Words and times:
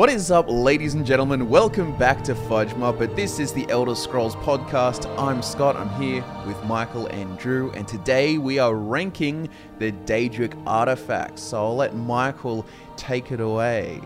What 0.00 0.08
is 0.08 0.30
up, 0.30 0.46
ladies 0.48 0.94
and 0.94 1.04
gentlemen? 1.04 1.50
Welcome 1.50 1.94
back 1.98 2.24
to 2.24 2.34
Fudge 2.34 2.70
Muppet. 2.70 3.14
This 3.14 3.38
is 3.38 3.52
the 3.52 3.68
Elder 3.68 3.94
Scrolls 3.94 4.34
podcast. 4.36 5.04
I'm 5.18 5.42
Scott. 5.42 5.76
I'm 5.76 5.90
here 6.00 6.24
with 6.46 6.56
Michael 6.64 7.06
and 7.08 7.38
Drew, 7.38 7.70
and 7.72 7.86
today 7.86 8.38
we 8.38 8.58
are 8.58 8.74
ranking 8.74 9.46
the 9.78 9.92
Daedric 9.92 10.58
artifacts. 10.66 11.42
So 11.42 11.58
I'll 11.58 11.76
let 11.76 11.94
Michael 11.94 12.64
take 12.96 13.30
it 13.30 13.40
away. 13.40 14.00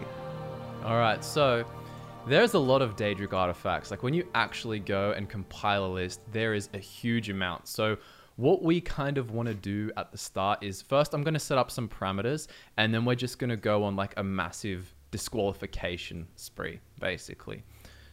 All 0.83 0.99
right, 0.99 1.23
so 1.23 1.65
there's 2.27 2.55
a 2.55 2.59
lot 2.59 2.83
of 2.83 2.97
Daedric 2.97 3.33
artifacts. 3.33 3.93
Like 3.93 4.03
when 4.03 4.15
you 4.15 4.27
actually 4.35 4.81
go 4.81 5.13
and 5.13 5.29
compile 5.29 5.87
a 5.87 5.93
list, 5.95 6.19
there 6.33 6.55
is 6.55 6.71
a 6.75 6.79
huge 6.79 7.31
amount. 7.31 7.69
So 7.69 7.99
what 8.35 8.65
we 8.65 8.81
kind 8.81 9.17
of 9.17 9.31
want 9.31 9.47
to 9.47 9.55
do 9.55 9.93
at 9.97 10.11
the 10.11 10.19
start 10.19 10.65
is 10.65 10.83
first 10.83 11.15
I'm 11.15 11.23
going 11.23 11.35
to 11.35 11.41
set 11.41 11.57
up 11.57 11.71
some 11.71 11.89
parameters 11.89 12.49
and 12.79 12.93
then 12.93 13.05
we're 13.05 13.15
just 13.15 13.39
going 13.39 13.51
to 13.51 13.57
go 13.57 13.85
on 13.85 13.95
like 13.95 14.13
a 14.17 14.25
massive 14.25 14.93
disqualification 15.15 16.27
spree 16.35 16.81
basically. 16.99 17.63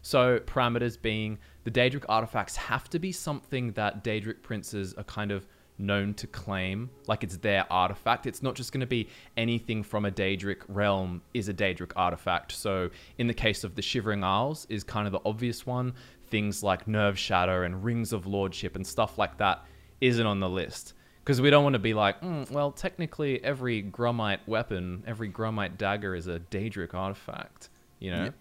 So 0.04 0.38
parameters 0.38 1.02
being 1.02 1.40
the 1.64 1.72
Daedric 1.72 2.06
artifacts 2.08 2.56
have 2.56 2.92
to 2.92 3.00
be 3.00 3.12
something 3.12 3.72
that 3.72 4.04
Daedric 4.04 4.44
princes 4.44 4.94
are 4.94 5.04
kind 5.06 5.32
of 5.32 5.48
known 5.80 6.14
to 6.14 6.28
claim 6.28 6.92
like 7.08 7.24
it's 7.24 7.38
their 7.38 7.66
artifact. 7.74 8.28
It's 8.28 8.44
not 8.44 8.54
just 8.54 8.72
going 8.72 8.82
to 8.82 8.86
be 8.86 9.10
anything 9.36 9.82
from 9.82 10.06
a 10.06 10.12
Daedric 10.12 10.58
realm 10.68 11.24
is 11.34 11.50
a 11.50 11.56
Daedric 11.56 11.92
artifact. 11.96 12.52
So 12.52 12.92
in 13.18 13.26
the 13.26 13.34
case 13.34 13.64
of 13.64 13.74
the 13.74 13.82
Shivering 13.82 14.24
Isles 14.24 14.68
is 14.70 14.84
kind 14.84 15.08
of 15.08 15.12
the 15.12 15.22
obvious 15.26 15.66
one. 15.66 15.96
Things 16.28 16.62
like 16.62 16.86
Nerveshatter 16.86 17.66
and 17.66 17.84
Rings 17.84 18.14
of 18.14 18.28
Lordship 18.28 18.76
and 18.76 18.86
stuff 18.86 19.18
like 19.18 19.40
that 19.40 19.66
isn't 20.02 20.28
on 20.28 20.40
the 20.40 20.50
list 20.50 20.94
because 21.24 21.40
we 21.40 21.50
don't 21.50 21.64
want 21.64 21.74
to 21.74 21.80
be 21.80 21.94
like, 21.94 22.20
mm, 22.22 22.50
well, 22.52 22.72
technically 22.72 23.44
every 23.44 23.82
Grummite 23.82 24.48
weapon, 24.48 25.04
every 25.06 25.28
Grummite 25.28 25.78
dagger 25.78 26.16
is 26.16 26.28
a 26.28 26.40
Daedric 26.40 26.94
artifact. 26.94 27.70
You 28.00 28.12
know, 28.12 28.34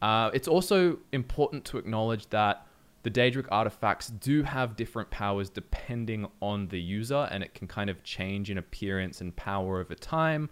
uh, 0.00 0.30
it's 0.32 0.48
also 0.48 0.98
important 1.12 1.64
to 1.66 1.78
acknowledge 1.78 2.28
that 2.30 2.66
the 3.02 3.10
Daedric 3.10 3.46
artifacts 3.50 4.08
do 4.08 4.42
have 4.42 4.76
different 4.76 5.10
powers 5.10 5.50
depending 5.50 6.26
on 6.40 6.68
the 6.68 6.80
user, 6.80 7.28
and 7.30 7.42
it 7.42 7.54
can 7.54 7.68
kind 7.68 7.90
of 7.90 8.02
change 8.02 8.50
in 8.50 8.58
appearance 8.58 9.20
and 9.20 9.34
power 9.36 9.80
over 9.80 9.94
time. 9.94 10.48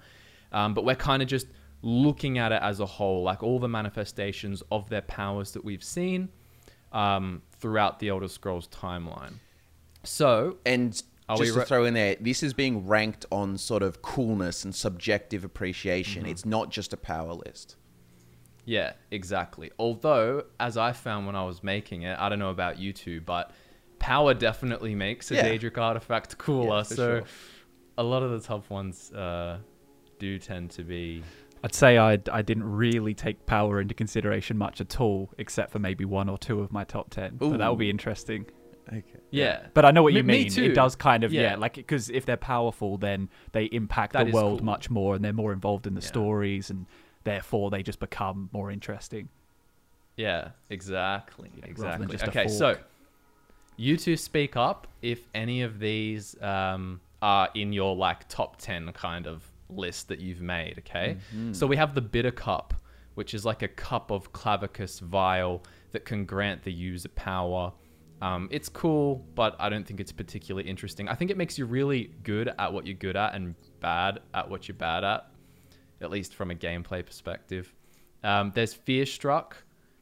Um, 0.53 0.75
but 0.75 0.85
we're 0.85 0.95
kind 0.95 1.23
of 1.23 1.29
just 1.29 1.47
looking 1.83 2.39
at 2.39 2.53
it 2.53 2.61
as 2.63 2.81
a 2.81 2.87
whole, 2.87 3.23
like 3.23 3.43
all 3.43 3.59
the 3.59 3.69
manifestations 3.69 4.63
of 4.71 4.89
their 4.89 5.03
powers 5.03 5.53
that 5.53 5.65
we've 5.65 5.85
seen 5.85 6.29
um, 6.93 7.43
throughout 7.59 7.99
the 7.99 8.09
Elder 8.09 8.29
Scrolls 8.29 8.69
timeline. 8.69 9.35
So, 10.03 10.59
And 10.65 11.03
Are 11.29 11.37
just 11.37 11.51
we 11.51 11.53
to 11.55 11.59
ra- 11.61 11.65
throw 11.65 11.85
in 11.85 11.95
there, 11.95 12.17
this 12.21 12.43
is 12.43 12.55
being 12.55 12.87
ranked 12.87 13.27
on 13.33 13.59
sort 13.59 13.83
of 13.83 14.01
coolness 14.03 14.65
and 14.65 14.75
subjective 14.75 15.45
appreciation. 15.45 16.23
Mm-hmm. 16.23 16.31
It's 16.31 16.45
not 16.45 16.71
just 16.71 16.93
a 16.93 16.97
power 16.97 17.33
list. 17.33 17.77
Yeah, 18.65 18.93
exactly. 19.11 19.71
Although, 19.79 20.45
as 20.59 20.77
I 20.77 20.93
found 20.93 21.27
when 21.27 21.37
I 21.37 21.45
was 21.45 21.63
making 21.63 22.03
it, 22.03 22.19
I 22.19 22.29
don't 22.29 22.39
know 22.39 22.51
about 22.51 22.79
you 22.79 22.93
two, 22.93 23.21
but 23.21 23.53
power 23.99 24.35
definitely 24.35 24.95
makes 24.95 25.31
a 25.31 25.37
Yeah. 25.37 25.49
Daedric 25.49 25.79
artifact 25.79 26.37
cooler. 26.39 26.79
Yeah, 26.79 26.83
so, 26.83 26.95
sure. 26.97 27.23
a 27.99 28.03
lot 28.03 28.23
of 28.23 28.31
the 28.33 28.41
top 28.41 28.69
ones 28.71 29.13
uh, 29.13 29.59
do 30.19 30.39
tend 30.39 30.71
to 30.73 30.83
be. 30.83 31.23
I'd 31.65 31.75
say 31.75 31.99
I, 31.99 32.19
I 32.31 32.43
didn't 32.43 32.65
really 32.71 33.15
take 33.15 33.47
power 33.47 33.81
into 33.81 33.95
consideration 33.95 34.59
much 34.59 34.81
at 34.81 35.01
all, 35.01 35.31
except 35.39 35.73
for 35.73 35.79
maybe 35.79 36.05
one 36.05 36.29
or 36.29 36.39
two 36.39 36.61
of 36.61 36.71
my 36.71 36.85
top 36.85 37.11
ten. 37.11 37.37
But 37.37 37.57
that 37.59 37.69
would 37.71 37.79
be 37.79 37.91
interesting. 37.91 38.47
Okay. 38.89 39.03
Yeah. 39.31 39.67
But 39.75 39.85
I 39.85 39.91
know 39.91 40.03
what 40.03 40.13
you 40.13 40.23
Me- 40.23 40.39
me 40.39 40.43
mean. 40.45 40.51
too. 40.53 40.65
It 40.65 40.75
does 40.75 40.95
kind 40.95 41.25
of 41.25 41.33
yeah, 41.33 41.43
Yeah. 41.43 41.57
like 41.57 41.75
because 41.75 42.09
if 42.11 42.25
they're 42.25 42.37
powerful, 42.37 42.97
then 42.99 43.29
they 43.53 43.65
impact 43.67 44.13
That 44.13 44.27
the 44.27 44.33
world 44.33 44.59
cool. 44.61 44.65
much 44.67 44.91
more, 44.91 45.15
and 45.15 45.25
they're 45.25 45.33
more 45.33 45.53
involved 45.53 45.87
in 45.87 45.95
the 45.95 46.01
Yeah. 46.01 46.07
stories, 46.07 46.71
and 46.71 46.87
therefore 47.25 47.71
they 47.71 47.83
just 47.83 47.99
become 47.99 48.49
more 48.53 48.71
interesting. 48.71 49.29
Yeah, 50.17 50.51
exactly. 50.71 51.51
rather 51.55 51.69
exactly. 51.71 52.07
just 52.17 52.29
Okay, 52.29 52.49
so 52.49 52.77
you 53.77 53.97
two 53.97 54.17
speak 54.17 54.57
up 54.57 54.87
if 55.03 55.29
any 55.35 55.63
of 55.63 55.79
these 55.79 56.41
um, 56.43 57.01
are 57.21 57.51
in 57.55 57.73
your 57.73 57.95
like 57.95 58.27
top 58.29 58.57
10 58.59 58.93
kind 58.93 59.27
of 59.27 59.45
list 59.69 60.09
that 60.09 60.21
you've 60.21 60.41
made, 60.41 60.79
okay? 60.79 61.19
So 61.53 61.67
we 61.67 61.77
have 61.77 61.95
the 61.95 62.01
bitter 62.01 62.31
cup, 62.31 62.73
which 63.15 63.35
is 63.35 63.45
like 63.45 63.63
a 63.63 63.69
cup 63.69 64.11
of 64.11 64.33
Clavicus 64.33 65.01
Vile 65.01 65.63
that 65.93 66.05
can 66.05 66.25
grant 66.25 66.63
the 66.63 66.73
user 66.73 67.09
power. 67.11 67.73
Um, 68.27 68.49
it's 68.51 68.69
cool, 68.69 69.25
but 69.35 69.55
I 69.61 69.69
don't 69.69 69.87
think 69.87 70.01
it's 70.01 70.11
particularly 70.13 70.69
interesting. 70.69 71.09
I 71.09 71.15
think 71.15 71.31
it 71.31 71.37
makes 71.37 71.59
you 71.59 71.67
really 71.67 72.11
good 72.25 72.53
at 72.59 72.73
what 72.73 72.87
you're 72.87 72.97
good 72.97 73.17
at 73.17 73.35
and 73.35 73.55
bad 73.81 74.21
at 74.35 74.51
what 74.51 74.67
you're 74.67 74.77
bad 74.77 75.05
at, 75.05 75.29
at 76.01 76.11
least 76.11 76.35
from 76.35 76.51
a 76.51 76.55
gameplay 76.55 77.07
perspective. 77.07 77.73
Um, 78.25 78.51
there's 78.55 78.75
Fearstruck, 78.75 79.53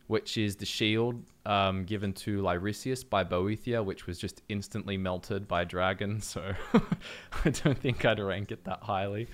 which 0.06 0.38
is 0.38 0.56
the 0.56 0.64
shield 0.64 1.22
um, 1.44 1.84
given 1.84 2.14
to 2.14 2.40
Lyrisius 2.40 3.08
by 3.08 3.24
Boethiah, 3.24 3.84
which 3.84 4.06
was 4.06 4.18
just 4.18 4.40
instantly 4.48 4.96
melted 4.96 5.46
by 5.46 5.64
dragon. 5.64 6.20
So 6.22 6.54
I 7.44 7.50
don't 7.50 7.78
think 7.78 8.04
I'd 8.06 8.20
rank 8.20 8.52
it 8.52 8.64
that 8.64 8.82
highly. 8.82 9.28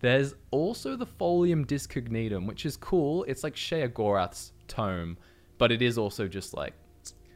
There's 0.00 0.34
also 0.52 0.94
the 0.94 1.06
Folium 1.06 1.66
Discognitum, 1.66 2.46
which 2.46 2.64
is 2.64 2.76
cool. 2.76 3.24
It's 3.24 3.42
like 3.42 3.56
Sheogorath's 3.56 4.52
tome, 4.68 5.18
but 5.58 5.72
it 5.72 5.82
is 5.82 5.98
also 5.98 6.28
just 6.28 6.54
like 6.54 6.74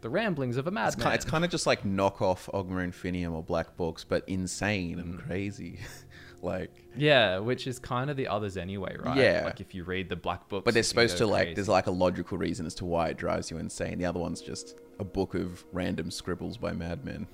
the 0.03 0.11
ramblings 0.11 0.57
of 0.59 0.67
a 0.67 0.69
It's 0.69 0.75
madman. 0.75 1.03
kind, 1.03 1.15
it's 1.15 1.25
kind 1.25 1.45
of 1.45 1.51
just 1.51 1.67
like 1.67 1.83
knockoff 1.85 2.51
Ogma 2.53 2.87
Infinium 2.87 3.33
or 3.33 3.43
Black 3.43 3.77
Books, 3.77 4.05
but 4.05 4.23
insane 4.29 4.99
and 4.99 5.15
Mm. 5.19 5.27
crazy. 5.27 5.79
like, 6.43 6.71
yeah, 6.97 7.39
which 7.39 7.67
is 7.67 7.79
kind 7.79 8.11
of 8.11 8.17
the 8.17 8.29
others 8.29 8.57
anyway, 8.57 8.97
right? 8.99 9.17
Yeah. 9.17 9.43
Like 9.47 9.61
if 9.61 9.75
you 9.75 9.85
read 9.85 10.09
the 10.09 10.17
black 10.17 10.49
books, 10.49 10.65
but 10.65 10.75
they're 10.75 10.83
supposed 10.83 11.17
to 11.19 11.27
like, 11.27 11.43
crazy. 11.45 11.55
there's 11.55 11.69
like 11.69 11.87
a 11.87 11.91
logical 11.93 12.37
reason 12.37 12.67
as 12.67 12.75
to 12.77 12.85
why 12.85 13.09
it 13.09 13.17
drives 13.17 13.51
you 13.51 13.59
insane. 13.59 13.99
The 13.99 14.05
other 14.07 14.21
one's 14.21 14.41
just 14.43 14.79
a 14.99 15.05
book 15.05 15.35
of 15.35 15.65
random 15.73 16.11
scribbles 16.11 16.57
by 16.59 16.73
madmen. 16.73 17.27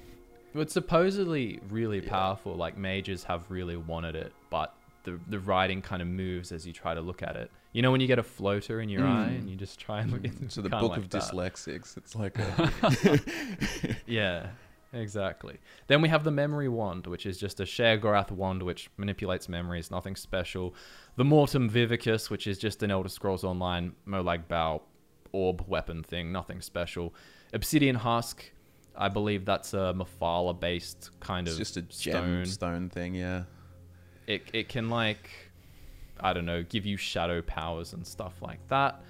Well, 0.54 0.62
It's 0.62 0.72
supposedly 0.74 1.60
really 1.70 2.00
powerful. 2.00 2.54
Like 2.54 2.76
mages 2.78 3.24
have 3.24 3.50
really 3.50 3.76
wanted 3.76 4.14
it, 4.14 4.32
but 4.50 4.74
the 5.04 5.18
the 5.28 5.38
writing 5.38 5.82
kind 5.82 6.02
of 6.02 6.08
moves 6.08 6.52
as 6.52 6.66
you 6.66 6.72
try 6.72 6.94
to 6.94 7.00
look 7.00 7.22
at 7.22 7.36
it. 7.36 7.50
You 7.72 7.82
know 7.82 7.90
when 7.90 8.00
you 8.00 8.06
get 8.06 8.18
a 8.18 8.22
floater 8.22 8.80
in 8.80 8.88
your 8.88 9.02
mm. 9.02 9.08
eye 9.08 9.30
and 9.30 9.48
you 9.48 9.56
just 9.56 9.78
try 9.78 10.00
and 10.00 10.10
look 10.10 10.24
at 10.24 10.32
it. 10.42 10.52
So 10.52 10.62
the 10.62 10.70
kinda 10.70 10.82
book 10.82 10.90
like 10.92 11.00
of 11.00 11.10
that. 11.10 11.22
dyslexics. 11.22 11.96
It's 11.96 12.14
like 12.14 12.38
a, 12.38 13.96
Yeah, 14.06 14.48
exactly. 14.92 15.58
Then 15.86 16.00
we 16.00 16.08
have 16.08 16.24
the 16.24 16.30
memory 16.30 16.68
wand, 16.68 17.06
which 17.06 17.26
is 17.26 17.38
just 17.38 17.60
a 17.60 17.64
Sheogorath 17.64 18.30
wand 18.30 18.62
which 18.62 18.90
manipulates 18.96 19.48
memories, 19.48 19.90
nothing 19.90 20.16
special. 20.16 20.74
The 21.16 21.24
Mortem 21.24 21.68
Vivicus, 21.68 22.30
which 22.30 22.46
is 22.46 22.58
just 22.58 22.82
an 22.82 22.90
Elder 22.90 23.08
Scrolls 23.08 23.44
Online 23.44 23.92
Molag 24.06 24.48
Bal 24.48 24.82
orb 25.32 25.64
weapon 25.68 26.02
thing, 26.02 26.32
nothing 26.32 26.60
special. 26.60 27.14
Obsidian 27.52 27.96
Husk, 27.96 28.50
I 28.96 29.08
believe 29.08 29.44
that's 29.44 29.74
a 29.74 29.94
Mephala 29.96 30.58
based 30.58 31.10
kind 31.20 31.46
it's 31.46 31.54
of 31.54 31.58
just 31.58 31.76
a 31.76 31.84
stone. 31.88 32.44
gemstone 32.44 32.90
thing. 32.90 33.14
Yeah. 33.14 33.44
It, 34.28 34.42
it 34.52 34.68
can 34.68 34.88
like 34.88 35.30
I 36.20 36.32
don't 36.32 36.46
know, 36.46 36.62
give 36.62 36.86
you 36.86 36.96
shadow 36.96 37.42
powers 37.42 37.92
and 37.92 38.06
stuff 38.06 38.34
like 38.42 38.66
that. 38.68 39.02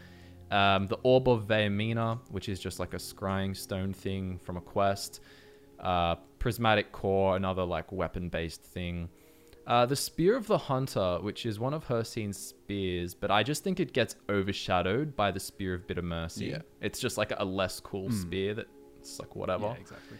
Um, 0.50 0.86
the 0.86 0.98
Orb 1.02 1.28
of 1.28 1.46
Vaermina, 1.46 2.18
which 2.30 2.48
is 2.48 2.58
just 2.58 2.78
like 2.78 2.94
a 2.94 2.98
scrying 2.98 3.56
stone 3.56 3.92
thing 3.92 4.38
from 4.38 4.56
a 4.56 4.60
quest. 4.60 5.20
Uh, 5.78 6.16
Prismatic 6.38 6.92
Core, 6.92 7.36
another 7.36 7.64
like 7.64 7.90
weapon 7.92 8.28
based 8.28 8.62
thing. 8.62 9.08
Uh, 9.66 9.84
the 9.84 9.96
Spear 9.96 10.34
of 10.34 10.46
the 10.46 10.56
Hunter, 10.56 11.18
which 11.20 11.44
is 11.44 11.60
one 11.60 11.74
of 11.74 11.84
her 11.84 11.96
Hircine's 11.96 12.38
spears, 12.38 13.12
but 13.12 13.30
I 13.30 13.42
just 13.42 13.62
think 13.62 13.80
it 13.80 13.92
gets 13.92 14.16
overshadowed 14.30 15.14
by 15.14 15.30
the 15.30 15.40
Spear 15.40 15.74
of 15.74 15.86
Bitter 15.86 16.00
Mercy. 16.00 16.46
Yeah. 16.46 16.62
It's 16.80 16.98
just 16.98 17.18
like 17.18 17.32
a 17.36 17.44
less 17.44 17.78
cool 17.78 18.10
spear 18.10 18.54
that 18.54 18.66
it's 18.98 19.18
like 19.20 19.36
whatever 19.36 19.66
Yeah, 19.66 19.74
exactly. 19.74 20.16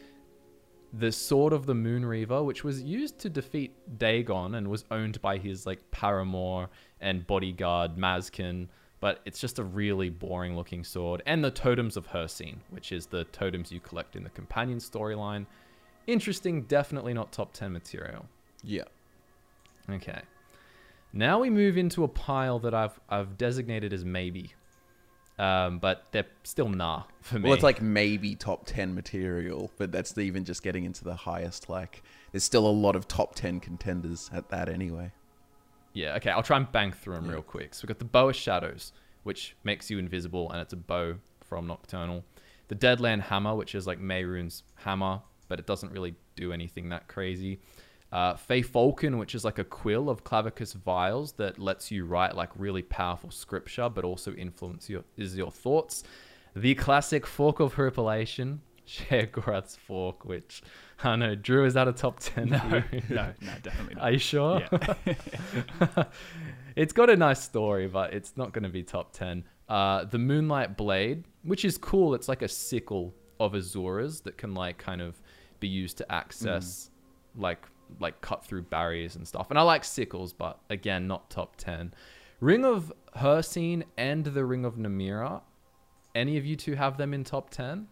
The 0.93 1.13
Sword 1.13 1.53
of 1.53 1.67
the 1.67 1.75
Moon 1.75 2.05
Reaver, 2.05 2.43
which 2.43 2.65
was 2.65 2.83
used 2.83 3.19
to 3.21 3.29
defeat 3.29 3.73
Dagon 3.99 4.55
and 4.55 4.69
was 4.69 4.85
owned 4.91 5.21
by 5.21 5.37
his 5.37 5.67
like 5.67 5.91
paramour 5.91 6.71
and 7.01 7.27
bodyguard 7.27 7.97
Mazkin, 7.97 8.69
but 9.01 9.21
it's 9.25 9.39
just 9.39 9.59
a 9.59 9.65
really 9.65 10.09
boring 10.09 10.57
looking 10.57 10.83
sword. 10.83 11.23
And 11.27 11.45
the 11.45 11.51
Totems 11.51 11.97
of 11.97 12.09
Hircine, 12.09 12.59
which 12.71 12.91
is 12.91 13.07
the 13.07 13.25
totems 13.25 13.71
you 13.71 13.81
collect 13.81 14.17
in 14.17 14.25
the 14.25 14.31
companion 14.31 14.79
storyline. 14.79 15.47
Interesting, 16.07 16.63
definitely 16.63 17.13
not 17.13 17.33
top 17.33 17.53
10 17.53 17.73
material. 17.73 18.27
Yeah. 18.63 18.85
Okay. 19.91 20.23
Now 21.13 21.41
we 21.41 21.51
move 21.51 21.77
into 21.79 22.05
a 22.05 22.09
pile 22.09 22.59
that 22.61 22.75
I've 22.75 22.99
I've 23.09 23.39
designated 23.39 23.93
as 23.93 24.05
maybe. 24.05 24.53
Um, 25.39 25.79
but 25.79 26.07
they're 26.11 26.27
still 26.43 26.69
nah 26.69 27.05
for 27.21 27.39
me. 27.39 27.45
Well, 27.45 27.55
it's 27.55 27.63
like 27.63 27.81
maybe 27.81 28.35
top 28.35 28.67
10 28.67 28.95
material, 28.95 29.71
but 29.79 29.93
that's 29.93 30.19
even 30.19 30.45
just 30.45 30.63
getting 30.63 30.85
into 30.85 31.05
the 31.05 31.15
highest. 31.15 31.69
Like, 31.69 32.03
there's 32.33 32.43
still 32.43 32.67
a 32.67 32.71
lot 32.71 32.97
of 32.97 33.07
top 33.07 33.37
10 33.37 33.61
contenders 33.61 34.31
at 34.33 34.49
that 34.49 34.69
anyway. 34.69 35.13
Yeah, 35.93 36.17
okay, 36.17 36.31
I'll 36.31 36.43
try 36.43 36.57
and 36.57 36.71
bang 36.71 36.93
through 36.93 37.15
them 37.15 37.29
real 37.29 37.43
quick. 37.43 37.75
So 37.75 37.83
we've 37.85 37.89
got 37.89 37.99
the 37.99 38.05
Bow 38.05 38.29
of 38.29 38.37
Shadows, 38.37 38.93
which 39.23 39.57
makes 39.63 39.91
you 39.91 39.99
invisible, 39.99 40.51
and 40.51 40.61
it's 40.61 40.73
a 40.73 40.77
bow 40.77 41.17
from 41.45 41.67
Nocturnal. 41.67 42.25
The 42.69 42.75
Deadland 42.75 43.23
Hammer, 43.23 43.55
which 43.55 43.75
is 43.75 43.87
like 43.87 44.01
Mehrunes' 44.01 44.63
hammer, 44.75 45.23
but 45.49 45.59
it 45.59 45.67
doesn't 45.67 45.93
really 45.93 46.15
do 46.37 46.53
anything 46.53 46.91
that 46.91 47.09
crazy. 47.09 47.61
Uh, 48.11 48.35
Fey 48.35 48.63
Falcon, 48.63 49.19
which 49.19 49.35
is 49.35 49.45
like 49.45 49.59
a 49.59 49.65
quill 49.65 50.09
of 50.09 50.25
Clavicus 50.25 50.75
Vile's 50.75 51.33
that 51.33 51.59
lets 51.59 51.91
you 51.91 52.07
write 52.07 52.35
like 52.35 52.51
really 52.57 52.83
powerful 52.83 53.31
scripture, 53.31 53.89
but 53.89 54.05
also 54.05 54.33
influence 54.35 54.89
your 54.89 55.05
is 55.17 55.37
your 55.37 55.51
thoughts. 55.51 56.05
The 56.57 56.75
classic 56.75 57.27
Fork 57.27 57.61
of 57.61 57.75
Horripilation, 57.75 58.61
Sheogorath's 58.87 59.77
Fork, 59.77 60.25
which 60.25 60.63
I 61.05 61.11
don't 61.11 61.19
know, 61.19 61.35
Drew 61.35 61.67
is 61.67 61.75
that 61.75 61.87
a 61.87 61.93
top 61.93 62.19
ten? 62.21 62.49
No, 62.49 62.59
no, 63.11 63.33
no, 63.41 63.53
definitely 63.63 63.97
not. 63.97 64.05
Are 64.05 64.13
you 64.13 64.19
sure? 64.19 64.63
Yeah. 64.73 66.05
it's 66.77 66.95
got 66.95 67.11
a 67.11 67.17
nice 67.17 67.43
story, 67.43 67.89
but 67.89 68.15
it's 68.15 68.37
not 68.37 68.53
going 68.53 68.63
to 68.63 68.71
be 68.71 68.83
top 68.83 69.13
10. 69.13 69.45
Uh, 69.69 70.05
the 70.05 70.19
Moonlight 70.19 70.77
Blade, 70.77 71.25
which 71.43 71.65
is 71.65 71.77
cool. 71.77 72.15
It's 72.15 72.29
like 72.29 72.41
a 72.41 72.49
sickle 72.49 73.15
of 73.39 73.53
Azuras 73.53 74.23
that 74.23 74.39
can 74.39 74.55
like 74.55 74.79
kind 74.79 75.01
of 75.01 75.21
be 75.61 75.69
used 75.69 75.99
to 75.99 76.13
access 76.13 76.91
like 77.37 77.67
like 78.01 78.21
cut 78.21 78.45
through 78.45 78.63
barriers 78.63 79.17
and 79.17 79.27
stuff. 79.27 79.51
And 79.51 79.59
I 79.59 79.63
like 79.63 79.85
sickles, 79.85 80.33
but 80.33 80.59
again, 80.71 81.07
not 81.07 81.31
top 81.31 81.57
10. 81.57 81.95
Ring 82.41 82.65
of 82.65 82.93
Hircine 83.17 83.83
and 83.97 84.25
the 84.25 84.45
Ring 84.45 84.65
of 84.65 84.77
Namira. 84.77 85.43
Any 86.15 86.37
of 86.37 86.47
you 86.47 86.57
two 86.57 86.75
have 86.75 86.97
them 86.97 87.13
in 87.15 87.25
top 87.25 87.51
10? 87.51 87.89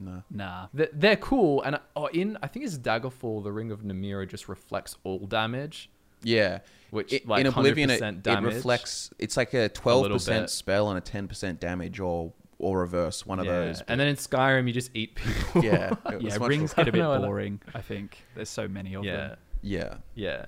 No. 0.00 0.22
Nah. 0.30 0.68
They're, 0.72 0.88
they're 0.92 1.16
cool. 1.16 1.62
And 1.62 1.78
oh, 1.96 2.06
in 2.06 2.38
I 2.42 2.46
think 2.46 2.64
it's 2.64 2.78
Daggerfall, 2.78 3.42
the 3.42 3.52
Ring 3.52 3.70
of 3.72 3.82
Namira 3.82 4.28
just 4.28 4.48
reflects 4.48 4.96
all 5.04 5.26
damage. 5.26 5.90
Yeah. 6.22 6.60
Which, 6.90 7.12
I- 7.14 7.20
like, 7.26 7.40
in 7.40 7.46
Oblivion, 7.48 7.90
it, 7.90 8.00
100% 8.00 8.08
it 8.18 8.22
damage. 8.22 8.54
reflects. 8.54 9.10
It's 9.18 9.36
like 9.36 9.54
a 9.54 9.68
twelve 9.68 10.02
little 10.02 10.16
percent 10.16 10.44
bit. 10.44 10.50
spell 10.50 10.88
and 10.88 10.98
a 10.98 11.00
ten 11.00 11.28
percent 11.28 11.60
damage, 11.60 12.00
or 12.00 12.32
or 12.58 12.80
reverse 12.80 13.24
one 13.24 13.38
of 13.38 13.46
Yeah. 13.46 13.52
those. 13.60 13.80
And 13.82 14.00
then 14.00 14.08
in 14.08 14.16
Skyrim, 14.16 14.66
you 14.66 14.72
just 14.72 14.90
eat 14.94 15.14
people. 15.14 15.62
yeah, 15.64 15.94
Yeah, 16.20 16.38
much 16.38 16.48
rings 16.48 16.74
get 16.74 16.88
a 16.88 16.92
bit 16.92 17.00
I 17.00 17.04
know 17.04 17.12
that- 17.20 17.26
boring. 17.26 17.60
I 17.74 17.80
think 17.80 18.24
there's 18.34 18.48
so 18.50 18.66
many 18.68 18.94
of 18.94 19.04
yeah, 19.04 19.16
them. 19.16 19.36
Yeah, 19.62 19.94
yeah. 20.14 20.46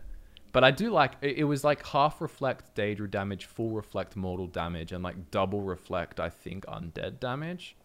But 0.52 0.64
I 0.64 0.72
do 0.72 0.90
like 0.90 1.12
it, 1.20 1.36
it 1.38 1.44
was 1.44 1.62
like 1.62 1.86
half 1.86 2.20
reflect 2.20 2.74
Daedra 2.74 3.08
damage, 3.08 3.44
full 3.44 3.70
reflect 3.70 4.16
mortal 4.16 4.48
damage, 4.48 4.90
and 4.90 5.04
like 5.04 5.30
double 5.30 5.60
reflect, 5.62 6.18
I 6.18 6.28
think, 6.28 6.66
undead 6.66 7.20
damage. 7.20 7.76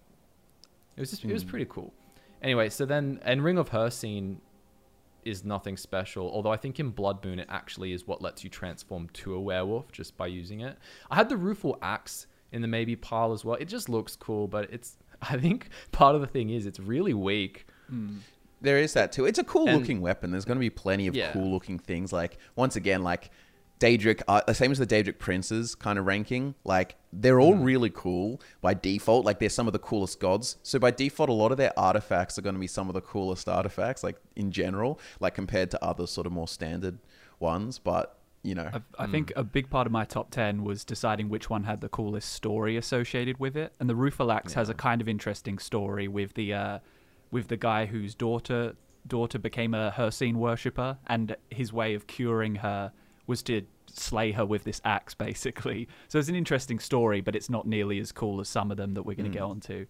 It 0.98 1.00
was 1.02 1.12
just 1.12 1.24
it 1.24 1.32
was 1.32 1.44
Hmm. 1.44 1.50
pretty 1.50 1.66
cool. 1.70 1.94
Anyway, 2.42 2.70
so 2.70 2.86
then 2.86 3.20
and 3.24 3.44
Ring 3.44 3.60
of 3.60 3.70
Hircine 3.70 4.38
is 5.24 5.44
nothing 5.44 5.78
special, 5.78 6.30
although 6.32 6.52
I 6.52 6.58
think 6.58 6.80
in 6.80 6.92
Bloodmoon 6.92 7.40
it 7.40 7.48
actually 7.50 7.94
is 7.94 8.08
what 8.08 8.22
lets 8.22 8.44
you 8.44 8.50
transform 8.50 9.10
to 9.10 9.34
a 9.36 9.40
werewolf 9.40 9.92
just 9.92 10.16
by 10.18 10.28
using 10.28 10.62
it. 10.62 10.78
I 11.12 11.16
had 11.16 11.30
the 11.30 11.38
Rueful 11.38 11.78
Axe 11.84 12.28
in 12.56 12.62
the 12.62 12.68
maybe 12.68 12.96
pile 12.96 13.32
as 13.34 13.44
well. 13.46 13.56
It 13.56 13.66
just 13.66 13.88
looks 13.90 14.16
cool, 14.16 14.48
but 14.48 14.72
it's 14.74 14.98
I 15.22 15.38
think 15.38 15.70
part 15.92 16.16
of 16.16 16.22
the 16.22 16.28
thing 16.28 16.50
is 16.50 16.66
it's 16.66 16.80
really 16.80 17.14
weak. 17.14 17.68
there 18.62 18.78
is 18.78 18.94
that 18.94 19.12
too. 19.12 19.26
It's 19.26 19.40
a 19.40 19.44
cool 19.44 19.68
And- 19.68 19.78
looking 19.80 20.02
weapon. 20.02 20.32
There's 20.32 20.46
going 20.46 20.58
to 20.58 20.68
be 20.70 20.70
plenty 20.72 21.08
of 21.08 21.16
Yeah. 21.16 21.32
cool 21.34 21.52
looking 21.52 21.78
things. 21.80 22.12
Like 22.12 22.38
once 22.56 22.76
again, 22.76 23.04
like 23.04 23.30
Daedric, 23.80 24.22
uh, 24.30 24.42
the 24.48 24.54
same 24.54 24.72
as 24.72 24.78
the 24.80 24.88
Daedric 24.88 25.20
princes 25.20 25.76
kind 25.76 26.00
of 26.00 26.06
ranking. 26.06 26.56
Like 26.64 26.96
they're 27.12 27.40
all 27.42 27.56
really 27.56 27.92
cool 27.94 28.42
by 28.62 28.74
default. 28.74 29.26
Like 29.26 29.40
they're 29.40 29.50
some 29.50 29.68
of 29.68 29.74
the 29.74 29.80
coolest 29.80 30.20
gods. 30.20 30.58
So 30.64 30.80
by 30.80 30.92
default, 30.92 31.30
a 31.30 31.34
lot 31.34 31.52
of 31.52 31.58
their 31.58 31.78
artifacts 31.78 32.38
are 32.40 32.42
going 32.42 32.56
to 32.56 32.60
be 32.62 32.68
some 32.68 32.88
of 32.88 32.94
the 32.94 33.02
coolest 33.02 33.50
artifacts. 33.50 34.02
Like 34.04 34.16
in 34.38 34.52
general, 34.52 35.00
like 35.20 35.36
compared 35.36 35.70
to 35.72 35.84
other 35.84 36.08
sort 36.08 36.26
of 36.26 36.32
more 36.34 36.48
standard 36.48 37.00
ones. 37.40 37.78
But 37.78 38.18
you 38.46 38.56
know, 38.56 38.70
I, 38.74 39.04
I 39.04 39.08
think 39.08 39.34
a 39.36 39.44
big 39.44 39.70
part 39.70 39.88
of 39.88 39.92
my 39.92 40.06
top 40.06 40.30
10 40.30 40.64
was 40.64 40.86
deciding 40.86 41.30
which 41.30 41.50
one 41.50 41.64
had 41.64 41.82
the 41.82 41.90
coolest 41.90 42.32
story 42.32 42.78
associated 42.78 43.40
with 43.40 43.58
it. 43.58 43.74
And 43.80 43.90
the 43.90 43.96
Rueful 43.96 44.32
Axe 44.32 44.54
has 44.54 44.70
a 44.70 44.74
kind 44.74 45.02
of 45.02 45.10
interesting 45.10 45.58
story 45.58 46.08
with 46.08 46.36
the 46.36 46.54
uh, 46.54 46.80
with 47.32 47.48
the 47.48 47.58
guy 47.58 47.86
whose 47.86 48.14
daughter 48.14 48.76
daughter 49.08 49.40
became 49.40 49.74
a 49.74 49.94
Hircine 49.96 50.36
worshipper 50.36 50.98
and 51.08 51.36
his 51.50 51.74
way 51.74 51.94
of 51.94 52.08
curing 52.08 52.56
her 52.56 52.92
was 53.28 53.42
to 53.44 53.64
slay 53.88 54.32
her 54.32 54.46
with 54.46 54.64
this 54.64 54.82
axe 54.86 55.14
basically. 55.28 55.88
So 56.08 56.20
it's 56.20 56.30
an 56.30 56.36
interesting 56.36 56.80
story, 56.80 57.22
but 57.22 57.36
it's 57.36 57.50
not 57.50 57.68
nearly 57.68 58.00
as 58.00 58.12
cool 58.12 58.40
as 58.40 58.48
some 58.48 58.72
of 58.72 58.78
them 58.78 58.94
that 58.94 59.04
we're 59.04 59.16
going 59.16 59.32
to 59.32 59.36
get 59.38 59.44
onto. 59.44 59.88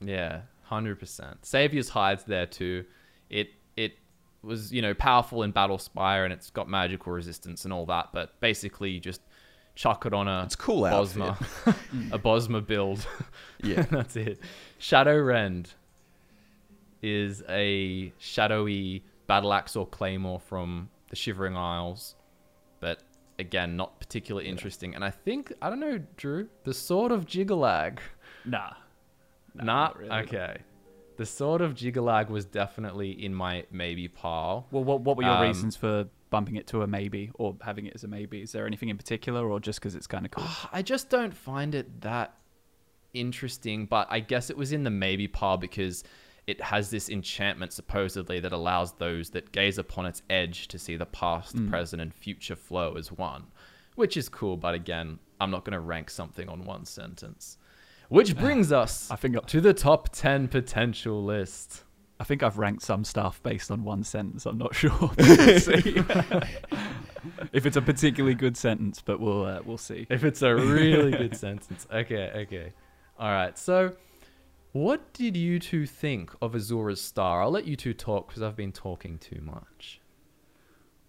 Yeah, 0.00 0.42
hundred 0.62 1.00
percent. 1.00 1.44
Savior's 1.44 1.88
hides 1.88 2.24
there 2.24 2.46
too. 2.46 2.84
It 3.30 3.48
it 3.63 3.63
was 4.44 4.72
you 4.72 4.82
know 4.82 4.94
powerful 4.94 5.42
in 5.42 5.52
Battlespire 5.52 6.24
and 6.24 6.32
it's 6.32 6.50
got 6.50 6.68
magical 6.68 7.12
resistance 7.12 7.64
and 7.64 7.72
all 7.72 7.86
that, 7.86 8.10
but 8.12 8.38
basically 8.40 8.90
you 8.90 9.00
just 9.00 9.20
chuck 9.74 10.06
it 10.06 10.14
on 10.14 10.28
a 10.28 10.44
It's 10.44 10.54
a 10.54 10.58
cool 10.58 10.82
Bosmer, 10.82 11.36
a 12.12 12.18
Bosmer 12.18 12.64
build. 12.64 13.06
Yeah. 13.62 13.82
that's 13.90 14.16
it. 14.16 14.40
Shadowrend 14.80 15.74
is 17.02 17.42
a 17.48 18.12
shadowy 18.18 19.04
battle 19.26 19.52
axe 19.52 19.76
or 19.76 19.86
claymore 19.86 20.40
from 20.40 20.90
the 21.08 21.16
Shivering 21.16 21.56
Isles, 21.56 22.14
but 22.80 23.02
again 23.38 23.76
not 23.76 23.98
particularly 23.98 24.48
interesting. 24.48 24.94
And 24.94 25.04
I 25.04 25.10
think 25.10 25.52
I 25.60 25.70
don't 25.70 25.80
know, 25.80 26.00
Drew, 26.16 26.48
the 26.64 26.74
Sword 26.74 27.12
of 27.12 27.26
Jyggalag. 27.26 27.98
Nah. 28.44 28.72
Nah, 29.54 29.64
not 29.64 29.98
really. 29.98 30.10
okay. 30.10 30.58
The 31.16 31.26
Sword 31.26 31.60
of 31.60 31.74
Jyggalag 31.74 32.28
was 32.28 32.44
definitely 32.44 33.10
in 33.12 33.34
my 33.34 33.64
maybe 33.70 34.08
pile. 34.08 34.66
Well, 34.70 34.82
what, 34.84 35.00
what 35.02 35.16
were 35.16 35.22
your 35.22 35.32
Um, 35.32 35.42
reasons 35.42 35.76
for 35.76 36.06
bumping 36.30 36.56
it 36.56 36.66
to 36.68 36.82
a 36.82 36.86
maybe 36.86 37.30
or 37.34 37.56
having 37.62 37.86
it 37.86 37.94
as 37.94 38.02
a 38.02 38.08
maybe? 38.08 38.42
Is 38.42 38.52
there 38.52 38.66
anything 38.66 38.88
in 38.88 38.96
particular 38.96 39.48
or 39.48 39.60
just 39.60 39.78
because 39.78 39.94
it's 39.94 40.08
kind 40.08 40.24
of 40.24 40.32
cool? 40.32 40.44
I 40.72 40.82
just 40.82 41.10
don't 41.10 41.32
find 41.34 41.74
it 41.74 42.00
that 42.00 42.36
interesting, 43.12 43.86
but 43.86 44.08
I 44.10 44.20
guess 44.20 44.50
it 44.50 44.56
was 44.56 44.72
in 44.72 44.82
the 44.84 44.90
maybe 44.90 45.28
pile 45.28 45.56
because 45.56 46.02
it 46.46 46.60
has 46.60 46.90
this 46.90 47.08
enchantment 47.08 47.72
supposedly 47.72 48.40
that 48.40 48.52
allows 48.52 48.92
those 48.94 49.30
that 49.30 49.52
gaze 49.52 49.78
upon 49.78 50.06
its 50.06 50.22
edge 50.28 50.68
to 50.68 50.78
see 50.78 50.96
the 50.96 51.06
past, 51.06 51.56
present, 51.68 52.02
and 52.02 52.12
future 52.12 52.56
flow 52.56 52.94
as 52.96 53.10
one, 53.12 53.44
which 53.94 54.16
is 54.16 54.28
cool. 54.28 54.56
But 54.56 54.74
again, 54.74 55.18
I'm 55.40 55.50
not 55.50 55.64
going 55.64 55.72
to 55.72 55.80
rank 55.80 56.10
something 56.10 56.48
on 56.48 56.64
one 56.64 56.84
sentence. 56.84 57.56
Which 58.08 58.36
brings 58.36 58.72
us 58.72 59.10
I 59.10 59.16
think 59.16 59.44
to 59.46 59.60
the 59.60 59.74
top 59.74 60.10
10 60.10 60.48
potential 60.48 61.22
list. 61.24 61.84
I 62.20 62.24
think 62.24 62.42
I've 62.42 62.58
ranked 62.58 62.82
some 62.82 63.02
stuff 63.04 63.42
based 63.42 63.70
on 63.70 63.82
one 63.82 64.04
sentence. 64.04 64.46
I'm 64.46 64.58
not 64.58 64.74
sure. 64.80 64.92
We'll 65.00 65.08
see. 65.58 66.02
if 67.52 67.66
it's 67.66 67.76
a 67.76 67.82
particularly 67.82 68.34
good 68.34 68.56
sentence, 68.56 69.02
but 69.04 69.20
we'll 69.20 69.44
uh, 69.44 69.60
we'll 69.64 69.78
see. 69.78 70.06
if 70.10 70.24
it's 70.24 70.42
a 70.42 70.54
really 70.54 71.10
good 71.12 71.36
sentence. 71.36 71.86
Okay, 71.92 72.30
okay. 72.36 72.72
All 73.18 73.30
right. 73.30 73.58
So, 73.58 73.94
what 74.72 75.12
did 75.12 75.36
you 75.36 75.58
two 75.58 75.86
think 75.86 76.30
of 76.40 76.52
Azura's 76.54 77.00
star? 77.00 77.42
I'll 77.42 77.50
let 77.50 77.64
you 77.66 77.76
two 77.76 77.94
talk 77.94 78.28
because 78.28 78.42
I've 78.42 78.56
been 78.56 78.72
talking 78.72 79.18
too 79.18 79.40
much. 79.42 80.00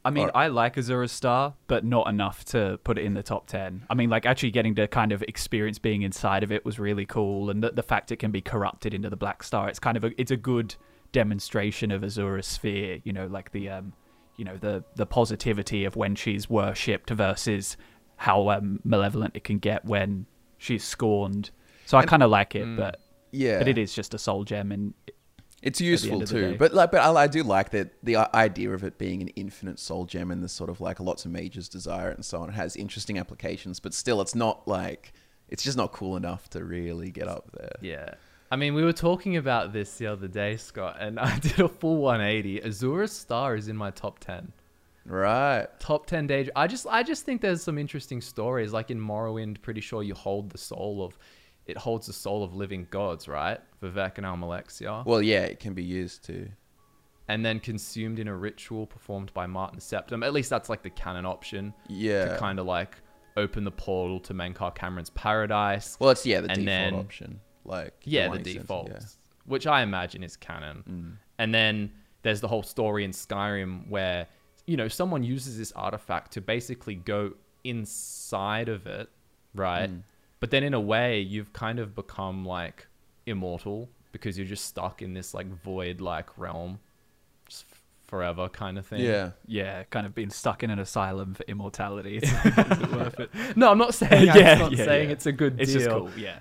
I 0.05 0.11
mean, 0.11 0.29
Alright. 0.29 0.35
I 0.35 0.47
like 0.49 0.77
Azura's 0.77 1.11
Star, 1.11 1.55
but 1.65 1.83
not 1.83 2.07
enough 2.07 2.45
to 2.45 2.79
put 2.83 2.99
it 2.99 3.05
in 3.05 3.15
the 3.15 3.23
top 3.23 3.47
10. 3.47 3.87
I 3.89 3.95
mean, 3.95 4.11
like, 4.11 4.27
actually 4.27 4.51
getting 4.51 4.75
to 4.75 4.87
kind 4.87 5.11
of 5.11 5.23
experience 5.23 5.79
being 5.79 6.03
inside 6.03 6.43
of 6.43 6.51
it 6.51 6.63
was 6.63 6.77
really 6.77 7.07
cool. 7.07 7.49
And 7.49 7.63
the, 7.63 7.71
the 7.71 7.81
fact 7.81 8.11
it 8.11 8.17
can 8.17 8.29
be 8.29 8.39
corrupted 8.39 8.93
into 8.93 9.09
the 9.09 9.15
Black 9.15 9.41
Star, 9.41 9.67
it's 9.67 9.79
kind 9.79 9.97
of 9.97 10.03
a, 10.03 10.11
it's 10.21 10.29
a 10.29 10.37
good 10.37 10.75
demonstration 11.11 11.89
of 11.89 12.03
Azura's 12.03 12.45
sphere, 12.45 12.99
you 13.03 13.13
know, 13.13 13.25
like 13.25 13.51
the, 13.51 13.67
um, 13.67 13.93
you 14.37 14.45
know, 14.45 14.57
the, 14.57 14.83
the 14.95 15.07
positivity 15.07 15.85
of 15.85 15.95
when 15.95 16.13
she's 16.13 16.47
worshipped 16.47 17.09
versus 17.09 17.75
how 18.17 18.49
um, 18.49 18.79
malevolent 18.83 19.35
it 19.35 19.43
can 19.43 19.57
get 19.57 19.83
when 19.85 20.27
she's 20.59 20.83
scorned. 20.83 21.49
So 21.87 21.97
I 21.97 22.05
kind 22.05 22.21
of 22.21 22.29
like 22.29 22.53
it, 22.53 22.77
but, 22.77 22.99
yeah, 23.31 23.57
but 23.57 23.67
it 23.67 23.79
is 23.79 23.93
just 23.93 24.13
a 24.13 24.19
soul 24.19 24.43
gem. 24.43 24.71
And 24.71 24.93
It's 25.65 25.81
useful 25.81 26.21
too, 26.21 26.55
but 26.59 26.75
like, 26.75 26.91
but 26.91 27.01
I, 27.01 27.23
I 27.23 27.27
do 27.27 27.41
like 27.41 27.71
that 27.71 27.89
the 28.03 28.17
uh, 28.17 28.27
idea 28.35 28.71
of 28.71 28.83
it 28.83 28.99
being 28.99 29.23
an 29.23 29.29
infinite 29.29 29.79
soul 29.79 30.05
gem 30.05 30.29
and 30.29 30.43
the 30.43 30.47
sort 30.47 30.69
of 30.69 30.79
like 30.79 30.99
lots 30.99 31.25
of 31.25 31.31
mages 31.31 31.67
desire 31.67 32.11
it 32.11 32.17
and 32.17 32.23
so 32.23 32.39
on. 32.41 32.49
It 32.49 32.53
has 32.53 32.75
interesting 32.75 33.17
applications, 33.17 33.79
but 33.79 33.91
still, 33.95 34.21
it's 34.21 34.35
not 34.35 34.67
like 34.67 35.11
it's 35.49 35.63
just 35.63 35.75
not 35.75 35.91
cool 35.91 36.17
enough 36.17 36.47
to 36.51 36.63
really 36.63 37.09
get 37.09 37.27
up 37.27 37.49
there. 37.57 37.77
Yeah. 37.81 38.13
I 38.51 38.57
mean, 38.57 38.75
we 38.75 38.83
were 38.83 38.93
talking 38.93 39.37
about 39.37 39.73
this 39.73 39.97
the 39.97 40.05
other 40.05 40.27
day, 40.27 40.55
Scott, 40.55 40.97
and 40.99 41.19
I 41.31 41.39
did 41.39 41.59
a 41.59 41.67
full 41.67 41.97
180. 41.97 42.61
Azura's 42.61 43.11
star 43.11 43.55
is 43.55 43.67
in 43.67 43.75
my 43.75 43.89
top 43.89 44.19
10. 44.19 44.51
Right? 45.07 45.67
Top 45.79 46.05
10 46.05 46.27
Daedra. 46.27 46.49
I 46.55 46.67
just 46.67 46.85
I 46.87 47.01
just 47.01 47.25
think 47.25 47.41
there's 47.41 47.63
some 47.63 47.79
interesting 47.79 48.21
stories. 48.21 48.71
Like 48.71 48.91
in 48.91 48.99
Morrowind, 48.99 49.63
pretty 49.63 49.81
sure 49.81 50.03
you 50.03 50.13
hold 50.13 50.51
the 50.51 50.59
soul 50.59 51.03
of 51.03 51.17
it 51.65 51.77
holds 51.77 52.05
the 52.07 52.13
soul 52.13 52.43
of 52.43 52.53
living 52.53 52.87
gods, 52.91 53.27
right? 53.27 53.59
Vivec 53.89 54.17
and 54.17 54.25
Almalexia. 54.25 55.05
Well, 55.05 55.21
yeah, 55.21 55.41
it 55.43 55.59
can 55.59 55.73
be 55.73 55.83
used 55.83 56.23
to. 56.25 56.49
and 57.27 57.43
then 57.45 57.59
consumed 57.59 58.19
in 58.19 58.27
a 58.27 58.35
ritual 58.35 58.85
performed 58.85 59.33
by 59.33 59.47
Martin 59.47 59.79
Septim. 59.79 60.23
At 60.23 60.31
least 60.33 60.49
that's 60.49 60.69
like 60.69 60.83
the 60.83 60.91
canon 60.91 61.25
option. 61.25 61.73
Yeah. 61.89 62.25
To 62.33 62.37
kind 62.37 62.59
of 62.59 62.65
like 62.67 62.97
open 63.35 63.63
the 63.63 63.71
portal 63.71 64.19
to 64.21 64.33
Mankar 64.33 64.75
Camoran's 64.75 65.09
paradise. 65.09 65.97
Well, 65.99 66.11
it's 66.11 66.25
yeah 66.25 66.41
the 66.41 66.49
default 66.49 66.65
then- 66.65 66.95
option. 66.95 67.39
Like 67.67 67.95
yeah, 68.03 68.27
one 68.27 68.43
the 68.43 68.53
default, 68.53 68.89
yeah. 68.89 68.99
which 69.47 69.65
I 69.65 69.81
imagine 69.81 70.21
is 70.23 70.37
canon. 70.37 70.83
Mm. 70.87 71.17
And 71.39 71.51
then 71.53 71.91
there's 72.21 72.39
the 72.39 72.47
whole 72.47 72.61
story 72.61 73.03
in 73.03 73.09
Skyrim 73.09 73.89
where 73.89 74.27
you 74.67 74.77
know 74.77 74.87
someone 74.87 75.23
uses 75.23 75.57
this 75.57 75.71
artifact 75.71 76.31
to 76.33 76.41
basically 76.41 76.93
go 76.93 77.33
inside 77.63 78.69
of 78.69 78.85
it, 78.85 79.09
right? 79.55 79.89
Mm. 79.89 80.03
But 80.39 80.51
then 80.51 80.63
in 80.63 80.75
a 80.75 80.79
way, 80.79 81.21
you've 81.21 81.53
kind 81.53 81.79
of 81.79 81.95
become 81.95 82.45
like 82.45 82.85
immortal 83.25 83.89
because 84.11 84.37
you're 84.37 84.47
just 84.47 84.65
stuck 84.65 85.01
in 85.01 85.13
this 85.13 85.33
like 85.33 85.47
void 85.47 86.01
like 86.01 86.37
realm, 86.37 86.79
just 87.47 87.65
f- 87.71 87.81
forever 88.07 88.47
kind 88.49 88.77
of 88.77 88.85
thing. 88.85 89.01
Yeah. 89.01 89.31
Yeah, 89.47 89.83
kind 89.83 90.05
of 90.05 90.15
being 90.15 90.29
stuck 90.29 90.63
in 90.63 90.69
an 90.69 90.79
asylum 90.79 91.33
for 91.33 91.43
immortality. 91.47 92.17
It's 92.21 92.31
not 92.57 92.91
worth 92.91 93.19
it. 93.19 93.29
No, 93.57 93.71
I'm 93.71 93.77
not 93.77 93.93
saying. 93.93 94.25
Yeah, 94.27 94.53
I'm 94.53 94.59
not 94.59 94.71
yeah, 94.71 94.85
saying 94.85 95.07
yeah. 95.09 95.13
it's 95.13 95.25
a 95.25 95.31
good 95.31 95.59
It's 95.59 95.71
deal. 95.71 95.79
just 95.81 95.91
cool. 95.91 96.09
Yeah. 96.17 96.39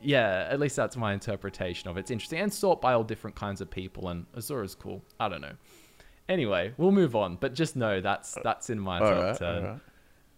Yeah, 0.00 0.46
at 0.50 0.60
least 0.60 0.76
that's 0.76 0.96
my 0.96 1.14
interpretation 1.14 1.88
of 1.88 1.96
it. 1.96 2.00
It's 2.00 2.10
interesting 2.10 2.38
and 2.40 2.52
sought 2.52 2.80
by 2.80 2.92
all 2.92 3.04
different 3.04 3.36
kinds 3.36 3.60
of 3.62 3.70
people, 3.70 4.08
and 4.08 4.26
Azura's 4.36 4.74
cool. 4.74 5.02
I 5.18 5.30
don't 5.30 5.40
know. 5.40 5.54
Anyway, 6.28 6.72
we'll 6.76 6.92
move 6.92 7.16
on, 7.16 7.36
but 7.36 7.54
just 7.54 7.74
know 7.74 8.00
that's 8.00 8.36
uh, 8.36 8.40
that's 8.44 8.68
in 8.70 8.78
my 8.78 8.98
All 8.98 9.10
top 9.10 9.22
right. 9.22 9.36
ten. 9.38 9.48
All 9.56 9.62
right. 9.62 9.80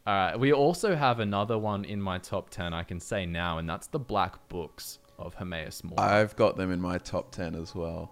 All 0.07 0.15
right. 0.15 0.39
We 0.39 0.53
also 0.53 0.95
have 0.95 1.19
another 1.21 1.59
one 1.59 1.85
in 1.85 2.01
my 2.01 2.19
top 2.19 2.51
10, 2.51 2.73
I 2.73 2.85
can 2.85 3.01
say 3.01 3.27
now, 3.27 3.59
and 3.59 3.69
that's 3.69 3.89
the 3.89 3.99
Black 3.99 4.49
Books 4.49 5.01
of 5.19 5.35
Hermaeus 5.35 5.83
Mora. 5.85 6.01
I've 6.01 6.37
got 6.37 6.57
them 6.57 6.71
in 6.71 6.81
my 6.81 6.99
top 6.99 7.33
10 7.33 7.55
as 7.55 7.75
well. 7.75 8.11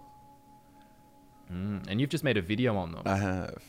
Mm, 1.51 1.87
and 1.87 2.01
you've 2.01 2.09
just 2.09 2.23
made 2.23 2.37
a 2.37 2.41
video 2.41 2.75
on 2.75 2.91
them. 2.91 3.03
I 3.05 3.17
have 3.17 3.61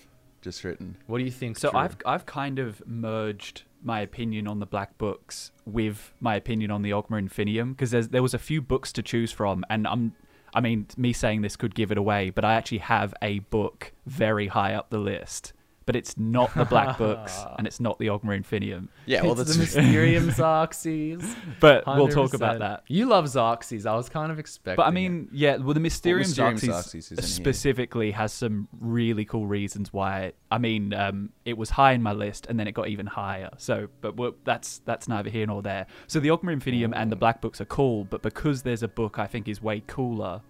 just 0.42 0.64
written. 0.64 0.96
what 1.06 1.18
do 1.18 1.24
you 1.24 1.30
think? 1.30 1.58
So 1.58 1.70
Drew? 1.70 1.80
I've 1.80 1.96
I've 2.06 2.26
kind 2.26 2.58
of 2.58 2.86
merged 2.86 3.62
my 3.82 4.00
opinion 4.00 4.46
on 4.46 4.60
the 4.60 4.66
Black 4.66 4.96
Books 4.98 5.50
with 5.64 6.12
my 6.20 6.36
opinion 6.36 6.70
on 6.70 6.82
the 6.82 6.90
Ogma 6.90 7.20
Infinium 7.20 7.76
because 7.76 8.08
there 8.08 8.22
was 8.22 8.34
a 8.34 8.38
few 8.38 8.62
books 8.62 8.92
to 8.92 9.02
choose 9.02 9.32
from, 9.32 9.64
and 9.68 9.86
I'm 9.86 10.14
I 10.54 10.60
mean 10.60 10.86
me 10.96 11.12
saying 11.12 11.42
this 11.42 11.56
could 11.56 11.74
give 11.74 11.90
it 11.90 11.98
away, 11.98 12.30
but 12.30 12.44
I 12.44 12.54
actually 12.54 12.78
have 12.78 13.12
a 13.20 13.40
book 13.40 13.92
very 14.06 14.46
high 14.48 14.72
up 14.74 14.90
the 14.90 14.98
list, 14.98 15.52
but 15.86 15.94
it's 15.94 16.18
not 16.18 16.52
the 16.54 16.64
Black 16.64 16.98
Books 17.06 17.44
and 17.56 17.66
it's 17.66 17.78
not 17.78 17.98
the 17.98 18.08
Ogma 18.08 18.38
Infinium. 18.38 18.88
Yeah, 19.06 19.22
well, 19.22 19.32
it's 19.32 19.56
that's 19.56 19.72
the 19.72 19.82
Mysterium 19.82 20.28
Xarxes. 20.30 21.34
But 21.60 21.86
we'll 21.86 22.08
talk 22.08 22.34
about 22.34 22.58
that. 22.58 22.82
You 22.88 23.06
love 23.06 23.24
Xarxes. 23.26 23.86
I 23.86 23.94
was 23.94 24.08
kind 24.08 24.32
of 24.32 24.38
expecting. 24.40 24.76
But 24.76 24.86
I 24.86 24.88
it. 24.88 24.92
mean, 24.92 25.28
yeah, 25.32 25.56
well, 25.56 25.74
the 25.74 25.80
Mysterium, 25.80 26.26
Mysterium 26.28 26.56
Xarxes, 26.56 26.68
Xarxes 26.68 27.12
isn't 27.12 27.18
here. 27.20 27.26
specifically 27.26 28.10
has 28.10 28.32
some 28.32 28.68
really 28.80 29.24
cool 29.24 29.46
reasons 29.46 29.92
why. 29.92 30.32
I 30.50 30.58
mean, 30.58 30.92
um, 30.92 31.30
it 31.44 31.56
was 31.56 31.70
high 31.70 31.92
in 31.92 32.02
my 32.02 32.12
list, 32.12 32.46
and 32.48 32.58
then 32.58 32.66
it 32.66 32.72
got 32.72 32.88
even 32.88 33.06
higher. 33.06 33.50
So, 33.56 33.88
but 34.00 34.16
that's 34.44 34.80
that's 34.84 35.06
neither 35.06 35.30
here 35.30 35.46
nor 35.46 35.62
there. 35.62 35.86
So 36.08 36.18
the 36.18 36.28
Ogma 36.28 36.56
Infinium 36.60 36.92
and 36.96 37.12
the 37.12 37.16
Black 37.16 37.40
Books 37.40 37.60
are 37.60 37.66
cool, 37.66 38.04
but 38.04 38.22
because 38.22 38.62
there's 38.62 38.82
a 38.82 38.88
book 38.88 39.20
I 39.20 39.26
think 39.28 39.46
is 39.46 39.62
way 39.62 39.84
cooler, 39.86 40.42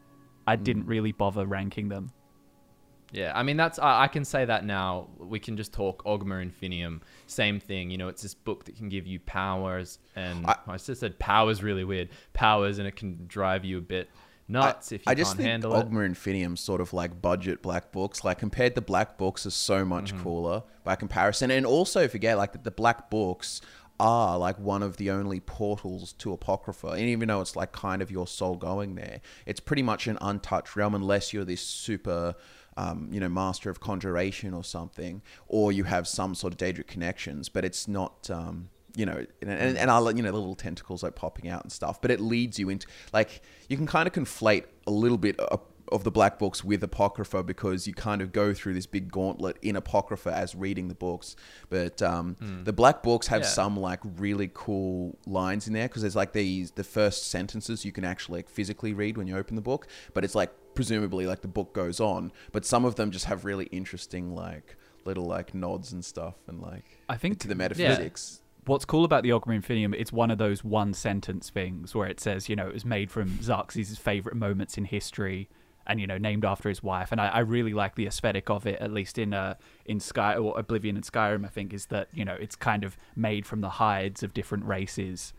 I 0.47 0.57
didn't 0.57 0.87
really 0.87 1.13
bother 1.13 1.45
ranking 1.45 1.89
them. 1.91 2.11
Yeah, 3.17 3.33
I 3.35 3.43
mean 3.43 3.57
that's 3.57 3.79
I, 3.79 4.03
I 4.05 4.09
can 4.09 4.25
say 4.25 4.45
that 4.45 4.65
now. 4.65 5.09
We 5.19 5.41
can 5.41 5.57
just 5.57 5.73
talk 5.73 6.05
Ogma 6.05 6.49
Infinium. 6.49 7.01
Same 7.27 7.59
thing, 7.59 7.91
you 7.91 7.97
know. 7.99 8.09
It's 8.09 8.23
this 8.23 8.35
book 8.35 8.65
that 8.67 8.77
can 8.77 8.89
give 8.89 9.07
you 9.07 9.19
powers, 9.21 9.99
and 10.15 10.47
I- 10.47 10.59
I, 10.69 10.77
just 10.77 11.01
said 11.01 11.19
powers 11.19 11.63
really 11.63 11.83
weird 11.85 12.11
powers, 12.35 12.79
and 12.79 12.87
it 12.87 12.95
can 12.97 13.25
drive 13.27 13.65
you 13.65 13.79
a 13.79 13.81
bit 13.81 14.11
nuts 14.49 14.93
if 14.93 15.01
you 15.01 15.11
I 15.11 15.15
just 15.15 15.31
can't 15.31 15.39
think 15.39 15.49
handle 15.49 15.75
it. 15.77 15.91
Ogma 15.91 16.09
Infinium 16.09 16.57
sort 16.59 16.81
of 16.81 16.93
like 16.93 17.21
budget 17.23 17.63
black 17.63 17.91
books. 17.91 18.23
Like 18.23 18.39
compared 18.39 18.75
to 18.75 18.81
black 18.81 19.17
books, 19.19 19.47
are 19.47 19.51
so 19.51 19.85
much 19.85 20.13
Mm-hmm. 20.13 20.23
cooler 20.23 20.63
by 20.85 20.95
comparison. 20.95 21.51
And 21.51 21.65
also 21.67 22.07
forget 22.09 22.37
like 22.37 22.53
that 22.53 22.65
the 22.65 22.71
black 22.71 23.11
books 23.11 23.61
are 23.99 24.37
like 24.39 24.59
one 24.59 24.83
of 24.83 24.99
the 24.99 25.11
only 25.11 25.41
portals 25.41 26.13
to 26.13 26.31
Apocrypha. 26.33 26.89
And 26.89 27.01
even 27.09 27.29
though 27.29 27.41
it's 27.41 27.57
like 27.57 27.73
kind 27.73 28.03
of 28.03 28.11
your 28.11 28.27
soul 28.27 28.55
going 28.57 28.95
there, 28.95 29.21
it's 29.47 29.59
pretty 29.59 29.83
much 29.83 30.07
an 30.07 30.19
untouched 30.21 30.77
realm 30.77 30.95
unless 30.95 31.33
you're 31.33 31.47
this 31.47 31.63
super. 31.63 32.35
Um, 32.79 33.09
you 33.11 33.21
know, 33.21 33.29
master 33.31 33.71
of 33.71 33.81
conjuration 33.81 34.53
or 34.53 34.63
something, 34.63 35.23
or 35.49 35.73
you 35.73 35.85
have 35.85 36.07
some 36.07 36.35
sort 36.35 36.53
of 36.53 36.59
Daedric 36.59 36.87
connections, 36.87 37.49
but 37.49 37.65
it's 37.65 37.89
not, 37.89 38.29
um, 38.29 38.69
you 38.95 39.07
know, 39.07 39.25
and, 39.41 39.51
and, 39.51 39.79
and 39.79 39.91
I'll, 39.91 40.15
you 40.15 40.23
know, 40.23 40.31
the 40.31 40.37
little 40.37 40.55
tentacles 40.55 41.03
like 41.03 41.15
popping 41.15 41.49
out 41.49 41.63
and 41.63 41.73
stuff, 41.73 42.03
but 42.03 42.11
it 42.11 42.21
leads 42.21 42.59
you 42.59 42.69
into, 42.69 42.87
like, 43.15 43.41
you 43.71 43.79
can 43.79 43.87
kind 43.87 44.07
of 44.07 44.13
conflate 44.13 44.65
a 44.87 44.91
little 44.91 45.17
bit 45.17 45.41
of, 45.41 45.63
of 45.93 46.05
the 46.05 46.11
black 46.11 46.39
books 46.39 46.65
with 46.65 46.83
Apocrypha 46.83 47.43
because 47.43 47.87
you 47.87 47.95
kind 47.95 48.21
of 48.23 48.33
go 48.33 48.53
through 48.53 48.75
this 48.75 48.87
big 48.87 49.11
gauntlet 49.11 49.57
in 49.63 49.77
Apocrypha 49.77 50.33
as 50.33 50.55
reading 50.55 50.89
the 50.89 50.95
books. 50.95 51.37
But 51.69 52.03
um, 52.03 52.37
the 52.65 52.73
black 52.73 53.03
books 53.03 53.29
have 53.29 53.43
Yeah. 53.43 53.49
some 53.49 53.77
like 53.79 54.01
really 54.19 54.51
cool 54.53 55.19
lines 55.27 55.67
in 55.67 55.73
there 55.75 55.89
because 55.89 56.03
there's 56.03 56.17
like 56.17 56.33
these, 56.33 56.73
the 56.73 56.85
first 56.85 57.29
sentences 57.29 57.85
you 57.85 57.93
can 57.93 58.05
actually 58.05 58.39
like 58.41 58.49
physically 58.49 58.93
read 58.93 59.17
when 59.17 59.27
you 59.27 59.37
open 59.37 59.55
the 59.57 59.63
book, 59.63 59.87
but 60.15 60.25
it's 60.25 60.35
like 60.35 60.51
presumably 60.75 61.27
like 61.27 61.41
the 61.43 61.49
book 61.49 61.73
goes 61.73 62.01
on, 62.01 62.33
but 62.53 62.65
some 62.65 62.85
of 62.85 62.97
them 62.97 63.11
just 63.11 63.25
have 63.27 63.45
really 63.45 63.67
interesting 63.67 64.35
like 64.35 64.77
little 65.05 65.25
like 65.27 65.55
nods 65.55 65.93
and 65.93 66.05
stuff 66.05 66.35
and 66.49 66.61
like 66.61 66.99
I 67.09 67.17
think 67.17 67.39
to 67.41 67.49
the 67.49 67.55
metaphysics. 67.55 68.43
What's 68.65 68.85
cool 68.85 69.05
about 69.05 69.23
the 69.23 69.29
Ogma 69.31 69.57
Infinium, 69.63 69.95
it's 69.97 70.13
one 70.13 70.33
of 70.33 70.39
those 70.39 70.65
one 70.65 70.93
sentence 70.93 71.51
things 71.51 71.95
where 71.95 72.09
it 72.09 72.19
says, 72.19 72.49
you 72.49 72.57
know, 72.57 72.67
it 72.67 72.75
was 72.75 72.85
made 72.85 73.13
from 73.13 73.29
Xarxes' 73.39 73.97
favorite 73.97 74.35
moments 74.35 74.77
in 74.77 74.87
history 74.87 75.49
and, 75.87 76.01
you 76.01 76.07
know, 76.07 76.19
named 76.19 76.45
after 76.45 76.69
his 76.69 76.83
wife. 76.83 77.13
And 77.13 77.21
I, 77.21 77.29
I 77.29 77.39
really 77.41 77.73
like 77.73 77.95
the 77.95 78.07
aesthetic 78.07 78.51
of 78.51 78.67
it, 78.67 78.81
at 78.81 78.93
least 78.93 79.19
in 79.19 79.33
uh, 79.33 79.55
in 79.85 80.01
Sky 80.01 80.37
or 80.37 80.59
Oblivion 80.59 80.97
and 80.97 81.05
Skyrim, 81.05 81.45
I 81.45 81.49
think, 81.49 81.73
is 81.73 81.87
that, 81.87 82.09
you 82.13 82.25
know, 82.25 82.37
it's 82.39 82.57
kind 82.57 82.85
of 82.85 82.97
made 83.15 83.47
from 83.47 83.61
the 83.61 83.71
hides 83.71 84.23
of 84.23 84.35
different 84.35 84.65
races. 84.65 85.33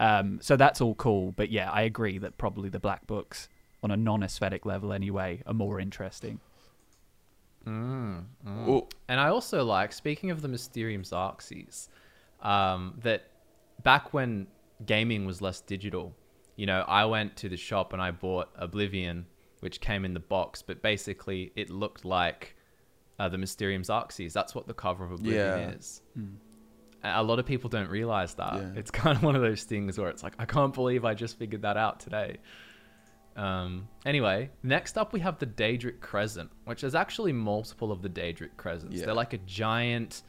Um, 0.00 0.38
so 0.40 0.56
that's 0.56 0.80
all 0.80 0.94
cool. 0.94 1.32
But 1.32 1.50
yeah, 1.50 1.70
I 1.70 1.82
agree 1.82 2.18
that 2.18 2.38
probably 2.38 2.68
the 2.68 2.80
Black 2.80 3.06
Books, 3.06 3.48
on 3.82 3.90
a 3.90 3.96
non 3.96 4.22
aesthetic 4.22 4.66
level 4.66 4.92
anyway, 4.92 5.42
are 5.46 5.54
more 5.54 5.80
interesting. 5.80 6.40
Oh, 7.66 8.88
And 9.08 9.20
I 9.20 9.28
also 9.28 9.64
like, 9.64 9.92
speaking 9.92 10.30
of 10.30 10.42
the 10.42 10.48
Mysterium 10.48 11.02
Xarxes, 11.02 11.88
um, 12.40 12.94
that 13.02 13.30
back 13.82 14.14
when 14.14 14.46
gaming 14.86 15.26
was 15.26 15.42
less 15.42 15.60
digital, 15.60 16.14
you 16.56 16.66
know, 16.66 16.84
I 16.86 17.04
went 17.04 17.36
to 17.38 17.48
the 17.48 17.56
shop 17.56 17.92
and 17.92 18.00
I 18.00 18.10
bought 18.10 18.48
Oblivion, 18.56 19.26
which 19.60 19.80
came 19.80 20.04
in 20.04 20.14
the 20.14 20.20
box, 20.20 20.62
but 20.62 20.82
basically 20.82 21.52
it 21.56 21.70
looked 21.70 22.04
like 22.04 22.54
uh, 23.18 23.28
the 23.28 23.38
Mysterium's 23.38 23.88
Xarxes. 23.88 24.32
That's 24.32 24.54
what 24.54 24.66
the 24.66 24.74
cover 24.74 25.04
of 25.04 25.12
Oblivion 25.12 25.58
Yeah. 25.58 25.70
is. 25.70 26.02
A 27.02 27.20
a 27.20 27.22
lot 27.22 27.38
of 27.38 27.46
people 27.46 27.70
don't 27.70 27.90
realize 27.90 28.34
that. 28.34 28.54
Yeah. 28.54 28.70
It's 28.76 28.90
kind 29.02 29.16
of 29.16 29.22
one 29.22 29.36
of 29.36 29.42
those 29.42 29.64
things 29.64 29.98
where 29.98 30.08
it's 30.08 30.22
like, 30.22 30.34
I 30.38 30.44
can't 30.44 30.74
believe 30.74 31.04
I 31.04 31.14
just 31.14 31.38
figured 31.38 31.62
that 31.62 31.76
out 31.76 32.00
today. 32.00 32.38
Um, 33.36 33.86
anyway, 34.04 34.50
next 34.64 34.98
up 34.98 35.12
we 35.12 35.20
have 35.20 35.38
the 35.38 35.46
Daedric 35.46 36.00
Crescent, 36.00 36.50
which 36.64 36.82
is 36.82 36.94
actually 36.96 37.32
multiple 37.32 37.92
of 37.92 38.02
the 38.02 38.08
Daedric 38.08 38.56
Crescents. 38.56 38.96
Yeah. 38.98 39.06
They're 39.06 39.14
like 39.14 39.32
a 39.32 39.38
giant, 39.38 40.22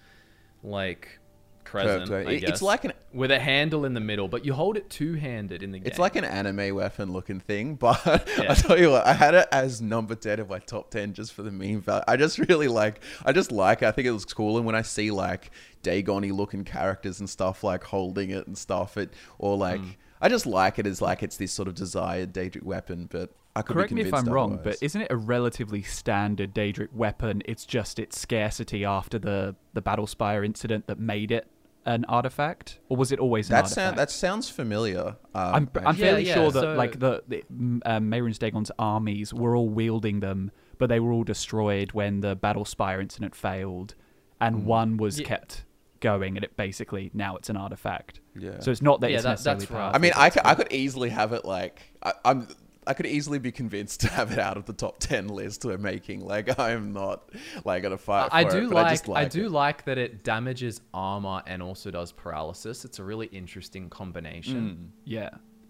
like 0.63 1.19
crescent. 1.63 2.09
Curved 2.09 2.11
way. 2.27 2.33
I 2.33 2.37
It- 2.37 2.43
it's 2.49 2.61
like 2.61 2.85
an- 2.85 2.93
with 3.13 3.31
a 3.31 3.39
handle 3.39 3.85
in 3.85 3.93
the 3.93 3.99
middle, 3.99 4.27
but 4.27 4.45
you 4.45 4.53
hold 4.53 4.77
it 4.77 4.89
two-handed 4.89 5.63
in 5.63 5.71
the 5.71 5.79
game. 5.79 5.87
It's 5.87 5.99
like 5.99 6.15
an 6.15 6.25
anime 6.25 6.75
weapon 6.75 7.11
looking 7.11 7.39
thing, 7.39 7.75
but 7.79 8.27
Yeah. 8.37 8.51
I 8.51 8.53
tell 8.53 8.79
you 8.79 8.91
what, 8.91 9.05
I 9.05 9.13
had 9.13 9.33
it 9.33 9.47
as 9.51 9.81
number 9.81 10.15
ten 10.15 10.39
of 10.39 10.49
my 10.49 10.59
top 10.59 10.91
ten 10.91 11.13
just 11.13 11.33
for 11.33 11.41
the 11.43 11.51
meme 11.51 11.81
value. 11.81 12.03
I 12.07 12.17
just 12.17 12.37
really 12.37 12.67
like, 12.67 13.01
I 13.25 13.31
just 13.31 13.51
like, 13.51 13.81
it. 13.81 13.87
I 13.87 13.91
think 13.91 14.07
it 14.07 14.13
looks 14.13 14.33
cool, 14.33 14.57
and 14.57 14.65
when 14.65 14.75
I 14.75 14.81
see 14.81 15.11
like 15.11 15.51
Dagony 15.83 16.31
looking 16.31 16.63
characters 16.63 17.19
and 17.19 17.29
stuff 17.29 17.63
like 17.63 17.83
holding 17.83 18.29
it 18.29 18.45
and 18.47 18.57
stuff, 18.57 18.97
it 18.97 19.13
or 19.37 19.57
like, 19.57 19.81
Hmm. 19.81 19.89
I 20.21 20.27
just 20.27 20.45
like 20.45 20.77
it 20.79 20.85
as 20.85 21.01
like 21.01 21.23
it's 21.23 21.37
this 21.37 21.53
sort 21.53 21.69
of 21.69 21.75
desired 21.75 22.33
Daedric 22.33 22.63
weapon. 22.63 23.07
But 23.09 23.31
Correct 23.65 23.91
me 23.91 24.01
if 24.01 24.13
I'm 24.13 24.25
wrong, 24.25 24.59
but 24.63 24.77
isn't 24.81 25.01
it 25.01 25.11
a 25.11 25.17
relatively 25.17 25.81
standard 25.81 26.53
Daedric 26.53 26.93
weapon? 26.93 27.41
It's 27.45 27.65
just 27.65 27.99
its 27.99 28.19
scarcity 28.19 28.85
after 28.85 29.17
the 29.19 29.55
the 29.73 29.81
Battlespire 29.81 30.45
incident 30.45 30.87
that 30.87 30.99
made 30.99 31.31
it 31.31 31.47
an 31.93 32.05
artifact, 32.05 32.79
or 32.89 32.95
was 32.97 33.11
it 33.11 33.19
always 33.19 33.49
an 33.49 33.53
that 33.53 33.63
artifact? 33.63 33.73
sound 33.75 33.97
that 33.97 34.11
sounds 34.11 34.49
familiar. 34.49 35.15
Um, 35.33 35.55
I'm, 35.55 35.69
I'm. 35.75 35.95
Yeah, 35.97 36.05
fairly 36.05 36.25
yeah, 36.27 36.33
sure 36.35 36.51
that 36.51 36.61
so- 36.61 36.73
like 36.75 36.99
the, 36.99 37.23
the 37.27 37.43
um, 37.85 38.09
Mehrunes 38.11 38.37
Dagon's 38.37 38.71
armies 38.79 39.33
were 39.33 39.55
all 39.55 39.69
wielding 39.69 40.19
them, 40.19 40.51
but 40.77 40.87
they 40.89 40.99
were 40.99 41.11
all 41.11 41.23
destroyed 41.23 41.91
when 41.93 42.21
the 42.21 42.35
Battlespire 42.35 43.01
incident 43.01 43.35
failed, 43.35 43.95
and 44.39 44.65
one 44.65 44.97
was. 44.97 45.19
Yeah. 45.19 45.27
kept 45.27 45.65
going, 46.01 46.37
and 46.37 46.45
it 46.45 46.55
basically 46.55 47.11
now 47.13 47.35
it's 47.35 47.49
an 47.49 47.57
artifact. 47.57 48.21
yeah. 48.33 48.59
So 48.61 48.71
it's 48.71 48.81
not 48.81 49.01
that 49.01 49.09
Yeah, 49.11 49.17
it's 49.17 49.23
that- 49.23 49.31
necessarily 49.31 49.65
that's 49.65 49.71
right. 49.71 49.93
I 49.93 49.97
mean, 49.97 50.13
I 50.15 50.29
could, 50.29 50.43
I 50.45 50.55
could 50.55 50.71
easily 50.71 51.09
have 51.09 51.33
it 51.33 51.43
like 51.43 51.81
I, 52.01 52.13
I'm. 52.23 52.47
I 52.89 52.93
could 52.93 53.05
easily 53.05 53.37
be 53.37 53.51
convinced 53.51 53.99
to 54.01 54.07
have 54.09 54.31
it 54.31 54.39
out 54.39 54.57
of 54.57 54.65
the 54.65 54.73
top 54.73 54.99
ten 54.99 55.27
list 55.27 55.63
we're 55.63 55.77
making. 55.77 56.25
Like 56.25 56.59
I 56.59 56.71
am 56.71 56.91
not 56.91 57.29
like 57.63 57.83
gonna 57.83 57.97
fight. 57.97 58.29
I 58.31 58.43
for 58.43 58.51
do 58.51 58.57
it, 58.57 58.69
but 58.69 58.75
like, 58.75 58.85
I, 58.87 58.89
just 58.89 59.07
like 59.07 59.29
do 59.29 59.45
it. 59.45 59.51
like 59.51 59.85
that 59.85 59.97
it 59.97 60.23
damages 60.23 60.81
armor 60.93 61.43
and 61.45 61.61
also 61.61 61.91
does 61.91 62.11
paralysis. 62.11 62.83
It's 62.85 62.97
a 62.99 63.03
really 63.03 63.27
interesting 63.27 63.89
combination. 63.89 64.55
Mm. 64.55 64.99
yeah. 65.05 65.29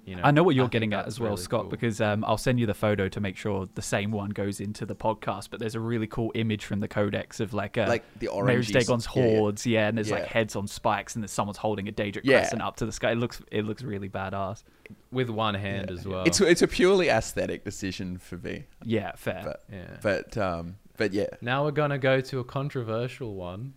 You 0.10 0.16
know, 0.16 0.24
I 0.24 0.32
know 0.32 0.44
what 0.44 0.56
you're 0.56 0.66
think 0.66 0.72
getting 0.74 0.94
at 0.94 1.06
as 1.08 1.20
well, 1.20 1.32
really 1.32 1.42
Scott, 1.44 1.62
cool. 1.62 1.70
because 1.70 2.02
um, 2.02 2.26
I'll 2.26 2.38
send 2.38 2.60
you 2.60 2.66
the 2.66 2.74
photo 2.74 3.08
to 3.10 3.20
make 3.20 3.38
sure 3.38 3.68
the 3.76 3.82
same 3.82 4.12
one 4.12 4.32
goes 4.32 4.60
into 4.60 4.86
the 4.86 4.96
podcast. 4.96 5.50
But 5.52 5.60
there's 5.60 5.76
a 5.76 5.80
really 5.80 6.08
cool 6.08 6.32
image 6.36 6.66
from 6.66 6.80
the 6.80 6.88
codex 6.88 7.40
of 7.40 7.54
like, 7.54 7.78
uh, 7.78 7.86
Like 7.88 8.04
the 8.20 8.28
Mehrunes 8.28 8.70
orangey- 8.70 8.74
Dagon's 8.74 9.08
yeah, 9.16 9.22
yeah. 9.24 9.38
hordes, 9.38 9.66
yeah, 9.66 9.88
and 9.88 9.98
there's 9.98 10.12
like 10.12 10.26
heads 10.26 10.56
on 10.56 10.68
spikes, 10.68 11.16
and 11.16 11.24
there's 11.24 11.32
someone's 11.32 11.58
holding 11.58 11.88
a 11.88 11.92
Daedric 11.92 12.22
Yeah. 12.24 12.40
crescent 12.40 12.62
up 12.62 12.76
to 12.78 12.86
the 12.86 12.92
sky. 12.92 13.12
It 13.12 13.20
looks, 13.20 13.42
it 13.52 13.66
looks 13.66 13.84
really 13.84 14.10
badass. 14.10 14.64
with 15.12 15.30
one 15.30 15.54
hand 15.54 15.92
as 15.92 16.08
well. 16.08 16.24
It's 16.26 16.42
it's 16.42 16.64
a 16.64 16.68
purely 16.68 17.10
aesthetic 17.10 17.64
decision 17.64 18.18
for 18.18 18.38
me, 18.38 18.64
Yeah, 18.84 19.12
fair. 19.16 19.42
but 19.46 19.64
yeah. 19.72 19.98
but 20.02 20.38
um 20.38 20.78
but 20.98 21.14
yeah. 21.14 21.28
Now 21.42 21.64
we're 21.66 21.72
gonna 21.72 22.00
go 22.00 22.20
to 22.22 22.40
a 22.40 22.44
controversial 22.44 23.36
one. 23.36 23.76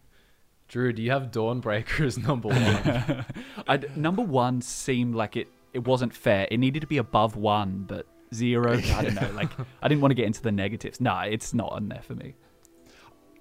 Drew, 0.68 0.90
do 0.94 1.02
you 1.02 1.10
have 1.10 1.24
Dawnbreaker 1.30 2.06
as 2.06 2.16
number 2.16 2.48
one? 2.48 3.84
Number 3.96 4.22
one 4.22 4.62
seemed 4.62 5.14
like 5.14 5.36
it, 5.36 5.48
it 5.72 5.86
wasn't 5.86 6.12
fair. 6.14 6.46
It 6.50 6.58
needed 6.58 6.80
to 6.80 6.86
be 6.86 6.98
above 6.98 7.36
one, 7.36 7.84
but 7.86 8.06
zero. 8.34 8.72
I 8.78 9.02
don't 9.02 9.14
know. 9.14 9.30
Like 9.34 9.50
I 9.82 9.88
didn't 9.88 10.00
want 10.00 10.10
to 10.10 10.14
get 10.16 10.26
into 10.26 10.42
the 10.42 10.52
negatives. 10.52 11.00
Nah, 11.00 11.22
it's 11.22 11.52
not 11.54 11.72
on 11.72 11.88
there 11.88 12.02
for 12.02 12.14
me. 12.14 12.34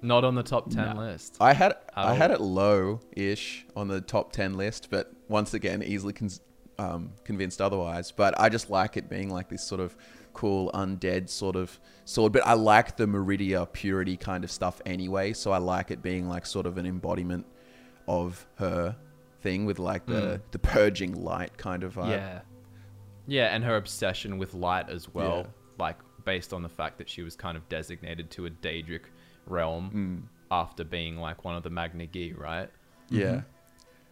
Not 0.02 0.24
on 0.24 0.34
the 0.36 0.44
top 0.44 0.70
ten 0.72 0.96
No. 0.96 1.02
list. 1.02 1.38
I 1.40 1.54
had 1.54 1.74
At 1.74 1.90
I 1.96 2.14
had 2.16 2.32
it 2.32 2.42
low-ish 2.42 3.66
on 3.76 3.88
the 3.88 4.02
top 4.02 4.32
ten 4.32 4.56
list, 4.56 4.88
but 4.90 5.14
once 5.28 5.54
again, 5.54 5.84
easily 5.84 6.14
con- 6.14 6.30
um, 6.80 7.12
convinced 7.24 7.62
otherwise. 7.62 8.12
But 8.12 8.40
I 8.40 8.50
just 8.50 8.70
like 8.70 8.98
it 8.98 9.10
being 9.10 9.30
like 9.30 9.48
this 9.50 9.64
sort 9.64 9.80
of 9.82 9.96
cool 10.34 10.72
undead 10.74 11.30
sort 11.30 11.56
of 11.56 11.80
sword. 12.06 12.32
But 12.34 12.48
I 12.48 12.54
like 12.54 12.98
the 12.98 13.06
Meridia 13.06 13.66
purity 13.72 14.18
kind 14.18 14.44
of 14.44 14.50
stuff 14.50 14.82
anyway, 14.86 15.34
so 15.34 15.52
I 15.52 15.60
like 15.60 15.92
it 15.92 16.02
being 16.02 16.28
like 16.28 16.46
sort 16.48 16.66
of 16.66 16.78
an 16.78 16.86
embodiment 16.88 17.46
of 18.08 18.48
her 18.56 18.96
thing 19.42 19.66
with 19.66 19.80
like 19.80 20.06
the 20.06 20.14
Mm. 20.14 20.42
the 20.52 20.60
purging 20.60 21.24
light 21.24 21.58
kind 21.58 21.84
of 21.84 21.96
vibe. 21.96 22.10
Yeah. 22.12 22.42
Yeah, 23.28 23.56
and 23.56 23.64
her 23.64 23.76
obsession 23.76 24.38
with 24.38 24.54
light 24.54 24.90
as 24.90 25.14
well, 25.14 25.38
Yeah. 25.40 25.48
like 25.80 25.98
based 26.26 26.54
on 26.54 26.62
the 26.64 26.70
fact 26.70 26.98
that 26.98 27.10
she 27.10 27.22
was 27.24 27.36
kind 27.36 27.58
of 27.58 27.68
designated 27.70 28.30
to 28.32 28.46
a 28.46 28.50
Daedric 28.50 29.04
realm 29.48 29.92
Mm. 29.94 30.28
after 30.52 30.84
being 30.84 31.18
like 31.18 31.44
one 31.44 31.56
of 31.56 31.64
the 31.64 31.70
Magna 31.70 32.08
Ge, 32.08 32.34
right? 32.38 32.70
Yeah. 33.10 33.42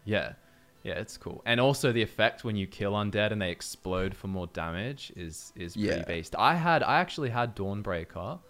Yeah. 0.04 0.34
Yeah, 0.82 0.94
it's 0.94 1.18
cool. 1.18 1.42
And 1.44 1.60
also 1.60 1.92
the 1.92 2.00
effect 2.02 2.42
when 2.42 2.56
you 2.56 2.66
kill 2.66 2.92
undead 2.94 3.32
and 3.32 3.42
they 3.42 3.50
explode 3.50 4.14
for 4.16 4.28
more 4.28 4.46
damage 4.48 5.12
is 5.14 5.52
is 5.54 5.74
pretty 5.76 5.88
Yeah. 5.88 6.04
based. 6.04 6.34
I 6.38 6.54
had 6.54 6.82
I 6.82 7.00
actually 7.00 7.30
had 7.30 7.54
Dawnbreaker 7.54 8.40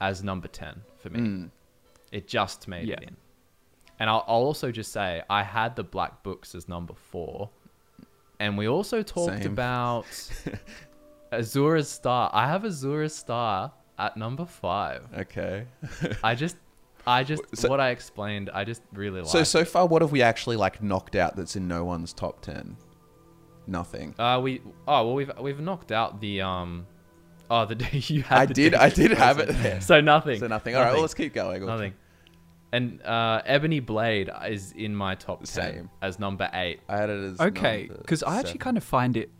as 0.00 0.22
number 0.22 0.46
10 0.48 0.82
for 0.98 1.10
me. 1.10 1.20
Mm. 1.20 1.50
It 2.12 2.28
just 2.28 2.68
made 2.68 2.86
Yeah. 2.88 2.94
it 2.96 3.02
in. 3.08 3.16
And 4.00 4.10
I'll, 4.10 4.24
I'll 4.26 4.36
also 4.42 4.72
just 4.72 4.90
say 4.92 5.22
I 5.30 5.42
had 5.42 5.76
the 5.76 5.84
Black 5.84 6.22
Books 6.24 6.54
as 6.54 6.68
number 6.68 6.94
4. 6.94 7.48
And 8.40 8.56
we 8.56 8.66
also 8.66 9.02
talked 9.02 9.42
Same. 9.42 9.52
about 9.52 10.06
Azura's 11.32 11.88
Star. 11.88 12.30
I 12.32 12.46
have 12.48 12.64
Azura's 12.64 13.14
Star 13.14 13.72
at 13.98 14.16
number 14.16 14.46
5. 14.46 15.02
Okay. 15.18 15.66
I 16.24 16.34
just 16.34 16.56
I 17.06 17.24
just 17.24 17.42
So- 17.56 17.68
what 17.68 17.80
I 17.80 17.90
explained, 17.90 18.50
I 18.52 18.64
just 18.64 18.82
really 18.92 19.20
like. 19.20 19.30
so 19.30 19.42
so 19.44 19.64
far, 19.64 19.86
what 19.86 20.02
have 20.02 20.12
we 20.12 20.22
actually 20.22 20.56
like 20.56 20.82
knocked 20.82 21.16
out 21.16 21.36
that's 21.36 21.56
in 21.56 21.68
no 21.68 21.84
one's 21.84 22.12
top 22.12 22.40
ten? 22.42 22.76
Nothing. 23.66 24.14
Uh, 24.18 24.40
we 24.42 24.60
oh 24.88 25.06
well 25.06 25.14
we've 25.14 25.30
we've 25.40 25.60
knocked 25.60 25.92
out 25.92 26.20
the 26.20 26.40
um, 26.42 26.86
oh 27.50 27.64
the 27.66 27.76
you 28.08 28.22
had 28.22 28.38
I 28.38 28.46
the 28.46 28.54
did. 28.54 28.74
I 28.74 28.88
did 28.90 29.12
have 29.12 29.38
it 29.38 29.48
there. 29.62 29.80
So 29.80 30.00
nothing. 30.00 30.40
So 30.40 30.46
nothing. 30.46 30.74
All 30.76 30.82
right. 30.82 30.92
Well, 30.92 31.00
let's 31.02 31.14
keep 31.14 31.32
going. 31.34 31.64
nothing. 31.64 31.94
And 32.72 33.02
uh, 33.02 33.42
Ebony 33.44 33.80
Blade 33.80 34.30
is 34.46 34.72
in 34.72 34.94
my 34.94 35.14
top 35.14 35.44
ten 35.44 35.90
as 36.02 36.18
number 36.18 36.48
eight. 36.52 36.80
I 36.88 36.96
had 36.96 37.10
it 37.10 37.32
as 37.32 37.40
Okay, 37.40 37.90
because 37.90 38.22
I 38.22 38.38
actually 38.38 38.58
kind 38.58 38.76
of 38.76 38.84
find 38.84 39.16
it 39.16 39.30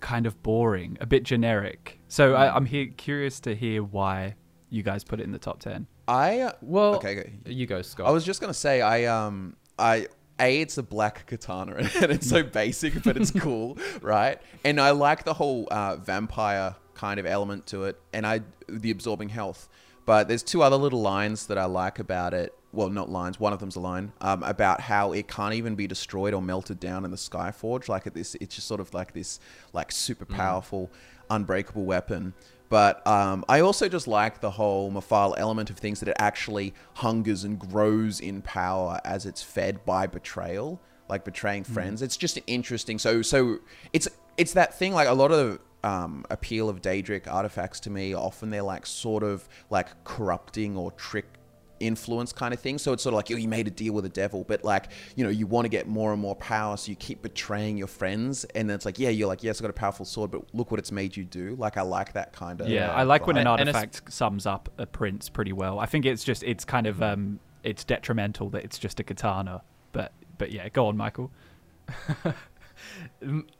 kind 0.00 0.26
of 0.26 0.42
boring, 0.42 0.96
a 1.00 1.06
bit 1.06 1.22
generic. 1.22 2.00
So. 2.08 2.34
I, 2.34 2.54
I'm 2.54 2.66
here 2.66 2.86
curious 2.86 3.40
to 3.40 3.54
hear 3.54 3.82
why 3.82 4.36
you 4.70 4.82
guys 4.82 5.04
put 5.04 5.20
it 5.20 5.24
in 5.24 5.32
the 5.32 5.38
top 5.38 5.60
ten. 5.60 5.86
I 6.06 6.40
uh, 6.40 6.52
Well, 6.62 6.96
okay. 6.96 7.18
okay. 7.18 7.32
you 7.46 7.66
go, 7.66 7.82
Scott. 7.82 8.06
I 8.06 8.10
was 8.10 8.24
just 8.24 8.40
gonna 8.40 8.54
say 8.54 8.80
I 8.80 9.04
um 9.04 9.56
I 9.78 10.06
a 10.40 10.60
it's 10.60 10.78
a 10.78 10.82
black 10.82 11.26
katana 11.26 11.76
and 11.76 11.90
it's 12.10 12.28
so 12.28 12.42
basic 12.42 13.02
but 13.02 13.16
it's 13.16 13.30
cool 13.38 13.76
right 14.00 14.40
and 14.64 14.80
I 14.80 14.90
like 14.90 15.24
the 15.24 15.34
whole 15.34 15.66
uh, 15.70 15.96
vampire 15.96 16.76
kind 16.94 17.20
of 17.20 17.26
element 17.26 17.66
to 17.66 17.84
it 17.84 18.00
and 18.12 18.26
I 18.26 18.40
the 18.68 18.90
absorbing 18.90 19.28
health 19.28 19.68
but 20.06 20.28
there's 20.28 20.42
two 20.42 20.62
other 20.62 20.76
little 20.76 21.00
lines 21.00 21.46
that 21.46 21.58
I 21.58 21.66
like 21.66 21.98
about 21.98 22.34
it 22.34 22.54
well 22.72 22.90
not 22.90 23.08
lines 23.08 23.40
one 23.40 23.52
of 23.52 23.58
them's 23.58 23.76
a 23.76 23.80
line 23.80 24.12
um, 24.20 24.42
about 24.42 24.80
how 24.80 25.12
it 25.12 25.26
can't 25.28 25.54
even 25.54 25.74
be 25.74 25.86
destroyed 25.86 26.34
or 26.34 26.42
melted 26.42 26.78
down 26.78 27.04
in 27.04 27.10
the 27.10 27.16
Skyforge 27.16 27.88
like 27.88 28.04
this 28.04 28.34
it's 28.36 28.54
just 28.54 28.66
sort 28.66 28.80
of 28.80 28.92
like 28.92 29.12
this 29.12 29.40
like 29.72 29.90
super 29.90 30.24
powerful 30.24 30.90
unbreakable 31.30 31.84
weapon 31.84 32.34
but 32.68 33.06
um, 33.06 33.44
I 33.48 33.60
also 33.60 33.88
just 33.88 34.06
like 34.06 34.40
the 34.40 34.50
whole 34.50 34.90
Mephala 34.90 35.34
element 35.38 35.70
of 35.70 35.78
things 35.78 36.00
that 36.00 36.08
it 36.08 36.16
actually 36.18 36.74
hungers 36.94 37.44
and 37.44 37.58
grows 37.58 38.20
in 38.20 38.42
power 38.42 39.00
as 39.04 39.24
it's 39.24 39.42
fed 39.42 39.84
by 39.86 40.06
betrayal, 40.06 40.80
like 41.08 41.24
betraying 41.24 41.64
friends. 41.64 42.02
It's 42.02 42.16
just 42.16 42.38
interesting. 42.46 42.98
So 42.98 43.22
so 43.22 43.60
it's 43.92 44.08
it's 44.36 44.52
that 44.52 44.78
thing 44.78 44.92
like 44.92 45.08
a 45.08 45.14
lot 45.14 45.32
of 45.32 45.60
um, 45.82 46.26
appeal 46.28 46.68
of 46.68 46.82
Daedric 46.82 47.26
artifacts 47.26 47.80
to 47.80 47.90
me. 47.90 48.12
Often 48.12 48.50
they're 48.50 48.62
like 48.62 48.84
sort 48.84 49.22
of 49.22 49.48
like 49.70 50.04
corrupting 50.04 50.76
or 50.76 50.92
trick 50.92 51.37
influence 51.80 52.32
kind 52.32 52.52
of 52.54 52.60
thing. 52.60 52.78
So 52.78 52.92
it's 52.92 53.02
sort 53.02 53.12
of 53.12 53.16
like, 53.16 53.30
oh, 53.30 53.36
you 53.36 53.48
made 53.48 53.66
a 53.66 53.70
deal 53.70 53.92
with 53.94 54.04
the 54.04 54.10
devil, 54.10 54.44
but 54.44 54.64
like, 54.64 54.90
you 55.16 55.24
know, 55.24 55.30
you 55.30 55.46
want 55.46 55.64
to 55.64 55.68
get 55.68 55.86
more 55.88 56.12
and 56.12 56.20
more 56.20 56.34
power, 56.36 56.76
so 56.76 56.90
you 56.90 56.96
keep 56.96 57.22
betraying 57.22 57.76
your 57.76 57.86
friends. 57.86 58.44
And 58.54 58.68
then 58.68 58.74
it's 58.74 58.84
like, 58.84 58.98
yeah, 58.98 59.10
you're 59.10 59.28
like, 59.28 59.42
yes, 59.42 59.60
I 59.60 59.62
got 59.62 59.70
a 59.70 59.74
powerful 59.74 60.04
sword, 60.04 60.30
but 60.30 60.42
look 60.54 60.70
what 60.70 60.78
it's 60.80 60.92
made 60.92 61.16
you 61.16 61.24
do. 61.24 61.56
Like, 61.58 61.76
I 61.76 61.82
like 61.82 62.12
that 62.14 62.32
kind 62.32 62.60
of. 62.60 62.68
Yeah, 62.68 62.90
I 62.92 63.02
like 63.04 63.26
when 63.26 63.36
an 63.36 63.46
And- 63.46 63.60
and 63.60 63.68
artifact 63.68 64.12
sums 64.12 64.46
up 64.46 64.68
a 64.78 64.86
prince 64.86 65.28
pretty 65.28 65.52
well. 65.52 65.78
I 65.78 65.86
think 65.86 66.04
it's 66.06 66.24
just 66.24 66.42
it's 66.42 66.64
kind 66.64 66.86
of 66.86 67.02
um 67.02 67.40
it's 67.64 67.84
detrimental 67.84 68.50
that 68.50 68.64
it's 68.64 68.78
just 68.78 69.00
a 69.00 69.04
katana. 69.04 69.62
But 69.92 70.12
but 70.38 70.52
yeah, 70.52 70.68
go 70.68 70.86
on, 70.86 70.96
Michael. 70.96 71.30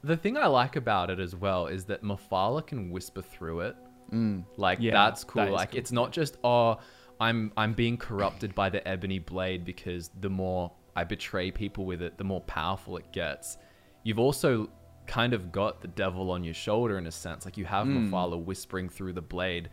The 0.03 0.17
thing 0.17 0.37
I 0.37 0.47
like 0.47 0.77
about 0.77 1.11
it 1.11 1.19
as 1.19 1.35
well 1.35 1.67
is 1.67 1.85
that 1.87 2.03
Mephala 2.05 2.65
can 2.67 2.91
whisper 2.91 3.23
through 3.23 3.61
it. 3.61 3.77
Mm. 4.13 4.45
Like 4.57 4.79
Yeah, 4.81 4.93
that's 4.93 5.25
cool. 5.25 5.43
that 5.43 5.49
is 5.49 5.55
like 5.55 5.71
cool. 5.73 5.81
it's 5.81 5.93
not 5.93 6.13
just 6.13 6.39
oh, 6.45 6.79
I'm 7.21 7.53
I'm 7.57 7.75
being 7.75 7.97
corrupted 7.97 8.55
by 8.55 8.71
the 8.71 8.87
ebony 8.87 9.19
blade 9.19 9.65
because 9.65 10.11
the 10.21 10.31
more 10.31 10.73
I 10.95 11.05
betray 11.05 11.51
people 11.51 11.85
with 11.85 12.03
it, 12.03 12.19
the 12.19 12.25
more 12.25 12.41
powerful 12.43 12.97
it 12.97 13.13
gets. 13.13 13.57
You've 14.03 14.19
also 14.19 14.71
kind 15.07 15.33
of 15.33 15.51
got 15.51 15.81
the 15.81 15.89
devil 15.89 16.31
on 16.31 16.45
your 16.45 16.55
shoulder 16.55 16.99
in 16.99 17.07
a 17.07 17.13
sense. 17.13 17.45
Like 17.45 17.57
you 17.57 17.65
have 17.65 17.87
hmm. 17.87 18.13
Mephala 18.13 18.43
whispering 18.43 18.89
through 18.89 19.15
the 19.15 19.23
blade, 19.23 19.71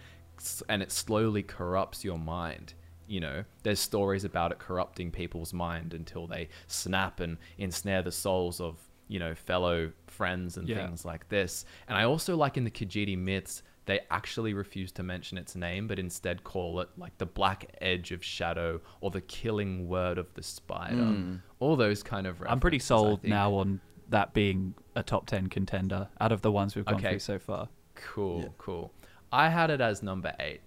and 0.70 0.82
it 0.82 0.92
slowly 0.92 1.44
corrupts 1.44 2.04
your 2.04 2.18
mind. 2.18 2.74
You 3.08 3.20
know, 3.20 3.44
there's 3.64 3.80
stories 3.80 4.24
about 4.24 4.52
it 4.52 4.58
corrupting 4.58 5.12
people's 5.12 5.54
mind 5.54 5.94
until 5.94 6.26
they 6.26 6.50
snap 6.68 7.20
and 7.20 7.38
ensnare 7.58 8.02
the 8.02 8.12
souls 8.12 8.60
of 8.60 8.80
you 9.08 9.20
know 9.20 9.36
fellow 9.36 9.92
friends 10.08 10.58
and 10.58 10.68
Yeah. 10.68 10.86
things 10.86 11.06
like 11.06 11.30
this. 11.30 11.66
And 11.88 11.98
I 11.98 12.06
also 12.06 12.36
like 12.36 12.58
in 12.58 12.64
the 12.64 12.72
Khajiit 12.72 13.18
myths, 13.18 13.62
they 13.86 14.00
actually 14.10 14.54
refuse 14.54 14.92
to 14.94 15.04
mention 15.04 15.38
its 15.38 15.56
name, 15.56 15.88
but 15.88 16.00
instead 16.00 16.44
call 16.44 16.80
it 16.80 16.90
like 16.98 17.18
the 17.20 17.26
black 17.26 17.76
edge 17.82 18.12
of 18.12 18.24
shadow 18.24 18.82
or 19.02 19.12
the 19.12 19.22
killing 19.22 19.88
word 19.88 20.18
of 20.18 20.34
the 20.34 20.42
spider. 20.44 20.96
Hmm. 20.96 21.36
All 21.60 21.76
those 21.76 22.02
kind 22.04 22.26
of. 22.28 22.42
I'm 22.48 22.60
pretty 22.60 22.80
sold 22.80 23.24
now 23.24 23.54
on 23.54 23.80
that 24.10 24.34
being 24.34 24.74
a 24.96 25.04
top 25.04 25.26
ten 25.28 25.48
contender 25.48 26.08
out 26.20 26.32
of 26.32 26.42
the 26.42 26.52
ones 26.52 26.76
we've 26.76 26.86
gone 26.86 26.96
Okay. 26.96 27.12
through 27.12 27.20
so 27.20 27.40
far. 27.40 27.70
Cool, 27.96 28.42
Yeah. 28.42 28.48
cool. 28.58 28.92
I 29.32 29.50
had 29.50 29.70
it 29.70 29.82
as 29.82 30.02
number 30.04 30.34
eight. 30.40 30.62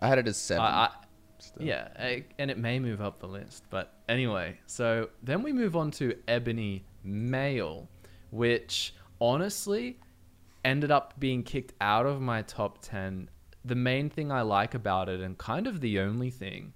I 0.00 0.08
had 0.08 0.18
it 0.18 0.26
as 0.28 0.36
seven. 0.36 0.62
I, 0.64 0.68
I, 0.86 0.90
still. 1.38 1.66
yeah, 1.66 1.88
I, 1.98 2.24
and 2.38 2.50
it 2.50 2.58
may 2.58 2.78
move 2.78 3.00
up 3.00 3.18
the 3.18 3.26
list, 3.28 3.64
but 3.70 3.94
anyway. 4.08 4.58
So 4.66 5.08
then 5.22 5.42
we 5.42 5.52
move 5.52 5.74
on 5.76 5.90
to 5.92 6.14
Ebony 6.28 6.84
Mail, 7.04 7.88
which 8.30 8.94
honestly 9.20 9.98
ended 10.68 10.90
up 10.90 11.18
being 11.18 11.42
kicked 11.42 11.72
out 11.80 12.06
of 12.06 12.20
my 12.20 12.42
top 12.42 12.78
10. 12.82 13.28
The 13.64 13.74
main 13.74 14.08
thing 14.10 14.30
I 14.32 14.42
like 14.42 14.74
about 14.74 15.08
it, 15.08 15.20
and 15.20 15.36
kind 15.36 15.66
of 15.66 15.80
the 15.80 15.98
only 16.00 16.30
thing, 16.30 16.72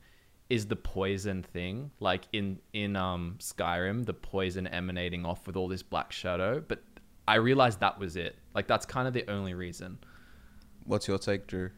is 0.50 0.66
the 0.66 0.76
poison 0.76 1.42
thing. 1.42 1.90
Like 2.00 2.24
in 2.32 2.58
in 2.72 2.96
um 2.96 3.36
Skyrim, 3.38 4.04
the 4.04 4.14
poison 4.14 4.66
emanating 4.66 5.24
off 5.24 5.46
with 5.46 5.56
all 5.56 5.68
this 5.68 5.82
black 5.82 6.12
shadow. 6.12 6.60
But 6.66 6.82
I 7.26 7.36
realized 7.36 7.80
that 7.80 7.98
was 7.98 8.16
it. 8.16 8.36
Like 8.54 8.66
that's 8.66 8.84
kind 8.86 9.06
of 9.08 9.14
the 9.14 9.28
only 9.30 9.54
reason. 9.54 9.98
What's 10.84 11.06
your 11.08 11.18
take, 11.18 11.46
Drew? 11.46 11.70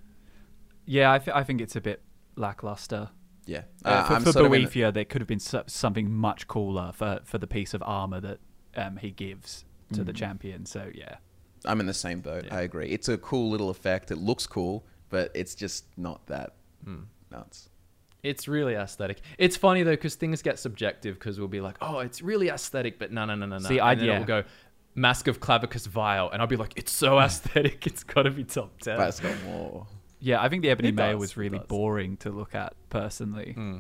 Yeah, 0.87 1.13
I, 1.13 1.19
th- 1.19 1.35
I 1.37 1.45
think 1.45 1.61
it's 1.61 1.77
a 1.77 1.81
bit 1.81 2.03
lackluster. 2.37 3.11
Yeah. 3.47 3.63
Uh, 3.85 3.89
Uh, 3.89 4.05
for 4.05 4.15
I'm 4.15 4.23
for 4.25 4.33
sort 4.33 4.47
of 4.47 4.53
in- 4.55 4.63
Boethiah, 4.63 4.93
there 4.93 5.05
could 5.05 5.21
have 5.21 5.29
been 5.29 5.39
so- 5.41 5.65
something 5.67 6.11
much 6.13 6.49
cooler 6.49 6.93
for, 6.93 7.21
for 7.25 7.39
the 7.39 7.47
piece 7.47 7.75
of 7.75 7.83
armor 7.85 8.21
that 8.21 8.39
um, 8.77 8.97
he 8.97 9.11
gives 9.11 9.65
to 9.93 10.01
Mm. 10.03 10.07
the 10.07 10.13
champion. 10.15 10.67
So 10.67 10.91
yeah, 10.95 11.17
I'm 11.65 11.81
in 11.81 11.87
the 11.87 11.95
same 11.95 12.21
boat. 12.21 12.45
Yeah. 12.47 12.57
I 12.57 12.61
agree. 12.63 12.89
It's 12.91 13.09
a 13.09 13.17
cool 13.19 13.51
little 13.51 13.71
effect. 13.71 14.11
It 14.11 14.17
looks 14.19 14.47
cool, 14.47 14.85
but 15.11 15.31
it's 15.35 15.55
just 15.55 15.87
not 15.97 16.27
that 16.27 16.55
Hmm. 16.85 17.03
nuts. 17.31 17.71
It's 18.23 18.49
really 18.49 18.75
aesthetic. 18.75 19.21
It's 19.39 19.57
funny 19.57 19.83
though 19.83 19.91
because 19.93 20.15
things 20.15 20.41
get 20.43 20.59
subjective 20.59 21.15
because 21.19 21.39
we'll 21.39 21.49
be 21.49 21.61
like, 21.61 21.77
oh, 21.83 21.99
it's 22.01 22.23
really 22.23 22.49
aesthetic, 22.49 22.99
but 22.99 23.13
no, 23.13 23.25
no, 23.27 23.35
no, 23.35 23.47
no, 23.47 23.59
no. 23.59 23.69
See, 23.69 23.81
I'd- 23.81 24.01
then 24.01 24.09
yeah. 24.09 24.17
it 24.17 24.19
will 24.21 24.27
go 24.27 24.45
Mask 24.95 25.27
of 25.27 25.41
Clavicus 25.41 25.87
Vile, 25.89 26.31
and 26.33 26.41
I'll 26.41 26.47
be 26.49 26.57
like, 26.57 26.73
it's 26.77 26.93
so 26.93 27.19
aesthetic, 27.21 27.87
it's 27.87 28.05
got 28.05 28.23
to 28.23 28.31
be 28.31 28.45
top 28.45 28.79
ten. 28.81 28.97
But 28.97 29.09
it's 29.09 29.21
got 29.21 29.35
more. 29.45 29.87
yeah, 30.21 30.41
I 30.43 30.49
think 30.49 30.63
the 30.63 30.71
Ebony 30.71 30.89
It 30.91 30.95
Mail 30.95 31.19
was 31.19 31.37
really 31.37 31.59
boring 31.59 32.17
to 32.19 32.31
look 32.31 32.55
at 32.55 32.75
personally. 32.91 33.53
Hmm. 33.55 33.79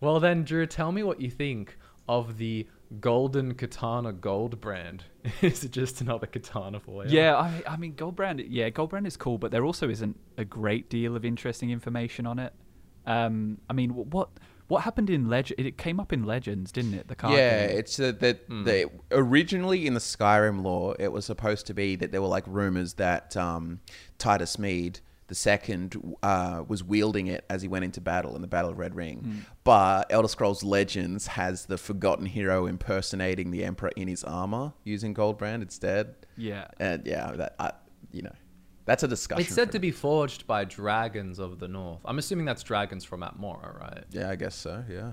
Well 0.00 0.18
then, 0.20 0.44
Drew, 0.44 0.66
tell 0.66 0.92
me 0.92 1.02
what 1.02 1.20
you 1.20 1.30
think 1.30 1.76
of 2.08 2.38
the 2.38 2.66
Golden 3.00 3.54
Katana 3.54 4.12
Goldbrand. 4.12 5.00
Is 5.42 5.64
it 5.64 5.72
just 5.72 6.00
another 6.00 6.26
katana 6.26 6.78
for 6.80 7.04
you? 7.04 7.18
Yeah, 7.18 7.36
I, 7.36 7.62
I 7.68 7.76
mean, 7.76 7.94
Goldbrand. 7.94 8.46
Yeah, 8.48 8.70
Goldbrand 8.70 9.06
is 9.06 9.16
cool, 9.16 9.38
but 9.38 9.50
there 9.50 9.64
also 9.64 9.88
isn't 9.88 10.18
a 10.38 10.44
great 10.44 10.88
deal 10.88 11.16
of 11.16 11.24
interesting 11.24 11.70
information 11.70 12.26
on 12.26 12.38
it. 12.38 12.52
Um, 13.06 13.58
I 13.68 13.72
mean, 13.72 13.90
what 13.90 14.30
what 14.68 14.82
happened 14.82 15.10
in 15.10 15.28
Legend? 15.28 15.60
It 15.60 15.78
came 15.78 16.00
up 16.00 16.12
in 16.12 16.24
Legends, 16.24 16.72
didn't 16.72 16.94
it? 16.94 17.08
The 17.08 17.14
card. 17.14 17.34
Yeah, 17.34 17.66
game? 17.68 17.78
it's 17.78 18.00
uh, 18.00 18.12
that 18.20 18.44
Hmm. 18.48 18.64
the 18.64 18.90
originally 19.12 19.86
in 19.86 19.94
the 19.94 20.00
Skyrim 20.00 20.62
lore, 20.62 20.96
it 20.98 21.12
was 21.12 21.24
supposed 21.24 21.66
to 21.66 21.74
be 21.74 21.96
that 21.96 22.10
there 22.12 22.20
were 22.22 22.28
like 22.28 22.44
rumors 22.46 22.94
that 22.94 23.36
um, 23.36 23.80
Titus 24.18 24.58
Mede, 24.58 25.00
the 25.28 25.34
second 25.34 26.00
uh, 26.22 26.62
was 26.66 26.84
wielding 26.84 27.26
it 27.26 27.44
as 27.50 27.62
he 27.62 27.68
went 27.68 27.84
into 27.84 28.00
battle 28.00 28.36
in 28.36 28.42
the 28.42 28.48
Battle 28.48 28.70
of 28.70 28.78
Red 28.78 28.94
Ring. 28.94 29.18
Hmm. 29.18 29.38
But 29.64 30.06
Elder 30.10 30.28
Scrolls 30.28 30.62
Legends 30.62 31.26
has 31.26 31.66
the 31.66 31.78
forgotten 31.78 32.26
hero 32.26 32.66
impersonating 32.66 33.50
the 33.50 33.64
Emperor 33.64 33.90
in 33.96 34.08
his 34.08 34.22
armor 34.24 34.72
using 34.84 35.14
Goldbrand 35.14 35.62
instead. 35.62 36.14
Yeah. 36.36 36.68
And 36.78 37.06
yeah, 37.06 37.32
that 37.32 37.56
I, 37.58 37.72
you 38.12 38.22
know, 38.22 38.32
that's 38.84 39.02
a 39.02 39.08
discussion. 39.08 39.44
It's 39.44 39.54
said 39.54 39.72
to 39.72 39.80
be 39.80 39.90
forged 39.90 40.46
by 40.46 40.64
dragons 40.64 41.40
of 41.40 41.58
the 41.58 41.66
north. 41.66 42.00
I'm 42.04 42.18
assuming 42.18 42.46
that's 42.46 42.62
dragons 42.62 43.04
from 43.04 43.22
Atmora, 43.22 43.80
right? 43.80 44.04
Yeah, 44.10 44.30
I 44.30 44.36
guess 44.36 44.54
so. 44.54 44.84
Yeah. 44.88 45.12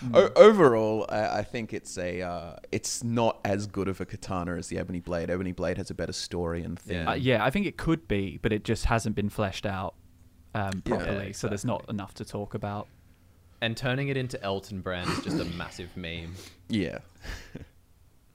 Hmm. 0.00 0.14
O- 0.14 0.32
overall, 0.36 1.06
I, 1.08 1.38
I 1.38 1.42
think 1.42 1.72
it's 1.72 1.98
a 1.98 2.22
uh, 2.22 2.56
it's 2.72 3.04
not 3.04 3.38
as 3.44 3.66
good 3.66 3.88
of 3.88 4.00
a 4.00 4.06
katana 4.06 4.56
as 4.56 4.68
the 4.68 4.78
Ebony 4.78 5.00
Blade. 5.00 5.30
Ebony 5.30 5.52
Blade 5.52 5.76
has 5.76 5.90
a 5.90 5.94
better 5.94 6.12
story 6.12 6.62
and 6.62 6.78
theme. 6.78 6.96
Yeah. 6.98 7.10
Uh, 7.10 7.14
yeah, 7.14 7.44
I 7.44 7.50
think 7.50 7.66
it 7.66 7.76
could 7.76 8.08
be, 8.08 8.38
but 8.40 8.52
it 8.52 8.64
just 8.64 8.86
hasn't 8.86 9.14
been 9.14 9.28
fleshed 9.28 9.66
out 9.66 9.94
um, 10.54 10.82
Yeah, 10.84 10.96
properly, 10.96 11.32
so 11.32 11.48
there's 11.48 11.64
not 11.64 11.84
enough 11.88 12.14
to 12.14 12.24
talk 12.24 12.54
about. 12.54 12.88
And 13.60 13.76
turning 13.76 14.08
it 14.08 14.16
into 14.16 14.42
Elton 14.42 14.80
Brand 14.80 15.10
is 15.10 15.20
just 15.22 15.38
a 15.38 15.44
massive 15.56 15.94
meme. 15.96 16.34
Yeah. 16.68 16.98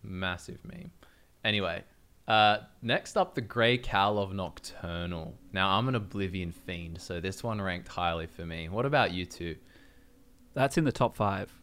Massive 0.04 0.60
meme. 0.63 0.91
Anyway, 1.43 1.84
uh, 2.28 2.58
next 2.82 3.17
up, 3.17 3.34
the 3.34 3.41
Grey 3.41 3.78
Cowl 3.78 4.19
of 4.19 4.34
Nocturnal. 4.34 5.36
Now, 5.52 5.78
I'm 5.78 5.88
an 5.88 5.95
Oblivion 5.95 6.52
fiend, 6.52 7.02
so 7.02 7.19
this 7.19 7.43
one 7.43 7.60
ranked 7.60 7.88
highly 7.88 8.28
for 8.28 8.45
me. 8.45 8.69
What 8.69 8.86
about 8.86 9.12
you 9.12 9.26
two? 9.26 9.56
That's 10.56 10.78
in 10.78 10.84
the 10.84 10.91
top 10.91 11.15
five. 11.15 11.54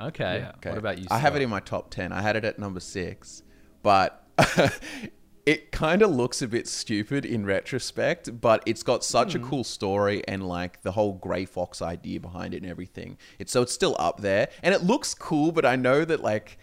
Okay. 0.00 0.38
Yeah. 0.40 0.52
Okay. 0.56 0.68
What 0.70 0.78
about 0.78 0.98
you? 0.98 1.06
I 1.10 1.18
have 1.18 1.34
it 1.36 1.42
in 1.42 1.50
my 1.50 1.60
top 1.60 1.90
10. 1.90 2.12
I 2.12 2.22
had 2.22 2.36
it 2.36 2.44
at 2.44 2.58
number 2.58 2.80
six, 2.80 3.42
but 3.82 4.24
it 5.46 5.72
kind 5.72 6.02
of 6.02 6.10
looks 6.10 6.40
a 6.42 6.46
bit 6.48 6.68
stupid 6.68 7.24
in 7.24 7.44
retrospect, 7.44 8.40
but 8.40 8.62
it's 8.66 8.82
got 8.82 9.04
such 9.04 9.32
Hmm. 9.34 9.42
a 9.44 9.46
cool 9.48 9.64
story 9.64 10.22
and 10.28 10.46
like 10.46 10.82
the 10.82 10.92
whole 10.92 11.14
Grey 11.14 11.44
Fox 11.44 11.82
idea 11.82 12.20
behind 12.20 12.54
it 12.54 12.62
and 12.62 12.70
everything. 12.70 13.16
It's 13.38 13.50
so 13.52 13.62
it's 13.62 13.72
still 13.72 13.96
up 13.98 14.20
there 14.20 14.48
and 14.62 14.74
it 14.74 14.82
looks 14.84 15.14
cool, 15.14 15.52
but 15.52 15.64
I 15.66 15.76
know 15.76 16.04
that 16.04 16.22
like. 16.22 16.58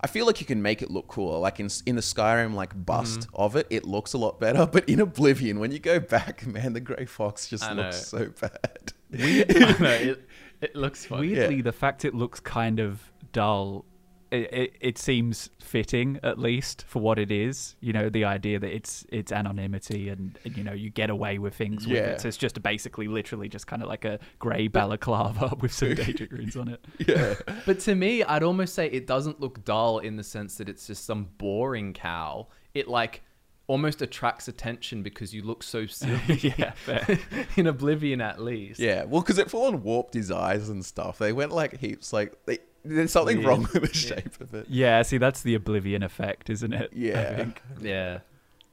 I 0.00 0.06
feel 0.06 0.26
like 0.26 0.38
you 0.38 0.44
can 0.44 0.60
make 0.60 0.82
it 0.82 0.90
look 0.90 1.06
cooler. 1.08 1.38
Like 1.38 1.60
in 1.60 1.70
in 1.86 1.96
the 1.96 2.02
Skyrim 2.02 2.52
like 2.52 2.72
bust 2.84 3.20
Mm-hmm. 3.20 3.36
of 3.36 3.56
it, 3.56 3.66
it 3.70 3.86
looks 3.86 4.12
a 4.12 4.18
lot 4.18 4.38
better. 4.38 4.66
But 4.72 4.86
in 4.86 5.00
Oblivion, 5.00 5.60
when 5.60 5.72
you 5.72 5.78
go 5.78 5.98
back, 5.98 6.46
man, 6.46 6.74
the 6.74 6.80
Grey 6.80 7.06
Fox 7.06 7.48
just 7.48 7.64
I 7.64 7.72
looks 7.72 8.12
know. 8.12 8.18
so 8.18 8.30
bad. 8.38 8.92
I 9.14 9.76
know, 9.80 9.88
it, 9.90 10.28
it 10.64 10.74
looks 10.76 11.04
fun. 11.06 11.20
Weirdly, 11.20 11.56
Yeah. 11.56 11.62
the 11.62 11.72
fact 11.72 12.04
it 12.04 12.14
looks 12.14 12.40
kind 12.40 12.78
of 12.80 13.12
dull, 13.32 13.84
it, 14.30 14.52
it, 14.52 14.72
it 14.80 14.98
seems 14.98 15.48
fitting 15.60 16.18
at 16.22 16.38
least 16.38 16.84
for 16.88 17.00
what 17.00 17.18
it 17.18 17.30
is. 17.30 17.76
You 17.80 17.92
know, 17.92 18.08
the 18.08 18.24
idea 18.24 18.58
that 18.58 18.74
it's 18.74 19.04
it's 19.10 19.30
anonymity 19.32 20.08
and, 20.08 20.36
and, 20.44 20.56
you 20.56 20.64
know 20.64 20.72
you 20.72 20.90
get 20.90 21.08
away 21.10 21.38
with 21.38 21.54
things. 21.54 21.86
With 21.86 21.96
Yeah. 21.96 22.02
it. 22.12 22.20
So 22.20 22.28
it's 22.28 22.36
just 22.36 22.60
basically, 22.62 23.06
literally, 23.06 23.48
just 23.48 23.66
kind 23.66 23.82
of 23.82 23.88
like 23.88 24.04
a 24.04 24.18
grey 24.38 24.66
balaclava 24.68 25.54
with 25.60 25.72
some 25.72 25.94
danger 25.94 26.26
runes 26.30 26.56
on 26.56 26.68
it. 26.68 26.84
yeah. 27.08 27.34
But 27.66 27.78
to 27.80 27.94
me, 27.94 28.24
I'd 28.24 28.42
almost 28.42 28.74
say 28.74 28.86
it 28.88 29.06
doesn't 29.06 29.40
look 29.40 29.64
dull 29.64 29.98
in 30.00 30.16
the 30.16 30.24
sense 30.24 30.56
that 30.56 30.68
it's 30.68 30.86
just 30.86 31.04
some 31.04 31.28
boring 31.38 31.92
cow. 31.92 32.48
It 32.74 32.88
like 32.88 33.22
almost 33.66 34.02
attracts 34.02 34.46
attention 34.48 35.02
because 35.02 35.32
you 35.34 35.42
look 35.42 35.62
so 35.62 35.86
silly. 36.00 36.20
yeah, 36.58 36.70
fair. 36.76 37.18
in 37.56 37.66
Oblivion, 37.66 38.20
at 38.20 38.40
least. 38.40 38.78
Yeah, 38.80 39.04
well, 39.04 39.22
because 39.22 39.38
it 39.38 39.50
full 39.50 39.66
on 39.66 39.82
warped 39.82 40.14
his 40.14 40.30
eyes 40.30 40.68
and 40.68 40.84
stuff. 40.84 41.18
They 41.18 41.32
went 41.32 41.52
like 41.52 41.78
heaps. 41.78 42.12
Like 42.12 42.34
they, 42.46 42.58
there's 42.84 43.12
something 43.12 43.38
Weird. 43.38 43.48
wrong 43.48 43.62
with 43.72 43.82
the 43.82 43.98
Yeah. 43.98 44.16
shape 44.16 44.40
of 44.40 44.52
it. 44.54 44.66
Yeah, 44.68 45.02
see, 45.02 45.18
that's 45.18 45.42
the 45.42 45.54
Oblivion 45.54 46.02
effect, 46.02 46.50
isn't 46.50 46.72
it? 46.72 46.90
I 46.92 46.96
Yeah, 46.98 47.36
think. 47.36 47.62
Yeah. 47.80 48.18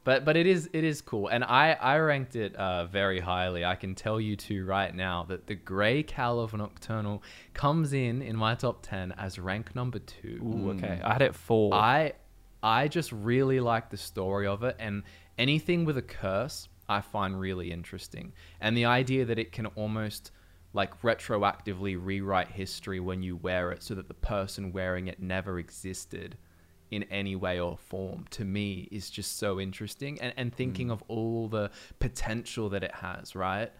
But 0.03 0.25
but 0.25 0.35
it 0.35 0.47
is 0.47 0.67
it 0.73 0.83
is 0.83 0.99
cool, 0.99 1.27
and 1.27 1.43
I 1.43 1.73
I 1.73 1.99
ranked 1.99 2.35
it 2.35 2.55
uh, 2.55 2.85
very 2.87 3.19
highly. 3.19 3.63
I 3.63 3.75
can 3.75 3.93
tell 3.93 4.19
you 4.19 4.35
two 4.35 4.65
right 4.65 4.93
now 4.95 5.25
that 5.29 5.45
the 5.45 5.53
Grey 5.53 6.01
Cowl 6.01 6.39
of 6.39 6.53
Nocturnal 6.55 7.21
comes 7.53 7.93
in 7.93 8.23
in 8.23 8.35
my 8.35 8.55
top 8.55 8.81
ten 8.81 9.11
as 9.11 9.37
rank 9.37 9.75
number 9.75 9.99
two. 9.99 10.41
Ooh, 10.43 10.71
okay. 10.71 10.99
I 11.03 11.13
had 11.13 11.21
it 11.21 11.35
four. 11.35 11.75
I 11.75 12.13
I 12.63 12.87
just 12.87 13.11
really 13.11 13.59
like 13.59 13.89
the 13.89 13.97
story 13.97 14.47
of 14.47 14.63
it 14.63 14.75
and 14.79 15.03
anything 15.37 15.85
with 15.85 15.97
a 15.97 16.01
curse 16.01 16.67
I 16.87 17.01
find 17.01 17.39
really 17.39 17.71
interesting. 17.71 18.33
And 18.59 18.75
the 18.75 18.85
idea 18.85 19.25
that 19.25 19.39
it 19.39 19.51
can 19.51 19.67
almost 19.67 20.31
like 20.73 21.01
retroactively 21.01 21.97
rewrite 21.99 22.49
history 22.49 22.99
when 22.99 23.23
you 23.23 23.35
wear 23.35 23.71
it 23.71 23.83
so 23.83 23.95
that 23.95 24.07
the 24.07 24.13
person 24.13 24.71
wearing 24.71 25.07
it 25.07 25.21
never 25.21 25.59
existed 25.59 26.37
in 26.91 27.03
any 27.03 27.35
way 27.35 27.59
or 27.59 27.77
form 27.77 28.25
to 28.31 28.43
me 28.43 28.87
is 28.91 29.09
just 29.09 29.37
so 29.39 29.59
interesting 29.59 30.19
and, 30.21 30.33
and 30.35 30.53
thinking 30.53 30.89
mm. 30.89 30.91
of 30.91 31.03
all 31.07 31.47
the 31.47 31.71
potential 31.99 32.69
that 32.69 32.83
it 32.83 32.93
has, 32.93 33.35
right? 33.35 33.71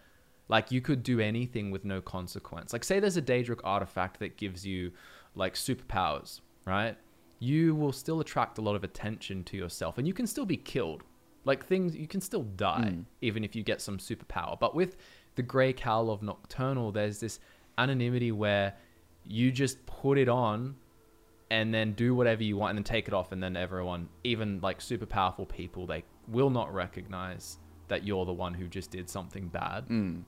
Like 0.48 0.72
you 0.72 0.80
could 0.80 1.02
do 1.02 1.20
anything 1.20 1.70
with 1.70 1.84
no 1.84 2.00
consequence. 2.00 2.72
Like 2.72 2.84
say 2.84 3.00
there's 3.00 3.18
a 3.18 3.22
Daedric 3.22 3.60
artifact 3.64 4.18
that 4.20 4.36
gives 4.36 4.66
you 4.66 4.92
like 5.34 5.54
superpowers, 5.54 6.40
right? 6.66 6.96
You 7.50 7.74
will 7.74 7.92
still 7.92 8.20
attract 8.20 8.58
a 8.58 8.60
lot 8.60 8.76
of 8.76 8.84
attention 8.84 9.42
to 9.44 9.56
yourself 9.56 9.98
and 9.98 10.06
you 10.06 10.14
can 10.14 10.26
still 10.26 10.46
be 10.46 10.56
killed. 10.56 11.02
Like 11.44 11.66
things 11.66 11.96
you 11.96 12.06
can 12.06 12.20
still 12.20 12.44
die 12.44 12.94
even 13.20 13.42
if 13.42 13.56
you 13.56 13.62
get 13.64 13.80
some 13.80 13.98
superpower. 13.98 14.54
But 14.58 14.74
with 14.74 14.96
the 15.34 15.42
Grey 15.42 15.72
Cowl 15.72 16.10
of 16.10 16.22
Nocturnal, 16.22 16.92
there's 16.92 17.18
this 17.18 17.40
anonymity 17.78 18.30
where 18.32 18.74
you 19.24 19.50
just 19.50 19.84
put 19.86 20.18
it 20.18 20.28
on 20.28 20.76
and 21.50 21.74
then 21.74 21.92
do 21.94 22.14
whatever 22.14 22.42
you 22.44 22.56
want 22.56 22.70
and 22.70 22.78
then 22.78 22.84
take 22.84 23.08
it 23.08 23.14
off 23.14 23.32
and 23.32 23.42
then 23.42 23.56
everyone 23.56 24.08
even 24.24 24.60
like 24.62 24.80
super 24.80 25.06
powerful 25.06 25.44
people 25.46 25.86
they 25.86 26.02
will 26.28 26.50
not 26.50 26.72
recognize 26.72 27.58
that 27.88 28.04
you're 28.06 28.24
the 28.24 28.32
one 28.32 28.54
who 28.54 28.66
just 28.68 28.90
did 28.90 29.08
something 29.10 29.48
bad 29.48 29.86
Mm. 29.88 30.22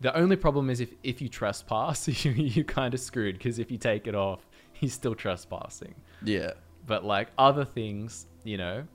the 0.00 0.16
only 0.16 0.36
problem 0.36 0.70
is 0.70 0.80
if, 0.80 0.90
if 1.02 1.20
you 1.20 1.28
trespass 1.28 2.08
you, 2.24 2.30
you 2.32 2.64
kind 2.64 2.94
of 2.94 3.00
screwed 3.00 3.36
because 3.38 3.58
if 3.58 3.70
you 3.70 3.78
take 3.78 4.06
it 4.06 4.14
off 4.14 4.46
he's 4.80 4.92
still 4.92 5.14
trespassing. 5.14 5.94
Yeah. 6.22 6.52
but 6.86 7.04
like 7.04 7.28
other 7.36 7.64
things 7.64 8.26
you 8.44 8.56
know 8.56 8.86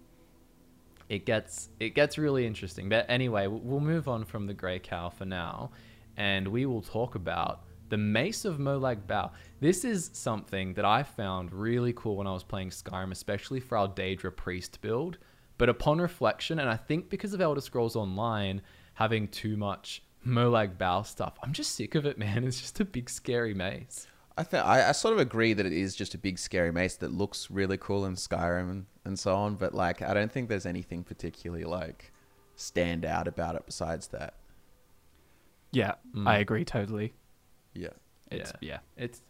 it 1.10 1.26
gets 1.26 1.70
it 1.80 1.94
gets 1.94 2.18
really 2.18 2.48
interesting. 2.48 2.88
But 2.88 3.06
anyway 3.10 3.48
we'll 3.48 3.82
move 3.82 4.08
on 4.08 4.24
from 4.24 4.48
the 4.48 4.54
gray 4.54 4.80
cow 4.80 5.10
for 5.10 5.26
now 5.26 5.72
and 6.16 6.48
we 6.48 6.66
will 6.66 6.82
talk 6.82 7.16
about 7.16 7.64
the 7.90 7.98
mace 7.98 8.46
of 8.46 8.58
Molag 8.58 9.06
Bal 9.08 9.34
this 9.60 9.84
is 9.84 10.10
something 10.14 10.74
that 10.76 10.86
i 10.86 11.04
found 11.04 11.52
really 11.52 11.92
cool 11.94 12.16
when 12.16 12.28
i 12.28 12.32
was 12.32 12.44
playing 12.44 12.70
skyrim 12.70 13.12
especially 13.12 13.60
for 13.60 13.78
our 13.78 13.90
daedra 13.90 14.34
priest 14.36 14.80
build. 14.82 15.18
But 15.58 15.68
upon 15.70 16.00
reflection 16.00 16.60
and 16.60 16.70
i 16.70 16.78
think 16.78 17.10
because 17.10 17.34
of 17.34 17.42
elder 17.42 17.62
scrolls 17.62 17.96
online 17.98 18.62
having 18.94 19.28
too 19.28 19.58
much 19.58 20.02
Molag 20.26 20.78
Bal 20.78 21.04
stuff 21.04 21.38
i'm 21.44 21.52
just 21.52 21.76
sick 21.76 21.96
of 21.96 22.06
it 22.06 22.18
man. 22.18 22.44
It's 22.48 22.62
just 22.62 22.80
a 22.80 22.86
big 22.86 23.10
scary 23.10 23.54
mace 23.54 24.08
I 24.38 24.44
think 24.44 24.66
I, 24.66 24.90
I 24.90 24.92
sort 24.94 25.14
of 25.14 25.20
agree 25.20 25.54
that 25.54 25.66
it 25.66 25.74
is 25.74 25.96
just 25.96 26.14
a 26.14 26.18
big 26.18 26.40
scary 26.40 26.72
mace 26.72 26.96
that 26.98 27.12
looks 27.12 27.52
really 27.52 27.78
cool 27.78 28.06
in 28.06 28.16
Skyrim 28.16 28.70
and, 28.72 28.86
and 29.06 29.20
so 29.20 29.36
on. 29.36 29.56
But 29.56 29.74
like, 29.74 30.02
I 30.02 30.14
don't 30.14 30.32
think 30.32 30.48
there's 30.50 30.66
anything 30.66 31.04
particularly 31.04 31.64
like 31.66 32.12
stand 32.56 33.06
out 33.06 33.28
about 33.28 33.56
it 33.56 33.64
besides 33.66 34.08
that. 34.10 34.36
yeah, 35.72 35.94
Mm. 36.16 36.28
I 36.28 36.38
agree 36.40 36.66
totally. 36.66 37.14
Yeah. 37.74 37.90
It's, 38.30 38.54
yeah. 38.62 38.80
It's 38.98 39.22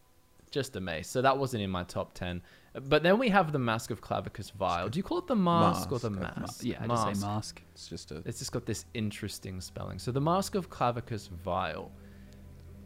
just 0.52 0.76
a 0.76 0.82
mace. 0.82 1.08
So 1.08 1.22
that 1.22 1.38
wasn't 1.38 1.64
in 1.64 1.70
my 1.72 1.84
top 1.84 2.14
10. 2.14 2.42
But 2.88 3.04
then 3.04 3.18
we 3.20 3.30
have 3.30 3.52
the 3.52 3.60
Mask 3.60 3.90
of 3.92 4.02
Clavicus 4.02 4.52
Vile. 4.54 4.90
Do 4.90 4.98
you 5.00 5.04
call 5.04 5.18
it 5.18 5.28
the 5.28 5.36
mask, 5.36 5.92
or 5.92 6.00
the 6.00 6.10
Mask, 6.10 6.24
I 6.24 6.30
think. 6.30 6.40
mask? 6.40 6.64
Yeah, 6.64 6.78
I 6.82 6.88
just 6.88 7.20
say 7.22 7.26
mask. 7.28 7.62
It's 7.74 7.88
just 7.88 8.12
a 8.12 8.22
It's 8.26 8.40
just 8.40 8.52
got 8.52 8.66
this 8.66 8.86
interesting 8.94 9.60
spelling. 9.62 9.98
So 10.00 10.12
the 10.12 10.22
Mask 10.22 10.56
of 10.56 10.70
Clavicus 10.70 11.30
Vile. 11.30 11.92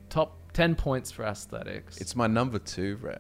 Top 0.10 0.38
10 0.54 0.76
points 0.76 1.12
for 1.12 1.24
aesthetics. 1.26 1.98
it's 1.98 2.16
my 2.16 2.28
number 2.28 2.60
two, 2.60 2.98
Ray. 3.02 3.18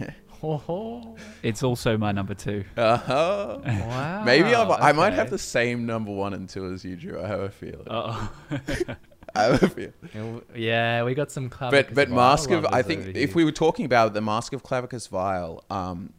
Ho 0.40 0.58
ho. 0.58 1.16
It's 1.42 1.62
also 1.62 1.96
my 1.96 2.12
number 2.12 2.34
two. 2.34 2.62
uh-huh. 2.76 3.58
Wow. 3.64 4.22
Maybe 4.24 4.54
I'm, 4.54 4.70
I 4.70 4.92
might 4.92 5.14
have 5.14 5.30
the 5.30 5.38
same 5.38 5.86
number 5.86 6.12
one 6.12 6.34
and 6.34 6.46
two 6.46 6.70
as 6.72 6.84
you, 6.84 6.94
Drew. 6.94 7.22
I 7.22 7.26
have 7.26 7.40
a 7.40 7.48
feeling. 7.48 7.86
Oh, 7.90 8.30
I 9.34 9.42
have 9.44 9.62
a 9.62 9.68
feeling. 9.68 10.42
Yeah, 10.54 11.04
we 11.04 11.14
got 11.14 11.32
some 11.32 11.48
Clavicus 11.48 11.70
but 11.70 11.94
but 11.94 12.10
Mask 12.10 12.50
of 12.50 12.66
I 12.66 12.82
think 12.82 13.16
if 13.16 13.34
we 13.34 13.44
were 13.44 13.52
talking 13.52 13.86
about 13.86 14.12
the 14.12 14.20
Mask 14.20 14.52
of 14.52 14.62
Clavicus 14.62 15.08
Vile, 15.08 15.64
um, 15.70 16.12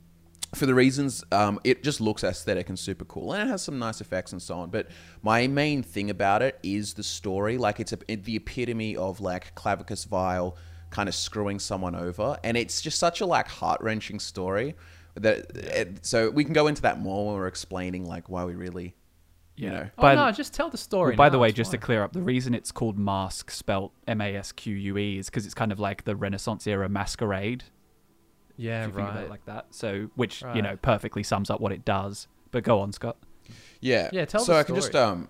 for 0.55 0.65
the 0.65 0.73
reasons 0.73 1.23
um, 1.31 1.59
it 1.63 1.83
just 1.83 1.99
looks 2.01 2.23
aesthetic 2.23 2.69
and 2.69 2.77
super 2.79 3.05
cool, 3.05 3.33
and 3.33 3.43
it 3.47 3.51
has 3.51 3.61
some 3.61 3.79
nice 3.79 4.01
effects 4.01 4.31
and 4.31 4.41
so 4.41 4.55
on. 4.59 4.69
But 4.69 4.87
my 5.21 5.47
main 5.47 5.83
thing 5.83 6.09
about 6.09 6.41
it 6.41 6.57
is 6.63 6.93
the 6.93 7.03
story. 7.03 7.57
Like 7.57 7.79
it's 7.79 7.93
a, 7.93 7.99
it- 8.07 8.23
the 8.23 8.35
epitome 8.37 8.95
of 8.95 9.19
like 9.21 9.53
Clavicus 9.55 10.07
Vile 10.07 10.55
kind 10.89 11.09
of 11.09 11.15
screwing 11.15 11.59
someone 11.59 11.95
over, 11.95 12.37
and 12.43 12.55
it's 12.55 12.81
just 12.81 12.97
such 12.97 13.19
a 13.21 13.25
like 13.25 13.47
heart 13.47 13.81
wrenching 13.81 14.19
story. 14.19 14.75
That 15.15 15.55
it, 15.55 16.05
so 16.05 16.29
we 16.29 16.43
can 16.43 16.53
go 16.53 16.67
into 16.67 16.83
that 16.83 16.99
more 16.99 17.25
when 17.27 17.35
we're 17.35 17.47
explaining 17.47 18.05
like 18.05 18.29
why 18.29 18.45
we 18.45 18.53
really, 18.53 18.93
you 19.55 19.69
know, 19.71 19.89
Oh, 19.97 20.01
By- 20.01 20.13
no, 20.15 20.31
just 20.31 20.53
tell 20.53 20.69
the 20.69 20.77
story. 20.77 21.11
Well, 21.11 21.17
by 21.17 21.25
now, 21.25 21.31
the 21.31 21.39
way, 21.39 21.47
it's 21.49 21.57
just 21.57 21.71
to 21.71 21.77
clear 21.79 22.03
up, 22.03 22.13
the 22.13 22.21
reason 22.21 22.53
it's 22.53 22.71
called 22.71 22.99
Mask, 22.99 23.49
spelt 23.49 23.93
M 24.07 24.21
A 24.21 24.35
S 24.35 24.51
Q 24.51 24.75
U 24.75 24.97
E, 24.97 25.17
is 25.17 25.25
because 25.29 25.45
it's 25.45 25.55
kind 25.55 25.71
of 25.71 25.79
like 25.79 26.03
the 26.05 26.15
Renaissance 26.15 26.67
era 26.67 26.87
masquerade. 26.87 27.63
Yeah, 28.57 28.81
if 28.81 28.87
you 28.87 28.93
think 28.93 29.07
about 29.07 29.15
right. 29.15 29.23
it 29.25 29.29
like 29.29 29.45
that. 29.45 29.67
So, 29.71 30.09
which 30.15 30.43
you 30.55 30.61
know 30.61 30.77
perfectly 30.81 31.23
sums 31.23 31.49
up 31.49 31.61
what 31.61 31.71
it 31.71 31.85
does. 31.85 32.27
But 32.51 32.63
go 32.63 32.79
on, 32.79 32.91
Scott. 32.91 33.17
Yeah. 33.81 34.09
Yeah, 34.11 34.25
tell 34.25 34.41
So 34.41 34.53
the 34.53 34.59
I 34.59 34.63
can 34.63 34.75
just 34.75 34.95
um 34.95 35.27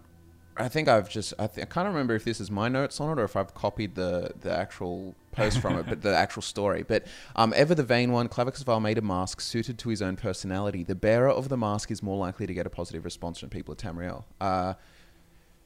I 0.60 0.70
think 0.70 0.88
I've 0.88 1.10
just 1.10 1.34
I, 1.38 1.48
th- 1.48 1.66
I 1.66 1.70
can't 1.70 1.88
remember 1.88 2.16
if 2.16 2.24
this 2.24 2.40
is 2.40 2.50
my 2.50 2.68
notes 2.68 3.00
on 3.00 3.16
it 3.18 3.22
or 3.22 3.26
if 3.26 3.36
I've 3.36 3.54
copied 3.54 3.96
the 3.96 4.32
the 4.42 4.52
actual 4.52 5.16
post 5.32 5.60
from 5.60 5.78
it, 5.78 5.86
but 5.88 6.02
the 6.02 6.16
actual 6.16 6.42
story. 6.42 6.84
But 6.88 7.06
um, 7.36 7.54
ever 7.56 7.76
the 7.76 7.84
vain 7.84 8.12
one, 8.12 8.28
Clavicus 8.28 8.64
Vile 8.64 8.80
made 8.80 8.98
a 8.98 9.02
mask 9.02 9.40
suited 9.40 9.78
to 9.80 9.90
his 9.90 10.02
own 10.02 10.16
personality. 10.16 10.84
The 10.84 10.96
bearer 10.96 11.30
of 11.30 11.50
the 11.50 11.58
mask 11.58 11.92
is 11.92 12.02
more 12.02 12.18
likely 12.18 12.48
to 12.48 12.54
get 12.54 12.66
a 12.66 12.70
positive 12.70 13.06
response 13.06 13.40
from 13.40 13.50
people 13.50 13.74
at 13.74 13.78
Tamriel. 13.78 14.24
Uh, 14.42 14.74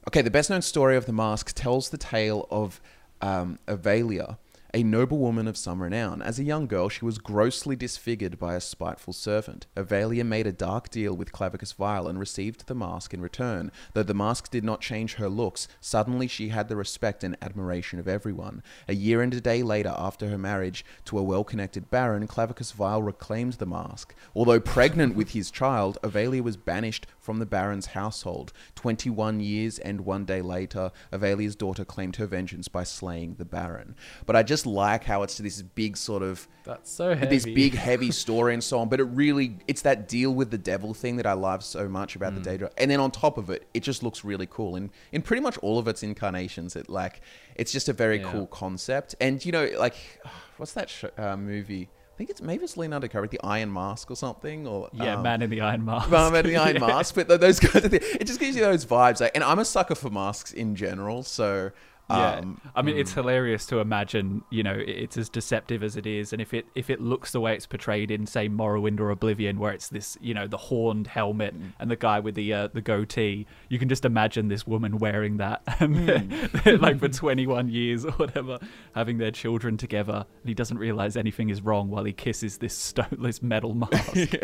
okay, 0.10 0.22
the 0.22 0.32
best 0.32 0.50
known 0.50 0.62
story 0.62 0.98
of 0.98 1.06
the 1.06 1.14
mask 1.14 1.54
tells 1.56 1.90
the 1.90 1.98
tale 1.98 2.48
of 2.52 2.82
um, 3.22 3.60
Avalia, 3.68 4.38
a 4.74 4.84
noble 4.84 5.18
woman 5.18 5.48
of 5.48 5.58
some 5.58 5.82
renown. 5.82 6.22
As 6.22 6.40
a 6.40 6.44
young 6.44 6.66
girl, 6.66 6.88
she 6.88 7.04
was 7.04 7.18
grossly 7.18 7.76
disfigured 7.76 8.40
by 8.40 8.56
a 8.56 8.62
spiteful 8.62 9.14
servant. 9.14 9.68
Avalia 9.76 10.26
made 10.26 10.48
a 10.48 10.54
dark 10.54 10.90
deal 10.90 11.14
with 11.14 11.34
Clavicus 11.34 11.74
Vile 11.74 12.08
and 12.08 12.18
received 12.18 12.68
the 12.68 12.76
mask 12.76 13.14
in 13.14 13.22
return. 13.22 13.72
Though 13.94 14.04
the 14.04 14.14
mask 14.14 14.50
did 14.50 14.64
not 14.64 14.80
change 14.80 15.16
her 15.16 15.28
looks, 15.28 15.68
suddenly 15.82 16.28
she 16.28 16.50
had 16.50 16.70
the 16.70 16.76
respect 16.78 17.24
and 17.24 17.36
admiration 17.42 18.00
of 18.00 18.08
everyone. 18.08 18.64
A 18.88 18.96
year 18.96 19.22
and 19.22 19.34
a 19.34 19.42
day 19.42 19.62
later, 19.62 19.94
after 19.98 20.30
her 20.30 20.38
marriage 20.38 20.86
to 21.06 21.18
a 21.18 21.24
well 21.24 21.44
connected 21.44 21.90
baron, 21.90 22.28
Clavicus 22.28 22.72
Vile 22.72 23.02
reclaimed 23.02 23.54
the 23.54 23.66
mask. 23.66 24.16
Although 24.34 24.60
pregnant 24.62 25.16
with 25.16 25.32
his 25.32 25.52
child, 25.52 25.98
Avalia 26.02 26.42
was 26.42 26.56
banished 26.56 27.08
from 27.20 27.40
the 27.40 27.46
baron's 27.46 27.88
household. 27.88 28.54
21 28.76 29.40
years 29.40 29.80
and 29.80 30.02
one 30.02 30.26
day 30.26 30.42
later, 30.42 30.92
Avalia's 31.12 31.56
daughter 31.56 31.86
claimed 31.86 32.16
her 32.16 32.26
vengeance 32.26 32.68
by 32.68 32.84
slaying 32.84 33.36
the 33.36 33.46
baron. 33.46 33.96
But 34.26 34.36
I 34.36 34.44
just 34.44 34.61
like 34.66 35.04
how 35.04 35.24
it's 35.24 35.38
this 35.38 35.62
big 35.62 35.96
sort 35.98 36.24
of 36.24 36.48
That's 36.64 36.90
so 36.92 37.16
heavy. 37.16 37.36
this 37.36 37.46
big 37.46 37.74
heavy 37.76 38.12
story 38.24 38.54
and 38.54 38.64
so 38.64 38.80
on 38.80 38.90
but 38.90 39.00
it 39.00 39.06
really 39.06 39.58
it's 39.68 39.82
that 39.84 40.08
deal 40.08 40.34
with 40.34 40.52
the 40.52 40.58
devil 40.58 40.94
thing 40.94 41.18
that 41.18 41.26
i 41.26 41.34
love 41.34 41.64
so 41.64 41.88
much 41.88 42.16
about 42.16 42.34
Mm. 42.34 42.44
the 42.44 42.50
daedra 42.50 42.70
and 42.78 42.90
then 42.92 43.00
on 43.00 43.12
top 43.12 43.38
of 43.38 43.50
it 43.50 43.68
it 43.74 43.82
just 43.82 44.04
looks 44.04 44.24
really 44.24 44.48
cool 44.48 44.76
and 44.76 44.90
in 45.12 45.22
pretty 45.22 45.42
much 45.42 45.58
all 45.60 45.78
of 45.80 45.88
its 45.88 46.04
incarnations 46.04 46.76
it 46.76 46.90
like 46.90 47.22
it's 47.56 47.72
just 47.72 47.90
a 47.90 47.94
very 47.94 48.20
Yeah. 48.20 48.32
cool 48.32 48.48
concept 48.48 49.16
and 49.20 49.44
you 49.46 49.52
know 49.52 49.70
like 49.78 49.96
what's 50.58 50.74
that 50.74 50.90
sh- 50.90 51.06
uh, 51.18 51.36
movie 51.36 51.90
i 52.14 52.18
think 52.18 52.30
it's 52.30 52.42
maybe 52.42 52.64
it's 52.64 52.78
leonardo 52.78 53.08
DiCaprio, 53.08 53.30
the 53.32 53.40
iron 53.44 53.74
mask 53.74 54.12
or 54.12 54.16
something 54.16 54.68
or 54.68 54.90
Yeah, 54.94 55.16
um, 55.16 55.24
Man 55.24 55.42
in 55.42 55.50
the 55.50 55.62
Iron 55.62 55.84
Mask. 55.84 56.10
Man 56.12 56.36
in 56.36 56.46
the 56.46 56.58
Iron 56.68 56.76
Yeah. 56.76 56.86
Mask, 56.88 57.16
but 57.16 57.28
those 57.28 57.58
things. 57.60 57.86
It 57.94 58.26
just 58.26 58.40
gives 58.40 58.56
you 58.56 58.62
those 58.62 58.86
vibes. 58.86 59.22
Like, 59.22 59.32
and 59.34 59.44
I'm 59.44 59.58
a 59.58 59.66
sucker 59.66 59.96
for 59.96 60.12
masks 60.12 60.52
in 60.54 60.76
general, 60.76 61.24
so 61.24 61.72
Yeah, 62.10 62.40
um, 62.40 62.60
I 62.76 62.82
mean, 62.82 62.98
it's 62.98 63.14
hilarious 63.14 63.66
to 63.68 63.80
imagine. 63.80 64.44
You 64.50 64.64
know, 64.64 64.76
it's 64.78 65.16
as 65.18 65.30
deceptive 65.30 65.82
as 65.82 65.96
it 65.96 66.06
is, 66.06 66.34
and 66.34 66.42
if 66.42 66.54
it 66.54 66.66
if 66.76 66.90
it 66.90 67.00
looks 67.00 67.32
the 67.32 67.40
way 67.40 67.56
it's 67.56 67.66
portrayed 67.66 68.12
in, 68.12 68.26
say, 68.26 68.50
Morrowind 68.50 69.00
or 69.00 69.12
Oblivion, 69.12 69.60
where 69.60 69.72
it's 69.72 69.88
this, 69.88 70.18
you 70.20 70.34
know, 70.34 70.46
the 70.46 70.58
horned 70.58 71.08
helmet 71.08 71.58
Mm. 71.58 71.72
and 71.80 71.90
the 71.90 71.96
guy 71.96 72.20
with 72.20 72.36
the 72.36 72.54
uh, 72.54 72.68
the 72.74 72.82
goatee, 72.82 73.46
you 73.70 73.80
can 73.80 73.88
just 73.88 74.04
imagine 74.04 74.50
this 74.50 74.68
woman 74.68 74.98
wearing 74.98 75.38
that, 75.38 75.66
Mm. 75.66 76.82
like 76.82 77.00
for 77.00 77.08
21 77.08 77.70
years 77.70 78.04
or 78.04 78.12
whatever, 78.12 78.60
having 78.94 79.18
their 79.18 79.32
children 79.32 79.78
together, 79.78 80.26
and 80.42 80.50
he 80.50 80.54
doesn't 80.54 80.80
realize 80.80 81.16
anything 81.16 81.50
is 81.50 81.62
wrong 81.62 81.90
while 81.90 82.04
he 82.04 82.12
kisses 82.12 82.58
this 82.58 82.76
stone, 82.76 83.18
this 83.22 83.42
metal 83.42 83.74
mask. 83.92 84.36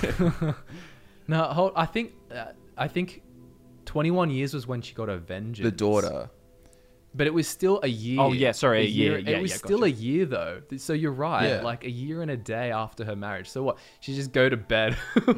No, 1.28 1.42
hold. 1.44 1.72
I 1.76 1.86
think. 1.86 2.12
Uh, 2.34 2.46
I 2.78 2.88
think. 2.88 3.22
21 3.86 4.30
years 4.30 4.52
was 4.52 4.66
when 4.66 4.82
she 4.82 4.94
got 4.94 5.08
her 5.08 5.16
vengeance. 5.16 5.64
the 5.64 5.70
daughter. 5.70 6.28
But 7.16 7.26
it 7.26 7.34
was 7.34 7.48
still 7.48 7.80
a 7.82 7.88
year. 7.88 8.20
Oh, 8.20 8.32
yeah, 8.32 8.52
sorry, 8.52 8.82
a 8.82 8.88
year. 8.88 9.18
Yeah, 9.18 9.38
it 9.38 9.42
was 9.42 9.52
yeah, 9.52 9.56
still 9.56 9.78
gotcha. 9.80 9.92
a 9.92 9.96
year 9.96 10.26
though. 10.26 10.62
So 10.76 10.92
you're 10.92 11.12
right. 11.12 11.48
Yeah. 11.48 11.62
Like 11.62 11.84
a 11.84 11.90
year 11.90 12.20
and 12.22 12.30
a 12.30 12.36
day 12.36 12.70
after 12.70 13.04
her 13.04 13.16
marriage. 13.16 13.48
So 13.48 13.62
what? 13.62 13.78
She 14.00 14.14
just 14.14 14.32
go 14.32 14.48
to 14.48 14.56
bed. 14.56 14.96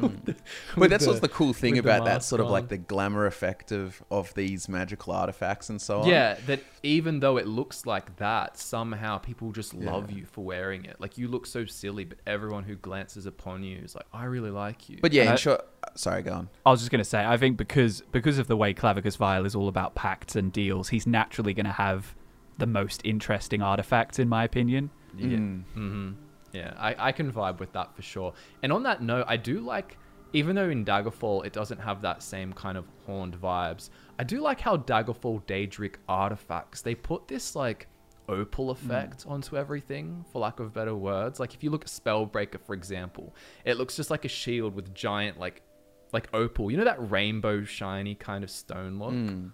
But 0.75 0.85
hmm. 0.85 0.87
that's 0.87 1.07
what's 1.07 1.19
the 1.19 1.29
cool 1.29 1.53
thing 1.53 1.77
about 1.77 2.05
that 2.05 2.23
sort 2.23 2.41
of 2.41 2.49
like 2.49 2.67
the 2.67 2.77
glamour 2.77 3.25
effect 3.25 3.71
of, 3.71 4.01
of 4.11 4.33
these 4.33 4.69
magical 4.69 5.13
artifacts 5.13 5.69
and 5.69 5.81
so 5.81 6.01
on. 6.01 6.07
Yeah, 6.07 6.35
that 6.45 6.61
even 6.83 7.19
though 7.19 7.37
it 7.37 7.47
looks 7.47 7.85
like 7.85 8.15
that, 8.17 8.57
somehow 8.57 9.17
people 9.17 9.51
just 9.51 9.73
love 9.73 10.11
Yeah. 10.11 10.17
you 10.17 10.25
for 10.25 10.43
wearing 10.43 10.85
it. 10.85 10.99
Like 10.99 11.17
you 11.17 11.27
look 11.27 11.45
so 11.45 11.65
silly, 11.65 12.05
but 12.05 12.19
everyone 12.27 12.63
who 12.63 12.75
glances 12.75 13.25
upon 13.25 13.63
you 13.63 13.77
is 13.79 13.95
like, 13.95 14.05
I 14.13 14.25
really 14.25 14.51
like 14.51 14.89
you. 14.89 14.99
But 15.01 15.13
yeah, 15.13 15.23
And 15.23 15.31
in 15.31 15.37
short, 15.37 15.67
sorry, 15.95 16.21
go 16.21 16.33
on. 16.33 16.49
I 16.65 16.71
was 16.71 16.79
just 16.79 16.91
going 16.91 16.99
to 17.03 17.09
say, 17.09 17.23
I 17.25 17.37
think 17.37 17.57
because 17.57 18.01
because 18.11 18.37
of 18.37 18.47
the 18.47 18.57
way 18.57 18.73
Clavicus 18.73 19.17
Vile 19.17 19.45
is 19.45 19.55
all 19.55 19.67
about 19.67 19.95
pacts 19.95 20.35
and 20.35 20.51
deals, 20.51 20.89
he's 20.89 21.07
naturally 21.07 21.53
going 21.53 21.65
to 21.65 21.71
have 21.71 22.15
the 22.57 22.67
most 22.67 23.01
interesting 23.03 23.61
artifacts, 23.61 24.19
in 24.19 24.29
my 24.29 24.43
opinion. 24.43 24.89
Yeah. 25.17 25.27
Mm. 25.37 25.63
hmm 25.73 26.11
Yeah, 26.53 26.73
I, 26.77 26.95
I 27.07 27.11
can 27.11 27.31
vibe 27.31 27.59
with 27.59 27.71
that 27.73 27.95
for 27.95 28.01
sure. 28.01 28.33
And 28.63 28.71
on 28.71 28.83
that 28.83 29.01
note, 29.01 29.25
I 29.27 29.37
do 29.37 29.61
like, 29.61 29.97
even 30.33 30.55
though 30.55 30.69
in 30.69 30.85
Daggerfall 30.85 31.45
it 31.45 31.53
doesn't 31.53 31.79
have 31.79 32.01
that 32.01 32.21
same 32.21 32.53
kind 32.53 32.77
of 32.77 32.85
horned 33.05 33.39
vibes, 33.39 33.89
I 34.19 34.23
do 34.23 34.41
like 34.41 34.59
how 34.59 34.77
Daggerfall 34.77 35.43
Daedric 35.43 35.95
artifacts, 36.07 36.81
they 36.81 36.95
put 36.95 37.27
this 37.27 37.55
like 37.55 37.87
opal 38.27 38.69
effect 38.69 39.25
onto 39.27 39.57
everything, 39.57 40.23
for 40.31 40.39
lack 40.39 40.59
of 40.59 40.73
better 40.73 40.93
words. 40.95 41.39
Like 41.39 41.55
if 41.55 41.63
you 41.63 41.71
look 41.71 41.85
at 41.85 41.87
Spellbreaker, 41.87 42.59
for 42.61 42.75
example, 42.75 43.33
it 43.65 43.77
looks 43.77 43.95
just 43.95 44.11
like 44.11 44.23
a 44.25 44.27
shield 44.29 44.75
with 44.75 44.93
giant 44.93 45.39
like 45.39 45.63
like 46.11 46.27
opal. 46.33 46.71
You 46.71 46.77
know 46.77 46.83
that 46.85 47.09
rainbow 47.11 47.63
shiny 47.63 48.15
kind 48.15 48.43
of 48.43 48.49
stone 48.49 48.99
look? 48.99 49.11
Mm. 49.13 49.51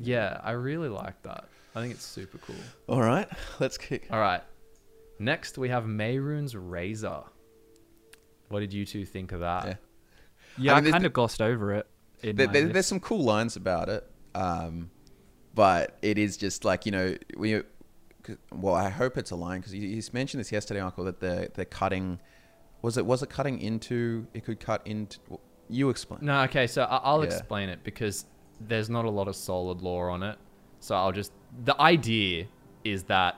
Yeah, 0.00 0.40
I 0.42 0.52
really 0.52 0.88
like 0.88 1.20
that. 1.22 1.44
I 1.74 1.80
think 1.80 1.94
it's 1.94 2.04
super 2.04 2.38
cool. 2.38 2.56
All 2.88 3.02
right, 3.02 3.28
let's 3.60 3.78
kick. 3.78 4.08
All 4.10 4.20
right. 4.20 4.42
Next, 5.18 5.58
we 5.58 5.68
have 5.68 5.84
Mehrunes' 5.84 6.54
Razor. 6.58 7.22
What 8.48 8.60
did 8.60 8.72
you 8.72 8.84
two 8.86 9.04
think 9.04 9.32
of 9.32 9.40
that? 9.40 9.66
Yeah. 9.66 9.74
Yeah, 10.58 10.72
I 10.72 10.76
I, 10.76 10.78
mean, 10.78 10.84
there's 10.84 10.92
kind 10.94 11.06
of 11.06 11.12
glossed 11.12 11.40
over 11.42 11.74
it. 11.74 11.86
In 12.22 12.36
There, 12.36 12.46
there- 12.48 12.68
there's 12.68 12.86
some 12.86 13.00
cool 13.00 13.22
lines 13.22 13.56
about 13.56 13.88
it, 13.88 14.04
um, 14.34 14.90
but 15.54 15.96
it 16.02 16.18
is 16.18 16.36
just 16.36 16.64
like 16.64 16.86
you 16.86 16.92
know 16.92 17.16
we. 17.36 17.62
Well, 18.52 18.74
I 18.74 18.90
hope 18.90 19.16
it's 19.16 19.30
a 19.30 19.36
line 19.36 19.60
because 19.60 19.72
he's 19.72 20.12
mentioned 20.12 20.40
this 20.40 20.52
yesterday, 20.52 20.80
Uncle, 20.80 21.04
that 21.04 21.20
they're 21.20 21.48
they're 21.54 21.64
cutting. 21.64 22.20
Was 22.82 22.96
it 22.98 23.06
was 23.06 23.22
it 23.22 23.30
cutting 23.30 23.60
into? 23.60 24.26
It 24.34 24.44
could 24.44 24.60
cut 24.60 24.86
into. 24.86 25.18
You 25.70 25.88
explain. 25.90 26.20
No, 26.22 26.42
okay, 26.42 26.66
so 26.66 26.82
I- 26.82 26.96
I'll 26.98 27.20
Yeah. 27.24 27.30
explain 27.30 27.68
it 27.68 27.82
because 27.84 28.26
there's 28.60 28.90
not 28.90 29.04
a 29.04 29.10
lot 29.10 29.28
of 29.28 29.36
solid 29.36 29.80
lore 29.82 30.10
on 30.10 30.22
it. 30.22 30.38
So 30.80 30.94
I'll 30.94 31.12
just. 31.12 31.32
The 31.64 31.80
idea 31.80 32.46
is 32.84 33.04
that 33.04 33.36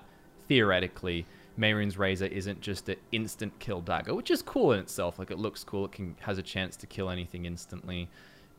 theoretically, 0.49 1.27
Mehrunes' 1.59 1.99
Razor 1.99 2.27
isn't 2.27 2.61
just 2.61 2.89
an 2.89 2.97
instant 3.11 3.59
kill 3.59 3.81
dagger, 3.81 4.15
which 4.15 4.31
is 4.31 4.43
cool 4.43 4.73
in 4.73 4.81
itself. 4.81 5.19
Like, 5.19 5.31
it 5.31 5.39
looks 5.39 5.65
cool. 5.65 5.85
It 5.87 5.93
can 5.93 6.17
has 6.21 6.39
a 6.39 6.43
chance 6.43 6.77
to 6.79 6.87
kill 6.87 7.11
anything 7.11 7.45
instantly. 7.47 8.09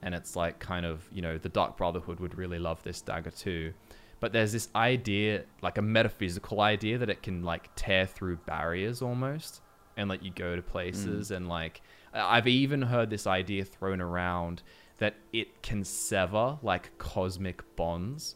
And 0.02 0.14
it's 0.14 0.36
like 0.36 0.60
kind 0.60 0.86
of, 0.86 1.08
you 1.14 1.22
know, 1.22 1.38
the 1.38 1.50
Dark 1.50 1.78
Brotherhood 1.78 2.20
would 2.20 2.38
really 2.38 2.60
love 2.60 2.84
this 2.84 3.02
dagger 3.02 3.32
too. 3.32 3.74
But 4.20 4.34
there's 4.34 4.52
this 4.52 4.70
idea, 4.76 5.44
like 5.62 5.78
a 5.78 5.82
metaphysical 5.82 6.62
idea, 6.62 6.98
that 6.98 7.10
it 7.10 7.24
can 7.24 7.44
like 7.44 7.70
tear 7.76 8.06
through 8.06 8.38
barriers 8.38 9.02
almost 9.02 9.62
and 9.98 10.10
let 10.10 10.24
you 10.24 10.32
go 10.32 10.56
to 10.56 10.62
places. 10.62 11.30
Mm. 11.30 11.36
And 11.38 11.50
like, 11.50 11.82
I've 12.14 12.48
even 12.48 12.84
heard 12.84 13.10
this 13.10 13.26
idea 13.28 13.66
thrown 13.66 14.00
around 14.02 14.62
that 15.00 15.16
it 15.32 15.62
can 15.64 15.84
sever 15.84 16.60
like 16.62 16.98
cosmic 16.98 17.64
bonds 17.76 18.36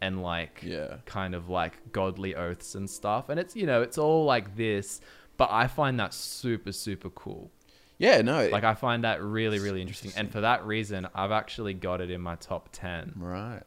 and 0.00 0.22
like 0.22 0.60
Yeah. 0.62 0.96
kind 1.06 1.34
of 1.34 1.48
like 1.48 1.92
godly 1.92 2.34
oaths 2.34 2.74
and 2.74 2.88
stuff. 2.88 3.28
And 3.28 3.40
it's, 3.40 3.56
you 3.56 3.66
know, 3.66 3.82
it's 3.82 3.98
all 3.98 4.24
like 4.24 4.56
this. 4.56 5.00
But 5.38 5.48
I 5.50 5.66
find 5.66 5.98
that 6.00 6.14
super, 6.14 6.72
super 6.72 7.10
cool. 7.10 7.50
Yeah, 7.98 8.20
no. 8.20 8.48
Like, 8.48 8.64
I 8.64 8.74
find 8.74 9.04
that 9.04 9.22
really, 9.22 9.58
really 9.58 9.80
interesting. 9.80 10.12
And 10.16 10.30
for 10.30 10.42
that 10.42 10.66
reason, 10.66 11.08
I've 11.14 11.30
actually 11.32 11.72
got 11.72 12.02
it 12.02 12.10
in 12.10 12.20
my 12.20 12.34
top 12.36 12.68
10. 12.72 13.14
right. 13.16 13.62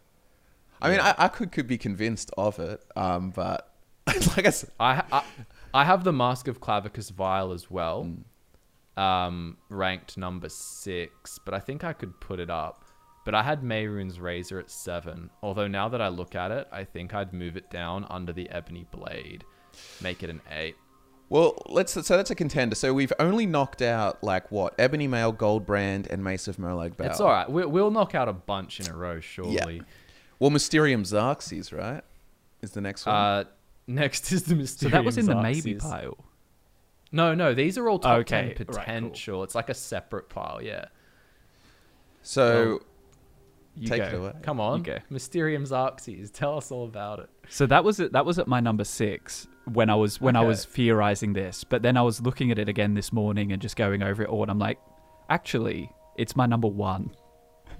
I 0.82 0.90
mean, 0.92 1.00
I, 1.02 1.14
I 1.18 1.28
could 1.28 1.52
could 1.52 1.68
be 1.68 1.78
convinced 1.78 2.32
of 2.38 2.58
it, 2.60 2.82
um, 2.96 3.32
but 3.32 3.70
like 4.08 4.46
I 4.46 4.50
said, 4.52 4.70
I, 4.80 5.04
I 5.12 5.24
I 5.74 5.84
have 5.84 6.06
the 6.06 6.14
Mask 6.14 6.48
of 6.48 6.62
Clavicus 6.62 7.12
Vile 7.12 7.52
as 7.52 7.70
well, 7.70 8.10
um, 9.00 9.58
ranked 9.70 10.18
number 10.18 10.50
six, 10.50 11.40
but 11.40 11.54
I 11.54 11.60
think 11.60 11.84
I 11.84 11.94
could 11.94 12.20
put 12.20 12.40
it 12.40 12.50
up. 12.50 12.86
But 13.26 13.36
I 13.36 13.44
had 13.44 13.62
Mehrunes' 13.62 14.20
Razor 14.20 14.60
at 14.60 14.72
seven. 14.72 15.30
Although 15.44 15.68
now 15.68 15.90
that 15.90 16.02
I 16.02 16.08
look 16.08 16.36
at 16.36 16.52
it, 16.52 16.68
I 16.72 16.84
think 16.84 17.14
I'd 17.14 17.34
move 17.34 17.58
it 17.58 17.70
down 17.70 18.06
under 18.10 18.34
the 18.34 18.50
Ebony 18.50 18.86
Blade, 18.92 19.44
make 20.02 20.24
it 20.24 20.30
an 20.30 20.42
eight. 20.52 20.76
Well, 21.30 21.62
let's 21.68 21.94
so 21.94 22.02
that's 22.02 22.32
a 22.32 22.36
contender. 22.36 22.76
So 22.76 22.92
we've 22.94 23.14
only 23.20 23.46
knocked 23.46 23.84
out 23.84 24.24
like 24.24 24.52
what 24.52 24.74
Ebony 24.80 25.08
Mail, 25.08 25.32
Goldbrand, 25.32 26.08
and 26.08 26.24
Mace 26.24 26.48
of 26.48 26.58
Molag 26.58 26.98
Bal. 26.98 27.08
It's 27.08 27.20
all 27.20 27.30
right. 27.30 27.50
We, 27.50 27.66
we'll 27.66 27.92
knock 27.92 28.16
out 28.16 28.28
a 28.28 28.34
bunch 28.34 28.80
in 28.80 28.90
a 28.90 28.96
row, 28.96 29.20
surely. 29.20 29.84
Well, 30.40 30.50
Mysterium 30.50 31.04
Xarxes, 31.04 31.72
right? 31.78 32.04
Is 32.62 32.72
the 32.72 32.82
next 32.82 33.06
one. 33.06 33.16
Uh, 33.16 33.44
next 33.86 34.32
is 34.32 34.44
the 34.44 34.56
Mysterium 34.56 34.92
so 34.92 34.98
that 34.98 35.06
was 35.06 35.18
in 35.20 35.28
the 35.28 35.40
maybe 35.40 35.76
pile. 35.76 36.18
No, 37.12 37.34
no, 37.34 37.54
these 37.54 37.78
are 37.78 37.90
all 37.90 38.00
top 38.00 38.20
Okay, 38.20 38.42
10 38.42 38.48
right, 38.48 38.58
cool. 38.58 38.66
potential. 38.66 39.44
It's 39.44 39.56
like 39.56 39.70
a 39.70 39.74
separate 39.74 40.30
pile, 40.30 40.62
yeah. 40.62 40.86
so 42.22 42.82
You 43.76 43.88
Take 43.88 44.02
go. 44.02 44.08
it 44.08 44.14
away. 44.14 44.34
Come 44.44 44.60
on. 44.60 44.80
You 44.80 44.84
go. 44.84 44.98
Mysterium 45.10 45.64
Xarxes. 45.64 46.32
Tell 46.32 46.58
us 46.58 46.72
all 46.72 46.86
about 46.86 47.20
it. 47.20 47.30
So 47.48 47.66
that 47.68 47.84
was 47.84 48.00
it. 48.00 48.12
That 48.12 48.26
was 48.26 48.38
at 48.38 48.48
my 48.48 48.60
number 48.60 48.84
six 48.84 49.48
when 49.66 49.90
I 49.90 49.96
was 49.96 50.20
when 50.22 50.36
I 50.36 50.42
was 50.42 50.66
theorizing 50.66 51.34
this. 51.34 51.64
But 51.64 51.82
then 51.82 51.96
I 51.98 52.02
was 52.02 52.22
looking 52.22 52.52
at 52.52 52.60
it 52.60 52.68
again 52.70 52.94
this 52.94 53.12
morning 53.14 53.52
and 53.52 53.62
just 53.62 53.76
going 53.76 54.04
over 54.04 54.22
it 54.24 54.30
all, 54.30 54.42
and 54.44 54.52
I'm 54.52 54.60
like, 54.60 54.80
actually, 55.30 55.90
it's 56.18 56.36
my 56.36 56.46
number 56.46 56.68
one. 56.68 57.12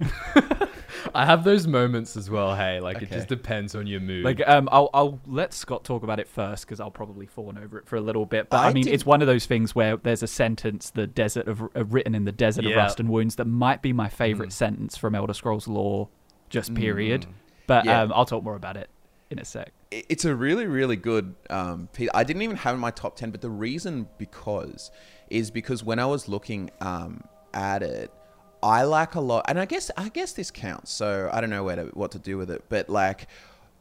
I 1.14 1.24
have 1.26 1.44
those 1.44 1.66
moments 1.66 2.16
as 2.16 2.28
well. 2.30 2.54
Hey, 2.54 2.80
like 2.80 3.02
it 3.02 3.10
just 3.10 3.28
depends 3.28 3.74
on 3.74 3.86
your 3.86 4.00
mood. 4.00 4.24
Like, 4.24 4.40
um, 4.46 4.68
I'll, 4.72 4.90
I'll 4.94 5.20
let 5.26 5.52
Scott 5.54 5.84
talk 5.84 6.02
about 6.02 6.18
it 6.20 6.28
first 6.28 6.66
because 6.66 6.80
I'll 6.80 6.90
probably 6.90 7.26
fawn 7.26 7.58
over 7.58 7.78
it 7.78 7.86
for 7.86 7.96
a 7.96 8.00
little 8.00 8.26
bit. 8.26 8.48
But 8.50 8.58
I, 8.60 8.68
I 8.68 8.72
mean, 8.72 8.84
did- 8.84 8.94
it's 8.94 9.06
one 9.06 9.20
of 9.22 9.26
those 9.26 9.46
things 9.46 9.74
where 9.74 9.96
there's 9.96 10.22
a 10.22 10.26
sentence, 10.26 10.90
the 10.90 11.06
desert 11.06 11.48
of 11.48 11.62
uh, 11.62 11.84
written 11.84 12.14
in 12.14 12.24
the 12.24 12.32
desert 12.32 12.64
of 12.66 12.74
rust 12.74 13.00
and 13.00 13.08
wounds, 13.08 13.36
that 13.36 13.46
might 13.46 13.82
be 13.82 13.92
my 13.92 14.08
favorite 14.08 14.50
Mm. 14.50 14.52
sentence 14.52 14.96
from 14.96 15.14
Elder 15.14 15.34
Scrolls 15.34 15.66
lore, 15.68 16.08
just 16.48 16.74
period. 16.74 17.26
But 17.66 17.84
Yeah. 17.84 18.02
um, 18.02 18.12
I'll 18.14 18.24
talk 18.26 18.42
more 18.42 18.56
about 18.56 18.76
it 18.76 18.88
in 19.30 19.38
a 19.38 19.44
sec. 19.44 19.72
it's 19.92 20.24
a 20.24 20.34
really 20.34 20.66
really 20.66 20.96
good 20.96 21.34
um, 21.50 21.88
piece. 21.92 22.08
I 22.14 22.24
didn't 22.24 22.42
even 22.42 22.56
have 22.56 22.72
it 22.72 22.76
in 22.76 22.80
my 22.80 22.90
top 22.90 23.14
10 23.16 23.30
but 23.30 23.40
the 23.40 23.50
reason 23.50 24.08
because 24.18 24.90
is 25.30 25.50
because 25.52 25.84
when 25.84 25.98
I 26.00 26.06
was 26.06 26.28
looking 26.28 26.70
um, 26.80 27.22
at 27.54 27.82
it 27.84 28.10
I 28.62 28.82
like 28.82 29.14
a 29.14 29.20
lot 29.20 29.46
and 29.48 29.58
I 29.58 29.64
guess 29.64 29.90
I 29.96 30.08
guess 30.08 30.32
this 30.32 30.50
counts 30.50 30.92
so 30.92 31.30
I 31.32 31.40
don't 31.40 31.50
know 31.50 31.64
where 31.64 31.76
to, 31.76 31.84
what 31.94 32.12
to 32.12 32.18
do 32.18 32.36
with 32.36 32.50
it 32.50 32.64
but 32.68 32.88
like 32.88 33.26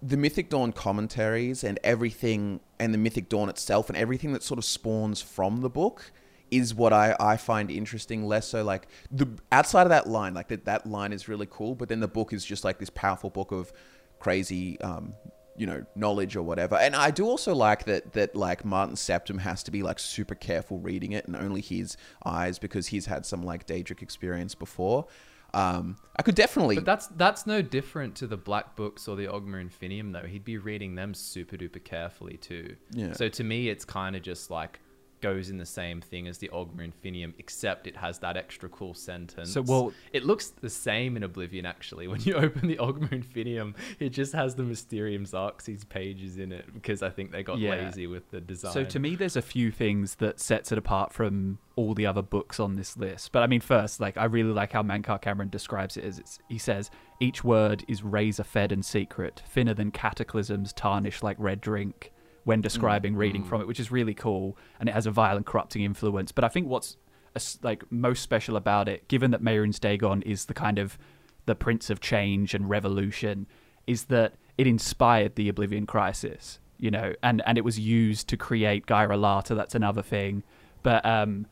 the 0.01 0.17
Mythic 0.17 0.49
Dawn 0.49 0.71
commentaries 0.71 1.63
and 1.63 1.79
everything 1.83 2.61
and 2.79 2.93
the 2.93 2.97
Mythic 2.97 3.29
Dawn 3.29 3.49
itself 3.49 3.89
and 3.89 3.97
everything 3.97 4.31
that 4.33 4.43
sort 4.43 4.57
of 4.57 4.65
spawns 4.65 5.21
from 5.21 5.61
the 5.61 5.69
book 5.69 6.11
is 6.51 6.73
what 6.73 6.93
I, 6.93 7.15
I 7.19 7.37
find 7.37 7.69
interesting 7.69 8.25
less 8.25 8.47
so 8.47 8.63
like 8.63 8.87
the 9.11 9.27
outside 9.51 9.83
of 9.83 9.89
that 9.89 10.07
line 10.07 10.33
like 10.33 10.47
that 10.47 10.65
that 10.65 10.85
line 10.85 11.13
is 11.13 11.27
really 11.27 11.47
cool 11.49 11.75
but 11.75 11.89
then 11.89 11.99
the 11.99 12.07
book 12.07 12.33
is 12.33 12.45
just 12.45 12.63
like 12.63 12.79
this 12.79 12.89
powerful 12.89 13.29
book 13.29 13.51
of 13.51 13.71
crazy 14.19 14.79
um 14.81 15.13
you 15.59 15.67
know 15.67 15.83
knowledge 15.95 16.35
or 16.35 16.41
whatever 16.41 16.75
and 16.77 16.95
i 16.95 17.11
do 17.11 17.25
also 17.25 17.53
like 17.53 17.83
that 17.83 18.13
that 18.13 18.35
like 18.35 18.63
Martin 18.63 18.95
Septim 18.95 19.39
has 19.39 19.61
to 19.63 19.71
be 19.71 19.83
like 19.83 19.99
super 19.99 20.35
careful 20.35 20.79
reading 20.79 21.11
it 21.11 21.27
and 21.27 21.35
only 21.35 21.61
his 21.61 21.97
eyes 22.25 22.57
because 22.57 22.87
he's 22.87 23.05
had 23.07 23.25
some 23.25 23.43
like 23.43 23.67
daedric 23.67 24.01
experience 24.01 24.55
before 24.55 25.05
um 25.53 25.97
i 26.17 26.21
could 26.21 26.35
definitely 26.35 26.75
But 26.75 26.85
that's 26.85 27.07
that's 27.07 27.45
no 27.47 27.61
different 27.61 28.15
to 28.17 28.27
the 28.27 28.37
Black 28.37 28.75
Books 28.75 29.07
or 29.07 29.15
the 29.15 29.25
Ogma 29.25 29.67
Infinium, 29.67 30.13
though. 30.13 30.27
He'd 30.27 30.45
be 30.45 30.57
reading 30.57 30.95
them 30.95 31.13
super 31.13 31.57
duper 31.57 31.83
carefully 31.83 32.37
too. 32.37 32.75
Yeah. 32.91 33.13
So 33.13 33.29
to 33.29 33.43
me, 33.43 33.69
it's 33.69 33.83
kind 33.83 34.15
of 34.15 34.21
just 34.21 34.51
like 34.51 34.79
goes 35.21 35.49
in 35.49 35.57
the 35.57 35.65
same 35.65 36.01
thing 36.01 36.27
as 36.27 36.37
the 36.37 36.49
Ogma 36.49 36.91
Infinium, 36.91 37.33
except 37.37 37.87
it 37.87 37.95
has 37.97 38.19
that 38.19 38.37
extra 38.37 38.69
cool 38.69 38.93
sentence. 38.93 39.51
So, 39.51 39.61
well- 39.61 39.93
it 40.13 40.23
looks 40.25 40.47
the 40.49 40.69
same 40.69 41.17
in 41.17 41.23
Oblivion 41.23 41.65
actually. 41.65 42.07
When 42.09 42.21
you 42.21 42.35
open 42.35 42.67
the 42.67 42.77
Ogma 42.77 43.09
Infinium, 43.09 43.75
it 43.99 44.09
just 44.09 44.33
has 44.33 44.55
the 44.55 44.63
Mysterium 44.63 45.25
Xarxes 45.25 45.87
pages 45.87 46.37
in 46.37 46.51
it 46.51 46.73
because 46.73 47.03
I 47.03 47.09
think 47.09 47.31
they 47.31 47.43
got 47.43 47.59
Yeah. 47.59 47.71
lazy 47.71 48.07
with 48.07 48.29
the 48.31 48.41
design. 48.41 48.71
So 48.73 48.83
to 48.83 48.99
me, 48.99 49.15
there's 49.15 49.35
a 49.35 49.41
few 49.41 49.71
things 49.71 50.15
that 50.15 50.39
sets 50.39 50.71
it 50.71 50.77
apart 50.77 51.13
from 51.13 51.59
all 51.75 51.93
the 51.93 52.05
other 52.05 52.21
books 52.21 52.59
on 52.59 52.75
this 52.75 52.97
list. 52.97 53.31
But 53.31 53.43
I 53.43 53.47
mean, 53.47 53.61
first, 53.61 53.99
like 53.99 54.17
I 54.17 54.25
really 54.25 54.51
like 54.51 54.71
how 54.73 54.83
Mankar 54.83 55.21
Camoran 55.21 55.49
describes 55.51 55.95
it 55.97 56.03
as 56.03 56.19
it's, 56.19 56.39
he 56.49 56.57
says 56.57 56.91
each 57.21 57.43
word 57.43 57.85
is 57.87 58.03
razor 58.03 58.43
fed 58.43 58.71
and 58.71 58.83
secret, 58.83 59.41
thinner 59.47 59.73
than 59.73 59.91
cataclysms, 59.91 60.73
tarnished 60.73 61.23
like 61.23 61.37
red 61.39 61.61
drink. 61.61 62.11
When 62.49 62.61
describing 62.61 63.15
reading 63.15 63.43
from 63.43 63.61
it, 63.61 63.67
which 63.67 63.79
is 63.79 63.91
really 63.91 64.15
cool, 64.15 64.57
and 64.79 64.89
it 64.89 64.93
has 64.93 65.05
a 65.05 65.11
violent, 65.11 65.45
corrupting 65.45 65.83
influence. 65.83 66.31
But 66.31 66.43
I 66.43 66.47
think 66.47 66.67
what's 66.67 66.97
like 67.61 67.83
most 67.91 68.23
special 68.23 68.55
about 68.55 68.89
it, 68.89 69.07
given 69.07 69.29
that 69.29 69.43
Mehrunes 69.43 69.79
Dagon 69.79 70.23
is 70.23 70.45
the 70.45 70.55
kind 70.55 70.79
of 70.79 70.97
the 71.45 71.53
prince 71.53 71.91
of 71.91 71.99
change 71.99 72.55
and 72.55 72.67
revolution, 72.67 73.45
is 73.85 74.05
that 74.05 74.33
it 74.57 74.65
inspired 74.65 75.35
the 75.35 75.47
Oblivion 75.47 75.85
Crisis, 75.85 76.59
you 76.79 76.89
know, 76.89 77.13
and 77.21 77.43
and 77.45 77.59
it 77.59 77.63
was 77.63 77.77
used 77.77 78.27
to 78.29 78.35
create 78.35 78.87
Gaiar 78.87 79.11
Alata. 79.11 79.53
That's 79.53 79.75
another 79.75 80.01
thing, 80.01 80.41
but 80.81 81.05
um, 81.05 81.45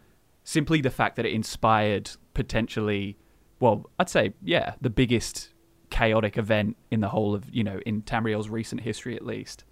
simply 0.43 0.81
the 0.81 0.89
fact 0.89 1.15
that 1.17 1.27
it 1.27 1.31
inspired 1.31 2.09
potentially, 2.33 3.19
well, 3.59 3.87
I'd 3.99 4.09
say, 4.09 4.33
yeah, 4.43 4.73
the 4.81 4.89
biggest 4.89 5.53
chaotic 5.91 6.39
event 6.39 6.75
in 6.89 7.01
the 7.01 7.09
whole 7.09 7.35
of 7.35 7.53
you 7.53 7.63
know 7.63 7.79
in 7.85 8.01
Tamriel's 8.01 8.49
recent 8.49 8.81
history 8.81 9.15
at 9.15 9.23
least. 9.23 9.63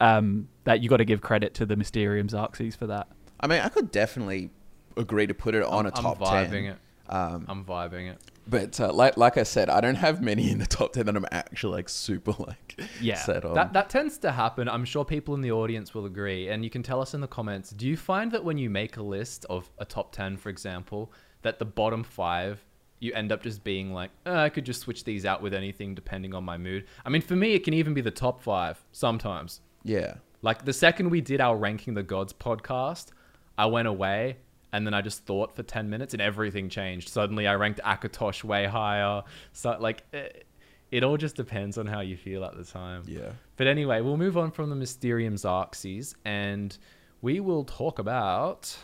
Um, 0.00 0.48
that 0.64 0.80
you 0.82 0.88
got 0.88 0.96
to 0.98 1.04
give 1.04 1.20
credit 1.20 1.54
to 1.54 1.66
the 1.66 1.76
Mysterium 1.76 2.26
Xarxes 2.28 2.76
for 2.76 2.86
that. 2.88 3.06
i 3.40 3.46
mean 3.46 3.60
i 3.60 3.68
could 3.68 3.90
definitely 3.90 4.50
agree 4.96 5.26
to 5.26 5.34
put 5.34 5.54
it 5.54 5.62
on 5.62 5.86
a 5.86 5.92
I'm 5.94 6.02
top 6.02 6.18
vibing 6.18 6.50
10 6.50 6.64
it. 6.64 6.76
um 7.08 7.44
I'm 7.48 7.64
vibing 7.64 8.10
it. 8.10 8.18
but 8.46 8.80
uh, 8.80 8.92
like 8.92 9.16
like 9.16 9.36
i 9.36 9.42
said 9.42 9.68
i 9.68 9.80
don't 9.80 9.96
have 9.96 10.20
many 10.22 10.50
in 10.50 10.58
the 10.58 10.66
top 10.66 10.92
10 10.94 11.06
that 11.06 11.16
i'm 11.16 11.26
actually 11.32 11.74
like 11.76 11.88
super 11.88 12.32
like 12.38 12.80
Yeah, 13.00 13.16
set 13.16 13.44
on 13.44 13.54
That 13.54 13.72
that 13.74 13.88
tends 13.90 14.18
to 14.18 14.32
happen. 14.32 14.68
I'm 14.68 14.84
sure 14.84 15.04
people 15.04 15.34
in 15.34 15.40
the 15.42 15.52
audience 15.52 15.94
will 15.94 16.06
agree, 16.06 16.48
and 16.48 16.64
you 16.64 16.70
can 16.70 16.82
tell 16.82 17.00
us 17.00 17.14
in 17.14 17.20
the 17.20 17.28
comments. 17.28 17.70
Do 17.70 17.86
you 17.86 17.96
find 17.96 18.32
that 18.32 18.42
when 18.44 18.58
you 18.58 18.68
make 18.70 18.96
a 18.96 19.02
list 19.02 19.46
of 19.48 19.70
a 19.78 19.84
top 19.84 20.10
ten, 20.12 20.36
for 20.36 20.48
example, 20.48 21.12
that 21.42 21.58
the 21.60 21.64
bottom 21.64 22.02
five 22.02 22.64
you 23.00 23.12
end 23.12 23.30
up 23.32 23.42
just 23.42 23.62
being 23.64 23.92
like, 23.92 24.10
"Uh, 24.26 24.34
I 24.34 24.48
could 24.48 24.64
just 24.64 24.80
switch 24.80 25.04
these 25.04 25.24
out 25.26 25.40
with 25.42 25.52
anything 25.54 25.94
depending 25.94 26.34
on 26.34 26.42
my 26.44 26.56
mood. 26.58 26.86
I 27.04 27.10
mean, 27.10 27.22
for 27.22 27.36
me, 27.36 27.54
it 27.54 27.62
can 27.64 27.74
even 27.74 27.92
be 27.94 28.00
the 28.00 28.10
top 28.10 28.40
five 28.42 28.82
sometimes. 28.92 29.60
Yeah 29.84 30.14
Like 30.42 30.64
the 30.64 30.72
second 30.72 31.10
we 31.10 31.20
did 31.20 31.40
our 31.40 31.56
ranking 31.56 31.94
the 31.94 32.02
gods 32.02 32.32
podcast, 32.32 33.08
I 33.56 33.66
went 33.66 33.86
away 33.88 34.38
and 34.72 34.84
then 34.84 34.92
I 34.94 35.02
just 35.02 35.24
thought 35.24 35.54
for 35.54 35.62
10 35.62 35.88
minutes 35.88 36.14
and 36.14 36.20
everything 36.20 36.68
changed. 36.68 37.08
Suddenly 37.08 37.46
I 37.46 37.54
ranked 37.54 37.80
Akatosh 37.84 38.42
way 38.42 38.66
higher. 38.66 39.22
So 39.52 39.76
like 39.78 40.02
it, 40.12 40.46
it 40.90 41.04
all 41.04 41.16
just 41.16 41.36
depends 41.36 41.78
on 41.78 41.86
how 41.86 42.00
you 42.00 42.16
feel 42.16 42.44
at 42.44 42.56
the 42.56 42.64
time. 42.64 43.04
yeah 43.06 43.32
But 43.56 43.68
anyway, 43.68 44.00
we'll 44.00 44.16
move 44.16 44.36
on 44.36 44.50
from 44.50 44.70
the 44.70 44.76
Mysterium 44.76 45.36
Xarxes 45.36 46.14
and 46.24 46.76
we 47.22 47.40
will 47.40 47.64
talk 47.64 47.98
about 47.98 48.76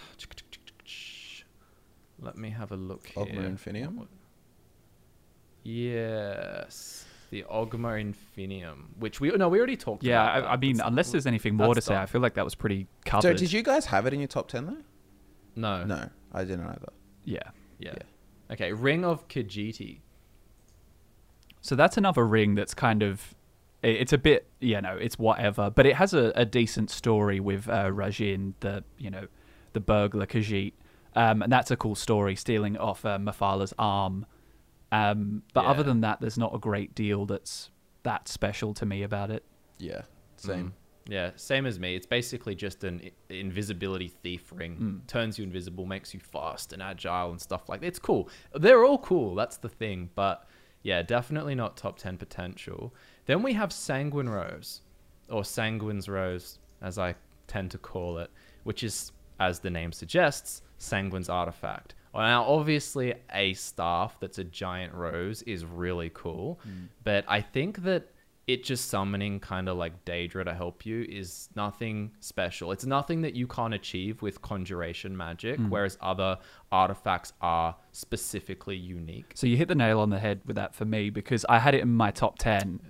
let 2.20 2.36
me 2.36 2.50
have 2.50 2.70
a 2.70 2.76
look 2.76 3.06
here. 3.06 3.24
Ogma 3.24 3.50
Infinium? 3.50 4.06
Yes. 5.62 7.04
The 7.31 7.45
Ogma 7.51 8.12
Infinium, 8.37 8.87
which 8.99 9.21
we 9.21 9.31
no, 9.31 9.49
we 9.49 9.59
already 9.59 9.77
talked 9.77 10.03
Yeah, 10.03 10.23
about. 10.38 10.51
I. 10.51 10.53
I 10.55 10.57
mean, 10.57 10.77
That's- 10.77 10.88
unless 10.90 11.11
there's 11.12 11.27
anything 11.27 11.55
more 11.55 11.75
to 11.75 11.81
say, 11.81 11.95
done. 11.95 12.03
I 12.03 12.07
feel 12.07 12.21
like 12.21 12.35
that 12.35 12.45
was 12.45 12.55
pretty 12.57 12.88
covered. 13.05 13.23
so 13.23 13.33
did 13.35 13.53
you 13.53 13.62
guys 13.62 13.87
have 13.87 14.05
it 14.07 14.12
in 14.12 14.19
your 14.21 14.27
top 14.29 14.49
10 14.49 14.66
though 14.66 14.77
No. 15.55 15.85
no 15.85 16.09
i 16.33 16.43
didn't 16.45 16.66
either 16.66 16.88
Yeah. 17.25 17.38
Yeah. 17.79 17.95
Yeah. 17.97 18.53
Okay, 18.55 18.73
Ring 18.73 19.05
of 19.05 19.29
Khajiit. 19.29 20.01
So 21.61 21.77
that's 21.77 21.97
another 21.97 22.27
ring 22.27 22.55
that's 22.55 22.75
kind 22.75 23.03
of 23.03 23.35
it's 23.83 24.12
a 24.12 24.19
bit 24.19 24.47
you 24.61 24.81
know 24.81 24.97
it's 24.97 25.19
whatever, 25.19 25.71
but 25.71 25.87
it 25.87 25.97
has 25.97 26.12
a, 26.12 26.33
a 26.35 26.45
decent 26.45 26.90
story 26.90 27.40
with 27.40 27.69
uh, 27.69 27.85
Rajhin, 27.87 28.55
the 28.61 28.85
you 28.99 29.11
know 29.11 29.27
the 29.73 29.81
burglar 29.81 30.27
Khajiit, 30.27 30.73
um, 31.14 31.43
and 31.43 31.53
that's 31.53 31.71
a 31.71 31.77
cool 31.77 31.95
story, 31.95 32.35
stealing 32.37 32.77
off 32.77 33.05
uh, 33.05 33.19
Mephala's 33.19 33.73
arm. 33.79 34.27
Um, 34.92 35.42
but 35.55 35.64
other 35.64 35.83
than 35.83 36.00
that, 36.03 36.20
there's 36.20 36.38
not 36.38 36.55
a 36.55 36.59
great 36.59 36.94
deal 36.94 37.26
that's 37.26 37.70
that 38.03 38.26
special 38.29 38.74
to 38.74 38.87
me 38.87 39.03
about 39.03 39.31
it. 39.31 39.44
yeah 39.79 40.03
same 40.37 40.66
Mm. 40.68 40.72
Yeah, 41.09 41.31
same 41.35 41.66
as 41.66 41.81
me. 41.81 41.96
It's 41.96 42.07
basically 42.07 42.55
just 42.55 42.85
an 42.85 43.00
i- 43.05 43.33
invisibility 43.33 44.09
thief 44.09 44.53
ring. 44.55 44.76
Mm. 44.76 45.07
Turns 45.09 45.38
you 45.38 45.44
invisible, 45.44 45.85
makes 45.85 46.14
you 46.14 46.20
fast 46.20 46.72
and 46.72 46.81
agile 46.83 47.31
and 47.31 47.40
stuff 47.40 47.68
like 47.68 47.81
that. 47.81 47.87
It's 47.88 47.98
cool. 47.98 48.29
They're 48.55 48.85
all 48.85 48.98
cool. 48.98 49.35
That's 49.35 49.57
the 49.57 49.68
thing. 49.68 50.11
But 50.14 50.46
yeah, 50.83 51.03
definitely 51.03 51.57
not 51.57 51.76
top 51.76 51.98
10 51.98 52.16
potential. 52.16 52.94
Then 53.26 53.42
we 53.42 53.55
have 53.55 53.72
Sanguine 53.72 54.29
Rose, 54.29 54.83
or 55.29 55.42
Sanguine's 55.44 56.09
Rose, 56.09 56.59
as 56.81 56.96
I 56.96 57.16
tend 57.48 57.72
to 57.72 57.79
call 57.79 58.18
it, 58.18 58.31
which 58.62 58.85
is, 58.85 59.11
as 59.40 59.61
the 59.61 59.70
name 59.70 59.91
suggests, 59.93 60.62
Sanguine's 60.78 61.28
artifact. 61.28 61.95
Now, 62.14 62.44
obviously, 62.44 63.14
a 63.32 63.54
staff 63.54 64.16
that's 64.20 64.38
a 64.38 64.44
giant 64.44 64.94
rose 64.94 65.42
is 65.42 65.64
really 65.64 66.11
cool, 66.12 66.58
but 67.04 67.24
I 67.28 67.40
think 67.40 67.82
that 67.84 68.08
it 68.46 68.64
just 68.64 68.88
summoning 68.88 69.38
kind 69.38 69.68
of 69.68 69.76
like 69.76 70.04
Daedra 70.04 70.44
to 70.44 70.52
help 70.52 70.84
you 70.84 71.06
is 71.08 71.48
nothing 71.54 72.11
special. 72.18 72.72
It's 72.72 72.84
nothing 72.84 73.22
that 73.22 73.34
you 73.34 73.46
can't 73.46 73.74
achieve 73.74 74.22
with 74.22 74.42
conjuration 74.42 75.16
magic, 75.16 75.61
whereas 75.68 75.96
other 76.00 76.36
artifacts 76.72 77.32
are 77.40 77.76
specifically 77.92 78.76
unique. 78.76 79.32
So 79.36 79.46
you 79.46 79.56
hit 79.56 79.68
the 79.68 79.76
nail 79.76 80.00
on 80.00 80.11
the 80.11 80.18
head 80.18 80.40
with 80.46 80.56
that 80.56 80.74
for 80.74 80.84
me 80.84 81.11
because 81.11 81.44
I 81.48 81.61
had 81.61 81.76
it 81.76 81.82
in 81.82 81.94
my 81.94 82.11
top 82.11 82.38
10. 82.40 82.80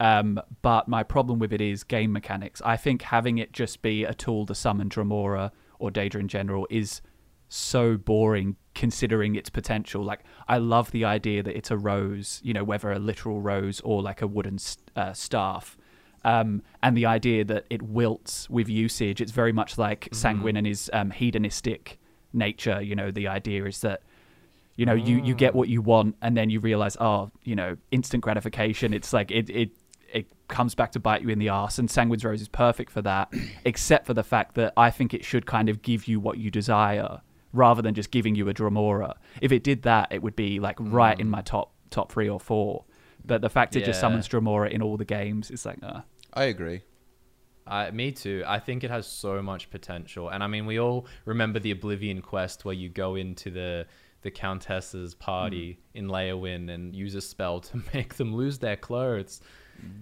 Um, 0.00 0.38
but 0.60 0.86
my 0.86 1.02
problem 1.02 1.38
with 1.38 1.54
it 1.54 1.62
is 1.62 1.82
game 1.82 2.12
mechanics. 2.12 2.60
I 2.62 2.76
think 2.76 3.00
having 3.00 3.38
it 3.38 3.52
just 3.52 3.80
be 3.80 4.04
a 4.04 4.12
tool 4.12 4.44
to 4.46 4.54
summon 4.54 4.90
Dremora 4.90 5.50
or 5.78 5.90
Daedra 5.90 6.20
in 6.20 6.28
general 6.28 6.66
is 6.68 7.00
so 7.48 7.96
boring 7.96 8.56
considering 8.74 9.36
its 9.36 9.50
potential. 9.50 10.04
Like, 10.04 10.20
I 10.48 10.58
love 10.58 10.90
the 10.90 11.04
idea 11.04 11.42
that 11.42 11.56
it's 11.56 11.70
a 11.70 11.76
rose, 11.76 12.40
you 12.44 12.52
know, 12.52 12.64
whether 12.64 12.92
a 12.92 12.98
literal 12.98 13.40
rose 13.40 13.80
or 13.80 14.02
like 14.02 14.22
a 14.22 14.26
wooden 14.26 14.58
uh, 14.94 15.12
staff. 15.12 15.76
Um, 16.24 16.62
and 16.82 16.96
the 16.96 17.06
idea 17.06 17.44
that 17.44 17.66
it 17.70 17.82
wilts 17.82 18.50
with 18.50 18.68
usage. 18.68 19.20
It's 19.20 19.32
very 19.32 19.52
much 19.52 19.78
like 19.78 20.08
Sanguine 20.12 20.56
and 20.56 20.66
his 20.66 20.90
um, 20.92 21.10
hedonistic 21.10 21.98
nature. 22.32 22.82
You 22.82 22.96
know, 22.96 23.10
the 23.10 23.28
idea 23.28 23.64
is 23.64 23.80
that 23.82 24.02
you 24.76 24.84
know 24.84 24.94
you 24.94 25.16
you 25.22 25.34
get 25.34 25.54
what 25.54 25.68
you 25.68 25.80
want 25.80 26.16
and 26.22 26.36
then 26.36 26.50
you 26.50 26.60
realize 26.60 26.96
oh 27.00 27.30
you 27.44 27.56
know 27.56 27.76
instant 27.90 28.22
gratification 28.22 28.92
it's 28.92 29.12
like 29.12 29.30
it 29.30 29.48
it 29.48 29.70
it 30.12 30.26
comes 30.48 30.74
back 30.74 30.92
to 30.92 31.00
bite 31.00 31.22
you 31.22 31.30
in 31.30 31.38
the 31.38 31.48
ass 31.48 31.78
and 31.78 31.90
sanguine's 31.90 32.24
rose 32.24 32.40
is 32.40 32.48
perfect 32.48 32.90
for 32.90 33.02
that 33.02 33.32
except 33.64 34.06
for 34.06 34.14
the 34.14 34.22
fact 34.22 34.54
that 34.54 34.72
i 34.76 34.90
think 34.90 35.14
it 35.14 35.24
should 35.24 35.46
kind 35.46 35.68
of 35.68 35.82
give 35.82 36.06
you 36.06 36.20
what 36.20 36.38
you 36.38 36.50
desire 36.50 37.20
rather 37.56 37.82
than 37.82 37.94
just 37.94 38.10
giving 38.10 38.34
you 38.34 38.48
a 38.48 38.54
dremora. 38.54 39.14
If 39.40 39.52
it 39.52 39.64
did 39.64 39.82
that 39.82 40.12
it 40.12 40.22
would 40.22 40.36
be 40.36 40.60
like 40.60 40.76
right 40.78 41.18
in 41.18 41.28
my 41.28 41.42
top 41.42 41.72
top 41.90 42.12
three 42.12 42.28
or 42.28 42.40
four. 42.40 42.84
But 43.24 43.40
the 43.40 43.50
fact 43.50 43.74
it 43.74 43.84
just 43.84 44.00
summons 44.00 44.28
Dremora 44.28 44.70
in 44.70 44.82
all 44.82 44.96
the 44.96 45.04
games 45.04 45.50
is 45.50 45.66
like, 45.66 45.78
uh, 45.82 46.02
I 46.32 46.44
agree. 46.44 46.82
Uh, 47.66 47.90
me 47.92 48.12
too. 48.12 48.44
I 48.46 48.60
think 48.60 48.84
it 48.84 48.90
has 48.90 49.06
so 49.06 49.42
much 49.42 49.70
potential, 49.70 50.28
and 50.28 50.44
I 50.44 50.46
mean, 50.46 50.66
we 50.66 50.78
all 50.78 51.06
remember 51.24 51.58
the 51.58 51.72
Oblivion 51.72 52.22
quest 52.22 52.64
where 52.64 52.74
you 52.74 52.88
go 52.88 53.16
into 53.16 53.50
the 53.50 53.86
the 54.22 54.30
Countess's 54.30 55.14
party 55.14 55.78
in 55.94 56.08
Leyawiin 56.08 56.70
and 56.70 56.94
use 56.94 57.14
a 57.14 57.20
spell 57.20 57.60
to 57.60 57.82
make 57.94 58.14
them 58.14 58.34
lose 58.34 58.58
their 58.58 58.76
clothes. 58.76 59.40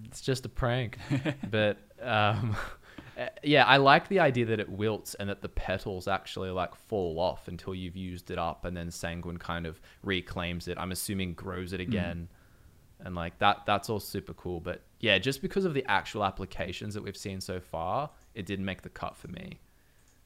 It's 0.05 0.21
just 0.21 0.45
a 0.45 0.49
prank, 0.49 0.99
but 1.51 1.79
um, 2.03 2.55
uh, 3.19 3.27
yeah, 3.43 3.65
I 3.65 3.77
like 3.77 4.09
the 4.09 4.21
idea 4.21 4.47
that 4.47 4.61
it 4.61 4.69
wilts 4.69 5.15
and 5.15 5.29
that 5.29 5.43
the 5.43 5.49
petals 5.49 6.09
actually 6.09 6.51
like 6.51 6.75
fall 6.75 7.19
off 7.19 7.49
until 7.49 7.75
you've 7.75 7.97
used 7.97 8.31
it 8.31 8.39
up, 8.39 8.65
and 8.65 8.77
then 8.77 8.91
Sanguine 8.91 9.39
kind 9.39 9.67
of 9.67 9.81
reclaims 10.03 10.69
it. 10.69 10.79
I'm 10.79 10.93
assuming 10.93 11.35
grows 11.35 11.73
it 11.73 11.81
again. 11.81 12.29
And 13.05 13.15
like 13.15 13.39
that 13.39 13.67
that's 13.67 13.91
all 13.91 14.01
super 14.01 14.33
cool. 14.33 14.61
But 14.61 14.83
yeah 15.05 15.19
just 15.19 15.43
because 15.43 15.67
of 15.67 15.75
the 15.75 15.85
actual 15.87 16.25
applications 16.25 16.95
that 16.95 17.03
we've 17.03 17.17
seen 17.17 17.39
so 17.39 17.61
far 17.61 18.09
it 18.35 18.47
didn't 18.47 18.65
make 18.65 18.81
the 18.81 18.89
cut 18.89 19.15
for 19.15 19.29
me. 19.29 19.61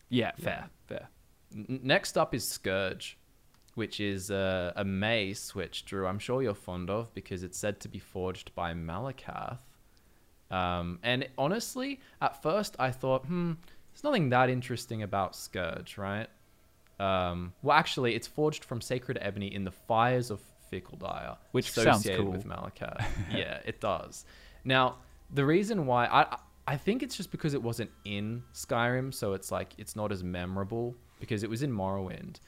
Yeah, 0.09 0.31
fair, 0.39 0.71
fair. 0.87 1.09
N- 1.53 1.81
next 1.83 2.17
up 2.17 2.33
is 2.35 2.47
scourge 2.47 3.19
which 3.75 4.01
is 4.01 4.31
uh, 4.31 4.73
a 4.77 4.85
mace 4.85 5.55
which 5.55 5.85
drew 5.85 6.07
i'm 6.07 6.19
sure 6.19 6.43
you're 6.43 6.55
fond 6.55 6.91
of 6.91 7.15
because 7.15 7.45
it's 7.45 7.57
said 7.57 7.79
to 7.79 7.89
be 7.89 7.99
forged 7.99 8.53
by 8.55 8.73
Malacath 8.73 9.59
um, 10.51 10.99
and 11.03 11.29
honestly 11.37 12.01
at 12.21 12.43
first 12.43 12.75
i 12.79 12.91
thought 12.91 13.25
hmm 13.27 13.53
there's 13.93 14.05
nothing 14.05 14.29
that 14.31 14.49
interesting 14.49 15.03
about 15.03 15.35
scourge 15.35 15.99
right 15.99 16.29
um, 17.01 17.53
well 17.63 17.77
actually 17.77 18.15
it's 18.15 18.27
forged 18.27 18.65
from 18.65 18.81
sacred 18.81 19.19
ebony 19.21 19.53
in 19.55 19.65
the 19.65 19.71
fires 19.71 20.31
of 20.31 20.41
fickle 20.71 20.97
dire 20.99 21.37
Which 21.53 21.71
sounds 21.71 22.01
associated 22.01 22.25
cool. 22.25 22.33
with 22.33 22.45
Malachi. 22.45 22.87
yeah, 23.31 23.59
it 23.65 23.81
does. 23.81 24.25
Now, 24.65 24.97
the 25.33 25.45
reason 25.45 25.87
why 25.87 26.07
I 26.07 26.37
I 26.67 26.77
think 26.77 27.03
it's 27.03 27.17
just 27.17 27.31
because 27.31 27.55
it 27.55 27.63
wasn't 27.63 27.91
in 28.05 28.43
Skyrim, 28.53 29.15
so 29.15 29.33
it's 29.33 29.51
like 29.51 29.73
it's 29.79 29.97
not 29.97 30.13
as 30.13 30.23
memorable 30.23 30.95
because 31.21 31.43
it 31.43 31.51
was 31.51 31.63
in 31.63 31.73
Morrowind. 31.73 32.41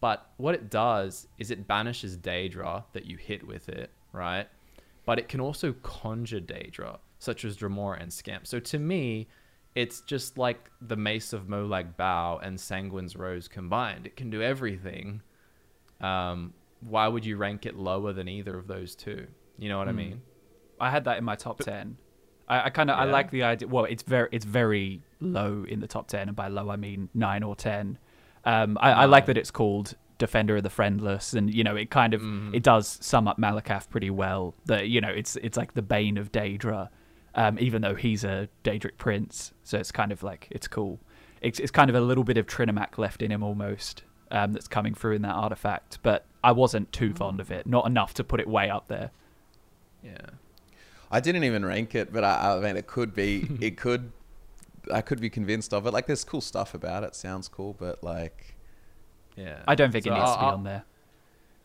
But 0.00 0.30
what 0.36 0.54
it 0.54 0.70
does 0.70 1.26
is 1.38 1.50
it 1.50 1.66
banishes 1.66 2.16
Daedra 2.16 2.84
that 2.92 3.06
you 3.06 3.16
hit 3.16 3.46
with 3.46 3.68
it, 3.68 3.90
right? 4.12 4.46
But 5.06 5.18
it 5.18 5.28
can 5.28 5.40
also 5.40 5.72
conjure 5.82 6.40
Daedra, 6.40 6.98
such 7.24 7.44
as 7.44 7.56
Dremora 7.56 8.00
and 8.00 8.12
Scamp. 8.12 8.46
So 8.46 8.60
to 8.60 8.78
me, 8.78 9.26
it's 9.74 10.02
just 10.02 10.38
like 10.38 10.70
the 10.80 10.96
Mace 10.96 11.32
of 11.32 11.44
Molag 11.48 11.96
Bal 11.96 12.38
and 12.38 12.60
Sanguine's 12.60 13.16
Rose 13.16 13.48
combined. 13.48 14.06
It 14.06 14.14
can 14.16 14.30
do 14.30 14.40
everything. 14.42 15.22
Um, 16.00 16.52
why 16.80 17.08
would 17.08 17.24
you 17.24 17.36
rank 17.36 17.66
it 17.66 17.76
lower 17.76 18.12
than 18.12 18.28
either 18.28 18.56
of 18.56 18.66
those 18.66 18.94
two? 18.94 19.26
You 19.58 19.68
know 19.68 19.78
what 19.78 19.88
I 19.88 19.92
Hmm. 19.92 19.96
mean? 19.96 20.22
I 20.80 20.90
had 20.90 21.04
that 21.04 21.18
in 21.18 21.24
my 21.24 21.34
top 21.36 21.58
ten. 21.58 21.96
I, 22.46 22.64
I 22.66 22.70
kind 22.70 22.90
of 22.90 22.98
I 22.98 23.04
like 23.04 23.30
the 23.30 23.42
idea. 23.44 23.68
Well, 23.68 23.84
it's 23.84 24.02
very 24.02 24.28
it's 24.32 24.44
very 24.44 25.00
low 25.20 25.64
in 25.66 25.80
the 25.80 25.86
top 25.86 26.08
ten, 26.08 26.28
and 26.28 26.36
by 26.36 26.48
low 26.48 26.68
I 26.68 26.76
mean 26.76 27.08
nine 27.14 27.42
or 27.42 27.56
ten. 27.56 27.98
Um, 28.44 28.76
I, 28.80 28.92
I 28.92 29.04
like 29.06 29.24
that 29.26 29.38
it's 29.38 29.50
called 29.50 29.94
Defender 30.18 30.56
of 30.58 30.62
the 30.62 30.68
Friendless, 30.70 31.32
and 31.32 31.52
you 31.52 31.64
know 31.64 31.74
it 31.76 31.90
kind 31.90 32.12
of 32.12 32.20
Mhm. 32.20 32.54
it 32.54 32.62
does 32.62 32.98
sum 33.00 33.26
up 33.28 33.38
Malacath 33.38 33.88
pretty 33.88 34.10
well. 34.10 34.54
That 34.66 34.88
you 34.88 35.00
know 35.00 35.08
it's 35.08 35.36
it's 35.36 35.56
like 35.56 35.72
the 35.72 35.80
bane 35.82 36.18
of 36.18 36.30
Daedra, 36.32 36.90
um, 37.34 37.58
even 37.58 37.82
though 37.82 37.94
he's 37.94 38.24
a 38.24 38.48
Daedric 38.62 38.96
prince, 38.98 39.52
so 39.62 39.78
it's 39.78 39.92
kind 39.92 40.12
of 40.12 40.22
like 40.22 40.48
it's 40.50 40.68
cool. 40.68 41.00
It's 41.40 41.58
it's 41.58 41.70
kind 41.70 41.90
of 41.90 41.96
a 41.96 42.00
little 42.00 42.24
bit 42.24 42.36
of 42.38 42.46
Trinimac 42.46 42.96
left 42.98 43.22
in 43.22 43.30
him 43.30 43.42
almost. 43.42 44.02
Um, 44.30 44.52
that's 44.52 44.66
coming 44.66 44.94
through 44.94 45.14
in 45.16 45.22
that 45.22 45.34
artifact, 45.34 45.98
but 46.02 46.24
I 46.42 46.50
wasn't 46.52 46.90
too 46.92 47.12
fond 47.14 47.40
of 47.40 47.52
it. 47.52 47.66
Not 47.66 47.86
enough 47.86 48.14
to 48.14 48.24
put 48.24 48.40
it 48.40 48.48
way 48.48 48.68
up 48.68 48.88
there. 48.88 49.10
Yeah. 50.02 50.16
I 51.10 51.20
didn't 51.20 51.44
even 51.44 51.64
rank 51.64 51.94
it, 51.94 52.12
but 52.12 52.24
I, 52.24 52.56
I 52.56 52.60
mean, 52.60 52.76
it 52.76 52.86
could 52.88 53.14
be. 53.14 53.46
it 53.60 53.76
could. 53.76 54.10
I 54.92 55.02
could 55.02 55.20
be 55.20 55.30
convinced 55.30 55.72
of 55.72 55.86
it. 55.86 55.92
Like, 55.92 56.06
there's 56.06 56.24
cool 56.24 56.40
stuff 56.40 56.74
about 56.74 57.04
it. 57.04 57.14
Sounds 57.14 57.46
cool, 57.48 57.74
but 57.78 58.02
like, 58.02 58.56
Yeah. 59.36 59.62
I 59.68 59.74
don't 59.74 59.92
think 59.92 60.04
So 60.04 60.10
it 60.12 60.14
needs 60.18 60.30
to 60.32 60.38
be 60.38 60.44
I'll- 60.46 60.54
on 60.54 60.64
there. 60.64 60.84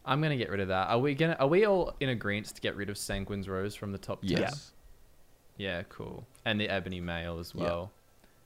I'm 0.05 0.21
gonna 0.21 0.37
get 0.37 0.49
rid 0.49 0.59
of 0.59 0.67
that. 0.69 0.89
Are 0.89 0.99
we 0.99 1.13
gonna? 1.15 1.37
Are 1.39 1.47
we 1.47 1.65
all 1.65 1.93
in 1.99 2.09
agreement 2.09 2.47
to 2.55 2.61
get 2.61 2.75
rid 2.75 2.89
of 2.89 2.97
Sanguine's 2.97 3.47
Rose 3.47 3.75
from 3.75 3.91
the 3.91 3.97
top 3.97 4.21
ten? 4.21 4.31
yes. 4.41 4.71
Yeah, 5.59 5.83
cool. 5.89 6.25
And 6.45 6.59
the 6.59 6.69
Ebony 6.69 7.01
Mail 7.01 7.37
as 7.37 7.53
Yeah. 7.53 7.63
well. 7.63 7.91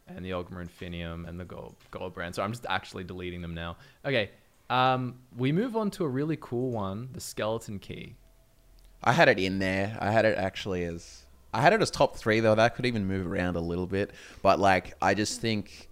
And 0.07 0.25
the 0.25 0.31
Ogma 0.31 0.67
Infinium 0.67 1.25
and 1.29 1.39
the 1.39 1.45
Gold 1.45 1.75
Goldbrand. 1.91 2.35
So 2.35 2.43
I'm 2.43 2.51
just 2.51 2.65
actually 2.67 3.05
deleting 3.05 3.41
them 3.41 3.53
now. 3.53 3.77
Okay. 4.03 4.31
Um, 4.69 5.19
we 5.37 5.51
move 5.51 5.77
on 5.77 5.91
to 5.91 6.03
a 6.03 6.07
really 6.09 6.37
cool 6.41 6.71
one, 6.71 7.09
the 7.13 7.21
Skeleton 7.21 7.79
Key. 7.79 8.15
I 9.03 9.13
had 9.13 9.29
it 9.29 9.37
in 9.39 9.59
there. 9.59 9.97
I 10.01 10.11
had 10.11 10.25
it 10.25 10.37
actually 10.37 10.83
as 10.83 11.25
I 11.53 11.61
had 11.61 11.71
it 11.71 11.81
as 11.81 11.91
top 11.91 12.17
three 12.17 12.39
though. 12.39 12.55
That 12.55 12.75
could 12.75 12.85
even 12.85 13.05
move 13.05 13.27
around 13.27 13.55
a 13.55 13.61
little 13.61 13.85
bit. 13.85 14.11
But 14.41 14.59
like, 14.59 14.95
I 15.01 15.13
just 15.13 15.39
think, 15.39 15.89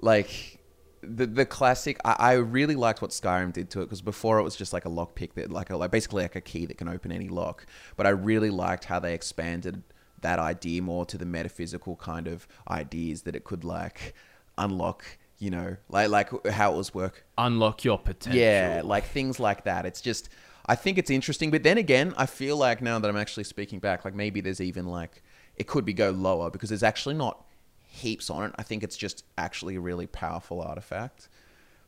like, 0.00 0.58
the 1.02 1.26
the 1.26 1.46
classic. 1.46 1.98
I, 2.04 2.16
I 2.18 2.32
really 2.32 2.74
liked 2.74 3.00
what 3.00 3.12
Skyrim 3.12 3.52
did 3.52 3.70
to 3.70 3.82
it 3.82 3.84
because 3.84 4.02
before 4.02 4.38
it 4.40 4.42
was 4.42 4.56
just 4.56 4.72
like 4.72 4.84
a 4.86 4.88
lock 4.88 5.14
pick 5.14 5.34
that 5.34 5.50
like 5.50 5.70
a, 5.70 5.76
like 5.76 5.90
basically 5.92 6.22
like 6.22 6.36
a 6.36 6.40
key 6.40 6.66
that 6.66 6.76
can 6.78 6.88
open 6.88 7.12
any 7.12 7.28
lock. 7.28 7.64
But 7.96 8.06
I 8.06 8.10
really 8.10 8.50
liked 8.50 8.86
how 8.86 8.98
they 8.98 9.14
expanded 9.14 9.82
that 10.24 10.38
idea 10.38 10.82
more 10.82 11.04
to 11.06 11.16
the 11.16 11.24
metaphysical 11.26 11.94
kind 11.96 12.26
of 12.26 12.46
ideas 12.68 13.22
that 13.22 13.34
it 13.36 13.44
could 13.44 13.64
like 13.64 14.14
unlock. 14.58 15.04
You 15.38 15.50
know, 15.50 15.76
like 15.88 16.08
like 16.08 16.46
how 16.46 16.72
it 16.72 16.76
was 16.76 16.94
work 16.94 17.24
Unlock 17.36 17.84
your 17.84 17.98
potential. 17.98 18.40
yeah, 18.40 18.80
like 18.84 19.04
things 19.04 19.38
like 19.40 19.64
that. 19.64 19.84
It's 19.84 20.00
just, 20.00 20.28
I 20.64 20.74
think 20.76 20.96
it's 20.96 21.10
interesting. 21.10 21.50
But 21.50 21.64
then 21.64 21.76
again, 21.76 22.14
I 22.16 22.26
feel 22.26 22.56
like 22.56 22.80
now 22.80 22.98
that 23.00 23.08
I'm 23.08 23.16
actually 23.16 23.44
speaking 23.44 23.80
back, 23.80 24.04
like 24.04 24.14
maybe 24.14 24.40
there's 24.40 24.60
even 24.60 24.86
like, 24.86 25.22
it 25.56 25.66
could 25.66 25.84
be 25.84 25.92
go 25.92 26.10
lower 26.10 26.50
because 26.50 26.68
there's 26.70 26.84
actually 26.84 27.16
not 27.16 27.44
heaps 27.82 28.30
on 28.30 28.44
it. 28.44 28.52
I 28.56 28.62
think 28.62 28.82
it's 28.84 28.96
just 28.96 29.24
actually 29.36 29.74
a 29.74 29.80
really 29.80 30.06
powerful 30.06 30.62
artifact. 30.62 31.28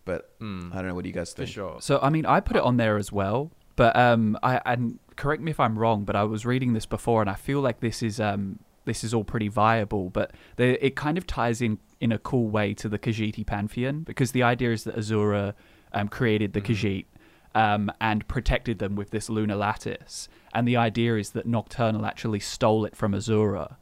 But 0.04 0.30
I 0.40 0.44
don't 0.44 0.88
know. 0.88 0.94
What 0.94 1.04
do 1.04 1.08
you 1.08 1.14
guys 1.14 1.30
Hmm. 1.32 1.36
for 1.36 1.42
think? 1.46 1.54
sure. 1.54 1.76
So 1.80 1.98
I 2.02 2.10
mean, 2.10 2.26
I 2.26 2.40
put 2.40 2.56
it 2.56 2.62
on 2.62 2.76
there 2.76 2.96
as 2.98 3.10
well, 3.12 3.52
but 3.76 3.94
um, 3.96 4.38
I 4.42 4.60
and 4.64 4.98
correct 5.16 5.42
me 5.42 5.50
if 5.50 5.60
I'm 5.60 5.78
wrong, 5.78 6.04
but 6.04 6.16
I 6.16 6.24
was 6.24 6.44
reading 6.44 6.72
this 6.72 6.86
before, 6.86 7.20
and 7.20 7.30
I 7.30 7.34
feel 7.34 7.60
like 7.60 7.80
this 7.80 8.02
is 8.02 8.18
um, 8.20 8.58
this 8.84 9.04
is 9.04 9.14
all 9.14 9.24
pretty 9.24 9.48
viable, 9.48 10.10
but 10.10 10.32
the, 10.56 10.84
it 10.84 10.96
kind 10.96 11.18
of 11.18 11.26
ties 11.26 11.60
in 11.60 11.78
in 12.00 12.12
a 12.12 12.18
cool 12.18 12.48
way 12.48 12.74
to 12.74 12.88
the 12.88 12.98
Khajiiti 12.98 13.46
pantheon 13.46 14.00
because 14.00 14.32
the 14.32 14.42
idea 14.42 14.72
is 14.72 14.84
that 14.84 14.96
Azura 14.96 15.54
um, 15.92 16.08
created 16.08 16.52
the 16.52 16.60
Khajiit. 16.60 17.06
Um, 17.54 17.90
and 18.02 18.28
protected 18.28 18.80
them 18.80 18.96
with 18.96 19.12
this 19.12 19.30
lunar 19.30 19.56
lattice, 19.56 20.28
and 20.52 20.68
the 20.68 20.76
idea 20.76 21.16
is 21.16 21.30
that 21.30 21.46
Nocturnal 21.46 22.04
actually 22.04 22.40
stole 22.40 22.84
it 22.84 22.94
from 22.94 23.12
Azura, 23.12 23.76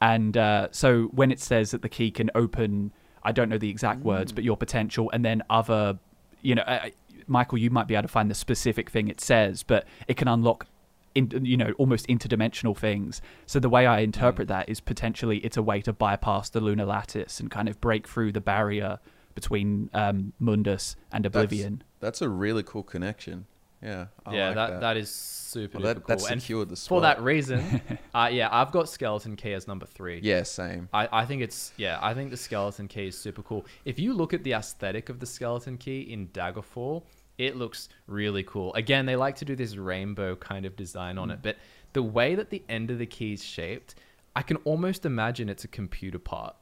and 0.00 0.38
uh, 0.38 0.68
so 0.70 1.02
when 1.12 1.30
it 1.30 1.38
says 1.38 1.70
that 1.72 1.82
the 1.82 1.88
key 1.90 2.10
can 2.10 2.30
open, 2.34 2.92
I 3.22 3.32
don't 3.32 3.50
know 3.50 3.58
the 3.58 3.68
exact 3.68 4.00
words, 4.00 4.32
but 4.32 4.42
your 4.42 4.56
potential, 4.56 5.10
and 5.12 5.22
then 5.22 5.42
other, 5.50 5.98
you 6.40 6.54
know, 6.54 6.62
uh, 6.62 6.88
Michael, 7.30 7.58
you 7.58 7.70
might 7.70 7.86
be 7.86 7.94
able 7.94 8.02
to 8.02 8.08
find 8.08 8.30
the 8.30 8.34
specific 8.34 8.90
thing 8.90 9.08
it 9.08 9.20
says, 9.20 9.62
but 9.62 9.86
it 10.08 10.16
can 10.16 10.28
unlock, 10.28 10.66
in, 11.14 11.30
you 11.44 11.56
know, 11.56 11.72
almost 11.78 12.06
interdimensional 12.08 12.76
things. 12.76 13.22
So 13.46 13.60
the 13.60 13.68
way 13.68 13.86
I 13.86 14.00
interpret 14.00 14.48
that 14.48 14.68
is 14.68 14.80
potentially 14.80 15.38
it's 15.38 15.56
a 15.56 15.62
way 15.62 15.80
to 15.82 15.92
bypass 15.92 16.50
the 16.50 16.60
lunar 16.60 16.84
lattice 16.84 17.40
and 17.40 17.50
kind 17.50 17.68
of 17.68 17.80
break 17.80 18.06
through 18.08 18.32
the 18.32 18.40
barrier 18.40 18.98
between 19.34 19.90
um, 19.94 20.32
Mundus 20.40 20.96
and 21.12 21.24
Oblivion. 21.24 21.82
That's 22.00 22.20
a 22.20 22.28
really 22.28 22.62
cool 22.62 22.82
connection. 22.82 23.46
Yeah. 23.82 24.06
I 24.26 24.34
yeah, 24.34 24.46
like 24.46 24.54
that, 24.56 24.70
that. 24.70 24.80
that 24.80 24.96
is 24.96 25.10
super 25.10 25.78
Well, 25.78 25.94
duper 25.94 25.94
that, 25.94 26.06
that 26.06 26.18
cool. 26.18 26.26
And 26.28 26.42
secured 26.42 26.68
the 26.68 26.76
for 26.76 27.00
that 27.00 27.22
reason, 27.22 27.80
uh, 28.14 28.28
yeah, 28.30 28.48
I've 28.50 28.72
got 28.72 28.88
Skeleton 28.88 29.36
Key 29.36 29.54
as 29.54 29.66
number 29.66 29.86
three. 29.86 30.20
Yeah, 30.22 30.42
same. 30.42 30.88
I, 30.92 31.08
I 31.10 31.24
think 31.24 31.42
it's 31.42 31.72
yeah, 31.76 31.98
I 32.02 32.14
think 32.14 32.30
the 32.30 32.36
skeleton 32.36 32.88
key 32.88 33.08
is 33.08 33.18
super 33.18 33.42
cool. 33.42 33.64
If 33.84 33.98
you 33.98 34.12
look 34.12 34.34
at 34.34 34.44
the 34.44 34.52
aesthetic 34.52 35.08
of 35.08 35.20
the 35.20 35.26
skeleton 35.26 35.78
key 35.78 36.00
in 36.00 36.28
Daggerfall, 36.28 37.02
it 37.40 37.56
looks 37.56 37.88
really 38.06 38.42
cool. 38.42 38.74
Again, 38.74 39.06
they 39.06 39.16
like 39.16 39.36
to 39.36 39.44
do 39.44 39.56
this 39.56 39.76
rainbow 39.76 40.36
kind 40.36 40.66
of 40.66 40.76
design 40.76 41.16
on 41.18 41.30
it, 41.30 41.40
but 41.42 41.56
the 41.94 42.02
way 42.02 42.34
that 42.34 42.50
the 42.50 42.62
end 42.68 42.90
of 42.90 42.98
the 42.98 43.06
key 43.06 43.32
is 43.32 43.42
shaped, 43.42 43.94
I 44.36 44.42
can 44.42 44.58
almost 44.58 45.06
imagine 45.06 45.48
it's 45.48 45.64
a 45.64 45.68
computer 45.68 46.18
part. 46.18 46.54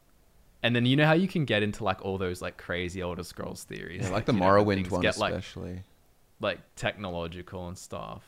And 0.63 0.75
then 0.75 0.87
you 0.87 0.97
know 0.97 1.05
how 1.07 1.13
you 1.15 1.29
can 1.29 1.45
get 1.45 1.63
into 1.63 1.85
like 1.85 2.05
all 2.05 2.17
those 2.19 2.41
like 2.41 2.57
crazy 2.57 3.01
Elder 3.01 3.25
Scrolls 3.25 3.65
theories, 3.65 4.03
Yeah, 4.05 4.11
like 4.11 4.25
the 4.27 4.33
you 4.39 4.39
know, 4.41 4.47
Morrowind 4.47 4.91
one, 4.91 5.01
get 5.03 5.19
like 5.19 5.35
especially. 5.35 5.83
like 6.41 6.61
technological 6.77 7.69
and 7.69 7.77
stuff. 7.77 8.23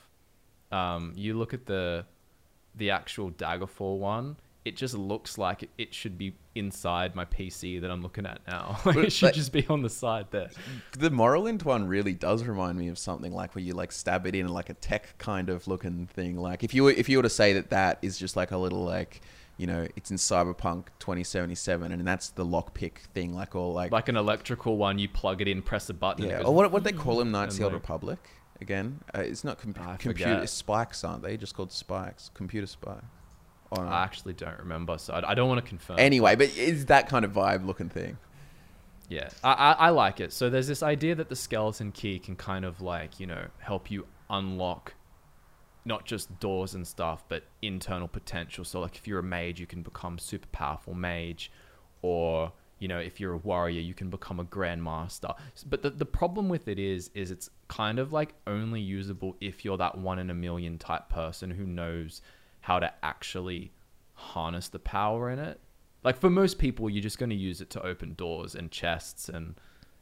Um, 0.73 1.13
you 1.17 1.35
look 1.35 1.55
at 1.55 1.67
the 1.67 2.05
the 2.75 2.91
actual 2.91 3.31
Daggerfall 3.33 3.99
one, 3.99 4.37
it 4.65 4.77
just 4.77 4.95
looks 4.95 5.39
like 5.39 5.69
it, 5.79 5.95
should 5.95 6.19
be 6.19 6.35
inside 6.55 7.15
my 7.15 7.25
PC 7.25 7.81
that 7.81 7.91
I'm 7.91 8.03
looking 8.03 8.27
at 8.27 8.41
now. 8.47 8.79
it 8.87 9.11
should 9.11 9.33
just 9.35 9.53
be 9.53 9.67
on 9.69 9.83
the 9.83 9.89
side 9.89 10.27
there. 10.31 10.51
The 10.99 11.11
Morrowind 11.11 11.65
one 11.65 11.89
really 11.89 12.13
does 12.13 12.45
remind 12.45 12.79
me 12.79 12.89
of 12.89 12.99
something 12.99 13.33
like 13.33 13.55
where 13.55 13.65
you 13.65 13.73
like 13.73 13.91
stab 13.91 14.27
it 14.27 14.35
in 14.35 14.49
like 14.49 14.69
a 14.69 14.75
tech 14.75 15.17
kind 15.19 15.49
of 15.49 15.67
looking 15.67 16.07
thing. 16.09 16.37
Like 16.37 16.63
if 16.63 16.75
you 16.75 16.85
were, 16.85 16.91
if 16.91 17.09
you 17.09 17.17
were 17.17 17.23
to 17.23 17.31
say 17.31 17.55
that 17.55 17.71
that 17.71 17.99
is 18.03 18.19
just 18.19 18.37
like 18.37 18.51
a 18.51 18.59
little 18.59 18.85
like 18.85 19.23
you 19.57 19.67
know 19.67 19.87
it's 19.97 20.11
in 20.11 20.17
Cyberpunk 20.19 20.87
2077 21.01 21.93
and 21.93 22.07
that's 22.07 22.31
the 22.31 22.45
lockpick 22.45 22.99
thing 23.15 23.35
like 23.35 23.55
all 23.55 23.73
like, 23.73 23.93
Like 23.93 24.09
an 24.09 24.17
electrical 24.17 24.77
one, 24.77 24.99
you 24.99 25.09
plug 25.09 25.41
it 25.41 25.49
in, 25.49 25.63
press 25.63 25.89
a 25.89 25.95
button. 25.95 26.27
yeah 26.27 26.39
goes 26.39 26.47
or 26.47 26.55
what 26.55 26.71
what 26.71 26.85
they 26.85 26.93
call 26.93 27.19
them 27.19 27.31
Knights 27.33 27.55
of 27.55 27.61
the 27.61 27.65
Old 27.65 27.75
Republic 27.75 28.19
again? 28.61 29.01
Uh, 29.15 29.21
it's 29.21 29.43
not 29.45 29.59
com- 29.59 29.73
computer 29.73 30.35
forget. 30.35 30.51
spikes, 30.51 31.03
aren't 31.03 31.23
they? 31.23 31.37
Just 31.37 31.55
called 31.55 31.73
spikes, 31.73 32.31
computer 32.35 32.67
spikes. 32.67 33.05
I 33.79 34.03
actually 34.03 34.35
don't 34.35 34.59
remember, 34.59 34.99
so 34.99 35.15
I, 35.15 35.31
I 35.31 35.35
don't 35.35 35.49
want 35.49 35.63
to 35.65 35.69
confirm. 35.69 35.99
anyway, 35.99 36.35
but 36.35 36.51
it's 36.57 36.87
that 36.87 37.09
kind 37.09 37.25
of 37.25 37.33
vibe 37.33 37.65
looking 37.65 37.89
thing. 37.89 38.19
Yeah, 39.09 39.29
I, 39.43 39.53
I, 39.53 39.73
I 39.73 39.89
like 39.91 40.21
it. 40.21 40.33
So 40.33 40.51
there's 40.51 40.69
this 40.69 40.83
idea 40.83 41.15
that 41.17 41.29
the 41.29 41.37
skeleton 41.37 41.93
key 41.93 42.19
can 42.19 42.37
kind 42.37 42.65
of 42.65 42.81
like, 42.81 43.19
you 43.19 43.27
know, 43.27 43.47
help 43.59 43.91
you 43.91 44.07
unlock 44.29 44.95
not 45.85 46.05
just 46.05 46.39
doors 46.41 46.75
and 46.75 46.87
stuff, 46.87 47.25
but 47.29 47.45
internal 47.63 48.07
potential. 48.07 48.65
So 48.65 48.81
like 48.81 48.97
if 48.97 49.09
you're 49.09 49.19
a 49.19 49.25
mage, 49.25 49.61
you 49.61 49.67
can 49.67 49.83
become 49.83 50.19
super 50.19 50.47
powerful 50.53 50.95
mage, 50.95 51.51
or 52.03 52.53
you 52.79 52.89
know, 52.89 52.99
if 52.99 53.21
you're 53.21 53.33
a 53.33 53.39
warrior, 53.39 53.81
you 53.81 53.95
can 53.95 54.09
become 54.09 54.41
a 54.41 54.45
grandmaster. 54.45 55.37
But 55.69 55.83
the, 55.83 55.91
the 55.91 56.07
problem 56.07 56.49
with 56.49 56.67
it 56.67 56.79
is, 56.79 57.11
is 57.15 57.31
it's 57.31 57.51
kind 57.69 57.99
of 57.99 58.13
like 58.13 58.35
only 58.47 58.81
usable 58.81 59.37
if 59.41 59.65
you're 59.65 59.77
that 59.77 59.99
one 59.99 60.19
in 60.19 60.31
a 60.31 60.35
million 60.35 60.79
type 60.79 61.11
person 61.11 61.51
who 61.51 61.67
knows 61.67 62.23
how 62.61 62.79
to 62.79 62.93
actually 63.03 63.73
harness 64.15 64.69
the 64.69 64.79
power 64.79 65.31
in 65.31 65.39
it. 65.39 65.61
Like 66.03 66.17
for 66.17 66.31
most 66.31 66.59
people, 66.59 66.89
you're 66.89 67.03
just 67.03 67.19
going 67.19 67.31
to 67.31 67.37
use 67.37 67.61
it 67.61 67.71
to 67.71 67.83
open 67.83 68.15
doors 68.15 68.55
and 68.55 68.71
chests, 68.71 69.29
and 69.29 69.55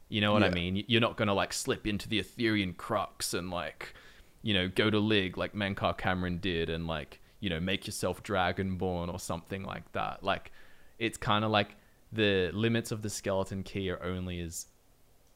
you 0.07 0.21
know 0.21 0.31
what 0.31 0.43
I 0.43 0.49
mean. 0.49 0.83
You're 0.87 1.01
not 1.01 1.17
going 1.17 1.27
to 1.27 1.33
like 1.33 1.51
slip 1.51 1.85
into 1.85 2.07
the 2.07 2.21
Ethereum 2.21 2.77
crux 2.77 3.33
and 3.33 3.49
like, 3.49 3.93
you 4.41 4.53
know, 4.53 4.69
go 4.69 4.89
to 4.89 4.99
Lig 4.99 5.37
like 5.37 5.53
Mankar 5.53 5.97
Camoran 5.97 6.39
did, 6.39 6.69
and 6.69 6.87
like, 6.87 7.19
you 7.41 7.49
know, 7.49 7.59
make 7.59 7.85
yourself 7.85 8.23
Dragonborn 8.23 9.11
or 9.11 9.19
something 9.19 9.63
like 9.63 9.91
that. 9.91 10.23
Like, 10.23 10.51
it's 10.99 11.17
kind 11.17 11.43
of 11.43 11.51
like 11.51 11.75
the 12.13 12.49
limits 12.53 12.91
of 12.91 13.01
the 13.01 13.09
skeleton 13.09 13.63
key 13.63 13.89
are 13.89 14.01
only 14.01 14.39
as, 14.39 14.67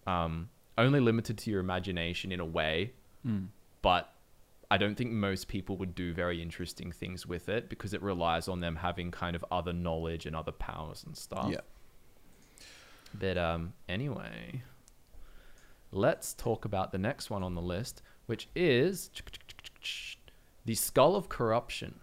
um, 0.08 0.50
only 0.78 1.00
limited 1.02 1.38
to 1.40 1.52
your 1.52 1.60
imagination 1.60 2.32
in 2.32 2.40
a 2.40 2.46
way, 2.46 2.94
but 3.82 4.13
I 4.74 4.78
don't 4.78 4.96
think 4.96 5.12
most 5.12 5.50
people 5.50 5.78
would 5.78 5.94
do 5.94 6.14
very 6.14 6.42
interesting 6.42 6.92
things 6.92 7.28
with 7.28 7.48
it 7.48 7.70
because 7.70 7.94
it 7.94 8.02
relies 8.02 8.48
on 8.48 8.60
them 8.60 8.78
having 8.78 9.12
kind 9.12 9.36
of 9.36 9.46
other 9.52 9.72
knowledge 9.72 10.26
and 10.26 10.36
other 10.36 10.52
powers 10.52 11.04
and 11.04 11.16
stuff. 11.16 11.48
Yeah. 11.52 11.60
But 13.14 13.38
um, 13.38 13.74
anyway, 13.88 14.64
let's 15.92 16.34
talk 16.34 16.66
about 16.66 16.92
the 16.92 16.98
next 16.98 17.30
one 17.30 17.44
on 17.44 17.54
the 17.54 17.62
list, 17.62 18.02
which 18.26 18.50
is 18.56 19.12
the 20.66 20.74
Skull 20.74 21.16
of 21.16 21.30
Corruption. 21.30 22.00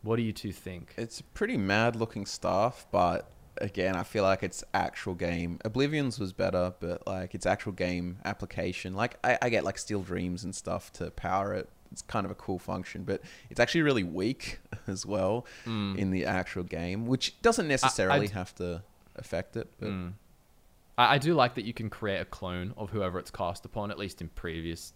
What 0.00 0.16
do 0.16 0.22
you 0.22 0.32
two 0.32 0.52
think? 0.52 0.94
It's 0.96 1.20
pretty 1.20 1.58
mad 1.58 1.96
looking 1.96 2.24
stuff, 2.24 2.86
but 2.90 3.30
again, 3.60 3.96
I 3.96 4.02
feel 4.02 4.22
like 4.22 4.42
it's 4.42 4.62
actual 4.74 5.14
game. 5.14 5.58
Oblivion's 5.64 6.18
was 6.18 6.32
better, 6.32 6.74
but 6.80 7.06
like 7.06 7.34
it's 7.34 7.46
actual 7.46 7.72
game 7.72 8.18
application. 8.24 8.94
Like 8.94 9.18
I, 9.24 9.38
I 9.42 9.48
get 9.48 9.64
like 9.64 9.78
Steel 9.78 10.02
Dreams 10.02 10.44
and 10.44 10.54
stuff 10.54 10.92
to 10.94 11.10
power 11.10 11.54
it. 11.54 11.68
It's 11.92 12.02
kind 12.02 12.24
of 12.24 12.30
a 12.32 12.34
cool 12.34 12.58
function, 12.58 13.04
but 13.04 13.22
it's 13.48 13.60
actually 13.60 13.82
really 13.82 14.02
weak 14.02 14.58
as 14.86 15.06
well 15.06 15.46
in 15.66 16.10
the 16.10 16.24
actual 16.24 16.64
game, 16.64 17.06
which 17.06 17.40
doesn't 17.42 17.68
necessarily 17.68 18.26
have 18.34 18.54
to 18.56 18.82
affect 19.16 19.56
it. 19.56 19.68
But 19.78 19.88
Mm. 19.90 20.12
I, 20.98 21.14
I 21.14 21.18
do 21.18 21.34
like 21.34 21.54
that 21.54 21.64
you 21.64 21.72
can 21.72 21.88
create 21.88 22.20
a 22.20 22.24
clone 22.24 22.74
of 22.76 22.90
whoever 22.90 23.18
it's 23.18 23.30
cast 23.30 23.64
upon, 23.64 23.90
at 23.90 23.98
least 23.98 24.20
in 24.20 24.28
previous 24.30 24.92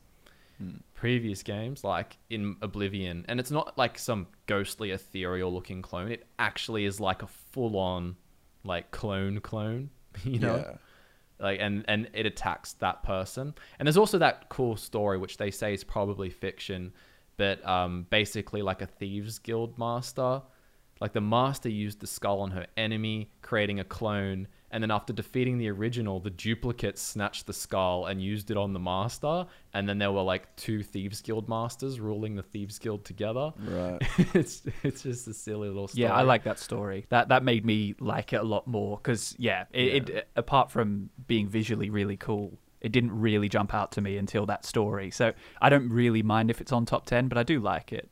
previous 0.94 1.42
games, 1.42 1.84
like 1.84 2.18
in 2.28 2.56
Oblivion. 2.60 3.24
And 3.28 3.40
it's 3.40 3.50
not 3.50 3.78
like 3.78 3.98
some 3.98 4.26
ghostly, 4.46 4.90
ethereal 4.90 5.52
looking 5.52 5.80
clone. 5.80 6.10
It 6.12 6.26
actually 6.38 6.84
is 6.84 7.00
like 7.00 7.22
a 7.22 7.26
full 7.26 7.78
on 7.78 8.16
like 8.64 8.90
clone 8.90 9.40
clone. 9.40 9.90
You 10.24 10.40
know? 10.40 10.56
yeah. 10.56 10.76
like 11.38 11.60
and 11.60 11.84
and 11.86 12.10
it 12.12 12.26
attacks 12.26 12.72
that 12.74 13.04
person 13.04 13.54
and 13.78 13.86
there's 13.86 13.96
also 13.96 14.18
that 14.18 14.48
cool 14.48 14.76
story 14.76 15.18
which 15.18 15.36
they 15.36 15.52
say 15.52 15.72
is 15.72 15.84
probably 15.84 16.30
fiction 16.30 16.92
but 17.36 17.64
um 17.64 18.06
basically 18.10 18.60
like 18.60 18.82
a 18.82 18.86
thieves 18.86 19.38
guild 19.38 19.78
master 19.78 20.42
like 21.00 21.12
the 21.12 21.20
master 21.20 21.68
used 21.68 22.00
the 22.00 22.08
skull 22.08 22.40
on 22.40 22.50
her 22.50 22.66
enemy 22.76 23.30
creating 23.40 23.78
a 23.78 23.84
clone 23.84 24.48
and 24.72 24.82
then 24.82 24.90
after 24.90 25.12
defeating 25.12 25.58
the 25.58 25.68
original 25.68 26.20
the 26.20 26.30
duplicate 26.30 26.96
snatched 26.98 27.46
the 27.46 27.52
skull 27.52 28.06
and 28.06 28.22
used 28.22 28.50
it 28.50 28.56
on 28.56 28.72
the 28.72 28.78
master 28.78 29.46
and 29.74 29.88
then 29.88 29.98
there 29.98 30.12
were 30.12 30.22
like 30.22 30.54
two 30.56 30.82
thieves 30.82 31.20
guild 31.20 31.48
masters 31.48 31.98
ruling 32.00 32.36
the 32.36 32.42
thieves 32.42 32.78
guild 32.78 33.04
together 33.04 33.52
Right. 33.58 33.98
it's 34.34 34.62
it's 34.82 35.02
just 35.02 35.26
a 35.28 35.34
silly 35.34 35.68
little 35.68 35.88
story 35.88 36.02
Yeah, 36.04 36.14
I 36.14 36.22
like 36.22 36.44
that 36.44 36.58
story. 36.58 37.06
That 37.08 37.28
that 37.28 37.42
made 37.42 37.64
me 37.64 37.94
like 38.00 38.32
it 38.32 38.36
a 38.40 38.44
lot 38.44 38.66
more 38.66 38.96
because 38.98 39.34
yeah, 39.38 39.64
it, 39.72 40.08
it 40.08 40.28
apart 40.36 40.70
from 40.70 41.10
being 41.26 41.48
visually 41.48 41.90
really 41.90 42.16
cool, 42.16 42.58
it 42.80 42.92
didn't 42.92 43.12
really 43.18 43.48
jump 43.48 43.74
out 43.74 43.92
to 43.92 44.00
me 44.00 44.16
until 44.16 44.46
that 44.46 44.64
story. 44.64 45.10
So 45.10 45.32
I 45.60 45.68
don't 45.68 45.88
really 45.90 46.22
mind 46.22 46.50
if 46.50 46.60
it's 46.60 46.72
on 46.72 46.86
top 46.86 47.06
ten, 47.06 47.28
but 47.28 47.36
I 47.38 47.42
do 47.42 47.60
like 47.60 47.92
it. 47.92 48.08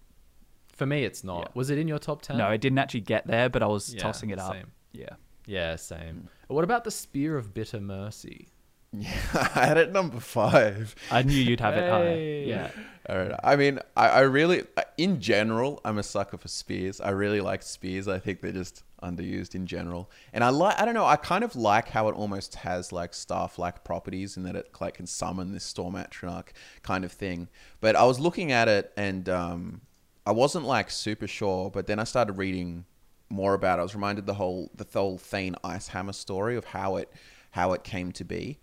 for 0.75 0.87
me 0.87 1.05
it's 1.05 1.23
not 1.25 1.41
Yeah. 1.41 1.49
was 1.55 1.71
it 1.71 1.79
in 1.79 1.89
your 1.89 1.99
top 1.99 2.23
10 2.23 2.37
No, 2.39 2.51
it 2.51 2.61
didn't 2.61 2.79
actually 2.79 3.01
get 3.03 3.27
there, 3.27 3.49
but 3.49 3.63
I 3.63 3.67
was 3.67 3.95
Yeah, 3.95 4.01
tossing 4.03 4.31
it 4.31 4.39
up. 4.39 4.53
same. 4.55 4.71
Yeah. 4.93 5.15
Yeah, 5.49 5.77
same. 5.77 6.29
What 6.49 6.63
about 6.63 6.85
the 6.85 6.91
Spear 6.91 7.39
of 7.39 7.55
Bitter 7.55 7.81
Mercy? 7.81 8.49
Yeah, 8.93 9.11
I 9.55 9.67
had 9.67 9.79
it 9.79 9.93
number 9.93 10.21
five. 10.21 10.95
I 11.11 11.23
knew 11.23 11.37
you'd 11.37 11.61
have 11.61 11.75
it 11.75 11.85
Hey. 11.85 12.51
higher. 12.51 12.71
Yeah. 13.09 13.33
I. 13.43 13.53
I 13.53 13.57
mean, 13.57 13.79
I, 13.97 14.09
I 14.09 14.21
really, 14.21 14.65
in 14.99 15.21
general, 15.21 15.81
I'm 15.87 15.97
a 15.97 16.03
sucker 16.03 16.37
for 16.37 16.49
spears. 16.49 17.01
I 17.01 17.11
really 17.11 17.41
like 17.41 17.63
spears. 17.63 18.09
I 18.09 18.19
think 18.19 18.43
they're 18.43 18.53
just 18.53 18.83
underused 19.03 19.55
in 19.55 19.67
general. 19.67 20.11
And 20.35 20.45
I 20.45 20.51
like, 20.51 20.79
I 20.79 20.85
don't 20.85 20.93
know, 20.95 21.07
I 21.07 21.17
kind 21.17 21.43
of 21.45 21.57
like 21.57 21.89
how 21.89 22.09
it 22.09 22.13
almost 22.15 22.57
has 22.57 22.93
like 22.93 23.15
staff-like 23.15 23.85
properties 23.85 24.37
in 24.37 24.43
that 24.43 24.57
it 24.57 24.69
like 24.81 24.95
can 24.95 25.07
summon 25.07 25.53
this 25.53 25.65
storm 25.65 25.95
atronach 25.95 26.49
kind 26.83 27.05
of 27.07 27.13
thing. 27.13 27.49
But 27.81 27.97
I 27.97 28.05
was 28.05 28.21
looking 28.21 28.53
at 28.53 28.69
it 28.69 28.93
and 28.99 29.29
um, 29.31 29.81
I 30.27 30.33
wasn't 30.33 30.67
like 30.67 30.91
super 30.91 31.27
sure. 31.27 31.71
But 31.71 31.87
then 31.87 31.99
I 31.99 32.05
started 32.05 32.35
reading 32.35 32.85
more 33.31 33.55
about. 33.55 33.79
I 33.79 33.83
was 33.83 33.95
reminded 33.95 34.27
the 34.27 34.35
whole 34.35 34.71
the 34.75 34.87
whole 34.93 35.19
Thane 35.19 35.57
Icehammer 35.65 36.15
story 36.15 36.57
of 36.57 36.65
how 36.67 36.97
it 36.97 37.11
how 37.51 37.73
it 37.73 37.85
came 37.85 38.13
to 38.13 38.25
be. 38.25 38.59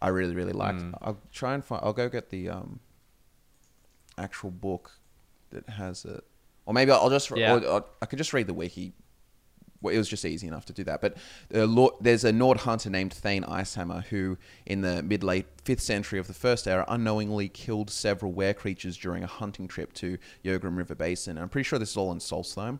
I 0.00 0.08
really 0.08 0.34
really 0.34 0.52
liked. 0.52 0.82
I'll 1.00 1.20
try 1.32 1.54
and 1.54 1.64
find. 1.64 1.82
I'll 1.84 1.92
go 1.92 2.08
get 2.08 2.30
the 2.30 2.48
um, 2.48 2.80
actual 4.18 4.50
book 4.50 4.92
that 5.50 5.68
has 5.68 6.04
it, 6.04 6.24
or 6.66 6.74
maybe 6.74 6.92
I'll 6.92 7.10
just. 7.10 7.30
Yeah. 7.36 7.56
Or, 7.56 7.64
or 7.64 7.84
I 8.00 8.06
could 8.06 8.18
just 8.18 8.32
read 8.32 8.46
the 8.46 8.54
wiki. 8.54 8.92
Well, 9.82 9.94
it 9.94 9.98
was 9.98 10.08
just 10.08 10.26
easy 10.26 10.46
enough 10.46 10.66
to 10.66 10.74
do 10.74 10.84
that. 10.84 11.00
But 11.00 11.16
uh, 11.54 11.64
Lord, 11.64 11.94
there's 12.02 12.24
a 12.24 12.32
Nord 12.32 12.58
hunter 12.58 12.90
named 12.90 13.14
Thane 13.14 13.44
Icehammer 13.44 14.04
who, 14.04 14.36
in 14.66 14.82
the 14.82 15.02
mid 15.02 15.24
late 15.24 15.46
fifth 15.64 15.80
century 15.80 16.18
of 16.18 16.26
the 16.26 16.34
First 16.34 16.66
Era, 16.66 16.84
unknowingly 16.88 17.48
killed 17.48 17.90
several 17.90 18.32
were 18.32 18.52
creatures 18.52 18.96
during 18.96 19.22
a 19.22 19.26
hunting 19.26 19.68
trip 19.68 19.92
to 19.94 20.18
Yorgrim 20.44 20.76
River 20.76 20.94
Basin. 20.94 21.38
I'm 21.38 21.48
pretty 21.48 21.66
sure 21.66 21.78
this 21.78 21.90
is 21.90 21.96
all 21.96 22.12
in 22.12 22.18
Solstheim. 22.18 22.78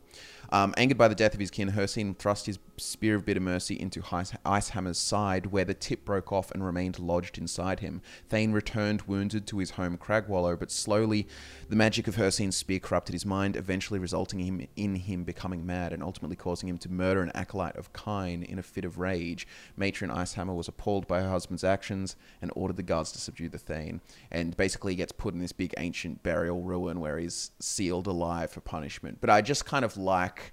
Um, 0.52 0.74
angered 0.76 0.98
by 0.98 1.06
the 1.06 1.14
death 1.14 1.34
of 1.34 1.40
his 1.40 1.50
kin, 1.50 1.70
Hircine 1.70 2.16
thrust 2.18 2.46
his 2.46 2.58
spear 2.76 3.14
of 3.14 3.24
bitter 3.24 3.40
mercy 3.40 3.78
into 3.78 4.02
Ice- 4.10 4.32
Icehammer's 4.44 4.98
side, 4.98 5.46
where 5.46 5.64
the 5.64 5.74
tip 5.74 6.04
broke 6.04 6.32
off 6.32 6.50
and 6.50 6.64
remained 6.64 6.98
lodged 6.98 7.38
inside 7.38 7.80
him. 7.80 8.02
Thane 8.28 8.52
returned 8.52 9.02
wounded 9.02 9.46
to 9.46 9.58
his 9.58 9.72
home 9.72 9.96
Cragwallow, 9.96 10.58
but 10.58 10.70
slowly 10.72 11.28
the 11.68 11.76
magic 11.76 12.08
of 12.08 12.16
Hircine's 12.16 12.56
spear 12.56 12.80
corrupted 12.80 13.12
his 13.12 13.26
mind, 13.26 13.54
eventually 13.54 14.00
resulting 14.00 14.40
him 14.40 14.66
in 14.74 14.96
him 14.96 15.22
becoming 15.22 15.64
mad 15.64 15.92
and 15.92 16.02
ultimately 16.02 16.36
causing 16.36 16.68
him 16.68 16.78
to 16.78 16.90
murder 16.90 17.22
an 17.22 17.30
acolyte 17.34 17.76
of 17.76 17.92
Kyne 17.92 18.42
in 18.42 18.58
a 18.58 18.62
fit 18.62 18.84
of 18.84 18.98
rage. 18.98 19.46
Matron 19.76 20.10
Icehammer 20.10 20.56
was 20.56 20.68
appalled 20.68 21.06
by 21.06 21.20
her 21.20 21.30
husband's 21.30 21.64
actions 21.64 22.16
and 22.42 22.50
ordered 22.56 22.69
the 22.72 22.82
guards 22.82 23.12
to 23.12 23.18
subdue 23.18 23.48
the 23.48 23.58
Thane, 23.58 24.00
and 24.30 24.56
basically 24.56 24.94
gets 24.94 25.12
put 25.12 25.34
in 25.34 25.40
this 25.40 25.52
big 25.52 25.74
ancient 25.78 26.22
burial 26.22 26.62
ruin 26.62 27.00
where 27.00 27.18
he's 27.18 27.50
sealed 27.60 28.06
alive 28.06 28.50
for 28.50 28.60
punishment. 28.60 29.18
But 29.20 29.30
I 29.30 29.42
just 29.42 29.64
kind 29.66 29.84
of 29.84 29.96
like. 29.96 30.52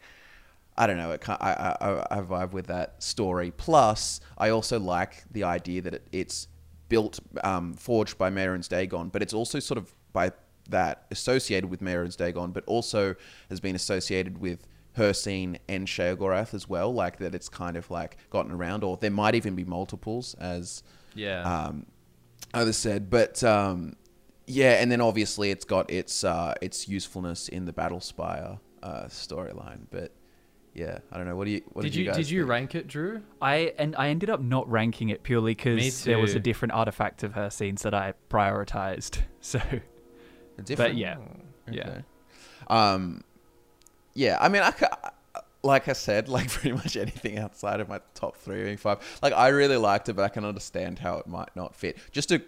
I 0.79 0.85
don't 0.85 0.97
know. 0.97 1.09
It 1.11 1.27
I, 1.27 1.75
I, 1.81 2.17
I 2.19 2.21
vibe 2.21 2.51
with 2.51 2.67
that 2.67 3.01
story. 3.01 3.49
Plus, 3.49 4.21
I 4.37 4.49
also 4.49 4.79
like 4.79 5.23
the 5.31 5.43
idea 5.43 5.81
that 5.81 5.95
it, 5.95 6.07
it's 6.11 6.47
built, 6.87 7.19
um, 7.43 7.73
forged 7.73 8.19
by 8.19 8.29
Mehrunes 8.29 8.69
Dagon, 8.69 9.09
but 9.09 9.23
it's 9.23 9.33
also 9.33 9.59
sort 9.59 9.79
of 9.79 9.91
by 10.13 10.31
that 10.69 11.07
associated 11.09 11.71
with 11.71 11.81
Mehrunes 11.81 12.15
Dagon, 12.15 12.51
but 12.51 12.63
also 12.67 13.15
has 13.49 13.59
been 13.59 13.75
associated 13.75 14.37
with 14.37 14.67
Hircine 14.95 15.57
and 15.67 15.87
Sheogorath 15.87 16.53
as 16.53 16.69
well. 16.69 16.93
Like 16.93 17.17
that, 17.17 17.33
it's 17.33 17.49
kind 17.49 17.75
of 17.75 17.89
like 17.89 18.17
gotten 18.29 18.51
around, 18.51 18.83
or 18.83 18.97
there 18.97 19.09
might 19.09 19.33
even 19.33 19.55
be 19.55 19.63
multiples, 19.63 20.35
as 20.35 20.83
Yeah. 21.15 21.41
um, 21.41 21.87
others 22.53 22.77
said. 22.77 23.09
But 23.09 23.43
um, 23.43 23.95
yeah, 24.45 24.81
and 24.81 24.91
then 24.91 25.01
obviously 25.01 25.51
it's 25.51 25.65
got 25.65 25.89
its 25.91 26.23
uh, 26.23 26.53
its 26.61 26.87
usefulness 26.87 27.47
in 27.49 27.65
the 27.65 27.73
Battlespire 27.73 28.59
uh, 28.83 29.03
storyline. 29.05 29.87
But 29.89 30.11
yeah, 30.73 30.99
I 31.11 31.17
don't 31.17 31.27
know. 31.27 31.35
What 31.35 31.45
do 31.45 31.51
you? 31.51 31.61
What 31.73 31.81
did 31.83 31.93
did, 31.93 31.99
you 31.99 32.05
guys 32.05 32.15
did 32.17 32.29
you 32.29 32.41
think? 32.41 32.49
rank 32.49 32.75
it, 32.75 32.87
Drew? 32.87 33.23
I 33.41 33.73
and 33.77 33.95
I 33.95 34.09
ended 34.09 34.29
up 34.29 34.41
not 34.41 34.69
ranking 34.69 35.09
it 35.09 35.23
purely 35.23 35.53
because 35.55 36.03
there 36.03 36.19
was 36.19 36.35
a 36.35 36.39
different 36.39 36.73
artifact 36.73 37.23
of 37.23 37.33
Hircine's 37.33 37.81
that 37.83 37.93
I 37.93 38.13
prioritized. 38.29 39.19
So, 39.39 39.59
Different? 39.59 40.77
but 40.77 40.95
yeah, 40.97 41.17
Oh, 41.19 41.71
yeah. 41.71 42.01
Um, 42.69 43.23
yeah, 44.13 44.37
I 44.41 44.49
mean, 44.49 44.61
I, 44.61 44.71
ca- 44.71 45.11
like 45.63 45.87
I 45.87 45.93
said, 45.93 46.29
like 46.29 46.49
pretty 46.49 46.75
much 46.75 46.95
anything 46.97 47.37
outside 47.37 47.79
of 47.79 47.89
my 47.89 47.99
top 48.13 48.37
three 48.37 48.73
or 48.73 48.77
five. 48.77 49.19
Like 49.21 49.33
I 49.33 49.49
really 49.49 49.77
liked 49.77 50.09
it, 50.09 50.13
but 50.13 50.23
I 50.23 50.29
can 50.29 50.45
understand 50.45 50.99
how 50.99 51.17
it 51.17 51.27
might 51.27 51.55
not 51.55 51.75
fit. 51.75 51.97
Just 52.11 52.29
to 52.29 52.41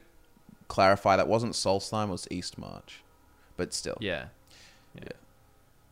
clarify 0.67 1.15
that 1.17 1.27
wasn't 1.27 1.53
Solstheim, 1.53 2.07
it 2.07 2.11
was 2.11 2.27
East 2.31 2.57
March, 2.57 3.03
but 3.57 3.73
still. 3.73 3.97
Yeah. 3.99 4.25
yeah. 4.95 5.01
Yeah. 5.03 5.11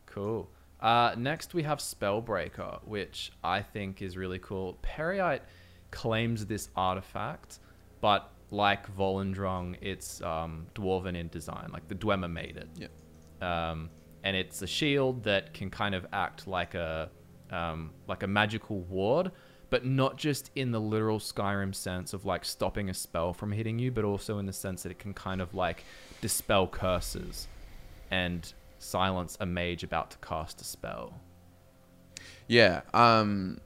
Cool. 0.06 0.48
Uh, 0.80 1.14
next, 1.16 1.54
we 1.54 1.64
have 1.64 1.78
Spellbreaker, 1.78 2.80
which 2.84 3.32
I 3.42 3.62
think 3.62 4.00
is 4.00 4.16
really 4.16 4.38
cool. 4.38 4.78
Peryite 4.82 5.40
claims 5.90 6.46
this 6.46 6.68
artifact, 6.76 7.58
but 8.00 8.30
like 8.50 8.94
Volendrung, 8.96 9.76
it's 9.80 10.22
um, 10.22 10.66
dwarven 10.74 11.16
in 11.16 11.28
design. 11.28 11.70
Like 11.72 11.88
the 11.88 11.94
Dwemer 11.94 12.30
made 12.30 12.56
it. 12.56 12.68
Yeah. 12.76 13.70
Um, 13.70 13.90
and 14.24 14.36
it's 14.36 14.62
a 14.62 14.66
shield 14.66 15.24
that 15.24 15.54
can 15.54 15.70
kind 15.70 15.94
of 15.94 16.06
act 16.12 16.46
like 16.46 16.74
a 16.74 17.10
um, 17.50 17.92
like 18.06 18.22
a 18.22 18.26
magical 18.26 18.80
ward, 18.80 19.30
but 19.70 19.84
not 19.84 20.16
just 20.16 20.50
in 20.54 20.70
the 20.70 20.80
literal 20.80 21.18
Skyrim 21.18 21.74
sense 21.74 22.12
of 22.12 22.24
like 22.24 22.44
stopping 22.44 22.90
a 22.90 22.94
spell 22.94 23.32
from 23.32 23.52
hitting 23.52 23.78
you, 23.78 23.90
but 23.90 24.04
also 24.04 24.38
in 24.38 24.46
the 24.46 24.52
sense 24.52 24.82
that 24.82 24.92
it 24.92 24.98
can 24.98 25.14
kind 25.14 25.40
of 25.40 25.54
like 25.54 25.84
dispel 26.20 26.66
curses 26.66 27.48
and 28.10 28.52
silence 28.78 29.36
a 29.40 29.46
mage 29.46 29.82
about 29.82 30.10
to 30.10 30.18
cast 30.18 30.60
a 30.60 30.64
spell. 30.64 31.20
Yeah. 32.46 32.82
Um, 32.94 33.58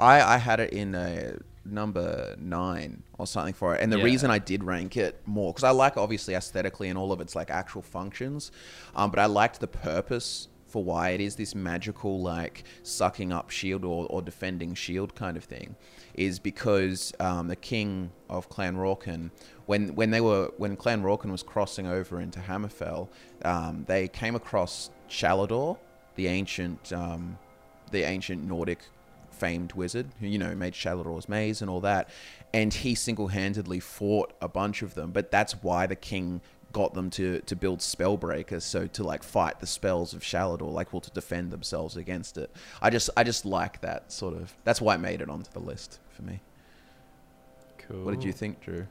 I 0.00 0.20
I 0.22 0.36
had 0.38 0.60
it 0.60 0.72
in 0.72 0.94
a 0.94 1.38
number 1.64 2.34
nine 2.38 3.02
or 3.18 3.26
something 3.26 3.54
for 3.54 3.74
it, 3.74 3.82
and 3.82 3.92
the 3.92 3.98
Yeah. 3.98 4.04
reason 4.04 4.30
I 4.30 4.38
did 4.38 4.64
rank 4.64 4.96
it 4.96 5.20
more 5.26 5.52
because 5.52 5.64
I 5.64 5.70
like 5.70 5.96
obviously 5.96 6.34
aesthetically 6.34 6.88
and 6.88 6.98
all 6.98 7.12
of 7.12 7.20
its 7.20 7.34
like 7.34 7.50
actual 7.50 7.82
functions, 7.82 8.50
um, 8.94 9.10
but 9.10 9.18
I 9.18 9.26
liked 9.26 9.60
the 9.60 9.66
purpose 9.68 10.48
for 10.66 10.84
why 10.84 11.10
it 11.10 11.20
is 11.20 11.34
this 11.34 11.54
magical 11.54 12.20
like 12.22 12.62
sucking 12.84 13.32
up 13.32 13.50
shield 13.50 13.84
or, 13.84 14.06
or 14.08 14.22
defending 14.22 14.72
shield 14.74 15.14
kind 15.16 15.36
of 15.36 15.42
thing 15.44 15.74
is 16.14 16.38
because 16.38 17.12
um, 17.18 17.48
the 17.48 17.56
king 17.56 18.10
of 18.28 18.48
clan 18.48 18.76
Rorken 18.76 19.30
when 19.66 19.94
when 19.96 20.10
they 20.12 20.20
were 20.20 20.50
when 20.58 20.76
clan 20.76 21.02
Rorken 21.02 21.32
was 21.32 21.42
crossing 21.42 21.88
over 21.88 22.20
into 22.20 22.38
Hammerfell 22.38 23.08
um, 23.44 23.84
they 23.88 24.06
came 24.06 24.36
across 24.36 24.90
Shalidor 25.08 25.76
the 26.14 26.28
ancient 26.28 26.92
um, 26.92 27.36
the 27.90 28.02
ancient 28.04 28.44
Nordic 28.44 28.78
famed 29.40 29.72
wizard 29.72 30.06
who 30.20 30.26
you 30.26 30.38
know 30.38 30.54
made 30.54 30.74
Shalidor's 30.74 31.28
maze 31.28 31.60
and 31.62 31.70
all 31.70 31.80
that 31.80 32.08
and 32.52 32.72
he 32.72 32.94
single-handedly 32.94 33.80
fought 33.80 34.32
a 34.40 34.48
bunch 34.48 34.82
of 34.82 34.94
them 34.94 35.10
but 35.12 35.30
that's 35.30 35.54
why 35.62 35.86
the 35.86 35.96
king 35.96 36.40
got 36.72 36.94
them 36.94 37.10
to 37.10 37.40
to 37.40 37.56
build 37.56 37.80
spellbreakers 37.80 38.62
so 38.62 38.86
to 38.86 39.02
like 39.02 39.22
fight 39.22 39.58
the 39.60 39.66
spells 39.66 40.14
of 40.14 40.20
Shalidor 40.22 40.70
like 40.72 40.92
well 40.92 41.00
to 41.00 41.10
defend 41.10 41.50
themselves 41.50 41.96
against 41.96 42.38
it 42.38 42.48
I 42.80 42.90
just 42.90 43.10
I 43.16 43.24
just 43.24 43.44
like 43.44 43.80
that 43.80 44.12
sort 44.12 44.34
of 44.34 44.54
that's 44.64 44.80
why 44.80 44.94
it 44.94 44.98
made 45.00 45.20
it 45.20 45.28
onto 45.28 45.50
the 45.50 45.58
list 45.72 45.98
for 46.10 46.22
me 46.22 46.40
Cool. 47.78 48.04
what 48.04 48.12
did 48.12 48.22
you 48.24 48.32
think 48.32 48.60
Drew 48.60 48.86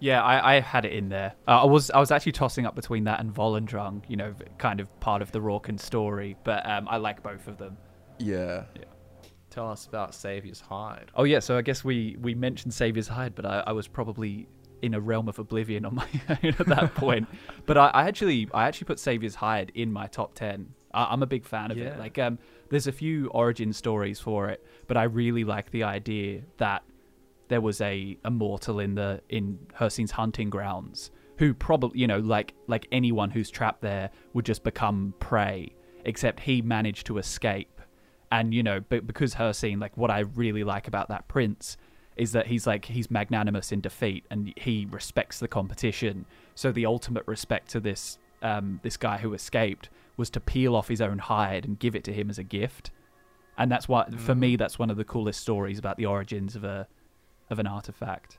Yeah, 0.00 0.22
I, 0.22 0.56
I 0.56 0.60
had 0.60 0.84
it 0.86 0.92
in 0.92 1.08
there. 1.10 1.34
Uh, 1.46 1.62
I 1.62 1.66
was 1.66 1.90
I 1.90 2.00
was 2.00 2.10
actually 2.10 2.32
tossing 2.32 2.64
up 2.66 2.74
between 2.74 3.04
that 3.04 3.20
and 3.20 3.32
Volendrung, 3.34 4.02
you 4.08 4.16
know, 4.16 4.34
kind 4.58 4.80
of 4.80 4.86
part 5.00 5.20
of 5.22 5.30
the 5.30 5.40
Rorken 5.40 5.78
story, 5.78 6.36
but 6.42 6.60
um, 6.68 6.88
I 6.88 6.96
like 6.96 7.22
both 7.22 7.46
of 7.46 7.58
them. 7.58 7.76
yeah 8.18 8.64
Tell 9.50 9.70
us 9.70 9.86
about 9.86 10.14
Savior's 10.14 10.60
Hide. 10.60 11.10
Oh 11.14 11.24
yeah, 11.24 11.40
so 11.40 11.56
I 11.58 11.62
guess 11.62 11.84
we 11.84 12.16
we 12.20 12.34
mentioned 12.34 12.72
Savior's 12.72 13.08
Hide, 13.08 13.34
but 13.34 13.44
I, 13.46 13.64
I 13.66 13.72
was 13.72 13.86
probably 13.88 14.46
in 14.82 14.94
a 14.94 15.00
realm 15.00 15.28
of 15.28 15.38
oblivion 15.38 15.84
on 15.84 15.94
my 15.96 16.06
own 16.28 16.54
at 16.58 16.66
that 16.66 16.94
point. 16.94 17.28
But 17.66 17.76
I, 17.76 17.88
I 17.88 18.08
actually 18.08 18.48
I 18.54 18.66
actually 18.68 18.86
put 18.86 18.98
Savior's 18.98 19.34
Hide 19.34 19.72
in 19.74 19.92
my 19.92 20.06
top 20.06 20.34
ten. 20.34 20.68
I, 20.94 21.04
I'm 21.10 21.22
a 21.22 21.26
big 21.26 21.44
fan 21.44 21.70
of 21.70 21.76
Yeah. 21.78 21.88
it. 21.88 21.98
Like 21.98 22.18
um, 22.18 22.38
there's 22.70 22.86
a 22.86 22.92
few 22.92 23.26
origin 23.28 23.72
stories 23.72 24.20
for 24.20 24.48
it, 24.48 24.64
but 24.86 24.96
I 24.96 25.04
really 25.04 25.44
like 25.44 25.70
the 25.70 25.82
idea 25.84 26.42
that 26.58 26.82
there 27.48 27.60
was 27.60 27.80
a, 27.80 28.16
a 28.24 28.30
mortal 28.30 28.78
in 28.78 28.94
the 28.94 29.20
in 29.28 29.58
Hircine's 29.74 30.12
hunting 30.12 30.50
grounds 30.50 31.10
who 31.38 31.52
probably 31.54 31.98
you 32.00 32.06
know 32.06 32.18
like 32.18 32.54
like 32.68 32.86
anyone 32.92 33.30
who's 33.30 33.50
trapped 33.50 33.80
there 33.82 34.10
would 34.34 34.44
just 34.44 34.62
become 34.62 35.14
prey. 35.18 35.74
Except 36.04 36.40
he 36.40 36.62
managed 36.62 37.06
to 37.08 37.18
escape, 37.18 37.79
and 38.30 38.54
you 38.54 38.62
know, 38.62 38.80
but 38.88 39.06
because 39.06 39.34
Hircine, 39.34 39.80
like 39.80 39.96
what 39.96 40.10
I 40.10 40.20
really 40.20 40.64
like 40.64 40.86
about 40.86 41.08
that 41.08 41.26
prince 41.28 41.76
is 42.16 42.32
that 42.32 42.46
he's 42.46 42.66
like 42.66 42.84
he's 42.84 43.10
magnanimous 43.10 43.72
in 43.72 43.80
defeat 43.80 44.24
and 44.30 44.52
he 44.56 44.86
respects 44.90 45.38
the 45.38 45.48
competition. 45.48 46.26
So 46.54 46.70
the 46.70 46.86
ultimate 46.86 47.26
respect 47.26 47.70
to 47.70 47.80
this 47.80 48.18
um, 48.42 48.80
this 48.82 48.96
guy 48.96 49.18
who 49.18 49.34
escaped 49.34 49.88
was 50.16 50.30
to 50.30 50.40
peel 50.40 50.76
off 50.76 50.88
his 50.88 51.00
own 51.00 51.18
hide 51.18 51.64
and 51.64 51.78
give 51.78 51.94
it 51.94 52.04
to 52.04 52.12
him 52.12 52.30
as 52.30 52.38
a 52.38 52.42
gift. 52.42 52.90
And 53.58 53.70
that's 53.70 53.88
why, 53.88 54.08
for 54.10 54.34
me, 54.34 54.56
that's 54.56 54.78
one 54.78 54.90
of 54.90 54.96
the 54.96 55.04
coolest 55.04 55.40
stories 55.40 55.78
about 55.78 55.96
the 55.96 56.06
origins 56.06 56.56
of 56.56 56.64
a 56.64 56.86
of 57.50 57.58
an 57.58 57.66
artifact. 57.66 58.38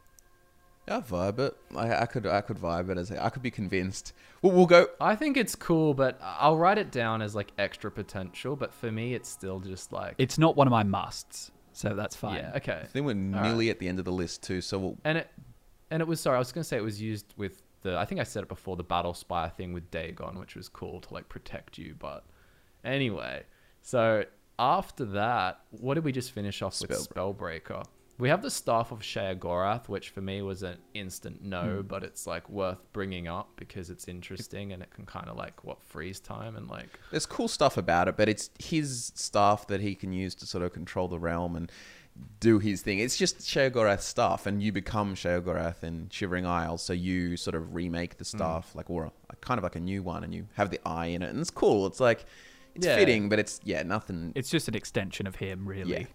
I 0.88 1.00
vibe 1.00 1.40
it 1.40 1.56
I, 1.76 2.02
I 2.02 2.06
could 2.06 2.26
I 2.26 2.42
could 2.42 2.58
vibe 2.58 2.90
it 2.90 2.98
as 2.98 3.12
a, 3.12 3.24
I 3.24 3.30
could 3.30 3.44
be 3.44 3.52
convinced 3.52 4.14
we'll, 4.42 4.52
we'll 4.52 4.66
go 4.66 4.88
I 5.00 5.16
think 5.16 5.38
it's 5.38 5.56
cool, 5.56 5.94
but 5.94 6.20
I'll 6.22 6.58
write 6.58 6.78
it 6.78 6.92
down 6.92 7.22
as 7.22 7.36
like 7.36 7.52
extra 7.58 7.92
potential. 7.92 8.56
But 8.56 8.74
for 8.74 8.92
me, 8.92 9.14
it's 9.14 9.30
still 9.30 9.60
just 9.60 9.94
like 9.94 10.16
It's 10.18 10.38
not 10.38 10.56
one 10.56 10.68
of 10.68 10.72
my 10.72 10.84
musts, 10.84 11.52
so 11.72 11.96
that's 11.96 12.16
fine. 12.16 12.38
yeah, 12.38 12.52
okay. 12.56 12.80
I 12.84 12.88
think 12.88 13.06
we're 13.06 13.14
nearly 13.14 13.70
at 13.70 13.80
the 13.80 13.88
end 13.88 14.00
of 14.00 14.06
the 14.06 14.12
list 14.12 14.44
too 14.44 14.62
so 14.62 14.80
we'll 14.80 14.98
And 15.06 15.18
it 15.20 15.30
and 15.90 16.02
it 16.02 16.08
was 16.08 16.20
sorry, 16.20 16.36
I 16.36 16.40
was 16.40 16.52
gonna 16.52 16.64
say 16.64 16.78
it 16.78 16.84
was 16.84 17.02
used 17.02 17.34
with 17.38 17.62
the 17.82 17.98
I 17.98 18.06
think 18.06 18.20
I 18.20 18.24
said 18.24 18.44
it 18.44 18.50
before 18.50 18.76
the 18.76 18.84
Battlespire 18.84 19.54
thing 19.54 19.74
with 19.74 19.90
Dagon, 19.92 20.40
which 20.40 20.56
was 20.56 20.68
cool 20.68 21.00
to 21.02 21.14
like 21.14 21.30
protect 21.30 21.78
you. 21.78 21.96
But 21.98 22.24
anyway, 22.84 23.44
so 23.82 24.26
after 24.60 25.06
that, 25.06 25.62
what 25.72 25.96
did 25.96 26.04
we 26.04 26.12
just 26.12 26.32
finish 26.32 26.62
off 26.62 26.80
with 26.82 26.92
Spellbreaker? 26.92 27.86
We 28.22 28.30
have 28.30 28.44
the 28.44 28.52
staff 28.52 28.92
of 28.92 29.00
Sheogorath, 29.00 29.90
which 29.90 30.12
for 30.12 30.22
me 30.22 30.44
was 30.44 30.62
an 30.62 30.78
instant 30.94 31.44
no, 31.44 31.78
hmm. 31.78 31.82
but 31.88 32.04
it's 32.04 32.28
like 32.28 32.48
worth 32.52 32.78
bringing 32.94 33.28
up 33.28 33.50
because 33.56 33.90
it's 33.90 34.08
interesting 34.08 34.74
and 34.74 34.84
it 34.84 34.92
can 34.92 35.08
kind 35.08 35.28
of 35.28 35.38
like 35.38 35.64
what 35.64 35.82
freeze 35.82 36.20
time 36.20 36.56
and 36.56 36.70
like 36.70 37.00
There's 37.10 37.26
cool 37.26 37.48
stuff 37.48 37.78
about 37.78 38.08
it, 38.08 38.18
but 38.18 38.30
it's 38.30 38.52
his 38.60 39.12
stuff 39.16 39.66
that 39.70 39.82
he 39.82 39.96
can 39.96 40.14
use 40.14 40.36
to 40.36 40.46
sort 40.46 40.64
of 40.64 40.72
control 40.72 41.08
the 41.08 41.18
realm 41.18 41.56
and 41.56 41.72
do 42.40 42.60
his 42.60 42.84
thing. 42.84 43.00
It's 43.00 43.18
just 43.18 43.40
Sheogorath 43.40 44.02
stuff, 44.02 44.46
and 44.46 44.62
you 44.62 44.72
become 44.72 45.16
Sheogorath 45.16 45.84
in 45.84 46.10
Shivering 46.12 46.46
Isles, 46.46 46.84
so 46.84 46.94
you 46.94 47.38
sort 47.38 47.56
of 47.56 47.74
remake 47.74 48.18
the 48.20 48.24
hmm. 48.24 48.38
stuff, 48.38 48.76
like 48.76 48.92
or 48.92 49.12
a, 49.32 49.36
kind 49.38 49.58
of 49.58 49.64
like 49.64 49.76
a 49.76 49.80
new 49.80 50.04
one, 50.04 50.24
and 50.24 50.32
you 50.32 50.46
have 50.54 50.70
the 50.70 50.80
eye 50.86 51.08
in 51.08 51.24
it, 51.24 51.32
and 51.32 51.40
it's 51.40 51.50
cool. 51.50 51.88
It's 51.88 52.00
like 52.00 52.26
it's 52.76 52.86
Yeah. 52.86 52.98
fitting, 52.98 53.30
but 53.30 53.40
it's 53.40 53.60
yeah, 53.64 53.82
nothing. 53.82 54.32
It's 54.36 54.52
just 54.52 54.68
an 54.68 54.76
extension 54.76 55.26
of 55.26 55.38
him, 55.38 55.68
really. 55.68 56.02
Yeah. 56.02 56.06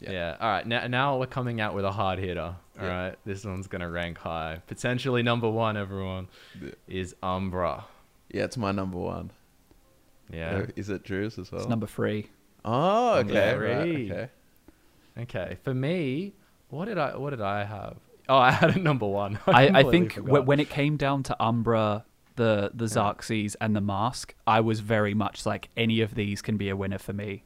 Yeah. 0.00 0.10
Yeah. 0.12 0.36
All 0.40 0.48
right. 0.48 0.66
Now, 0.66 0.86
now 0.88 1.18
we're 1.18 1.26
coming 1.26 1.60
out 1.60 1.74
with 1.74 1.84
a 1.84 1.92
hard 1.92 2.18
hitter. 2.18 2.54
All 2.80 2.86
right. 2.86 3.08
Yeah. 3.08 3.14
This 3.24 3.44
one's 3.44 3.66
gonna 3.66 3.90
rank 3.90 4.18
high. 4.18 4.60
Potentially 4.66 5.22
number 5.22 5.48
one. 5.48 5.76
Everyone 5.76 6.28
Yeah. 6.62 6.70
is 6.86 7.14
Umbra. 7.22 7.84
yeah, 8.30 8.44
it's 8.44 8.56
my 8.56 8.72
number 8.72 8.98
one. 8.98 9.30
Yeah. 10.30 10.56
Uh, 10.56 10.66
Is 10.76 10.90
it 10.90 11.02
Drew's 11.04 11.38
as 11.38 11.50
well? 11.52 11.60
It's 11.60 11.68
number 11.70 11.86
three. 11.86 12.26
oh, 12.64 13.16
Number 13.18 13.32
okay, 13.32 13.56
right, 13.56 14.10
okay. 14.10 14.28
Okay. 15.18 15.56
For 15.62 15.72
me, 15.72 16.34
what 16.68 16.86
did 16.86 16.98
I 16.98 17.16
what 17.16 17.30
did 17.30 17.40
I 17.40 17.64
have? 17.64 17.96
Oh, 18.28 18.36
I 18.50 18.50
had 18.50 18.76
a 18.76 18.78
number 18.78 19.06
one. 19.06 19.38
I, 19.46 19.50
I 19.50 19.66
completely 19.82 19.90
think 19.92 20.14
w- 20.26 20.42
when 20.44 20.60
it 20.60 20.68
came 20.68 20.96
down 20.96 21.22
to 21.24 21.42
Umbra, 21.42 22.04
the 22.34 22.70
the 22.74 22.84
Xarxes, 22.86 23.56
and 23.60 23.74
the 23.74 23.80
Mask, 23.80 24.34
I 24.46 24.60
was 24.60 24.80
very 24.80 25.14
much 25.14 25.46
like 25.46 25.68
any 25.76 26.00
of 26.02 26.14
these 26.16 26.42
can 26.42 26.56
be 26.58 26.68
a 26.68 26.76
winner 26.76 26.98
for 26.98 27.12
me. 27.14 27.44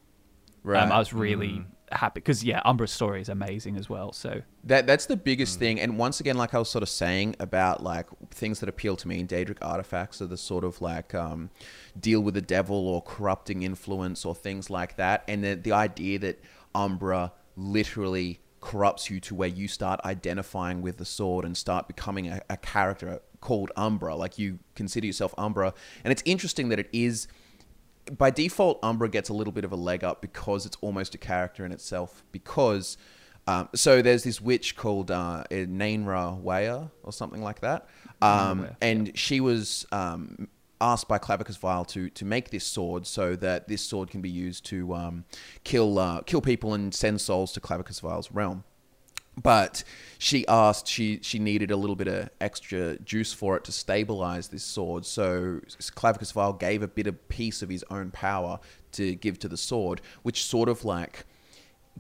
Right. 0.65 0.83
Um, 0.83 0.91
I 0.91 0.99
was 0.99 1.13
really 1.13 1.49
Mm. 1.61 1.65
Happy 1.93 2.21
because 2.21 2.45
yeah, 2.45 2.61
Umbra's 2.65 2.91
story 2.91 3.21
is 3.21 3.29
amazing 3.29 3.77
as 3.77 3.89
well. 3.89 4.13
So 4.13 4.43
That 4.65 4.87
that's 4.87 5.07
the 5.07 5.17
biggest 5.17 5.59
thing, 5.59 5.81
and 5.81 5.99
once 5.99 6.21
again, 6.21 6.37
like 6.37 6.55
I 6.55 6.59
was 6.59 6.69
sort 6.69 6.83
of 6.83 6.89
saying 6.89 7.37
about 7.41 7.83
like 7.83 8.07
things 8.31 8.61
that 8.61 8.69
appeal 8.69 8.97
to 8.97 9.09
me 9.09 9.21
in 9.21 9.27
Daedric 9.27 9.59
artifacts 9.63 10.21
are 10.21 10.27
the 10.27 10.37
sort 10.37 10.65
of 10.65 10.81
like 10.81 11.15
um, 11.15 11.51
deal 11.99 12.21
with 12.21 12.35
the 12.35 12.43
devil 12.43 12.89
or 12.89 13.03
corrupting 13.03 13.63
influence 13.63 14.25
or 14.25 14.35
things 14.35 14.71
like 14.71 14.97
that, 14.97 15.25
and 15.29 15.45
the 15.45 15.55
the 15.55 15.73
idea 15.73 16.19
that 16.19 16.43
Umbra 16.75 17.33
literally 17.57 18.41
corrupts 18.61 19.09
you 19.11 19.21
to 19.21 19.35
where 19.35 19.49
you 19.49 19.67
start 19.67 20.01
identifying 20.05 20.83
with 20.83 20.99
the 20.99 21.05
sword 21.05 21.45
and 21.45 21.57
start 21.57 21.89
becoming 21.89 22.29
a, 22.29 22.41
a 22.51 22.57
character 22.59 23.21
called 23.41 23.73
Umbra, 23.75 24.15
like 24.15 24.39
you 24.39 24.59
consider 24.75 25.07
yourself 25.07 25.35
Umbra, 25.39 25.73
and 26.05 26.13
it's 26.13 26.23
interesting 26.27 26.69
that 26.69 26.79
it 26.79 26.89
is 26.93 27.27
by 28.17 28.31
default, 28.31 28.79
Umbra 28.83 29.09
gets 29.09 29.29
a 29.29 29.33
little 29.33 29.53
bit 29.53 29.65
of 29.65 29.73
a 29.73 29.77
leg 29.77 30.05
up 30.05 30.21
because 30.21 30.67
it's 30.67 30.77
almost 30.81 31.15
a 31.15 31.19
character 31.19 31.65
in 31.65 31.73
itself. 31.73 32.25
Because 32.33 32.97
um, 33.47 33.69
so 33.75 34.03
there's 34.03 34.25
this 34.25 34.41
witch 34.41 34.77
called 34.77 35.11
uh, 35.11 35.45
Nainra 35.51 36.37
Waya 36.37 36.91
or 37.03 37.13
something 37.13 37.43
like 37.43 37.61
that, 37.61 37.89
um, 38.23 38.61
Waya, 38.61 38.77
and 38.81 39.19
she 39.19 39.41
was 39.41 39.87
um, 39.93 40.49
asked 40.81 41.09
by 41.09 41.19
Clavicus 41.19 41.59
Vile 41.59 41.85
to 41.87 42.11
to 42.11 42.25
make 42.25 42.51
this 42.51 42.65
sword 42.65 43.07
so 43.07 43.37
that 43.37 43.69
this 43.69 43.83
sword 43.83 44.11
can 44.11 44.21
be 44.21 44.31
used 44.31 44.65
to 44.67 44.95
um, 44.95 45.25
kill 45.65 45.99
uh, 45.99 46.21
kill 46.23 46.41
people 46.41 46.75
and 46.75 46.95
send 46.95 47.21
souls 47.21 47.53
to 47.53 47.61
Clavicus 47.61 48.01
Vile's 48.01 48.31
realm 48.31 48.65
but 49.41 49.85
she 50.19 50.47
asked 50.49 50.87
she 50.89 51.19
she 51.23 51.39
needed 51.39 51.71
a 51.71 51.77
little 51.77 51.97
bit 51.97 52.09
of 52.09 52.29
extra 52.41 52.99
juice 52.99 53.33
for 53.33 53.57
it 53.57 53.65
to 53.65 53.73
stabilize 53.73 54.49
this 54.49 54.65
sword 54.65 55.07
so 55.07 55.61
clavicus 55.95 56.33
vile 56.33 56.53
gave 56.53 56.83
a 56.83 56.89
bit 56.89 57.07
of 57.07 57.29
piece 57.29 57.63
of 57.63 57.69
his 57.69 57.85
own 57.91 58.11
power 58.11 58.59
to 58.93 59.15
give 59.15 59.39
to 59.39 59.49
the 59.49 59.57
sword 59.57 60.01
which 60.23 60.45
sort 60.45 60.69
of 60.69 60.85
like 60.85 61.25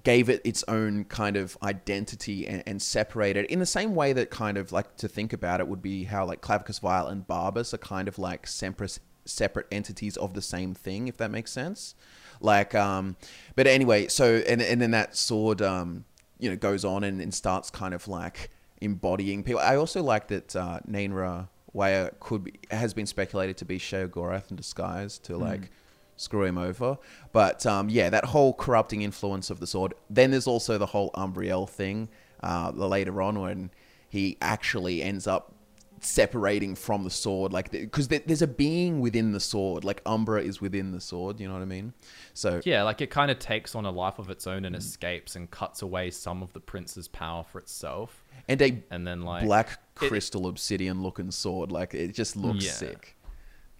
gave 0.02 0.28
it 0.28 0.40
its 0.44 0.64
own 0.68 1.04
kind 1.04 1.36
of 1.36 1.58
identity 1.62 2.46
and, 2.46 2.62
and 2.66 2.80
separated 2.80 3.44
in 3.46 3.58
the 3.58 3.66
same 3.66 3.94
way 3.94 4.12
that 4.12 4.30
kind 4.30 4.56
of 4.56 4.72
like 4.72 4.96
to 4.96 5.08
think 5.08 5.32
about 5.32 5.60
it 5.60 5.68
would 5.68 5.82
be 5.82 6.04
how 6.04 6.24
like 6.24 6.40
Clavicus 6.40 6.80
Vile 6.80 7.08
and 7.08 7.26
Barbas 7.26 7.74
are 7.74 7.78
kind 7.78 8.08
of 8.08 8.18
like 8.18 8.46
separate 8.46 8.98
separate 9.24 9.66
entities 9.70 10.16
of 10.16 10.34
the 10.34 10.42
same 10.42 10.74
thing, 10.74 11.08
if 11.08 11.16
that 11.18 11.30
makes 11.30 11.50
sense. 11.50 11.94
Like, 12.40 12.74
um, 12.74 13.16
but 13.54 13.66
anyway, 13.66 14.08
so 14.08 14.42
and 14.48 14.62
and 14.62 14.80
then 14.80 14.92
that 14.92 15.16
sword, 15.16 15.60
um, 15.60 16.04
you 16.40 16.50
know, 16.50 16.56
goes 16.56 16.84
on 16.84 17.04
and, 17.04 17.20
and 17.20 17.32
starts 17.32 17.70
kind 17.70 17.94
of 17.94 18.08
like 18.08 18.50
embodying 18.80 19.42
people. 19.42 19.60
I 19.60 19.76
also 19.76 20.02
like 20.02 20.28
that 20.28 20.56
uh, 20.56 20.80
Nainra 20.88 21.48
Waya 21.72 22.10
could 22.20 22.44
be, 22.44 22.54
has 22.70 22.94
been 22.94 23.06
speculated 23.06 23.56
to 23.58 23.64
be 23.64 23.78
Sheogorath 23.78 24.50
in 24.50 24.56
disguise 24.56 25.18
to 25.20 25.36
like 25.36 25.70
screw 26.16 26.44
him 26.44 26.58
over. 26.58 26.98
But 27.32 27.64
um, 27.66 27.88
yeah, 27.88 28.10
that 28.10 28.26
whole 28.26 28.52
corrupting 28.52 29.02
influence 29.02 29.50
of 29.50 29.60
the 29.60 29.66
sword. 29.66 29.94
Then 30.08 30.30
there's 30.30 30.46
also 30.46 30.78
the 30.78 30.86
whole 30.86 31.10
Umbriel 31.14 31.68
thing 31.68 32.08
uh, 32.42 32.72
later 32.74 33.22
on 33.22 33.40
when 33.40 33.70
he 34.08 34.36
actually 34.40 35.02
ends 35.02 35.26
up 35.26 35.54
separating 36.02 36.74
from 36.74 37.04
the 37.04 37.10
sword 37.10 37.52
like 37.52 37.70
because 37.70 38.08
there's 38.08 38.40
a 38.42 38.46
being 38.46 39.00
within 39.00 39.32
the 39.32 39.40
sword 39.40 39.84
like 39.84 40.00
umbra 40.06 40.42
is 40.42 40.60
within 40.60 40.92
the 40.92 41.00
sword 41.00 41.38
you 41.38 41.46
know 41.46 41.52
what 41.54 41.62
i 41.62 41.66
mean 41.66 41.92
so 42.32 42.60
Yeah, 42.64 42.84
like 42.84 43.02
it 43.02 43.10
kind 43.10 43.30
of 43.30 43.38
takes 43.38 43.74
on 43.74 43.84
a 43.84 43.90
life 43.90 44.18
of 44.18 44.30
its 44.30 44.46
own 44.46 44.64
and 44.64 44.74
escapes 44.74 45.36
and 45.36 45.50
cuts 45.50 45.82
away 45.82 46.10
some 46.10 46.42
of 46.42 46.52
the 46.54 46.60
prince's 46.60 47.06
power 47.08 47.44
for 47.44 47.58
itself. 47.58 48.24
and 48.48 48.62
a 48.62 48.82
And 48.90 49.06
then 49.06 49.22
like 49.22 49.44
black 49.44 49.72
it- 49.72 49.78
crystal 49.94 50.46
obsidian 50.46 51.02
looking 51.02 51.30
sword 51.30 51.70
like 51.70 51.92
it 51.92 52.14
just 52.14 52.34
looks 52.36 52.64
Yeah. 52.64 52.72
sick 52.72 53.16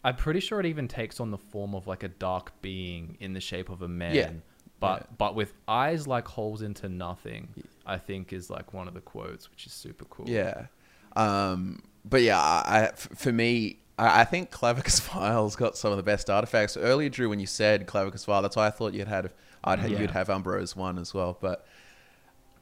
I'm 0.04 0.16
pretty 0.16 0.40
sure 0.40 0.60
it 0.60 0.66
even 0.66 0.88
takes 0.88 1.20
on 1.20 1.30
the 1.30 1.38
form 1.38 1.74
of 1.74 1.86
like 1.86 2.02
a 2.02 2.08
dark 2.08 2.52
being 2.62 3.16
in 3.20 3.34
the 3.34 3.40
shape 3.40 3.68
of 3.68 3.82
a 3.82 3.88
man. 3.88 4.14
Yeah. 4.14 4.30
But 4.78 5.00
Yeah. 5.02 5.06
but 5.18 5.34
with 5.34 5.52
eyes 5.68 6.06
like 6.06 6.26
holes 6.26 6.62
into 6.62 6.88
nothing, 6.88 7.48
I 7.84 7.98
think 7.98 8.32
is 8.32 8.48
like 8.48 8.72
one 8.72 8.88
of 8.88 8.94
the 8.94 9.02
quotes, 9.02 9.50
which 9.50 9.66
is 9.66 9.74
super 9.74 10.06
cool. 10.06 10.26
Yeah. 10.26 10.68
Um, 11.16 11.82
but 12.04 12.22
yeah, 12.22 12.38
I, 12.40 12.62
I- 12.66 12.82
f- 12.88 13.08
for 13.16 13.32
me, 13.32 13.78
I, 13.98 14.20
I 14.20 14.24
think 14.24 14.50
Clavicus 14.50 15.00
Vile's 15.12 15.56
got 15.56 15.76
some 15.76 15.90
of 15.90 15.96
the 15.96 16.02
best 16.02 16.30
artifacts. 16.30 16.76
Earlier, 16.76 17.08
Drew, 17.08 17.28
when 17.28 17.40
you 17.40 17.46
said 17.46 17.86
Clavicus 17.86 18.24
Vile, 18.24 18.42
that's 18.42 18.56
why 18.56 18.66
I 18.66 18.70
thought 18.70 18.94
you'd 18.94 19.08
had, 19.08 19.30
I'd 19.64 19.78
had, 19.78 19.90
Yeah. 19.90 20.00
you'd 20.00 20.10
have 20.12 20.28
Umbro's 20.30 20.74
one 20.76 20.98
as 20.98 21.12
well. 21.14 21.36
But 21.40 21.66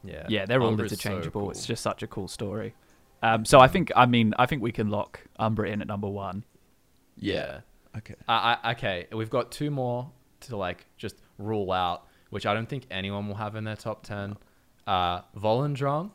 Yeah. 0.04 0.26
Yeah, 0.28 0.46
they're 0.46 0.60
all 0.60 0.68
Umbra's 0.68 0.90
so 0.90 0.94
interchangeable. 0.94 1.50
It's 1.50 1.66
just 1.66 1.82
such 1.82 2.02
a 2.02 2.06
cool 2.06 2.28
story. 2.28 2.74
Um, 3.22 3.44
so 3.44 3.58
I 3.58 3.66
think, 3.68 3.90
I 3.96 4.06
mean, 4.06 4.32
I 4.38 4.46
think 4.46 4.62
we 4.62 4.70
can 4.72 4.90
lock 4.90 5.20
Umbra 5.38 5.68
in 5.70 5.80
at 5.82 5.88
number 5.88 6.08
one. 6.08 6.44
Yeah. 7.16 7.60
okay. 7.96 8.14
I, 8.28 8.58
I, 8.62 8.72
okay, 8.72 9.06
we've 9.12 9.30
got 9.30 9.50
two 9.50 9.70
more 9.72 10.10
to 10.42 10.56
like 10.56 10.86
just 10.96 11.16
rule 11.36 11.72
out, 11.72 12.04
which 12.30 12.46
I 12.46 12.54
don't 12.54 12.68
think 12.68 12.86
anyone 12.92 13.26
will 13.26 13.34
have 13.34 13.56
in 13.56 13.64
their 13.64 13.74
top 13.76 14.04
ten. 14.04 14.36
Uh, 14.86 15.22
Volendrung. 15.36 16.10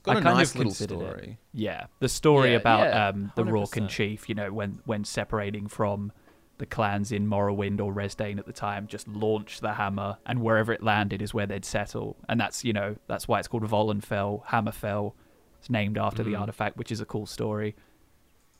It's 0.00 0.06
got 0.06 0.16
I 0.16 0.20
a 0.20 0.22
kind 0.22 0.36
nice 0.38 0.50
of 0.52 0.56
little 0.56 0.70
considered 0.72 1.02
it. 1.02 1.36
Yeah, 1.52 1.86
the 1.98 2.08
story 2.08 2.52
Yeah, 2.52 2.56
about 2.56 2.88
yeah, 2.88 3.08
um, 3.08 3.32
the 3.36 3.44
Rorken 3.44 3.82
100%. 3.84 3.88
chief, 3.90 4.30
you 4.30 4.34
know, 4.34 4.50
when 4.50 4.80
when 4.86 5.04
separating 5.04 5.66
from 5.68 6.10
the 6.56 6.64
clans 6.64 7.12
in 7.12 7.26
Morrowind 7.26 7.82
or 7.82 7.92
Resdayn 7.92 8.38
at 8.38 8.46
the 8.46 8.52
time, 8.54 8.86
just 8.86 9.06
launched 9.08 9.60
the 9.60 9.74
hammer, 9.74 10.16
and 10.24 10.40
wherever 10.40 10.72
it 10.72 10.82
landed 10.82 11.20
is 11.20 11.34
where 11.34 11.44
they'd 11.46 11.66
settle, 11.66 12.16
and 12.30 12.40
that's 12.40 12.64
you 12.64 12.72
know 12.72 12.96
that's 13.08 13.28
why 13.28 13.40
it's 13.40 13.48
called 13.48 13.64
Volenfell, 13.64 14.42
Hammerfell. 14.46 15.12
It's 15.58 15.68
named 15.68 15.98
after 15.98 16.22
the 16.22 16.32
Mm. 16.32 16.40
artifact, 16.40 16.78
which 16.78 16.90
is 16.90 17.02
a 17.02 17.04
cool 17.04 17.26
story. 17.26 17.76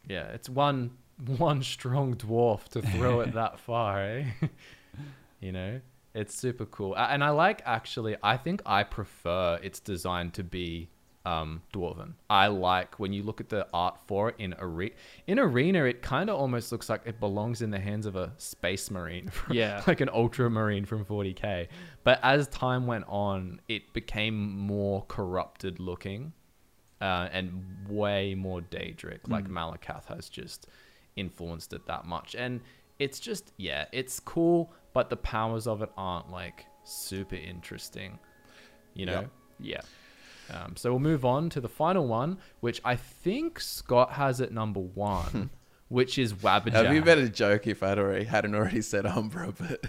Yeah, 0.06 0.26
it's 0.32 0.50
one 0.50 0.90
one 1.26 1.62
strong 1.62 2.16
dwarf 2.16 2.68
to 2.68 2.82
throw 2.82 3.20
it 3.20 3.32
that 3.32 3.58
far, 3.66 4.02
eh? 4.02 4.24
you 5.40 5.52
know, 5.52 5.80
it's 6.12 6.34
super 6.34 6.66
cool, 6.66 6.94
and 6.98 7.24
I 7.24 7.30
like 7.30 7.62
actually. 7.64 8.16
I 8.22 8.36
think 8.36 8.60
I 8.66 8.82
prefer 8.82 9.58
its 9.62 9.80
design 9.80 10.32
to 10.32 10.44
be 10.44 10.90
um, 11.26 11.62
dwarven. 11.74 12.14
I 12.30 12.46
like 12.46 12.98
when 12.98 13.12
you 13.12 13.22
look 13.22 13.40
at 13.40 13.48
the 13.50 13.66
art 13.74 13.98
for 14.06 14.30
it 14.30 14.36
in 14.38 14.54
arena. 14.58 14.94
In 15.26 15.38
arena, 15.38 15.84
it 15.84 16.00
kind 16.02 16.30
of 16.30 16.36
almost 16.40 16.72
looks 16.72 16.88
like 16.88 17.02
it 17.04 17.20
belongs 17.20 17.60
in 17.62 17.70
the 17.70 17.78
hands 17.78 18.06
of 18.06 18.16
a 18.16 18.32
space 18.38 18.90
marine, 18.90 19.28
from- 19.30 19.54
Yeah. 19.56 19.82
like 19.86 20.00
an 20.00 20.08
ultramarine 20.08 20.84
from 20.86 21.04
40k. 21.04 21.68
But 22.04 22.20
as 22.22 22.48
time 22.48 22.86
went 22.86 23.04
on, 23.08 23.60
it 23.68 23.92
became 23.92 24.56
more 24.56 25.04
corrupted 25.08 25.78
looking 25.78 26.32
uh, 27.02 27.28
and 27.32 27.64
way 27.88 28.34
more 28.34 28.60
Daedric. 28.62 29.20
Like 29.28 29.46
Malacath 29.48 30.06
has 30.06 30.28
just 30.28 30.66
influenced 31.16 31.72
it 31.74 31.86
that 31.86 32.06
much, 32.06 32.34
and 32.34 32.60
it's 32.98 33.20
just 33.20 33.52
yeah, 33.58 33.84
it's 33.92 34.20
cool, 34.20 34.72
but 34.94 35.10
the 35.10 35.16
powers 35.16 35.66
of 35.66 35.82
it 35.82 35.90
aren't 35.96 36.30
like 36.30 36.64
super 36.84 37.36
interesting. 37.36 38.18
You 38.94 39.06
know. 39.06 39.20
Yep. 39.20 39.30
Yeah. 39.62 39.80
Um, 40.50 40.76
so 40.76 40.90
we'll 40.90 40.98
move 41.00 41.24
on 41.24 41.48
to 41.50 41.60
the 41.60 41.68
final 41.68 42.06
one, 42.06 42.38
which 42.60 42.80
I 42.84 42.96
think 42.96 43.60
Scott 43.60 44.12
has 44.12 44.40
at 44.40 44.52
number 44.52 44.80
one, 44.80 45.50
which 45.88 46.18
is 46.18 46.32
Wabbajack. 46.34 46.74
It'd 46.80 46.90
be 46.90 46.98
a 46.98 47.02
better 47.02 47.28
joke 47.28 47.66
if 47.66 47.82
I'd 47.82 47.98
already 47.98 48.24
hadn't 48.24 48.54
already 48.54 48.82
said 48.82 49.06
Umbra, 49.06 49.52
but 49.58 49.86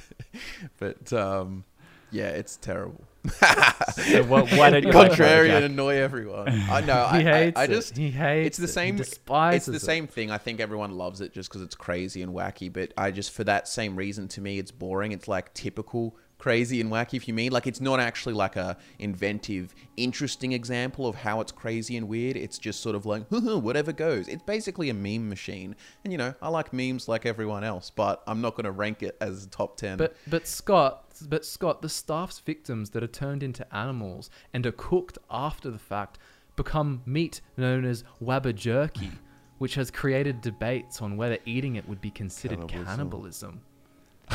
but 0.77 1.13
um, 1.13 1.63
yeah, 2.11 2.29
it's 2.29 2.57
terrible. 2.57 3.03
So 3.23 4.23
wh- 4.23 4.57
why 4.57 4.71
don't 4.71 4.83
you 4.83 4.91
like 4.93 5.11
Contrarian, 5.11 5.63
annoy 5.63 5.97
everyone. 5.97 6.47
I 6.49 6.81
know. 6.81 7.07
He 7.07 7.17
I, 7.17 7.19
I, 7.19 7.23
hates 7.43 7.59
I 7.59 7.63
it. 7.65 7.67
just 7.69 7.97
He 7.97 8.09
hates 8.09 8.47
it's 8.47 8.57
the 8.57 8.67
same. 8.67 8.95
despises 8.97 9.67
it's 9.67 9.83
the 9.83 9.85
it. 9.85 9.87
same 9.93 10.07
thing. 10.07 10.31
I 10.31 10.37
think 10.39 10.59
everyone 10.59 10.91
loves 10.97 11.21
it 11.21 11.31
just 11.33 11.49
because 11.49 11.61
it's 11.61 11.75
crazy 11.75 12.21
and 12.23 12.33
wacky. 12.33 12.71
But 12.71 12.93
I 12.97 13.11
just 13.11 13.31
for 13.31 13.43
that 13.43 13.67
same 13.67 13.95
reason, 13.95 14.27
to 14.29 14.41
me, 14.41 14.57
it's 14.59 14.71
boring. 14.71 15.11
It's 15.11 15.27
like 15.27 15.53
typical 15.53 16.17
crazy 16.41 16.81
and 16.81 16.91
wacky. 16.91 17.13
If 17.13 17.27
you 17.27 17.35
mean 17.35 17.51
like 17.51 17.67
it's 17.67 17.79
not 17.79 17.99
actually 17.99 18.33
like 18.33 18.55
a 18.55 18.75
inventive, 18.97 19.75
interesting 19.95 20.53
example 20.53 21.05
of 21.05 21.15
how 21.15 21.39
it's 21.39 21.51
crazy 21.51 21.95
and 21.97 22.07
weird. 22.09 22.35
It's 22.35 22.57
just 22.57 22.81
sort 22.81 22.95
of 22.95 23.05
like 23.05 23.27
whatever 23.29 23.93
goes. 23.93 24.27
It's 24.27 24.41
basically 24.41 24.89
a 24.89 24.93
meme 24.93 25.29
machine. 25.29 25.75
And 26.03 26.11
you 26.11 26.17
know, 26.17 26.33
I 26.41 26.49
like 26.49 26.73
memes 26.73 27.07
like 27.07 27.27
everyone 27.27 27.63
else, 27.63 27.91
but 27.91 28.23
I'm 28.25 28.41
not 28.41 28.55
going 28.55 28.65
to 28.65 28.71
rank 28.71 29.03
it 29.03 29.17
as 29.21 29.45
top 29.51 29.77
ten. 29.77 29.97
But 29.97 30.15
but 30.25 30.47
Scott, 30.47 31.05
but 31.29 31.45
Scott, 31.45 31.83
the 31.83 31.89
staff's 31.89 32.39
victims 32.39 32.89
that 32.89 33.03
are 33.03 33.07
turned 33.07 33.43
into 33.43 33.63
animals 33.73 34.31
and 34.51 34.65
are 34.65 34.71
cooked 34.71 35.19
after 35.29 35.69
the 35.69 35.79
fact 35.79 36.17
become 36.55 37.03
meat 37.05 37.41
known 37.55 37.85
as 37.85 38.03
wabba 38.19 38.55
jerky, 38.55 39.11
which 39.59 39.75
has 39.75 39.91
created 39.91 40.41
debates 40.41 41.03
on 41.03 41.17
whether 41.17 41.37
eating 41.45 41.75
it 41.75 41.87
would 41.87 42.01
be 42.01 42.09
considered 42.09 42.67
Cannibalism. 42.67 42.85
cannibalism. 42.85 43.61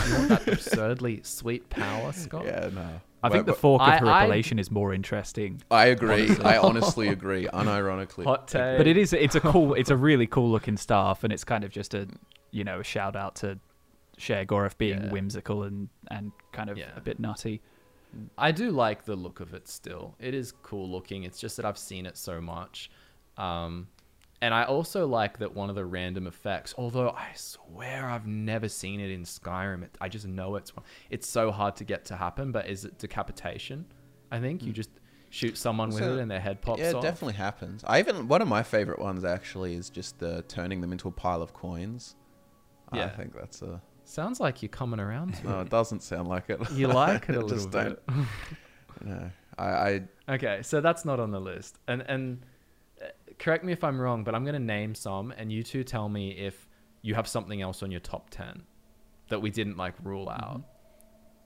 You 0.09 0.15
want 0.15 0.29
that 0.29 0.49
absurdly 0.49 1.21
sweet 1.23 1.69
power, 1.71 2.13
Scott? 2.13 2.45
yeah, 2.47 2.71
no. 2.73 3.01
I 3.23 3.29
think 3.29 3.47
the 3.47 3.53
But- 3.53 3.61
fork 3.61 3.83
of 3.83 3.89
I- 3.89 4.27
I- 4.27 4.37
is 4.37 4.71
more 4.71 4.93
interesting. 4.93 5.63
I 5.71 5.87
agree. 5.87 6.31
I 6.45 6.59
honestly 6.59 7.09
agree. 7.09 7.47
Unironically. 7.53 8.25
Hot 8.25 8.47
take. 8.47 8.79
But 8.79 8.87
it 8.87 8.97
is 8.97 9.13
it's 9.13 9.35
a 9.35 9.41
cool 9.41 9.75
it's 9.75 9.91
a 9.91 9.97
really 9.97 10.27
cool 10.27 10.51
looking 10.51 10.77
staff 10.77 11.25
and 11.25 11.33
it's 11.33 11.43
kind 11.45 11.65
of 11.65 11.71
just 11.71 11.95
a 11.95 12.07
you 12.53 12.63
know 12.63 12.81
a 12.81 12.85
shout 12.85 13.17
out 13.17 13.35
to 13.37 13.59
Sheogorath 14.19 14.79
being 14.79 15.03
Yeah. 15.05 15.11
whimsical 15.11 15.63
and 15.65 15.89
and 16.11 16.33
kind 16.53 16.71
of 16.71 16.79
Yeah. 16.79 16.91
a 16.97 17.01
bit 17.01 17.19
nutty. 17.19 17.63
I 18.39 18.53
do 18.53 18.71
like 18.71 19.05
the 19.05 19.17
look 19.17 19.41
of 19.41 19.53
it 19.55 19.67
still. 19.69 20.15
It 20.21 20.33
is 20.35 20.53
cool 20.63 20.89
looking. 20.89 21.25
It's 21.25 21.39
just 21.39 21.57
that 21.57 21.67
I've 21.67 21.77
seen 21.79 22.07
it 22.07 22.17
so 22.17 22.41
much. 22.41 22.91
Um, 23.37 23.89
and 24.43 24.53
I 24.55 24.65
also 24.65 25.07
like 25.07 25.39
that 25.39 25.55
one 25.55 25.71
of 25.71 25.77
the 25.77 25.85
random 25.85 26.27
effects, 26.27 26.75
although 26.77 27.11
I 27.11 27.29
swear 27.35 28.09
I've 28.09 28.27
never 28.27 28.69
seen 28.69 29.01
it 29.01 29.11
in 29.11 29.23
Skyrim. 29.23 29.83
It, 29.85 29.97
I 30.01 30.09
just 30.09 30.27
know 30.27 30.57
it's 30.57 30.75
one. 30.77 30.85
it's 31.11 31.29
so 31.29 31.51
hard 31.51 31.77
to 31.77 31.85
get 31.85 32.05
to 32.07 32.17
happen, 32.17 32.53
but 32.53 32.69
is 32.69 32.85
it 32.85 32.99
decapitation? 32.99 33.87
I 34.31 34.41
think 34.41 34.63
you 34.63 34.73
just 34.73 34.91
shoot 35.31 35.57
someone 35.59 35.89
with 35.91 35.99
Hmm. 36.03 36.19
It 36.19 36.19
and 36.23 36.31
their 36.31 36.41
head 36.41 36.61
pops 36.63 36.81
off. 36.81 36.93
yeah, 36.93 36.99
it 36.99 37.03
definitely 37.03 37.35
happens. 37.35 37.83
I 37.87 37.99
even 38.01 38.29
one 38.29 38.43
of 38.43 38.49
my 38.49 38.63
favorite 38.63 38.99
ones 38.99 39.25
actually 39.25 39.75
is 39.75 39.91
just 39.91 40.19
the 40.19 40.43
turning 40.49 40.81
them 40.81 40.93
into 40.93 41.09
a 41.09 41.13
pile 41.13 41.43
of 41.43 41.53
coins. 41.53 42.15
Yeah. 42.93 43.07
I 43.07 43.09
think 43.09 43.35
that's 43.35 43.63
a. 43.63 43.81
Sounds 44.05 44.39
like 44.39 44.63
you're 44.63 44.69
coming 44.69 45.01
around 45.01 45.35
to 45.35 45.49
No, 45.49 45.59
it. 45.59 45.63
it 45.63 45.71
doesn't 45.71 46.01
sound 46.03 46.29
like 46.29 46.49
it. 46.49 46.61
You 46.71 46.87
like 46.87 47.29
it 47.29 47.31
a 47.37 47.41
little 47.41 47.49
just 47.49 47.71
bit. 47.73 48.01
don't. 48.07 48.27
No, 49.05 49.31
I, 49.59 49.65
I 49.65 50.03
Okay, 50.37 50.61
so 50.63 50.81
that's 50.81 51.05
not 51.05 51.21
on 51.21 51.31
the 51.31 51.41
list. 51.41 51.79
And 51.87 52.03
and 52.03 52.41
correct 53.39 53.65
me 53.65 53.73
if 53.73 53.85
I'm 53.85 54.01
wrong, 54.01 54.25
but 54.25 54.35
I'm 54.35 54.45
going 54.45 54.55
to 54.55 54.61
name 54.61 54.95
some 54.95 55.33
and 55.37 55.53
you 55.53 55.63
two 55.63 55.85
tell 55.85 56.09
me 56.09 56.31
if 56.31 56.69
you 57.03 57.15
have 57.15 57.29
something 57.29 57.63
else 57.63 57.83
on 57.83 57.91
your 57.91 58.01
top 58.01 58.31
10 58.31 58.63
that 59.29 59.41
we 59.41 59.51
didn't 59.51 59.77
like 59.77 59.95
rule 60.03 60.27
mm-hmm. 60.27 60.43
out. 60.43 60.63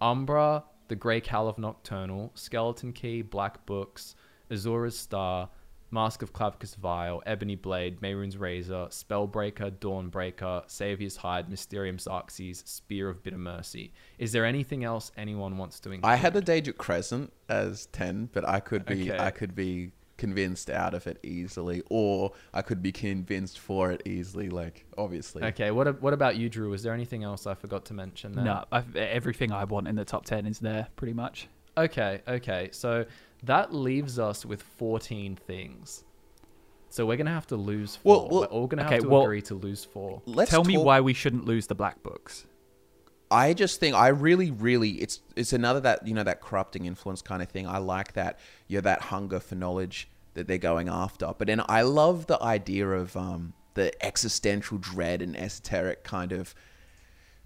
Umbra, 0.00 0.64
The 0.88 0.96
Grey 0.96 1.20
Cowl 1.20 1.48
of 1.48 1.58
Nocturnal, 1.58 2.32
Skeleton 2.34 2.92
Key, 2.92 3.22
Black 3.22 3.64
Books, 3.66 4.14
Azura's 4.50 4.98
Star, 4.98 5.50
Mask 5.92 6.22
of 6.22 6.32
Clavicus 6.32 6.76
Vile, 6.76 7.22
Ebony 7.26 7.56
Blade, 7.56 8.00
Mehrunes 8.00 8.38
Razor, 8.38 8.86
Spellbreaker, 8.90 9.72
Dawnbreaker, 9.72 10.64
Savior's 10.70 11.16
Hide, 11.16 11.50
Mysterium 11.50 11.96
Xarxes, 11.96 12.66
Spear 12.66 13.08
of 13.08 13.22
Bitter 13.22 13.38
Mercy. 13.38 13.92
Is 14.18 14.32
there 14.32 14.44
anything 14.44 14.84
else 14.84 15.10
anyone 15.16 15.58
wants 15.58 15.80
to 15.80 15.90
include? 15.90 16.10
I 16.10 16.16
had 16.16 16.32
the 16.32 16.42
Daedric 16.42 16.76
Crescent 16.76 17.32
as 17.48 17.86
ten, 17.86 18.30
but 18.32 18.48
I 18.48 18.60
could 18.60 18.84
be 18.84 19.10
Okay. 19.10 19.18
I 19.18 19.30
could 19.30 19.54
be 19.54 19.90
convinced 20.20 20.70
out 20.70 20.94
of 20.94 21.06
it 21.08 21.18
easily, 21.24 21.82
or 21.90 22.32
I 22.54 22.62
could 22.62 22.80
be 22.82 22.92
convinced 22.92 23.58
for 23.58 23.90
it 23.90 24.02
easily. 24.06 24.48
Like 24.50 24.84
obviously, 24.96 25.42
Okay, 25.42 25.70
what 25.72 25.88
a- 25.88 25.92
what 25.94 26.12
about 26.12 26.36
you, 26.36 26.48
Drew? 26.48 26.70
Was 26.70 26.82
there 26.84 26.94
anything 26.94 27.24
else 27.24 27.46
I 27.46 27.54
forgot 27.54 27.84
to 27.86 27.94
mention 27.94 28.32
there? 28.32 28.44
No, 28.44 28.64
I've, 28.70 28.94
everything 28.94 29.50
I 29.50 29.64
want 29.64 29.88
in 29.88 29.96
the 29.96 30.04
top 30.04 30.24
ten 30.24 30.46
is 30.46 30.58
there 30.60 30.86
pretty 30.96 31.14
much. 31.14 31.48
Okay, 31.76 32.20
okay. 32.28 32.68
So 32.72 33.04
that 33.44 33.74
leaves 33.74 34.18
us 34.18 34.44
with 34.44 34.62
14 34.62 35.36
things. 35.46 36.04
So 36.90 37.06
we're 37.06 37.16
gonna 37.16 37.30
have 37.30 37.46
to 37.48 37.56
lose 37.56 37.96
four. 37.96 38.28
well, 38.28 38.40
we're 38.40 38.46
all 38.46 38.66
gonna 38.66 38.82
okay, 38.84 38.94
have 38.96 39.02
to 39.04 39.08
well- 39.08 39.22
agree 39.22 39.42
to 39.42 39.54
lose 39.54 39.84
four. 39.84 40.22
Let's 40.26 40.50
Tell 40.50 40.64
me 40.64 40.76
why 40.76 41.00
we 41.00 41.14
shouldn't 41.14 41.44
lose 41.46 41.66
the 41.68 41.74
black 41.74 42.02
books. 42.02 42.46
I 43.30 43.54
just 43.54 43.78
think 43.78 43.94
I 43.94 44.08
really, 44.08 44.50
really 44.50 44.90
it's 44.90 45.20
it's 45.36 45.52
another 45.52 45.80
that 45.80 46.06
you 46.06 46.14
know 46.14 46.24
that 46.24 46.40
corrupting 46.40 46.86
influence 46.86 47.22
kind 47.22 47.42
of 47.42 47.48
thing. 47.48 47.66
I 47.66 47.78
like 47.78 48.14
that 48.14 48.38
you 48.66 48.78
know 48.78 48.82
that 48.82 49.02
hunger 49.02 49.40
for 49.40 49.54
knowledge 49.54 50.08
that 50.34 50.46
they're 50.46 50.58
going 50.58 50.88
after. 50.88 51.32
But 51.36 51.46
then 51.46 51.62
I 51.68 51.82
love 51.82 52.26
the 52.26 52.42
idea 52.42 52.88
of 52.88 53.16
um, 53.16 53.52
the 53.74 53.92
existential 54.04 54.78
dread 54.78 55.22
and 55.22 55.36
esoteric 55.36 56.04
kind 56.04 56.32
of 56.32 56.54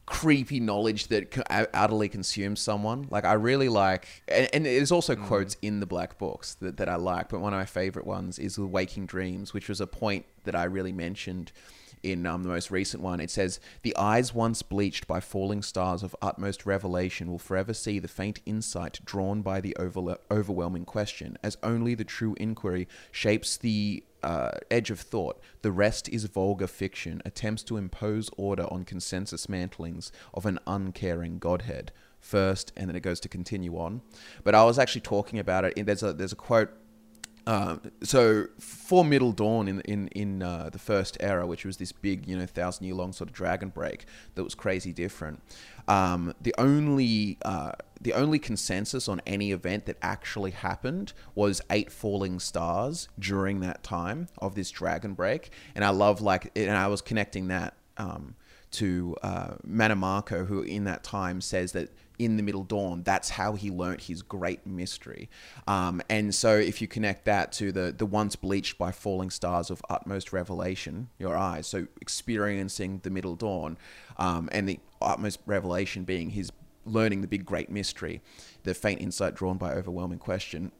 creepy 0.07 0.61
knowledge 0.61 1.09
that 1.09 1.35
utterly 1.73 2.09
consumes 2.09 2.61
someone. 2.61 3.07
Like 3.11 3.25
I 3.25 3.35
really 3.35 3.69
like, 3.69 4.07
and, 4.29 4.49
and 4.53 4.67
there's 4.67 4.93
also 4.93 5.17
quotes 5.17 5.57
in 5.63 5.81
the 5.81 5.87
black 5.87 6.19
books 6.19 6.55
that, 6.57 6.77
that 6.77 6.89
I 6.89 6.97
like. 6.97 7.31
But 7.31 7.41
one 7.41 7.55
of 7.55 7.59
my 7.59 7.65
favorite 7.65 8.07
ones 8.07 8.39
is 8.39 8.57
the 8.57 8.67
Waking 8.67 9.07
Dreams, 9.07 9.55
which 9.55 9.69
was 9.69 9.81
a 9.81 9.87
point 9.87 10.27
that 10.45 10.55
I 10.55 10.65
really 10.65 10.93
mentioned 10.93 11.53
in 12.05 12.27
um, 12.27 12.43
the 12.43 12.49
most 12.49 12.71
recent 12.71 13.03
one. 13.03 13.21
It 13.21 13.31
says, 13.31 13.59
The 13.83 13.97
eyes 13.97 14.35
once 14.35 14.63
bleached 14.63 15.07
by 15.07 15.21
falling 15.21 15.63
stars 15.63 16.03
of 16.03 16.15
utmost 16.21 16.67
revelation 16.67 17.31
will 17.31 17.39
forever 17.39 17.73
see 17.73 17.99
the 17.99 18.09
faint 18.09 18.41
insight 18.45 19.01
drawn 19.05 19.43
by 19.43 19.61
the 19.61 19.77
overwhelming 19.81 20.85
question, 20.85 21.39
as 21.43 21.57
only 21.63 21.95
the 21.95 22.05
true 22.05 22.35
inquiry 22.39 22.87
shapes 23.11 23.57
the 23.57 24.05
uh, 24.23 24.53
edge 24.71 24.91
of 24.91 25.01
thought. 25.01 25.41
The 25.63 25.73
rest 25.73 26.09
is 26.09 26.25
vulgar 26.25 26.67
fiction, 26.67 27.23
attempts 27.25 27.63
to 27.65 27.77
impose 27.77 28.31
order 28.37 28.65
on 28.73 28.85
consensus 28.85 29.47
mantlings 29.47 30.11
of 30.33 30.47
an 30.47 30.59
uncaring 30.67 31.39
Godhead. 31.39 31.93
First, 32.21 32.73
and 32.75 32.89
then 32.89 32.97
it 32.97 33.01
goes 33.01 33.21
to 33.21 33.29
continue 33.29 33.77
on. 33.77 34.01
But 34.45 34.55
I 34.55 34.65
was 34.65 34.79
actually 34.79 35.03
talking 35.03 35.39
about 35.39 35.67
it. 35.67 35.85
There's 35.85 36.03
a 36.03 36.15
there's 36.15 36.33
a 36.33 36.37
quote 36.37 36.71
um, 37.47 37.81
so 38.03 38.47
for 38.59 39.05
Middle 39.05 39.33
Dawn 39.33 39.69
in 39.69 39.81
in 39.83 40.09
in 40.09 40.43
uh, 40.43 40.71
the 40.73 40.79
first 40.79 41.17
era, 41.21 41.47
which 41.47 41.65
was 41.65 41.77
this 41.77 41.93
big, 41.93 42.27
you 42.27 42.37
know, 42.37 42.47
thousand 42.47 42.87
year 42.87 42.95
long 42.95 43.13
sort 43.13 43.29
of 43.29 43.35
dragon 43.35 43.69
break 43.69 44.07
that 44.35 44.45
was 44.45 44.55
crazy 44.55 44.93
different. 44.93 45.43
Um, 45.87 46.35
the 46.41 46.55
only 46.57 47.39
uh, 47.45 47.73
the 48.01 48.15
only 48.15 48.39
consensus 48.39 49.09
on 49.09 49.21
any 49.27 49.53
event 49.53 49.85
that 49.87 49.99
actually 50.01 50.53
happened 50.53 51.13
was 51.35 51.61
eight 51.71 51.93
falling 51.93 52.41
stars 52.41 53.09
during 53.19 53.61
that 53.61 53.83
time 53.83 54.29
of 54.39 54.55
this 54.55 54.71
dragon 54.71 55.13
break, 55.13 55.51
and 55.75 55.85
I 55.85 55.91
love 55.91 56.23
like, 56.23 56.51
and 56.57 56.77
I 56.77 56.87
was 56.87 57.03
connecting 57.03 57.49
that. 57.49 57.75
Um, 57.97 58.37
to 58.75 59.15
uh, 59.23 59.55
Mannimarco, 59.65 60.49
who 60.49 60.63
in 60.63 60.83
that 60.83 61.05
time 61.05 61.41
says 61.41 61.71
that 61.73 61.91
in 62.19 62.37
the 62.37 62.43
Middle 62.43 62.65
Dawn, 62.65 63.03
that's 63.03 63.31
how 63.31 63.55
he 63.55 63.71
learnt 63.71 64.03
his 64.03 64.23
great 64.23 64.67
mystery. 64.67 65.29
Um, 65.67 66.01
and 66.09 66.35
so, 66.35 66.57
if 66.57 66.81
you 66.81 66.89
connect 66.89 67.25
that 67.25 67.53
to 67.53 67.73
the 67.73 67.95
the 67.97 68.07
once 68.07 68.37
bleached 68.37 68.79
by 68.79 68.93
falling 68.93 69.31
stars 69.31 69.71
of 69.71 69.83
utmost 69.89 70.33
revelation, 70.33 71.09
your 71.19 71.37
eyes, 71.37 71.67
so 71.67 71.87
experiencing 72.01 73.01
the 73.03 73.11
Middle 73.11 73.37
Dawn, 73.37 73.79
um, 74.17 74.49
and 74.53 74.69
the 74.69 74.81
utmost 75.01 75.41
revelation 75.47 76.05
being 76.05 76.31
his 76.31 76.51
learning 76.87 77.23
the 77.23 77.29
big 77.29 77.45
great 77.45 77.71
mystery, 77.71 78.21
the 78.63 78.75
faint 78.75 79.01
insight 79.01 79.35
drawn 79.35 79.57
by 79.57 79.73
overwhelming 79.73 80.19
question. 80.19 80.71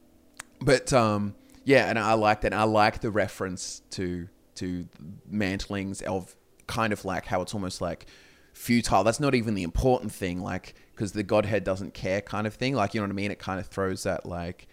But 0.61 0.93
um, 0.93 1.35
yeah, 1.65 1.89
and 1.89 1.99
I 1.99 2.15
like 2.15 2.43
that. 2.43 2.53
I 2.53 2.65
like 2.65 3.01
the 3.01 3.11
reference 3.11 3.83
to 3.91 4.29
to 4.57 4.89
mantlings 5.31 6.03
of 6.03 6.37
kind 6.67 6.93
of 6.93 7.05
like 7.05 7.27
how 7.27 7.43
it's 7.43 7.55
almost 7.55 7.81
like 7.81 8.07
futile. 8.53 9.05
That's 9.05 9.21
not 9.21 9.35
even 9.35 9.55
the 9.55 9.63
important 9.63 10.13
thing, 10.13 10.41
like 10.41 10.75
because 10.95 11.13
the 11.13 11.23
Godhead 11.23 11.65
doesn't 11.65 11.95
care, 11.95 12.21
kind 12.21 12.47
of 12.47 12.55
thing. 12.55 12.75
Like 12.75 12.95
you 12.95 13.01
know 13.01 13.07
what 13.07 13.13
I 13.13 13.15
mean? 13.17 13.31
It 13.31 13.39
kind 13.39 13.59
of 13.61 13.67
throws 13.67 14.03
that 14.05 14.27
like 14.27 14.67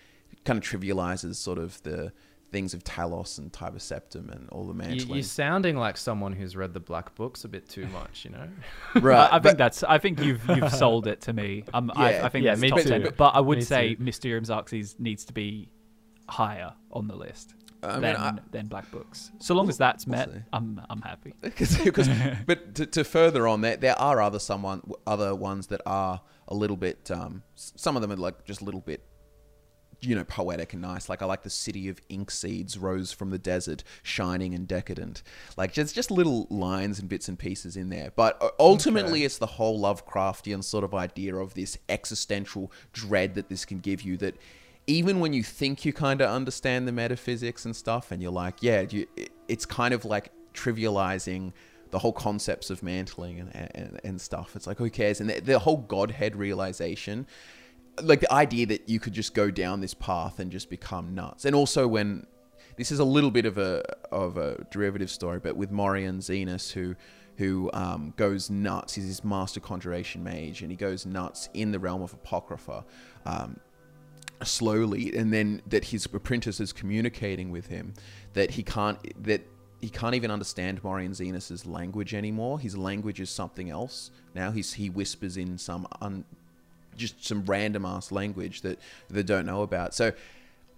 kind 0.45 0.57
of 0.57 0.63
trivializes 0.63 1.35
sort 1.35 1.57
of 1.57 1.81
the 1.83 2.11
things 2.51 2.73
of 2.73 2.83
Talos 2.83 3.37
and 3.37 3.53
Tiber 3.53 3.77
Septim 3.77 4.29
and 4.29 4.49
all 4.49 4.63
the 4.65 4.73
You, 4.73 4.77
mantling. 4.89 5.13
you're 5.15 5.23
sounding 5.23 5.77
like 5.77 5.95
someone 5.95 6.33
who's 6.33 6.53
read 6.57 6.73
the 6.73 6.81
black 6.81 7.15
books 7.15 7.45
a 7.45 7.47
bit 7.47 7.69
too 7.69 7.85
much, 7.87 8.25
you 8.25 8.31
know. 8.31 8.49
right? 9.01 9.31
I, 9.31 9.35
I 9.35 9.39
but- 9.39 9.43
think 9.49 9.57
that's. 9.57 9.83
I 9.83 9.97
think 9.99 10.19
you've 10.19 10.43
you've 10.49 10.73
sold 10.73 11.07
it 11.07 11.21
to 11.21 11.33
me. 11.33 11.63
Um, 11.73 11.91
Yeah. 11.95 12.01
I, 12.03 12.25
I 12.25 12.29
think 12.29 12.43
Yeah, 12.43 12.51
that's 12.51 12.61
me 12.61 12.69
top 12.71 12.81
too. 12.81 12.89
10. 12.89 13.13
But 13.17 13.29
I 13.35 13.39
would 13.39 13.59
Me 13.59 13.63
say 13.63 13.95
too. 13.95 14.03
Mysterium 14.03 14.43
Xarxes 14.43 14.99
needs 14.99 15.23
to 15.25 15.33
be 15.33 15.69
higher 16.27 16.73
on 16.91 17.07
the 17.07 17.15
list 17.15 17.53
I 17.83 17.93
mean, 17.93 18.01
than 18.01 18.15
I- 18.15 18.37
than 18.51 18.67
Black 18.67 18.89
Books. 18.91 19.31
So 19.39 19.53
long 19.55 19.69
as 19.69 19.77
that's 19.77 20.05
we'll 20.05 20.17
met. 20.17 20.29
I'm 20.53 20.81
I'm 20.89 21.01
happy. 21.01 21.33
because 21.41 21.77
but 22.45 22.75
to, 22.75 22.85
to 22.85 23.03
further 23.03 23.47
on 23.47 23.61
there 23.61 23.77
there 23.77 23.97
are 23.99 24.21
other 24.21 24.39
someone 24.39 24.81
other 25.07 25.35
ones 25.35 25.67
that 25.67 25.81
are 25.85 26.21
a 26.47 26.53
little 26.53 26.77
bit 26.77 27.09
um 27.11 27.43
some 27.55 27.95
of 27.95 28.01
them 28.01 28.11
are 28.11 28.17
like 28.17 28.43
just 28.45 28.61
a 28.61 28.65
little 28.65 28.81
bit 28.81 29.03
you 30.01 30.15
know 30.15 30.23
poetic 30.23 30.73
and 30.73 30.81
nice 30.81 31.09
like 31.09 31.21
i 31.21 31.25
like 31.25 31.43
the 31.43 31.49
city 31.49 31.87
of 31.87 32.01
ink 32.09 32.31
seeds 32.31 32.77
rose 32.77 33.11
from 33.11 33.29
the 33.29 33.37
desert 33.37 33.83
shining 34.01 34.55
and 34.55 34.67
decadent 34.67 35.21
like 35.57 35.71
just 35.71 35.93
just 35.93 36.09
little 36.09 36.47
lines 36.49 36.99
and 36.99 37.07
bits 37.07 37.27
and 37.27 37.37
pieces 37.37 37.77
in 37.77 37.89
there 37.89 38.11
but 38.15 38.41
uh, 38.41 38.49
ultimately 38.59 39.23
it's 39.23 39.37
the 39.37 39.45
whole 39.45 39.79
lovecraftian 39.79 40.63
sort 40.63 40.83
of 40.83 40.95
idea 40.95 41.35
of 41.35 41.53
this 41.53 41.77
existential 41.87 42.71
dread 42.93 43.35
that 43.35 43.47
this 43.49 43.63
can 43.63 43.79
give 43.79 44.01
you 44.01 44.17
that 44.17 44.35
even 44.87 45.19
when 45.19 45.33
you 45.33 45.43
think 45.43 45.85
you 45.85 45.93
kind 45.93 46.21
of 46.21 46.29
understand 46.29 46.87
the 46.87 46.91
metaphysics 46.91 47.65
and 47.65 47.75
stuff, 47.75 48.11
and 48.11 48.21
you're 48.21 48.31
like, 48.31 48.55
yeah, 48.61 48.81
you, 48.81 49.07
it- 49.15 49.31
it's 49.47 49.65
kind 49.65 49.93
of 49.93 50.05
like 50.05 50.31
trivializing 50.53 51.51
the 51.91 51.99
whole 51.99 52.13
concepts 52.13 52.69
of 52.69 52.81
mantling 52.81 53.39
and, 53.41 53.71
and, 53.75 53.99
and 54.03 54.21
stuff. 54.21 54.55
It's 54.55 54.65
like, 54.65 54.77
who 54.77 54.89
cares? 54.89 55.19
And 55.19 55.29
the, 55.29 55.41
the 55.41 55.59
whole 55.59 55.77
Godhead 55.77 56.37
realization, 56.37 57.27
like 58.01 58.21
the 58.21 58.31
idea 58.31 58.65
that 58.67 58.87
you 58.87 58.97
could 58.97 59.11
just 59.11 59.33
go 59.33 59.51
down 59.51 59.81
this 59.81 59.93
path 59.93 60.39
and 60.39 60.49
just 60.51 60.69
become 60.69 61.13
nuts. 61.13 61.43
And 61.43 61.53
also 61.53 61.85
when 61.87 62.25
this 62.77 62.91
is 62.93 62.99
a 62.99 63.03
little 63.03 63.29
bit 63.31 63.45
of 63.45 63.57
a 63.57 63.83
of 64.11 64.37
a 64.37 64.65
derivative 64.71 65.11
story, 65.11 65.39
but 65.39 65.57
with 65.57 65.69
Morian 65.69 66.19
Zenas 66.19 66.71
who 66.71 66.95
who 67.37 67.69
um, 67.73 68.13
goes 68.17 68.49
nuts. 68.49 68.93
He's 68.93 69.07
this 69.07 69.23
master 69.23 69.59
conjuration 69.59 70.23
mage, 70.23 70.61
and 70.61 70.69
he 70.69 70.77
goes 70.77 71.05
nuts 71.05 71.49
in 71.53 71.71
the 71.71 71.79
realm 71.79 72.01
of 72.01 72.13
Apocrypha. 72.13 72.85
Um, 73.25 73.59
slowly 74.47 75.15
and 75.15 75.33
then 75.33 75.61
that 75.67 75.85
his 75.85 76.05
apprentice 76.05 76.59
is 76.59 76.73
communicating 76.73 77.51
with 77.51 77.67
him 77.67 77.93
that 78.33 78.51
he 78.51 78.63
can't 78.63 78.97
that 79.23 79.41
he 79.81 79.89
can't 79.89 80.13
even 80.13 80.29
understand 80.29 80.83
Morian 80.83 81.11
Zenas's 81.11 81.65
language 81.65 82.13
anymore. 82.13 82.59
His 82.59 82.77
language 82.77 83.19
is 83.19 83.29
something 83.31 83.69
else. 83.69 84.11
Now 84.35 84.51
he's 84.51 84.73
he 84.73 84.89
whispers 84.89 85.37
in 85.37 85.57
some 85.57 85.87
un, 86.01 86.23
just 86.95 87.25
some 87.25 87.43
random 87.45 87.85
ass 87.85 88.11
language 88.11 88.61
that 88.61 88.79
they 89.09 89.23
don't 89.23 89.45
know 89.45 89.63
about. 89.63 89.95
So 89.95 90.13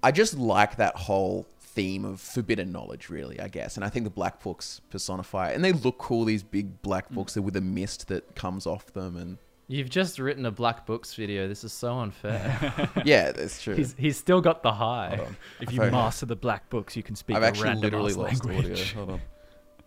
I 0.02 0.12
just 0.12 0.38
like 0.38 0.78
that 0.78 0.96
whole 0.96 1.46
theme 1.60 2.06
of 2.06 2.22
forbidden 2.22 2.72
knowledge 2.72 3.10
really 3.10 3.40
I 3.40 3.50
guess. 3.50 3.76
And 3.76 3.84
I 3.84 3.90
think 3.90 4.06
the 4.06 4.10
black 4.10 4.42
books 4.42 4.80
personify 4.90 5.50
it. 5.50 5.56
And 5.56 5.66
they 5.66 5.74
look 5.74 5.98
cool 5.98 6.24
these 6.24 6.44
big 6.44 6.82
black 6.82 7.10
mm. 7.10 7.16
books 7.16 7.36
with 7.36 7.58
a 7.58 7.62
mist 7.62 8.08
that 8.08 8.36
comes 8.36 8.66
off 8.66 8.94
them 8.94 9.18
and 9.18 9.38
You've 9.68 9.90
just 9.90 10.20
written 10.20 10.46
a 10.46 10.52
black 10.52 10.86
books 10.86 11.14
video. 11.14 11.48
This 11.48 11.64
is 11.64 11.72
so 11.72 11.98
unfair. 12.00 12.90
yeah 13.06 13.32
that's 13.32 13.62
true 13.62 13.76
he's 13.76 13.96
he's 13.98 14.18
still 14.18 14.42
got 14.42 14.62
the 14.62 14.74
high. 14.74 15.26
If 15.60 15.72
you 15.72 15.82
heard- 15.82 15.92
master 15.92 16.26
the 16.26 16.36
Black 16.36 16.70
Books, 16.70 16.96
you 16.96 17.04
can 17.04 17.16
speak 17.16 17.38
I've 17.38 17.44
a 17.44 17.48
actually 17.48 17.66
random 17.66 17.84
literally 17.84 18.12
ass 18.12 18.18
lost 18.18 18.46
audio 18.46 18.58
language. 18.60 18.94
hold 18.94 19.10
on 19.12 19.22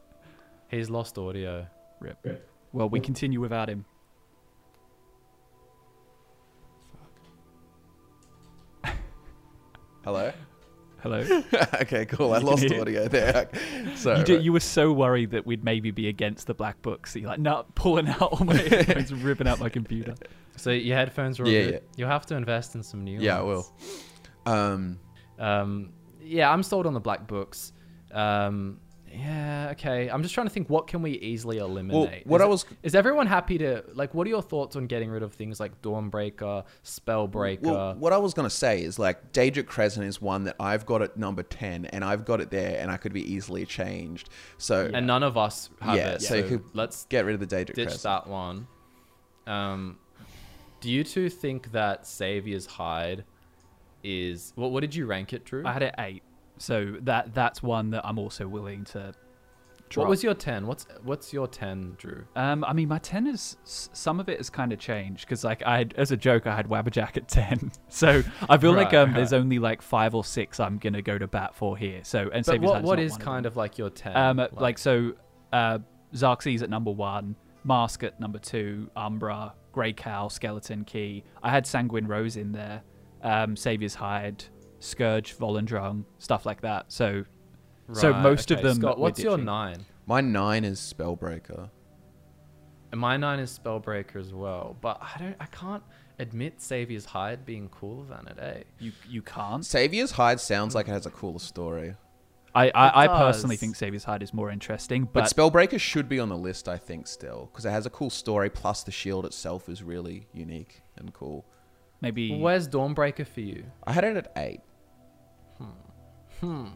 He's 0.69 0.91
lost 0.91 1.19
audio. 1.19 1.67
Rip. 2.01 2.49
Well, 2.73 2.89
we 2.89 3.01
continue 3.01 3.41
without 3.41 3.69
him. 3.69 3.85
hello 10.05 10.33
Hello. 11.03 11.19
okay, 11.83 12.07
cool. 12.07 12.33
I 12.33 12.39
lost 12.39 12.63
hear- 12.65 12.81
audio 12.81 13.07
there. 13.09 13.49
So 13.97 14.17
you, 14.17 14.25
did, 14.25 14.43
you 14.45 14.53
were 14.53 14.61
so 14.61 14.93
worried 14.93 15.31
that 15.33 15.47
we'd 15.47 15.63
maybe 15.63 15.91
be 15.91 16.09
against 16.09 16.47
the 16.47 16.55
Black 16.55 16.81
Books. 16.83 17.13
So 17.13 17.19
you're 17.19 17.29
like, 17.29 17.39
no, 17.39 17.65
pulling 17.75 18.09
out 18.09 18.23
all 18.23 18.45
my 18.45 18.57
headphones, 18.57 19.13
ripping 19.15 19.47
out 19.47 19.61
my 19.61 19.69
computer. 19.69 20.15
So 20.57 20.71
your 20.71 20.97
headphones 20.97 21.39
are 21.39 21.47
Yeah, 21.49 21.63
good. 21.63 21.73
yeah. 21.75 21.79
You'll 21.97 22.09
have 22.09 22.27
to 22.27 22.35
invest 22.37 22.75
in 22.75 22.83
some 22.83 23.05
new 23.05 23.21
yeah, 23.21 23.39
I 23.39 23.43
will. 23.43 23.67
Um, 24.47 24.99
Um, 25.39 25.91
yeah, 26.23 26.51
I'm 26.51 26.63
sold 26.63 26.87
on 26.87 26.95
the 26.95 27.01
black 27.01 27.27
books. 27.27 27.73
Um, 28.13 28.81
yeah, 29.19 29.69
okay. 29.73 30.09
I'm 30.09 30.23
just 30.23 30.35
trying 30.35 30.47
to 30.47 30.53
think 30.53 30.69
what 30.69 30.87
can 30.87 31.01
we 31.03 31.13
easily 31.13 31.59
eliminate. 31.59 32.27
what 32.27 32.41
is 32.41 32.45
I 32.45 32.49
was- 32.49 32.65
is 32.83 32.95
everyone 32.95 33.27
happy 33.27 33.57
to 33.59 33.83
like? 33.95 34.13
What 34.15 34.27
are 34.27 34.31
your 34.31 34.43
thoughts 34.43 34.77
on 34.77 34.87
getting 34.87 35.11
rid 35.11 35.23
of 35.23 35.33
things 35.33 35.59
like 35.59 35.81
Dawnbreaker, 35.83 36.65
Spellbreaker? 36.85 37.61
well, 37.63 37.95
what 37.95 38.13
I 38.13 38.19
was 38.19 38.35
gonna 38.35 38.51
say 38.51 38.83
is 38.83 38.99
like 38.99 39.33
Daedric 39.33 39.67
Crescent 39.67 40.05
is 40.07 40.21
one 40.21 40.45
that 40.45 40.57
I've 40.61 40.85
got 40.87 41.03
at 41.03 41.17
number 41.17 41.43
ten, 41.43 41.87
and 41.87 42.05
I've 42.05 42.25
got 42.25 42.41
it 42.41 42.51
there, 42.51 42.79
and 42.81 42.91
I 42.91 42.97
could 42.97 43.13
be 43.13 43.23
easily 43.23 43.65
changed. 43.67 44.29
So 44.59 44.91
and 44.93 45.07
none 45.07 45.23
of 45.23 45.37
us 45.39 45.71
have 45.81 45.97
Yeah, 45.97 46.09
it. 46.11 46.23
so 46.23 46.29
So, 46.29 46.35
you 46.37 46.43
could 46.45 46.65
let's 46.75 47.07
get 47.07 47.25
rid 47.25 47.35
of 47.35 47.41
the 47.41 47.47
Daedric 47.47 47.75
ditch 47.75 47.89
Crescent. 47.89 48.03
that 48.03 48.27
one. 48.27 48.67
Um, 49.47 49.99
do 50.81 50.91
you 50.91 51.05
two 51.05 51.29
think 51.31 51.73
that 51.73 52.03
Savior's 52.05 52.67
Hide 52.67 53.25
is 54.05 54.53
what? 54.57 54.71
What 54.73 54.81
did 54.81 54.95
you 54.95 55.07
rank 55.07 55.33
it, 55.33 55.45
Drew? 55.45 55.65
I 55.67 55.73
had 55.73 55.83
it 55.83 55.95
eight, 55.99 56.23
so 56.59 56.97
that 57.03 57.35
that's 57.35 57.63
one 57.63 57.91
that 57.91 58.07
I'm 58.07 58.19
also 58.19 58.47
willing 58.49 58.85
to 58.85 59.13
drop. 59.89 60.05
What 60.05 60.11
was 60.11 60.23
your 60.25 60.35
ten? 60.35 60.67
What's 60.67 60.87
what's 61.03 61.33
your 61.33 61.47
ten, 61.47 61.95
Drew? 61.99 62.25
Um, 62.35 62.65
I 62.65 62.73
mean, 62.73 62.89
my 62.89 62.99
ten 62.99 63.27
is 63.27 63.57
some 63.65 64.21
of 64.21 64.29
it 64.29 64.39
has 64.39 64.51
kind 64.51 64.73
of 64.73 64.79
changed 64.79 65.27
because, 65.27 65.45
like, 65.45 65.63
I 65.65 65.79
had, 65.79 65.95
as 65.97 66.13
a 66.13 66.17
joke, 66.17 66.47
I 66.47 66.57
had 66.57 66.69
Wabbajack 66.69 67.17
at 67.17 67.29
ten. 67.29 67.71
So 67.89 68.23
I 68.49 68.59
feel 68.59 68.73
like 68.73 68.93
Right, 68.93 68.97
um, 68.97 69.15
there's 69.15 69.33
only 69.33 69.59
like 69.59 69.81
five 69.81 70.15
or 70.15 70.23
six 70.25 70.61
I'm 70.61 70.77
gonna 70.79 71.03
go 71.03 71.17
to 71.17 71.27
bat 71.27 71.55
for 71.55 71.77
here. 71.77 72.01
So 72.03 72.29
and 72.33 72.45
But 72.45 72.61
what 72.61 72.83
what 72.83 72.99
is 72.99 73.17
kind 73.17 73.47
of 73.47 73.57
like 73.57 73.79
your 73.79 73.91
ten? 73.91 74.17
um 74.17 74.47
like, 74.53 74.77
so 74.79 75.13
uh, 75.53 75.79
Xarxes 76.13 76.63
at 76.63 76.69
number 76.69 76.91
one, 76.91 77.37
Mask 77.65 78.03
at 78.03 78.21
number 78.21 78.39
two, 78.39 78.91
Umbra, 78.97 79.55
Grey 79.73 79.93
Cowl, 79.93 80.29
Skeleton 80.31 80.85
Key. 80.85 81.25
I 81.43 81.51
had 81.51 81.67
Sanguine 81.67 82.07
Rose 82.07 82.37
in 82.37 82.53
there, 82.53 82.83
um, 83.23 83.57
Savior's 83.57 83.95
Hide, 83.95 84.45
Scourge, 84.79 85.37
Volendrung, 85.37 86.05
stuff 86.19 86.47
like 86.47 86.61
that. 86.63 86.93
So 86.93 87.25
so 87.93 88.11
Right, 88.11 88.23
most 88.23 88.51
of 88.51 88.63
them 88.63 88.77
Scott, 88.77 88.99
we're 88.99 89.03
what's 89.03 89.21
your 89.23 89.39
nine? 89.39 89.85
My 90.07 90.21
nine 90.21 90.65
is 90.65 90.79
Spellbreaker. 90.81 91.71
And 92.93 93.01
my 93.01 93.17
nine 93.17 93.41
is 93.41 93.59
Spellbreaker 93.59 94.17
as 94.17 94.33
well. 94.33 94.77
But 94.81 95.01
I 95.01 95.19
don't. 95.19 95.37
I 95.41 95.47
can't 95.47 95.83
admit 96.19 96.59
Savior's 96.59 97.05
Hide 97.05 97.45
being 97.45 97.69
cooler 97.69 98.05
than 98.07 98.29
it. 98.29 98.39
Eh? 98.41 98.63
you 98.79 98.93
you 99.09 99.23
can't. 99.23 99.63
Savior's 99.63 100.13
Hide 100.13 100.41
sounds 100.41 100.75
like 100.75 100.89
it 100.89 100.93
has 100.93 101.07
a 101.07 101.11
cooler 101.11 101.39
story. 101.39 101.95
I 102.55 102.71
I, 102.71 103.05
I 103.05 103.09
personally 103.09 103.57
think 103.57 103.77
Savior's 103.77 104.05
Hide 104.05 104.23
is 104.23 104.33
more 104.33 104.51
interesting, 104.51 105.05
But, 105.05 105.13
but 105.13 105.25
Spellbreaker 105.25 105.79
should 105.79 106.09
be 106.09 106.19
on 106.19 106.31
the 106.31 106.39
list, 106.39 106.69
I 106.69 106.79
think, 106.79 107.07
still. 107.07 107.51
Because 107.53 107.67
it 107.67 107.71
has 107.71 107.85
a 107.85 107.91
cool 107.91 108.09
story, 108.09 108.49
plus 108.49 108.83
the 108.83 108.93
shield 108.93 109.27
itself 109.27 109.69
is 109.69 109.83
really 109.83 110.27
unique 110.33 110.83
and 110.97 111.13
cool. 111.13 111.45
Maybe 112.01 112.39
where's 112.39 112.69
Dawnbreaker 112.69 113.27
for 113.27 113.41
you? 113.41 113.65
I 113.87 113.93
had 113.93 114.05
it 114.05 114.17
at 114.17 114.33
eight. 114.37 114.61
Hmm. 116.41 116.67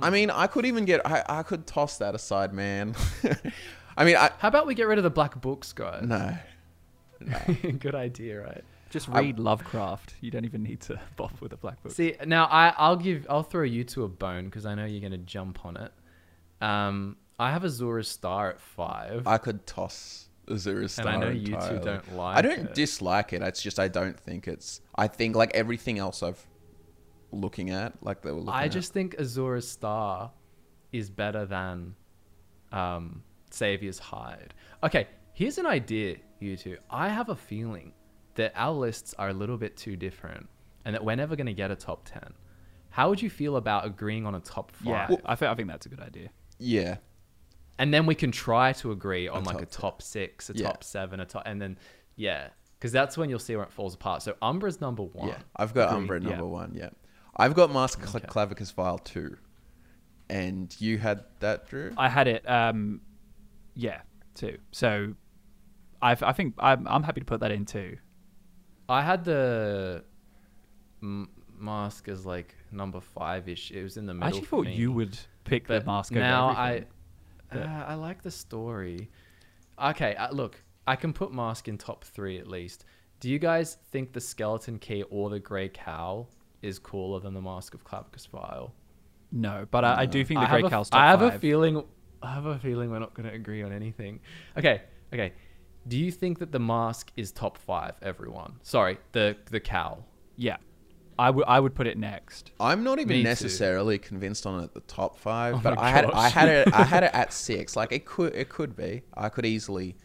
I 0.00 0.10
mean, 0.10 0.30
I 0.30 0.46
could 0.46 0.64
even 0.64 0.84
get. 0.84 1.06
I, 1.06 1.22
I 1.28 1.42
could 1.42 1.66
toss 1.66 1.98
that 1.98 2.14
aside, 2.14 2.52
man. 2.52 2.94
I 3.96 4.04
mean, 4.04 4.16
I. 4.16 4.30
How 4.38 4.48
about 4.48 4.66
we 4.66 4.74
get 4.74 4.86
rid 4.86 4.98
of 4.98 5.04
the 5.04 5.10
black 5.10 5.40
books, 5.40 5.72
guys? 5.72 6.04
No. 6.04 6.36
no. 7.20 7.38
Good 7.78 7.94
idea, 7.94 8.40
right? 8.40 8.64
Just 8.90 9.08
I- 9.08 9.20
read 9.20 9.38
Lovecraft. 9.38 10.14
You 10.20 10.30
don't 10.30 10.44
even 10.44 10.62
need 10.62 10.80
to 10.82 11.00
bother 11.16 11.34
with 11.40 11.52
a 11.52 11.56
black 11.56 11.82
book. 11.82 11.92
See, 11.92 12.14
now 12.26 12.44
I, 12.46 12.74
I'll 12.76 12.96
give, 12.96 13.26
I'll 13.28 13.42
throw 13.42 13.64
you 13.64 13.84
to 13.84 14.04
a 14.04 14.08
bone 14.08 14.46
because 14.46 14.66
I 14.66 14.74
know 14.74 14.84
you're 14.84 15.00
gonna 15.02 15.18
jump 15.18 15.64
on 15.64 15.76
it. 15.76 15.92
Um, 16.60 17.16
I 17.38 17.50
have 17.50 17.64
Azura's 17.64 18.08
Star 18.08 18.50
at 18.50 18.60
five, 18.60 19.26
I 19.26 19.38
could 19.38 19.66
toss 19.66 20.28
Azura's 20.48 20.92
Star. 20.92 21.06
and 21.06 21.16
I 21.24 21.26
know 21.26 21.32
you 21.32 21.46
two 21.46 21.80
don't 21.84 22.16
like. 22.16 22.36
I 22.36 22.42
don't 22.42 22.66
it. 22.66 22.74
dislike 22.74 23.32
it. 23.32 23.42
It's 23.42 23.62
just 23.62 23.78
I 23.78 23.88
don't 23.88 24.18
think 24.18 24.48
it's. 24.48 24.80
I 24.94 25.06
think 25.06 25.36
like 25.36 25.54
everything 25.54 25.98
else 25.98 26.22
I've 26.22 26.44
looking 27.30 27.70
at, 27.70 27.94
like 28.02 28.22
they 28.22 28.30
were 28.30 28.38
looking 28.38 28.52
I 28.52 28.64
at. 28.64 28.72
just 28.72 28.92
think 28.92 29.14
Azura's 29.18 29.68
Star 29.68 30.30
is 30.92 31.08
better 31.10 31.46
than 31.46 31.94
um, 32.72 33.22
Savior's 33.50 33.98
Hide. 33.98 34.54
Okay, 34.82 35.06
here's 35.32 35.58
an 35.58 35.66
idea, 35.66 36.16
you 36.40 36.56
two. 36.56 36.76
I 36.90 37.08
have 37.08 37.28
a 37.28 37.36
feeling 37.36 37.92
that 38.34 38.52
our 38.56 38.72
lists 38.72 39.14
are 39.18 39.28
a 39.28 39.32
little 39.32 39.56
bit 39.56 39.76
too 39.76 39.96
different, 39.96 40.48
and 40.84 40.94
that 40.94 41.04
we're 41.04 41.16
never 41.16 41.36
going 41.36 41.46
to 41.46 41.52
get 41.54 41.70
a 41.70 41.76
top 41.76 42.04
ten. 42.04 42.32
How 42.90 43.08
would 43.08 43.22
you 43.22 43.30
feel 43.30 43.56
about 43.56 43.86
agreeing 43.86 44.26
on 44.26 44.34
a 44.34 44.40
top 44.40 44.72
five? 44.72 45.10
Yeah, 45.10 45.16
I, 45.24 45.34
think 45.34 45.50
I 45.50 45.54
think 45.54 45.68
that's 45.68 45.86
a 45.86 45.88
good 45.88 46.00
idea. 46.00 46.28
yeah. 46.58 46.96
And 47.82 47.92
then 47.92 48.06
we 48.06 48.14
can 48.14 48.30
try 48.30 48.72
to 48.74 48.92
agree 48.92 49.26
on 49.26 49.42
A 49.42 49.44
like 49.46 49.60
a 49.62 49.66
top 49.66 49.80
top 49.80 50.02
six, 50.02 50.48
a 50.50 50.52
Yeah. 50.54 50.66
top 50.68 50.84
seven, 50.84 51.18
a 51.20 51.26
top, 51.26 51.42
and 51.46 51.60
then 51.60 51.76
yeah, 52.14 52.48
because 52.78 52.92
that's 52.92 53.16
when 53.18 53.28
you'll 53.28 53.38
see 53.40 53.56
where 53.56 53.64
it 53.64 53.72
falls 53.72 53.94
apart. 53.94 54.22
So 54.22 54.34
Umbra's 54.40 54.80
number 54.80 55.02
one. 55.02 55.28
Yeah, 55.28 55.38
I've 55.56 55.74
got 55.74 55.88
Agreed, 55.88 55.96
Umbra 56.02 56.16
at 56.18 56.22
yeah. 56.22 56.28
number 56.30 56.46
one. 56.46 56.74
Yeah, 56.74 56.90
I've 57.36 57.54
got 57.54 57.72
Mask 57.72 58.06
Cl- 58.06 58.16
Okay. 58.18 58.26
Clavicus 58.28 58.72
Vile 58.72 58.98
two, 58.98 59.36
and 60.30 60.74
you 60.80 60.98
had 60.98 61.24
that, 61.40 61.66
Drew. 61.68 61.92
I 61.96 62.08
had 62.08 62.28
it. 62.28 62.48
Um, 62.48 63.00
yeah, 63.74 64.02
too. 64.34 64.58
So, 64.70 65.14
I 66.00 66.12
I 66.12 66.32
think 66.32 66.54
I'm 66.58 66.86
I'm 66.86 67.02
happy 67.02 67.20
to 67.20 67.26
put 67.26 67.40
that 67.40 67.50
in 67.50 67.64
too. 67.66 67.96
I 68.88 69.02
had 69.02 69.24
the 69.24 70.04
m- 71.02 71.30
mask 71.58 72.08
as 72.08 72.24
like 72.26 72.54
number 72.70 73.00
five 73.00 73.48
ish. 73.48 73.70
It 73.72 73.82
was 73.82 73.96
in 73.96 74.06
the 74.06 74.14
middle. 74.14 74.26
I 74.26 74.28
actually 74.28 74.46
thought 74.46 74.66
me. 74.66 74.74
you 74.74 74.92
would 74.92 75.18
pick 75.44 75.66
but 75.66 75.80
the 75.80 75.86
mask 75.86 76.12
over 76.12 76.20
now 76.20 76.50
everything. 76.50 76.84
I, 76.84 77.01
but- 77.52 77.62
uh, 77.62 77.84
I 77.88 77.94
like 77.94 78.22
the 78.22 78.30
story. 78.30 79.10
Okay, 79.82 80.14
uh, 80.16 80.30
look, 80.32 80.62
I 80.86 80.96
can 80.96 81.12
put 81.12 81.32
mask 81.32 81.68
in 81.68 81.78
top 81.78 82.04
three 82.04 82.38
at 82.38 82.46
least. 82.46 82.84
Do 83.20 83.30
you 83.30 83.38
guys 83.38 83.78
think 83.90 84.12
the 84.12 84.20
skeleton 84.20 84.78
key 84.78 85.02
or 85.04 85.30
the 85.30 85.38
grey 85.40 85.68
cowl 85.68 86.28
is 86.60 86.78
cooler 86.78 87.20
than 87.20 87.34
the 87.34 87.40
mask 87.40 87.74
of 87.74 87.84
Clavicus 87.84 88.28
Vile? 88.28 88.72
no, 89.30 89.66
but 89.70 89.84
I, 89.84 90.02
I 90.02 90.06
do 90.06 90.24
think 90.24 90.40
the 90.40 90.46
Grey 90.46 90.62
Cowl's 90.68 90.90
top 90.90 91.00
I 91.00 91.06
have 91.08 91.20
five. 91.20 91.34
a 91.34 91.38
feeling. 91.38 91.82
I 92.22 92.34
have 92.34 92.44
a 92.46 92.58
feeling 92.58 92.90
we're 92.90 92.98
not 92.98 93.14
going 93.14 93.28
to 93.28 93.34
agree 93.34 93.62
on 93.62 93.72
anything. 93.72 94.20
Okay, 94.58 94.82
okay. 95.12 95.32
Do 95.88 95.98
you 95.98 96.12
think 96.12 96.38
that 96.40 96.52
the 96.52 96.60
mask 96.60 97.10
is 97.16 97.32
top 97.32 97.56
five? 97.58 97.94
Everyone, 98.02 98.56
sorry, 98.62 98.98
the 99.12 99.36
the 99.50 99.58
cow. 99.58 100.04
yeah, 100.36 100.58
I 101.18 101.30
would 101.30 101.44
I 101.46 101.60
would 101.60 101.74
put 101.74 101.86
it 101.86 101.98
next. 101.98 102.50
I'm 102.58 102.82
not 102.84 102.98
even 102.98 103.16
Me 103.16 103.22
too. 103.22 103.28
necessarily 103.28 103.98
convinced 103.98 104.46
on 104.46 104.60
it 104.60 104.64
at 104.64 104.74
the 104.74 104.80
top 104.80 105.18
five, 105.18 105.54
Oh 105.56 105.60
but 105.62 105.78
I 105.78 105.90
had 105.90 106.06
I 106.06 106.28
had 106.28 106.48
it 106.48 106.72
I 106.74 106.84
had 106.84 107.02
it 107.04 107.10
at 107.14 107.32
six. 107.32 107.76
Like 107.76 107.92
it 107.92 108.04
could 108.04 108.34
it 108.34 108.48
could 108.48 108.74
be. 108.76 109.02
I 109.14 109.28
could 109.28 109.44
easily, 109.46 109.96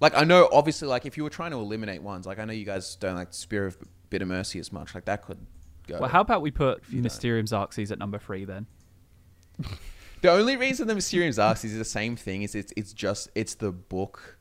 like 0.00 0.14
I 0.16 0.24
know 0.24 0.48
obviously 0.52 0.88
like 0.88 1.06
if 1.06 1.16
you 1.16 1.24
were 1.24 1.30
trying 1.30 1.50
to 1.52 1.56
eliminate 1.58 2.02
ones, 2.02 2.26
like 2.26 2.38
I 2.38 2.44
know 2.44 2.52
you 2.52 2.64
guys 2.66 2.96
don't 2.96 3.14
like 3.16 3.32
Spear 3.32 3.66
of 3.66 3.78
Bitter 4.10 4.26
Mercy 4.26 4.58
as 4.58 4.72
much. 4.72 4.94
Like 4.94 5.06
that 5.06 5.22
could 5.22 5.38
go. 5.86 5.98
Well, 6.00 6.10
how 6.10 6.20
about 6.20 6.42
we 6.42 6.50
put 6.50 6.82
you 6.88 6.96
don't. 6.96 7.02
Mysterium 7.04 7.46
Xarxes 7.46 7.90
at 7.90 7.98
number 7.98 8.18
three 8.18 8.44
then? 8.44 8.66
The 10.20 10.30
only 10.30 10.56
reason 10.56 10.88
the 10.88 10.94
Mysterium 10.94 11.32
Xarxes 11.32 11.66
is 11.66 11.76
the 11.76 11.84
same 11.84 12.16
thing 12.16 12.40
is 12.44 12.54
it's 12.54 12.72
it's 12.78 12.94
just 12.94 13.28
it's 13.34 13.56
the 13.56 13.70
book 13.70 14.38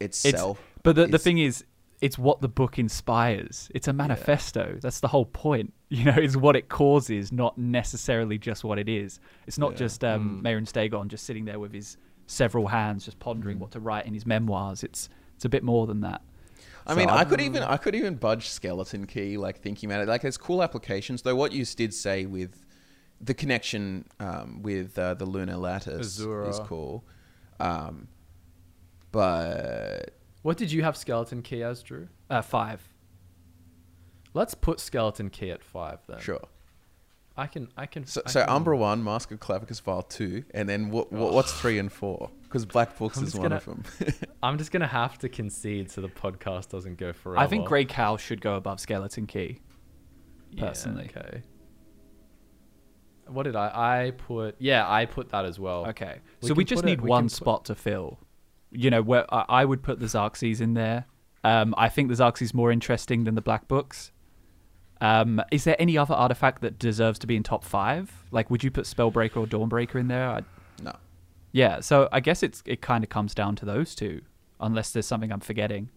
It's 0.00 0.24
itself. 0.24 0.58
but 0.82 0.96
the 0.96 1.06
the 1.08 1.18
thing 1.18 1.36
is, 1.36 1.62
it's 2.00 2.18
what 2.18 2.40
the 2.42 2.48
book 2.48 2.78
inspires. 2.78 3.70
It's 3.74 3.88
a 3.88 3.92
manifesto. 3.92 4.78
That's 4.82 5.00
the 5.00 5.08
whole 5.08 5.26
point. 5.26 5.72
You 5.88 6.02
know, 6.04 6.16
it's 6.16 6.34
what 6.36 6.56
it 6.56 6.68
causes, 6.68 7.30
not 7.30 7.56
necessarily 7.56 8.38
just 8.38 8.64
what 8.64 8.76
it 8.76 8.88
is. 8.88 9.20
It's 9.46 9.56
not 9.56 9.70
Yeah. 9.72 9.76
just 9.78 10.02
um, 10.02 10.42
Marin 10.42 10.66
Stagon 10.66 11.08
just 11.08 11.24
sitting 11.24 11.44
there 11.44 11.60
with 11.60 11.72
his 11.72 11.96
several 12.26 12.66
hands, 12.66 13.04
just 13.04 13.20
pondering 13.20 13.60
what 13.60 13.70
to 13.70 13.78
write 13.78 14.04
in 14.04 14.12
his 14.12 14.26
memoirs. 14.26 14.82
It's 14.82 15.08
it's 15.36 15.44
a 15.44 15.48
bit 15.48 15.62
more 15.62 15.86
than 15.86 16.00
that. 16.00 16.22
I 16.88 16.92
So 16.92 16.96
mean, 16.98 17.08
I 17.08 17.18
I'm- 17.18 17.28
could 17.28 17.40
even 17.40 17.62
I 17.62 17.76
could 17.76 17.94
even 17.94 18.16
budge 18.16 18.48
skeleton 18.48 19.06
key, 19.06 19.36
like 19.36 19.60
thinking 19.60 19.88
about 19.88 20.02
it. 20.02 20.08
Like, 20.08 20.22
there's 20.22 20.36
cool 20.36 20.60
applications. 20.60 21.22
Though, 21.22 21.36
what 21.36 21.52
you 21.52 21.64
did 21.64 21.94
say 21.94 22.26
with 22.26 22.66
the 23.20 23.32
connection 23.32 24.06
um, 24.18 24.60
with 24.62 24.98
uh, 24.98 25.14
the 25.14 25.24
lunar 25.24 25.56
lattice 25.56 26.18
is 26.18 26.58
cool. 26.64 27.04
Um, 27.60 28.08
but 29.12 30.10
What 30.46 30.56
did 30.56 30.70
you 30.70 30.84
have 30.84 30.96
skeleton 30.96 31.42
key 31.42 31.64
as, 31.64 31.82
Drew? 31.82 32.06
Uh, 32.30 32.40
five. 32.40 32.80
Let's 34.32 34.54
put 34.54 34.78
skeleton 34.78 35.28
key 35.28 35.50
at 35.50 35.64
five 35.64 35.98
then. 36.06 36.20
sure. 36.20 36.46
I 37.36 37.48
can. 37.48 37.66
I 37.76 37.86
can. 37.86 38.06
So, 38.06 38.22
I 38.24 38.30
so 38.30 38.40
can- 38.44 38.50
Umbra 38.50 38.76
one, 38.76 39.02
Mask 39.02 39.32
of 39.32 39.40
Clavicus 39.40 39.82
Vile 39.82 40.02
two, 40.02 40.44
and 40.54 40.68
then 40.68 40.90
what? 40.90 41.12
what 41.12 41.32
what's 41.32 41.52
three 41.52 41.80
and 41.80 41.90
four? 41.90 42.30
Because 42.44 42.64
Black 42.64 42.96
Books 42.98 43.18
I'm 43.18 43.24
is 43.24 43.34
one 43.34 43.42
gonna- 43.42 43.56
of 43.56 43.64
them. 43.64 43.82
I'm 44.44 44.56
just 44.56 44.70
gonna 44.70 44.86
have 44.86 45.18
to 45.18 45.28
concede 45.28 45.90
so 45.90 46.00
the 46.00 46.08
podcast 46.08 46.68
doesn't 46.68 46.96
go 46.96 47.12
forever. 47.12 47.40
I 47.42 47.48
think 47.48 47.66
Grey 47.66 47.84
Cowl 47.84 48.16
should 48.16 48.40
go 48.40 48.54
above 48.54 48.78
Skeleton 48.78 49.26
Key. 49.26 49.58
Yeah, 50.52 50.68
personally. 50.68 51.10
okay. 51.16 51.42
What 53.26 53.42
did 53.42 53.56
I? 53.56 54.04
I 54.06 54.10
put. 54.12 54.54
Yeah, 54.60 54.88
I 54.88 55.06
put 55.06 55.30
that 55.30 55.44
as 55.44 55.58
well. 55.58 55.86
Okay, 55.88 56.20
We 56.40 56.48
so 56.48 56.54
we 56.54 56.64
just 56.64 56.84
need 56.84 57.00
one 57.00 57.24
put- 57.24 57.32
spot 57.32 57.64
to 57.64 57.74
fill. 57.74 58.20
You 58.70 58.90
know, 58.90 59.02
where 59.02 59.32
I, 59.32 59.44
I 59.48 59.64
would 59.64 59.82
put 59.82 60.00
the 60.00 60.06
Xarxes 60.06 60.60
in 60.60 60.74
there. 60.74 61.06
Um, 61.44 61.74
I 61.78 61.88
think 61.88 62.08
the 62.08 62.14
Xarxes 62.14 62.52
more 62.52 62.72
interesting 62.72 63.24
than 63.24 63.34
the 63.34 63.42
Black 63.42 63.68
Books. 63.68 64.10
Um, 65.00 65.42
is 65.52 65.64
there 65.64 65.76
any 65.78 65.98
other 65.98 66.14
artifact 66.14 66.62
that 66.62 66.78
deserves 66.78 67.18
to 67.20 67.26
be 67.26 67.36
in 67.36 67.42
top 67.42 67.62
five? 67.62 68.10
Like, 68.30 68.50
would 68.50 68.64
you 68.64 68.70
put 68.70 68.86
Spellbreaker 68.86 69.36
or 69.36 69.46
Dawnbreaker 69.46 69.96
in 69.96 70.08
there? 70.08 70.28
I, 70.28 70.40
no. 70.82 70.96
yeah, 71.52 71.80
so 71.80 72.08
I 72.12 72.20
guess 72.20 72.42
it's 72.42 72.62
it 72.66 72.80
kind 72.80 73.04
of 73.04 73.10
comes 73.10 73.34
down 73.34 73.56
to 73.56 73.64
those 73.64 73.94
two, 73.94 74.22
unless 74.58 74.90
there's 74.92 75.06
something 75.06 75.30
I'm 75.30 75.40
forgetting. 75.40 75.90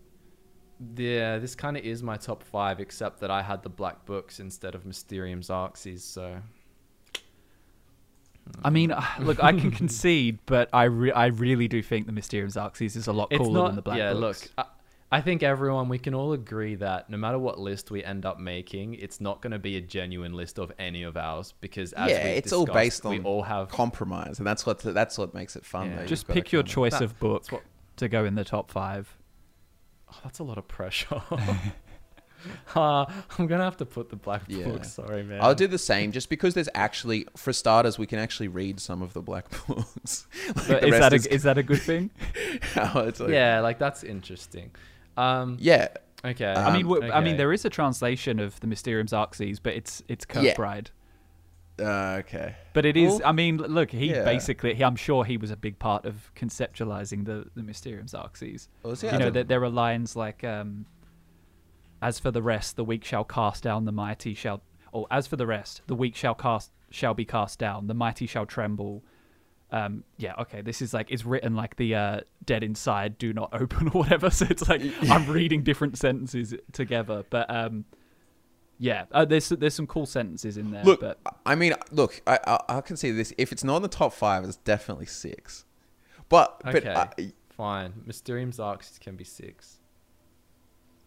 Yeah, 0.96 1.40
this 1.40 1.56
kind 1.56 1.76
of 1.78 1.84
is 1.84 2.04
my 2.04 2.18
top 2.18 2.44
five, 2.44 2.80
except 2.80 3.20
that 3.22 3.32
I 3.32 3.42
had 3.42 3.64
the 3.64 3.70
black 3.70 4.06
books 4.06 4.40
instead 4.40 4.76
of 4.76 4.86
Mysterium 4.86 5.42
Xarxes. 5.42 6.02
So 6.02 6.42
I 8.64 8.70
mean, 8.70 8.92
uh, 8.92 9.04
look, 9.20 9.44
I 9.44 9.52
can 9.54 9.72
concede, 9.72 10.40
but 10.46 10.70
I 10.74 10.84
re- 10.86 11.12
I 11.12 11.28
really 11.28 11.68
do 11.68 11.82
think 11.82 12.06
the 12.06 12.12
Mysterium 12.12 12.50
Xarxes 12.50 12.96
is 12.96 13.08
a 13.08 13.14
lot 13.14 13.30
cooler 13.32 13.52
not. 13.62 13.68
than 13.68 13.76
the 13.76 13.82
Black 13.82 13.98
yeah, 13.98 14.14
Books. 14.14 14.44
look. 14.44 14.52
I, 14.58 14.66
I 15.12 15.22
think 15.22 15.42
everyone 15.42 15.90
we 15.90 15.98
can 15.98 16.14
all 16.14 16.34
agree 16.34 16.76
that 16.76 17.10
no 17.10 17.18
matter 17.18 17.40
what 17.40 17.60
list 17.60 17.90
we 17.90 18.04
end 18.04 18.28
up 18.28 18.40
making, 18.40 18.94
it's 18.94 19.20
not 19.20 19.42
going 19.42 19.52
to 19.52 19.60
be 19.60 19.76
a 19.78 19.82
genuine 19.82 20.34
list 20.34 20.60
of 20.60 20.72
any 20.78 21.02
of 21.02 21.18
ours 21.18 21.56
because 21.62 21.94
as 21.94 22.12
yeah, 22.12 22.18
it's 22.18 22.54
all 22.54 22.68
based 22.68 23.06
on 23.06 23.12
we 23.12 23.20
all 23.22 23.42
have 23.42 23.70
compromise, 23.70 24.38
and 24.38 24.46
that's 24.46 24.66
what 24.66 24.80
that's 24.80 25.18
what 25.18 25.34
makes 25.34 25.56
it 25.56 25.66
fun. 25.66 25.90
Yeah. 25.90 26.06
Just 26.06 26.28
pick 26.28 26.52
your 26.52 26.62
choice 26.64 26.94
That- 26.94 27.04
of 27.04 27.20
book 27.20 27.52
what- 27.52 27.64
to 27.98 28.08
go 28.08 28.24
in 28.26 28.36
the 28.36 28.44
top 28.44 28.72
five. 28.72 29.18
Oh, 30.12 30.18
that's 30.24 30.40
a 30.40 30.44
lot 30.44 30.58
of 30.58 30.68
pressure. 30.68 31.22
Uh, 32.76 33.06
I'm 33.38 33.48
gonna 33.48 33.64
have 33.64 33.78
to 33.78 33.86
put 33.86 34.10
the 34.10 34.16
black 34.16 34.44
Yeah. 34.48 34.66
book. 34.66 34.86
Sorry, 34.86 35.24
man. 35.24 35.40
I'll 35.42 35.56
do 35.56 35.68
the 35.68 35.78
same 35.78 36.12
just 36.12 36.30
because 36.30 36.54
there's 36.54 36.70
actually, 36.76 37.28
for 37.36 37.52
starters, 37.52 37.98
we 37.98 38.06
can 38.06 38.20
actually 38.20 38.48
read 38.48 38.80
some 38.80 39.02
of 39.02 39.14
the 39.14 39.22
black 39.22 39.46
books. 39.68 40.28
Like, 40.48 40.56
But 40.56 40.82
the 40.82 40.86
is 40.88 40.92
rest 40.92 41.02
that 41.02 41.14
a, 41.14 41.16
is- 41.16 41.26
is 41.28 41.44
that 41.44 41.58
a 41.58 41.64
good 41.64 41.82
thing? 41.82 42.12
Oh, 42.78 43.00
it's 43.08 43.20
like- 43.20 43.30
Yeah, 43.32 43.60
like 43.62 43.80
that's 43.80 44.04
interesting. 44.04 44.72
Um, 45.18 45.58
Yeah. 45.60 45.88
okay. 46.24 46.52
I 46.54 46.72
mean, 46.76 46.86
Um, 46.86 46.92
w- 46.94 47.12
I 47.12 47.22
mean, 47.22 47.38
there 47.38 47.52
is 47.52 47.66
a 47.66 47.70
translation 47.70 48.40
of 48.40 48.60
the 48.62 48.68
Mysterium 48.68 49.08
Xarxes, 49.08 49.60
but 49.62 49.74
it's 49.74 50.04
it's 50.08 50.26
Yeah. 50.34 50.54
Kirkbride. 50.56 50.88
Uh, 51.80 52.18
okay. 52.20 52.56
But 52.74 52.86
it 52.86 52.98
is. 52.98 53.14
Well, 53.20 53.22
I 53.26 53.32
mean, 53.32 53.58
look, 53.58 53.90
he 53.92 54.12
yeah. 54.12 54.24
basically. 54.26 54.74
He, 54.76 54.84
I'm 54.84 54.98
sure 54.98 55.24
he 55.24 55.38
was 55.38 55.50
a 55.50 55.56
big 55.56 55.80
part 55.80 56.06
of 56.06 56.32
conceptualizing 56.36 57.26
the 57.26 57.46
the 57.56 57.64
Mysterium 57.64 58.06
Xarxes. 58.08 58.68
Well, 58.84 58.96
see, 58.96 59.08
you 59.08 59.14
know, 59.14 59.20
don't- 59.20 59.34
that 59.34 59.48
there 59.48 59.64
are 59.64 59.70
lines 59.70 60.16
like, 60.16 60.44
um, 60.44 60.86
"As 62.02 62.20
for 62.20 62.32
the 62.32 62.42
rest, 62.42 62.76
the 62.76 62.84
weak 62.84 63.04
shall 63.04 63.24
cast 63.24 63.64
down, 63.64 63.86
the 63.86 63.92
mighty 63.92 64.34
shall." 64.34 64.62
Or 64.92 65.06
as 65.12 65.28
for 65.28 65.36
the 65.36 65.46
rest, 65.46 65.82
the 65.88 65.96
weak 65.96 66.16
shall 66.16 66.36
cast 66.36 66.72
shall 66.92 67.14
be 67.14 67.26
cast 67.26 67.60
down, 67.60 67.88
the 67.88 67.94
mighty 67.94 68.26
shall 68.28 68.46
tremble. 68.46 69.04
Um, 69.72 70.04
yeah, 70.18 70.34
okay. 70.40 70.62
This 70.62 70.82
is 70.82 70.94
like 70.94 71.12
it's 71.12 71.26
written 71.26 71.56
like 71.56 71.76
the 71.76 71.94
uh, 71.96 72.20
dead 72.44 72.64
inside 72.64 73.18
do 73.18 73.34
not 73.34 73.50
open 73.54 73.88
or 73.90 74.02
whatever. 74.02 74.30
So 74.30 74.48
it's 74.50 74.68
like 74.68 74.82
I'm 75.04 75.28
reading 75.30 75.64
different 75.64 75.98
sentences 75.98 76.56
together, 76.72 77.24
but 77.30 77.50
um, 77.54 77.86
yeah, 78.80 79.06
uh, 79.12 79.26
there's 79.26 79.50
there's 79.50 79.76
some 79.76 79.88
cool 79.88 80.06
sentences 80.06 80.58
in 80.58 80.72
there. 80.72 80.84
Look, 80.84 81.02
but 81.02 81.20
I 81.46 81.56
mean, 81.56 81.74
look, 81.92 82.22
I, 82.26 82.40
I 82.48 82.78
I 82.78 82.82
can 82.82 82.98
see 82.98 83.12
this. 83.12 83.34
If 83.38 83.52
it's 83.52 83.64
not 83.64 83.78
in 83.78 83.82
the 83.84 83.90
top 83.90 84.14
five, 84.14 84.44
it's 84.44 84.58
definitely 84.58 85.06
six. 85.06 85.66
But 86.30 86.62
but 86.64 86.76
Okay. 86.76 87.34
Fine. 87.50 88.04
Mysterium 88.06 88.54
arcs 88.58 88.98
can 89.00 89.18
be 89.18 89.26
six. 89.26 89.79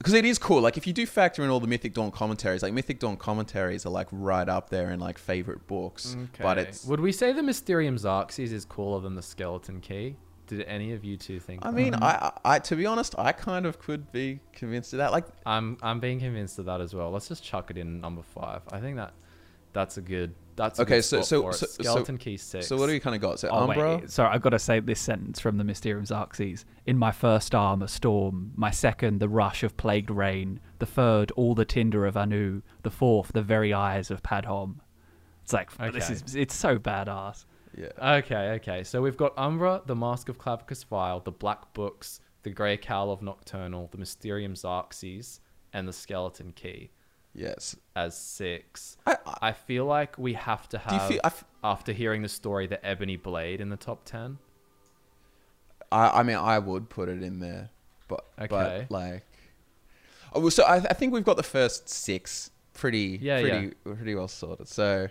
Because 0.03 0.15
it 0.15 0.25
is 0.25 0.39
cool. 0.39 0.61
Like 0.61 0.77
if 0.77 0.87
you 0.87 0.93
do 0.93 1.07
factor 1.07 1.43
in 1.45 1.51
all 1.51 1.61
the 1.61 1.67
Mythic 1.67 1.95
Dawn 1.95 2.11
commentaries, 2.11 2.63
like 2.63 2.73
Mythic 2.73 2.99
Dawn 2.99 3.17
commentaries 3.17 3.87
are 3.87 3.91
like 3.91 4.09
right 4.11 4.49
up 4.49 4.69
there 4.71 4.91
in 4.91 4.99
like 5.01 5.17
favorite 5.19 5.67
books. 5.67 6.17
But 6.39 6.59
Okay. 6.59 6.69
it's. 6.69 6.85
Would 6.87 7.01
we 7.01 7.13
say 7.13 7.33
the 7.33 7.43
Mysterium 7.43 7.97
Xarxes 7.97 8.53
is 8.53 8.65
cooler 8.65 9.01
than 9.01 9.15
the 9.15 9.23
Skeleton 9.23 9.81
Key? 9.81 10.17
Did 10.49 10.63
any 10.63 10.93
of 10.93 11.05
you 11.05 11.17
two 11.17 11.39
think? 11.41 11.65
I 11.65 11.71
that? 11.71 11.77
mean, 11.77 11.95
I, 11.95 12.31
I, 12.45 12.55
I 12.57 12.59
to 12.59 12.77
be 12.77 12.85
honest, 12.85 13.15
I 13.17 13.33
kind 13.33 13.65
of 13.65 13.79
could 13.79 14.11
be 14.13 14.41
convinced 14.53 14.93
of 14.93 14.99
that. 14.99 15.13
Like, 15.13 15.27
I'm 15.47 15.79
I'm 15.83 16.01
being 16.01 16.19
convinced 16.19 16.59
of 16.59 16.67
that 16.67 16.81
as 16.81 16.93
well. 16.95 17.11
Let's 17.11 17.29
just 17.29 17.43
chuck 17.45 17.71
it 17.71 17.79
in 17.79 18.01
number 18.01 18.23
five. 18.23 18.63
I 18.73 18.81
think 18.81 18.97
that 18.97 19.15
that's 19.73 19.97
a 19.97 20.03
good. 20.03 20.35
That's 20.55 20.79
a 20.79 20.83
Okay, 20.83 20.97
good 20.97 21.03
so- 21.05 21.17
spot 21.19 21.27
so- 21.27 21.43
for 21.43 21.51
it. 21.51 21.55
so- 21.55 21.67
so- 21.67 21.83
Skeleton 21.83 22.19
Key 22.19 22.37
six. 22.37 22.67
so 22.67 22.77
what 22.77 22.87
do 22.87 22.93
we 22.93 23.01
kind 23.01 23.17
of 23.17 23.23
got? 23.23 23.39
So 23.41 23.49
Oh, 23.49 23.69
Umbra. 23.71 23.97
wait. 23.99 24.11
Sorry, 24.11 24.29
I've 24.35 24.43
got 24.43 24.51
to 24.51 24.59
say 24.59 24.81
this 24.81 25.01
sentence 25.01 25.41
from 25.41 25.57
the 25.57 25.65
Mysterium 25.65 26.05
Xarxes. 26.05 26.65
In 26.87 26.99
my 26.99 27.11
first 27.11 27.55
arm, 27.55 27.83
a 27.83 27.89
storm. 27.89 28.53
My 28.55 28.71
second, 28.71 29.19
the 29.21 29.29
rush 29.29 29.63
of 29.63 29.77
plagued 29.77 30.11
rain. 30.11 30.61
The 30.79 30.87
third, 30.87 31.31
all 31.33 31.55
the 31.55 31.65
tinder 31.65 32.05
of 32.07 32.17
Anu. 32.17 32.63
The 32.83 32.91
fourth, 32.91 33.33
the 33.33 33.43
very 33.43 33.73
eyes 33.73 34.11
of 34.11 34.23
Padomay. 34.23 34.77
It's 35.43 35.53
like, 35.53 35.71
this 35.93 36.11
is, 36.11 36.37
it's 36.37 36.55
so 36.55 36.79
badass. 36.79 37.47
Yeah. 37.77 37.89
Okay, 38.19 38.51
okay. 38.57 38.85
So 38.85 39.01
we've 39.01 39.17
got 39.17 39.33
Umbra, 39.39 39.83
the 39.87 39.97
Mask 39.97 40.29
of 40.29 40.39
Clavicus 40.39 40.85
Vile, 40.85 41.21
the 41.21 41.33
Black 41.33 41.73
Books, 41.73 42.21
the 42.43 42.51
Grey 42.51 42.77
Cowl 42.77 43.11
of 43.11 43.23
Nocturnal, 43.23 43.89
the 43.91 43.99
Mysterium 43.99 44.55
Xerxes, 44.55 45.41
and 45.73 45.89
the 45.89 45.93
Skeleton 45.93 46.53
Key 46.53 46.91
Yes. 47.35 47.77
as 47.97 48.17
six. 48.17 48.97
I, 49.07 49.17
I, 49.27 49.39
I 49.49 49.53
feel 49.53 49.87
like 49.87 50.19
we 50.19 50.35
have 50.35 50.69
to 50.71 50.79
have, 50.79 51.09
feel? 51.09 51.21
F- 51.25 51.45
after 51.65 51.93
hearing 51.93 52.23
the 52.23 52.29
story, 52.29 52.67
the 52.67 52.85
Ebony 52.85 53.17
Blade 53.17 53.61
in 53.61 53.69
the 53.71 53.77
top 53.77 54.05
ten. 54.05 54.39
I, 55.91 56.21
I 56.21 56.23
mean, 56.23 56.37
I 56.37 56.59
would 56.59 56.89
put 56.89 57.09
it 57.09 57.23
in 57.23 57.39
there, 57.41 57.71
but 58.09 58.25
Okay. 58.39 58.87
but 58.89 58.91
like, 58.91 59.25
oh, 60.35 60.49
so 60.49 60.63
I, 60.65 60.77
I 60.77 60.93
think 60.95 61.13
we've 61.13 61.25
got 61.25 61.37
the 61.37 61.43
first 61.43 61.89
six 61.89 62.51
pretty 62.75 63.19
Yeah, 63.23 63.41
pretty 63.41 63.71
pretty 63.85 64.15
well 64.15 64.29
sorted. 64.29 64.69
So, 64.69 65.09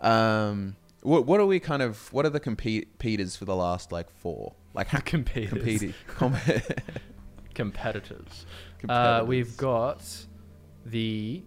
um, 0.00 0.76
what 1.02 1.26
what 1.26 1.40
are 1.40 1.46
we 1.46 1.60
kind 1.60 1.82
of 1.82 2.12
what 2.12 2.26
are 2.26 2.30
the 2.30 2.40
competitors 2.40 3.36
for 3.36 3.44
the 3.44 3.54
last 3.56 3.92
like 3.92 4.10
four 4.10 4.54
like 4.74 4.88
ha- 4.88 5.00
Competitors. 5.04 5.50
competing 5.50 5.94
com- 6.08 6.36
competitors. 7.54 8.46
Uh, 8.88 9.24
we've 9.26 9.56
got 9.56 10.02
the. 10.84 11.42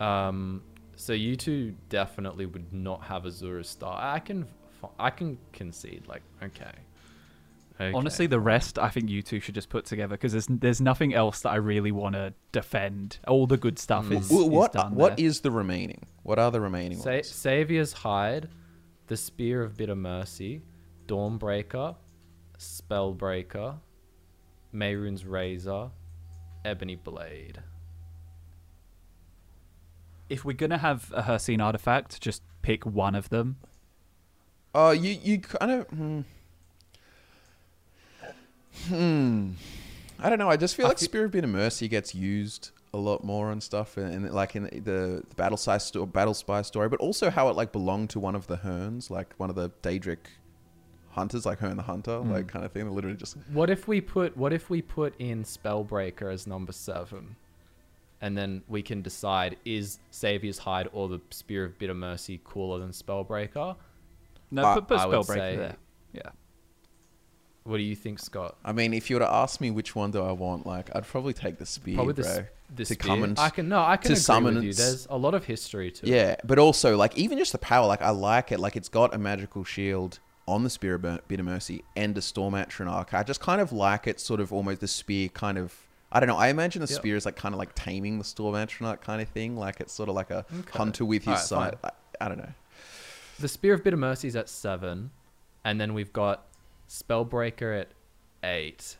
Um, 0.00 0.62
so 0.94 1.12
you 1.12 1.36
two 1.36 1.74
definitely 1.88 2.46
would 2.46 2.72
not 2.72 3.02
have 3.04 3.24
Azura 3.24 3.64
Star. 3.64 3.98
I 4.00 4.18
can, 4.18 4.46
f- 4.82 4.90
I 4.98 5.10
can 5.10 5.38
concede. 5.52 6.06
Like, 6.06 6.22
okay. 6.42 6.72
Okay. 7.78 7.92
Honestly, 7.92 8.26
the 8.26 8.40
rest 8.40 8.78
I 8.78 8.88
think 8.88 9.10
you 9.10 9.20
two 9.20 9.38
should 9.38 9.54
just 9.54 9.68
put 9.68 9.84
together 9.84 10.14
because 10.14 10.32
there's 10.32 10.46
there's 10.48 10.80
nothing 10.80 11.12
else 11.12 11.40
that 11.40 11.50
I 11.50 11.56
really 11.56 11.92
want 11.92 12.14
to 12.14 12.32
defend. 12.50 13.18
All 13.28 13.46
the 13.46 13.58
good 13.58 13.78
stuff 13.78 14.10
is, 14.10 14.30
what 14.30 14.70
is 14.70 14.80
done. 14.80 14.94
what 14.94 15.16
there. 15.18 15.26
is 15.26 15.40
the 15.40 15.50
remaining? 15.50 16.06
What 16.22 16.38
are 16.38 16.50
the 16.50 16.60
remaining 16.60 16.96
Sa- 16.98 17.10
ones? 17.10 17.30
Savior's 17.30 17.92
Hide, 17.92 18.48
the 19.08 19.16
Spear 19.16 19.62
of 19.62 19.76
Bitter 19.76 19.94
Mercy, 19.94 20.62
Dawnbreaker, 21.06 21.96
Spellbreaker, 22.58 23.78
Mehrunes' 24.74 25.24
Razor, 25.28 25.90
Ebony 26.64 26.96
Blade. 26.96 27.62
If 30.28 30.44
we're 30.44 30.52
gonna 30.56 30.78
have 30.78 31.12
a 31.14 31.22
Hircine 31.22 31.62
artifact, 31.62 32.20
just 32.20 32.42
pick 32.62 32.84
one 32.84 33.14
of 33.14 33.28
them. 33.28 33.56
Oh, 34.74 34.90
you 34.90 35.10
you 35.22 35.38
kind 35.40 35.70
of. 35.70 35.86
Hmm. 35.88 36.20
Hmm. 38.88 39.50
I 40.18 40.28
don't 40.30 40.38
know. 40.38 40.50
I 40.50 40.56
just 40.56 40.74
feel 40.76 40.86
I 40.86 40.90
like 40.90 40.98
fe- 40.98 41.04
Spirit 41.04 41.26
of 41.26 41.30
Bitter 41.32 41.46
Mercy 41.46 41.88
gets 41.88 42.14
used 42.14 42.70
a 42.94 42.96
lot 42.98 43.24
more 43.24 43.50
and 43.50 43.62
stuff, 43.62 43.96
and, 43.96 44.12
and 44.26 44.30
like 44.34 44.56
in 44.56 44.64
the, 44.64 44.80
the 44.80 45.22
Battlespire 45.36 45.80
sto- 45.80 46.06
Battlespire 46.06 46.64
story, 46.64 46.88
but 46.88 47.00
also 47.00 47.30
how 47.30 47.48
it 47.48 47.56
like 47.56 47.72
belonged 47.72 48.10
to 48.10 48.20
one 48.20 48.34
of 48.34 48.46
the 48.46 48.56
Hernes, 48.56 49.10
like 49.10 49.34
one 49.36 49.50
of 49.50 49.56
the 49.56 49.70
Daedric 49.82 50.18
hunters, 51.10 51.44
like 51.46 51.58
Herne 51.58 51.76
the 51.76 51.82
Hunter, 51.82 52.18
Hmm. 52.18 52.30
like 52.32 52.48
kind 52.48 52.64
of 52.64 52.72
thing. 52.72 52.90
Literally 52.90 53.16
just 53.16 53.36
What 53.52 53.70
if 53.70 53.86
we 53.88 54.00
put 54.00 54.36
What 54.36 54.52
if 54.52 54.70
we 54.70 54.82
put 54.82 55.14
in 55.18 55.44
Spellbreaker 55.44 56.32
as 56.32 56.46
number 56.46 56.72
seven, 56.72 57.36
and 58.20 58.36
then 58.36 58.62
we 58.68 58.82
can 58.82 59.02
decide 59.02 59.56
is 59.64 59.98
Savior's 60.10 60.58
Hide 60.58 60.88
or 60.92 61.08
the 61.08 61.20
Spear 61.30 61.64
of 61.64 61.78
Bitter 61.78 61.94
Mercy 61.94 62.40
cooler 62.44 62.78
than 62.78 62.90
Spellbreaker? 62.90 63.76
No, 64.50 64.64
I- 64.64 64.74
put, 64.74 64.88
put 64.88 64.98
I 64.98 65.06
Spellbreaker 65.06 65.26
say- 65.26 65.56
there. 65.56 65.76
Yeah. 66.12 66.30
What 67.64 67.78
do 67.78 67.82
you 67.82 67.96
think, 67.96 68.20
Scott? 68.20 68.56
I 68.64 68.72
mean, 68.72 68.94
if 68.94 69.10
you 69.10 69.16
were 69.16 69.20
to 69.20 69.30
ask 69.32 69.60
me 69.60 69.72
which 69.72 69.96
one 69.96 70.12
do 70.12 70.22
I 70.22 70.30
want, 70.30 70.66
like 70.66 70.88
I'd 70.94 71.04
probably 71.04 71.32
take 71.32 71.58
the 71.58 71.66
spear, 71.66 71.96
Probably 71.96 72.12
the, 72.14 72.22
bro. 72.22 72.44
the 72.76 72.84
to 72.84 72.94
spear. 72.94 72.96
come 72.96 73.22
and 73.24 73.38
I 73.40 73.50
can 73.50 73.68
no, 73.68 73.80
I 73.80 73.96
can 73.96 74.08
to 74.08 74.12
agree 74.12 74.20
summon 74.20 74.54
with 74.54 74.64
you. 74.64 74.72
There's 74.72 75.06
a 75.10 75.16
lot 75.18 75.34
of 75.34 75.44
history 75.46 75.90
to 75.90 76.06
it. 76.06 76.08
Yeah, 76.08 76.36
but 76.44 76.60
also 76.60 76.96
like 76.96 77.18
even 77.18 77.38
just 77.38 77.50
the 77.50 77.58
power, 77.58 77.86
like 77.88 78.02
I 78.02 78.10
like 78.10 78.52
it. 78.52 78.60
Like 78.60 78.76
it's 78.76 78.88
got 78.88 79.12
a 79.14 79.18
magical 79.18 79.64
shield 79.64 80.20
on 80.46 80.62
the 80.62 80.70
spear 80.70 80.94
of 80.94 81.02
Ber- 81.02 81.18
Bitter 81.26 81.42
Mercy 81.42 81.82
and 81.96 82.16
a 82.16 82.22
storm 82.22 82.54
atronach. 82.54 83.12
I 83.12 83.24
just 83.24 83.40
kind 83.40 83.60
of 83.60 83.72
like 83.72 84.06
it, 84.06 84.20
sort 84.20 84.38
of 84.38 84.52
almost 84.52 84.80
the 84.80 84.86
spear 84.88 85.28
kind 85.28 85.58
of. 85.58 85.74
I 86.16 86.20
don't 86.20 86.28
know. 86.28 86.36
I 86.36 86.48
imagine 86.48 86.80
the 86.80 86.88
Yep. 86.88 86.98
spear 86.98 87.16
is 87.16 87.26
like 87.26 87.36
kind 87.36 87.54
of 87.54 87.58
like 87.58 87.72
taming 87.74 88.18
the 88.18 88.24
storm 88.24 88.54
atronach 88.54 89.00
kind 89.02 89.20
of 89.20 89.28
thing. 89.28 89.56
Like 89.56 89.80
it's 89.80 89.92
sort 89.92 90.08
of 90.08 90.14
like 90.14 90.30
a 90.30 90.46
Okay. 90.60 90.78
hunter 90.78 91.04
with 91.04 91.22
his 91.24 91.52
Alright, 91.52 91.74
side. 91.74 91.78
I, 91.84 91.90
I 92.24 92.28
don't 92.28 92.38
know. 92.38 92.52
The 93.38 93.48
Spear 93.48 93.74
of 93.74 93.84
Bitter 93.84 93.98
Mercy 93.98 94.28
is 94.28 94.36
at 94.36 94.48
seven, 94.48 95.10
and 95.64 95.78
then 95.80 95.92
we've 95.92 96.12
got 96.12 96.46
Spellbreaker 96.88 97.78
at 97.82 97.88
eight. 98.42 98.96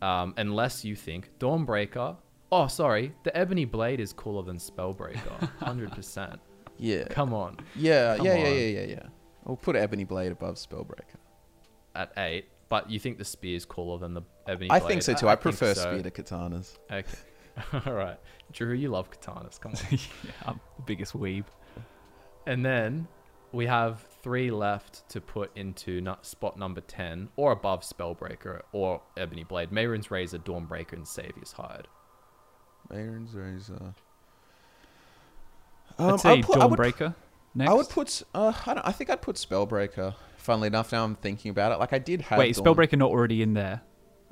Um, 0.00 0.32
unless 0.36 0.84
you 0.84 0.96
think 0.96 1.30
Dawnbreaker. 1.38 2.16
Oh, 2.52 2.66
sorry, 2.68 3.12
the 3.24 3.36
Ebony 3.36 3.64
Blade 3.64 3.98
is 4.00 4.12
cooler 4.12 4.42
than 4.42 4.56
Spellbreaker. 4.58 5.50
Hundred 5.58 5.92
percent. 5.92 6.38
Yeah, 6.78 7.04
Come 7.08 7.32
on, 7.34 7.56
yeah, 7.74 8.16
come 8.16 8.26
yeah, 8.26 8.34
yeah, 8.36 8.46
on. 8.46 8.52
yeah, 8.54 8.60
yeah, 8.60 8.84
yeah. 8.84 9.02
We'll 9.44 9.56
put 9.56 9.76
Ebony 9.76 10.04
Blade 10.04 10.32
above 10.32 10.56
Spellbreaker. 10.56 11.16
at 11.94 12.12
eight. 12.18 12.46
But 12.68 12.90
you 12.90 12.98
think 12.98 13.18
the 13.18 13.24
spear 13.24 13.56
is 13.56 13.64
cooler 13.64 13.98
than 13.98 14.14
the 14.14 14.22
Ebony 14.48 14.70
I 14.70 14.80
Blade? 14.80 14.88
think 14.88 15.02
so 15.02 15.14
too. 15.14 15.28
I, 15.28 15.32
think 15.36 15.42
prefer 15.42 15.74
so. 15.74 15.82
spear 15.82 16.02
to 16.02 16.10
katanas. 16.10 16.76
Okay. 16.90 17.04
All 17.86 17.92
right, 17.94 18.18
Drew, 18.52 18.74
you 18.74 18.88
love 18.88 19.10
katanas. 19.10 19.60
Come 19.60 19.72
on. 19.72 19.78
yeah, 19.90 19.98
I'm 20.46 20.60
the 20.76 20.82
biggest 20.82 21.12
weeb. 21.16 21.44
And 22.46 22.64
then 22.64 23.06
we 23.52 23.66
have 23.66 24.02
three 24.22 24.50
left 24.50 25.08
to 25.10 25.20
put 25.20 25.56
into 25.56 26.00
nu- 26.00 26.14
spot 26.22 26.58
number 26.58 26.80
10 26.80 27.28
or 27.36 27.52
above 27.52 27.82
Spellbreaker 27.82 28.60
or 28.72 29.00
Ebony 29.16 29.44
Blade. 29.44 29.70
Mehrunes' 29.70 30.10
Razor, 30.10 30.38
Dawnbreaker, 30.38 30.92
and 30.94 31.04
Savior's 31.06 31.52
Hide. 31.52 31.88
Mehrunes' 32.92 33.34
Razor. 33.34 33.94
I'd 35.98 36.10
Um, 36.10 36.18
say 36.18 36.30
I'd 36.32 36.44
put- 36.44 36.58
I 36.60 36.66
would 36.66 36.78
Dawnbreaker. 36.78 37.14
Next. 37.54 37.70
I 37.70 37.74
would 37.74 37.88
put. 37.88 38.22
Uh, 38.34 38.52
I, 38.66 38.74
don't, 38.74 38.86
I 38.86 38.92
think 38.92 39.08
I'd 39.08 39.22
put 39.22 39.36
Spellbreaker. 39.36 40.14
Funnily 40.46 40.68
enough, 40.68 40.92
now 40.92 41.02
I'm 41.04 41.16
thinking 41.16 41.50
about 41.50 41.72
it. 41.72 41.78
Like 41.80 41.92
I 41.92 41.98
did 41.98 42.20
have. 42.22 42.38
Wait, 42.38 42.54
Dawn- 42.54 42.64
Spellbreaker 42.64 42.96
not 42.96 43.10
already 43.10 43.42
in 43.42 43.52
there? 43.52 43.82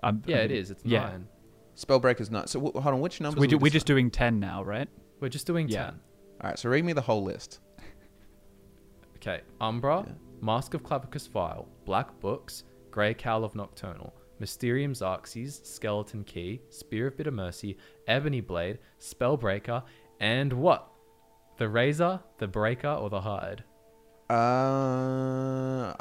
I'm, 0.02 0.22
Yeah, 0.26 0.36
I'm- 0.36 0.44
it 0.46 0.50
is. 0.52 0.70
It's 0.70 0.84
yeah. 0.84 1.00
nine. 1.08 1.28
Spellbreaker's 1.76 2.30
not. 2.30 2.48
So 2.48 2.60
wh- 2.60 2.80
hold 2.80 2.94
on, 2.94 3.00
which 3.00 3.20
numbers? 3.20 3.40
We're, 3.40 3.48
we 3.48 3.56
we're 3.56 3.70
just 3.70 3.86
doing 3.86 4.10
ten 4.10 4.38
now, 4.38 4.62
right? 4.62 4.88
We're 5.20 5.28
just 5.28 5.46
doing 5.46 5.68
Yeah. 5.68 5.86
10. 5.86 6.00
All 6.40 6.50
right, 6.50 6.58
so 6.58 6.68
read 6.68 6.84
me 6.84 6.92
the 6.92 7.00
whole 7.02 7.22
list. 7.24 7.58
Okay. 9.16 9.40
Umbra, 9.60 10.04
Yeah. 10.06 10.12
Mask 10.42 10.74
of 10.74 10.82
Clavicus 10.82 11.28
Vile, 11.30 11.66
Black 11.86 12.20
Books, 12.20 12.64
Grey 12.90 13.14
Cowl 13.14 13.42
of 13.44 13.54
Nocturnal, 13.54 14.14
Mysterium 14.38 14.92
Xarxes, 14.92 15.64
Skeleton 15.64 16.24
Key, 16.24 16.60
Spear 16.68 17.06
of 17.06 17.16
Bitter 17.16 17.30
Mercy, 17.30 17.78
Ebony 18.06 18.40
Blade, 18.42 18.78
Spellbreaker, 19.00 19.82
and 20.20 20.52
what? 20.52 20.88
The 21.56 21.68
Razor, 21.68 22.20
the 22.38 22.46
Breaker, 22.48 22.88
or 22.88 23.08
the 23.08 23.22
Hide? 23.22 23.64
Uh, 24.34 25.94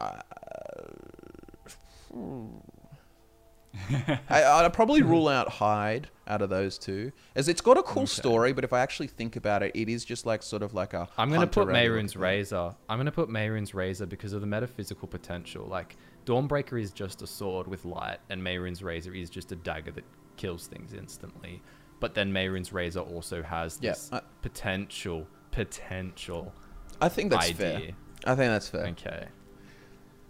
I, 4.29 4.43
I'd 4.65 4.73
probably 4.73 5.01
rule 5.01 5.27
out 5.27 5.49
Hide 5.49 6.09
out 6.27 6.41
of 6.41 6.49
those 6.49 6.77
two, 6.77 7.11
as 7.35 7.47
it's 7.49 7.59
got 7.61 7.77
a 7.77 7.83
cool 7.83 8.05
story. 8.07 8.53
But 8.53 8.63
if 8.63 8.71
I 8.71 8.79
actually 8.79 9.07
think 9.07 9.35
about 9.35 9.63
it, 9.63 9.71
it 9.75 9.89
is 9.89 10.05
just 10.05 10.25
like 10.25 10.43
sort 10.43 10.61
of 10.63 10.73
like 10.73 10.93
a. 10.93 11.07
I'm 11.17 11.31
gonna 11.31 11.47
put 11.47 11.67
Mehrunes'. 11.67 12.17
Razor. 12.17 12.75
I'm 12.87 12.97
gonna 12.99 13.11
put 13.11 13.29
Mehrunes' 13.29 13.73
Razor 13.73 14.05
because 14.05 14.33
of 14.33 14.41
the 14.41 14.47
metaphysical 14.47 15.07
potential. 15.07 15.65
Like 15.65 15.97
Dawnbreaker 16.25 16.79
is 16.79 16.91
just 16.91 17.21
a 17.23 17.27
sword 17.27 17.67
with 17.67 17.83
light, 17.85 18.19
and 18.29 18.41
Mehrunes' 18.41 18.83
Razor 18.83 19.13
is 19.13 19.29
just 19.29 19.51
a 19.51 19.55
dagger 19.55 19.91
that 19.91 20.05
kills 20.37 20.67
things 20.67 20.93
instantly. 20.93 21.61
But 21.99 22.13
then 22.13 22.31
Mehrunes' 22.31 22.73
Razor 22.73 22.99
also 23.01 23.41
has 23.41 23.79
Yeah, 23.81 23.91
this 23.91 24.09
I- 24.13 24.21
potential, 24.41 25.27
potential 25.51 26.53
I 27.01 27.09
think 27.09 27.31
that's 27.31 27.49
idea. 27.49 27.55
fair. 27.79 27.89
I 28.25 28.35
think 28.35 28.51
that's 28.51 28.69
fair. 28.69 28.87
Okay. 28.87 29.27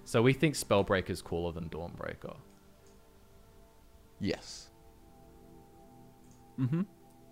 So 0.05 0.21
we 0.21 0.33
think 0.33 0.55
Spellbreaker 0.55 1.09
is 1.09 1.21
cooler 1.21 1.51
than 1.51 1.69
Dawnbreaker. 1.69 2.35
Yes, 4.19 4.69
Mm-hmm. 6.59 6.81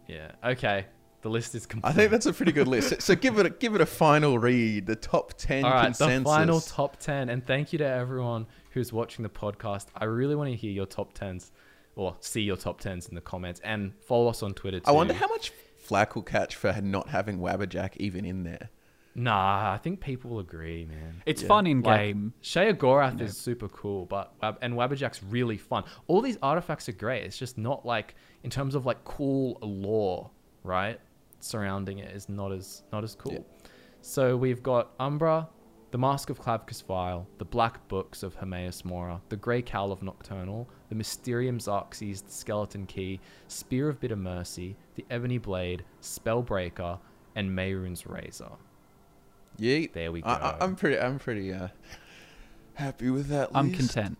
Yeah. 0.08 0.32
Okay. 0.44 0.86
The 1.22 1.30
list 1.30 1.54
is 1.54 1.68
complete. 1.68 1.90
I 1.92 1.94
think 1.94 2.10
that's 2.10 2.26
a 2.26 2.34
pretty 2.34 2.52
good 2.52 2.68
list. 2.68 2.90
So, 2.90 2.96
so 3.00 3.16
give 3.16 3.38
it 3.38 3.46
a, 3.46 3.50
give 3.52 3.76
it 3.76 3.82
a 3.82 3.86
final 3.86 4.40
read. 4.40 4.88
The 4.88 4.96
top 4.96 5.34
ten 5.38 5.64
All 5.64 5.72
right, 5.72 5.86
consensus. 5.86 6.24
the 6.24 6.30
final 6.30 6.60
top 6.60 6.98
10. 6.98 7.30
And 7.30 7.46
thank 7.46 7.72
you 7.72 7.78
to 7.80 7.86
everyone 7.86 8.48
who's 8.72 8.92
watching 8.92 9.24
the 9.24 9.30
podcast. 9.30 9.86
I 9.96 10.06
really 10.06 10.36
want 10.36 10.50
to 10.50 10.56
hear 10.56 10.72
your 10.72 10.88
top 10.88 11.14
10s 11.14 11.52
or 11.96 12.16
see 12.22 12.42
your 12.42 12.58
top 12.58 12.82
10s 12.82 13.08
in 13.10 13.16
the 13.16 13.22
comments 13.22 13.62
and 13.64 13.94
follow 14.02 14.30
us 14.30 14.42
on 14.42 14.54
Twitter 14.54 14.80
too. 14.80 14.86
I 14.88 14.92
wonder 14.92 15.14
how 15.14 15.28
much 15.28 15.52
flack 15.78 16.16
will 16.16 16.24
catch 16.24 16.56
for 16.56 16.74
not 16.82 17.10
having 17.10 17.38
Wabbajack 17.38 17.98
even 17.98 18.26
in 18.26 18.44
there. 18.44 18.70
Nah, 19.14 19.74
I 19.74 19.78
think 19.78 20.00
people 20.00 20.32
will 20.32 20.40
agree, 20.40 20.86
man. 20.86 21.22
It's 21.26 21.42
Yeah. 21.42 21.48
fun 21.50 21.68
in 21.68 21.82
Like, 21.82 22.00
game. 22.00 22.34
Sheogorath 22.42 23.20
is 23.20 23.38
super 23.38 23.68
cool, 23.68 24.06
but 24.06 24.34
and 24.62 24.74
Wabbajack's 24.76 25.22
really 25.24 25.58
fun. 25.58 25.84
All 26.08 26.22
these 26.22 26.38
artifacts 26.42 26.88
are 26.88 26.94
great. 26.94 27.24
It's 27.26 27.38
just 27.38 27.58
not 27.58 27.86
like 27.86 28.16
in 28.44 28.50
terms 28.50 28.74
of 28.76 28.86
like 28.86 29.04
cool 29.04 29.58
lore, 29.62 30.32
right? 30.64 31.00
Surrounding 31.40 32.00
it 32.00 32.16
is 32.16 32.30
not 32.30 32.52
as 32.52 32.84
not 32.92 33.04
as 33.04 33.16
cool. 33.16 33.34
Yeah. 33.34 33.40
So 34.02 34.38
we've 34.38 34.64
got 34.64 34.94
Umbra, 35.00 35.50
the 35.92 35.98
Mask 35.98 36.30
of 36.30 36.40
Clavicus 36.40 36.82
Vile, 36.86 37.28
the 37.38 37.44
Black 37.46 37.86
Books 37.90 38.24
of 38.24 38.36
Hermaeus 38.36 38.86
Mora, 38.86 39.22
the 39.28 39.36
Grey 39.36 39.62
Cowl 39.62 39.92
of 39.92 40.02
Nocturnal, 40.02 40.70
the 40.88 40.96
Mysterium 40.96 41.58
Xarxes, 41.60 42.24
the 42.26 42.32
Skeleton 42.32 42.86
Key, 42.86 43.20
Spear 43.50 43.90
of 43.90 44.00
Bitter 44.00 44.16
Mercy, 44.16 44.78
the 44.96 45.06
Ebony 45.10 45.38
Blade, 45.38 45.84
Spellbreaker, 46.02 46.98
and 47.36 47.50
Mehrunes' 47.52 48.10
Razor. 48.10 48.52
Yeah, 49.62 49.86
There 49.94 50.12
we 50.12 50.24
I, 50.24 50.34
I, 50.34 50.40
go. 50.40 50.58
I'm 50.62 50.76
pretty. 50.76 50.98
I'm 51.00 51.20
pretty 51.20 51.54
uh, 51.54 51.68
happy 52.74 53.12
with 53.12 53.28
that. 53.28 53.50
I'm 53.54 53.72
list. 53.72 53.94
content. 53.94 54.18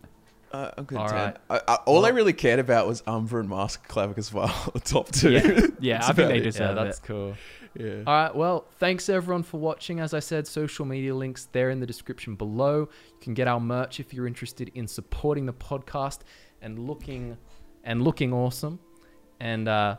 Uh, 0.52 0.70
I'm 0.76 0.86
All 0.96 1.08
content. 1.08 1.38
right. 1.50 1.62
I, 1.66 1.72
I, 1.72 1.74
all 1.86 2.06
I 2.06 2.10
really 2.10 2.32
cared 2.32 2.60
about 2.60 2.86
was 2.86 3.02
Umbra 3.08 3.40
and 3.40 3.48
Mask 3.48 3.88
Clavicus 3.88 4.30
Vile, 4.30 4.70
the 4.74 4.78
top 4.80 5.10
two. 5.10 5.32
Yeah, 5.32 5.66
yeah, 5.80 6.06
I 6.06 6.12
think 6.12 6.28
they 6.28 6.38
it. 6.38 6.42
deserve 6.42 6.76
yeah, 6.76 6.82
it. 6.82 6.84
that's 6.84 7.00
cool. 7.00 7.34
Yeah. 7.76 8.02
All 8.06 8.14
right. 8.14 8.34
Well, 8.34 8.66
thanks 8.78 9.08
everyone 9.08 9.42
for 9.42 9.58
watching. 9.58 9.98
As 9.98 10.14
I 10.14 10.20
said, 10.20 10.46
social 10.46 10.84
media 10.84 11.12
links 11.14 11.48
there 11.50 11.70
in 11.70 11.80
the 11.80 11.86
description 11.86 12.36
below. 12.36 12.80
You 12.80 13.18
can 13.20 13.34
get 13.34 13.48
our 13.48 13.58
merch 13.58 13.98
if 13.98 14.14
you're 14.14 14.28
interested 14.28 14.70
in 14.74 14.86
supporting 14.86 15.46
the 15.46 15.54
podcast 15.54 16.20
and 16.60 16.78
looking 16.78 17.36
and 17.82 18.04
looking 18.04 18.32
awesome. 18.32 18.78
And 19.40 19.66
uh, 19.66 19.96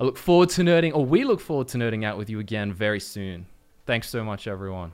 I 0.00 0.04
look 0.04 0.16
forward 0.16 0.48
to 0.50 0.62
nerding, 0.62 0.94
or 0.96 1.04
we 1.04 1.22
look 1.22 1.40
forward 1.40 1.68
to 1.68 1.78
nerding 1.78 2.04
out 2.04 2.18
with 2.18 2.28
you 2.28 2.40
again 2.40 2.72
very 2.72 2.98
soon. 3.00 3.46
Thanks 3.88 4.10
so 4.10 4.22
much, 4.22 4.46
everyone. 4.46 4.92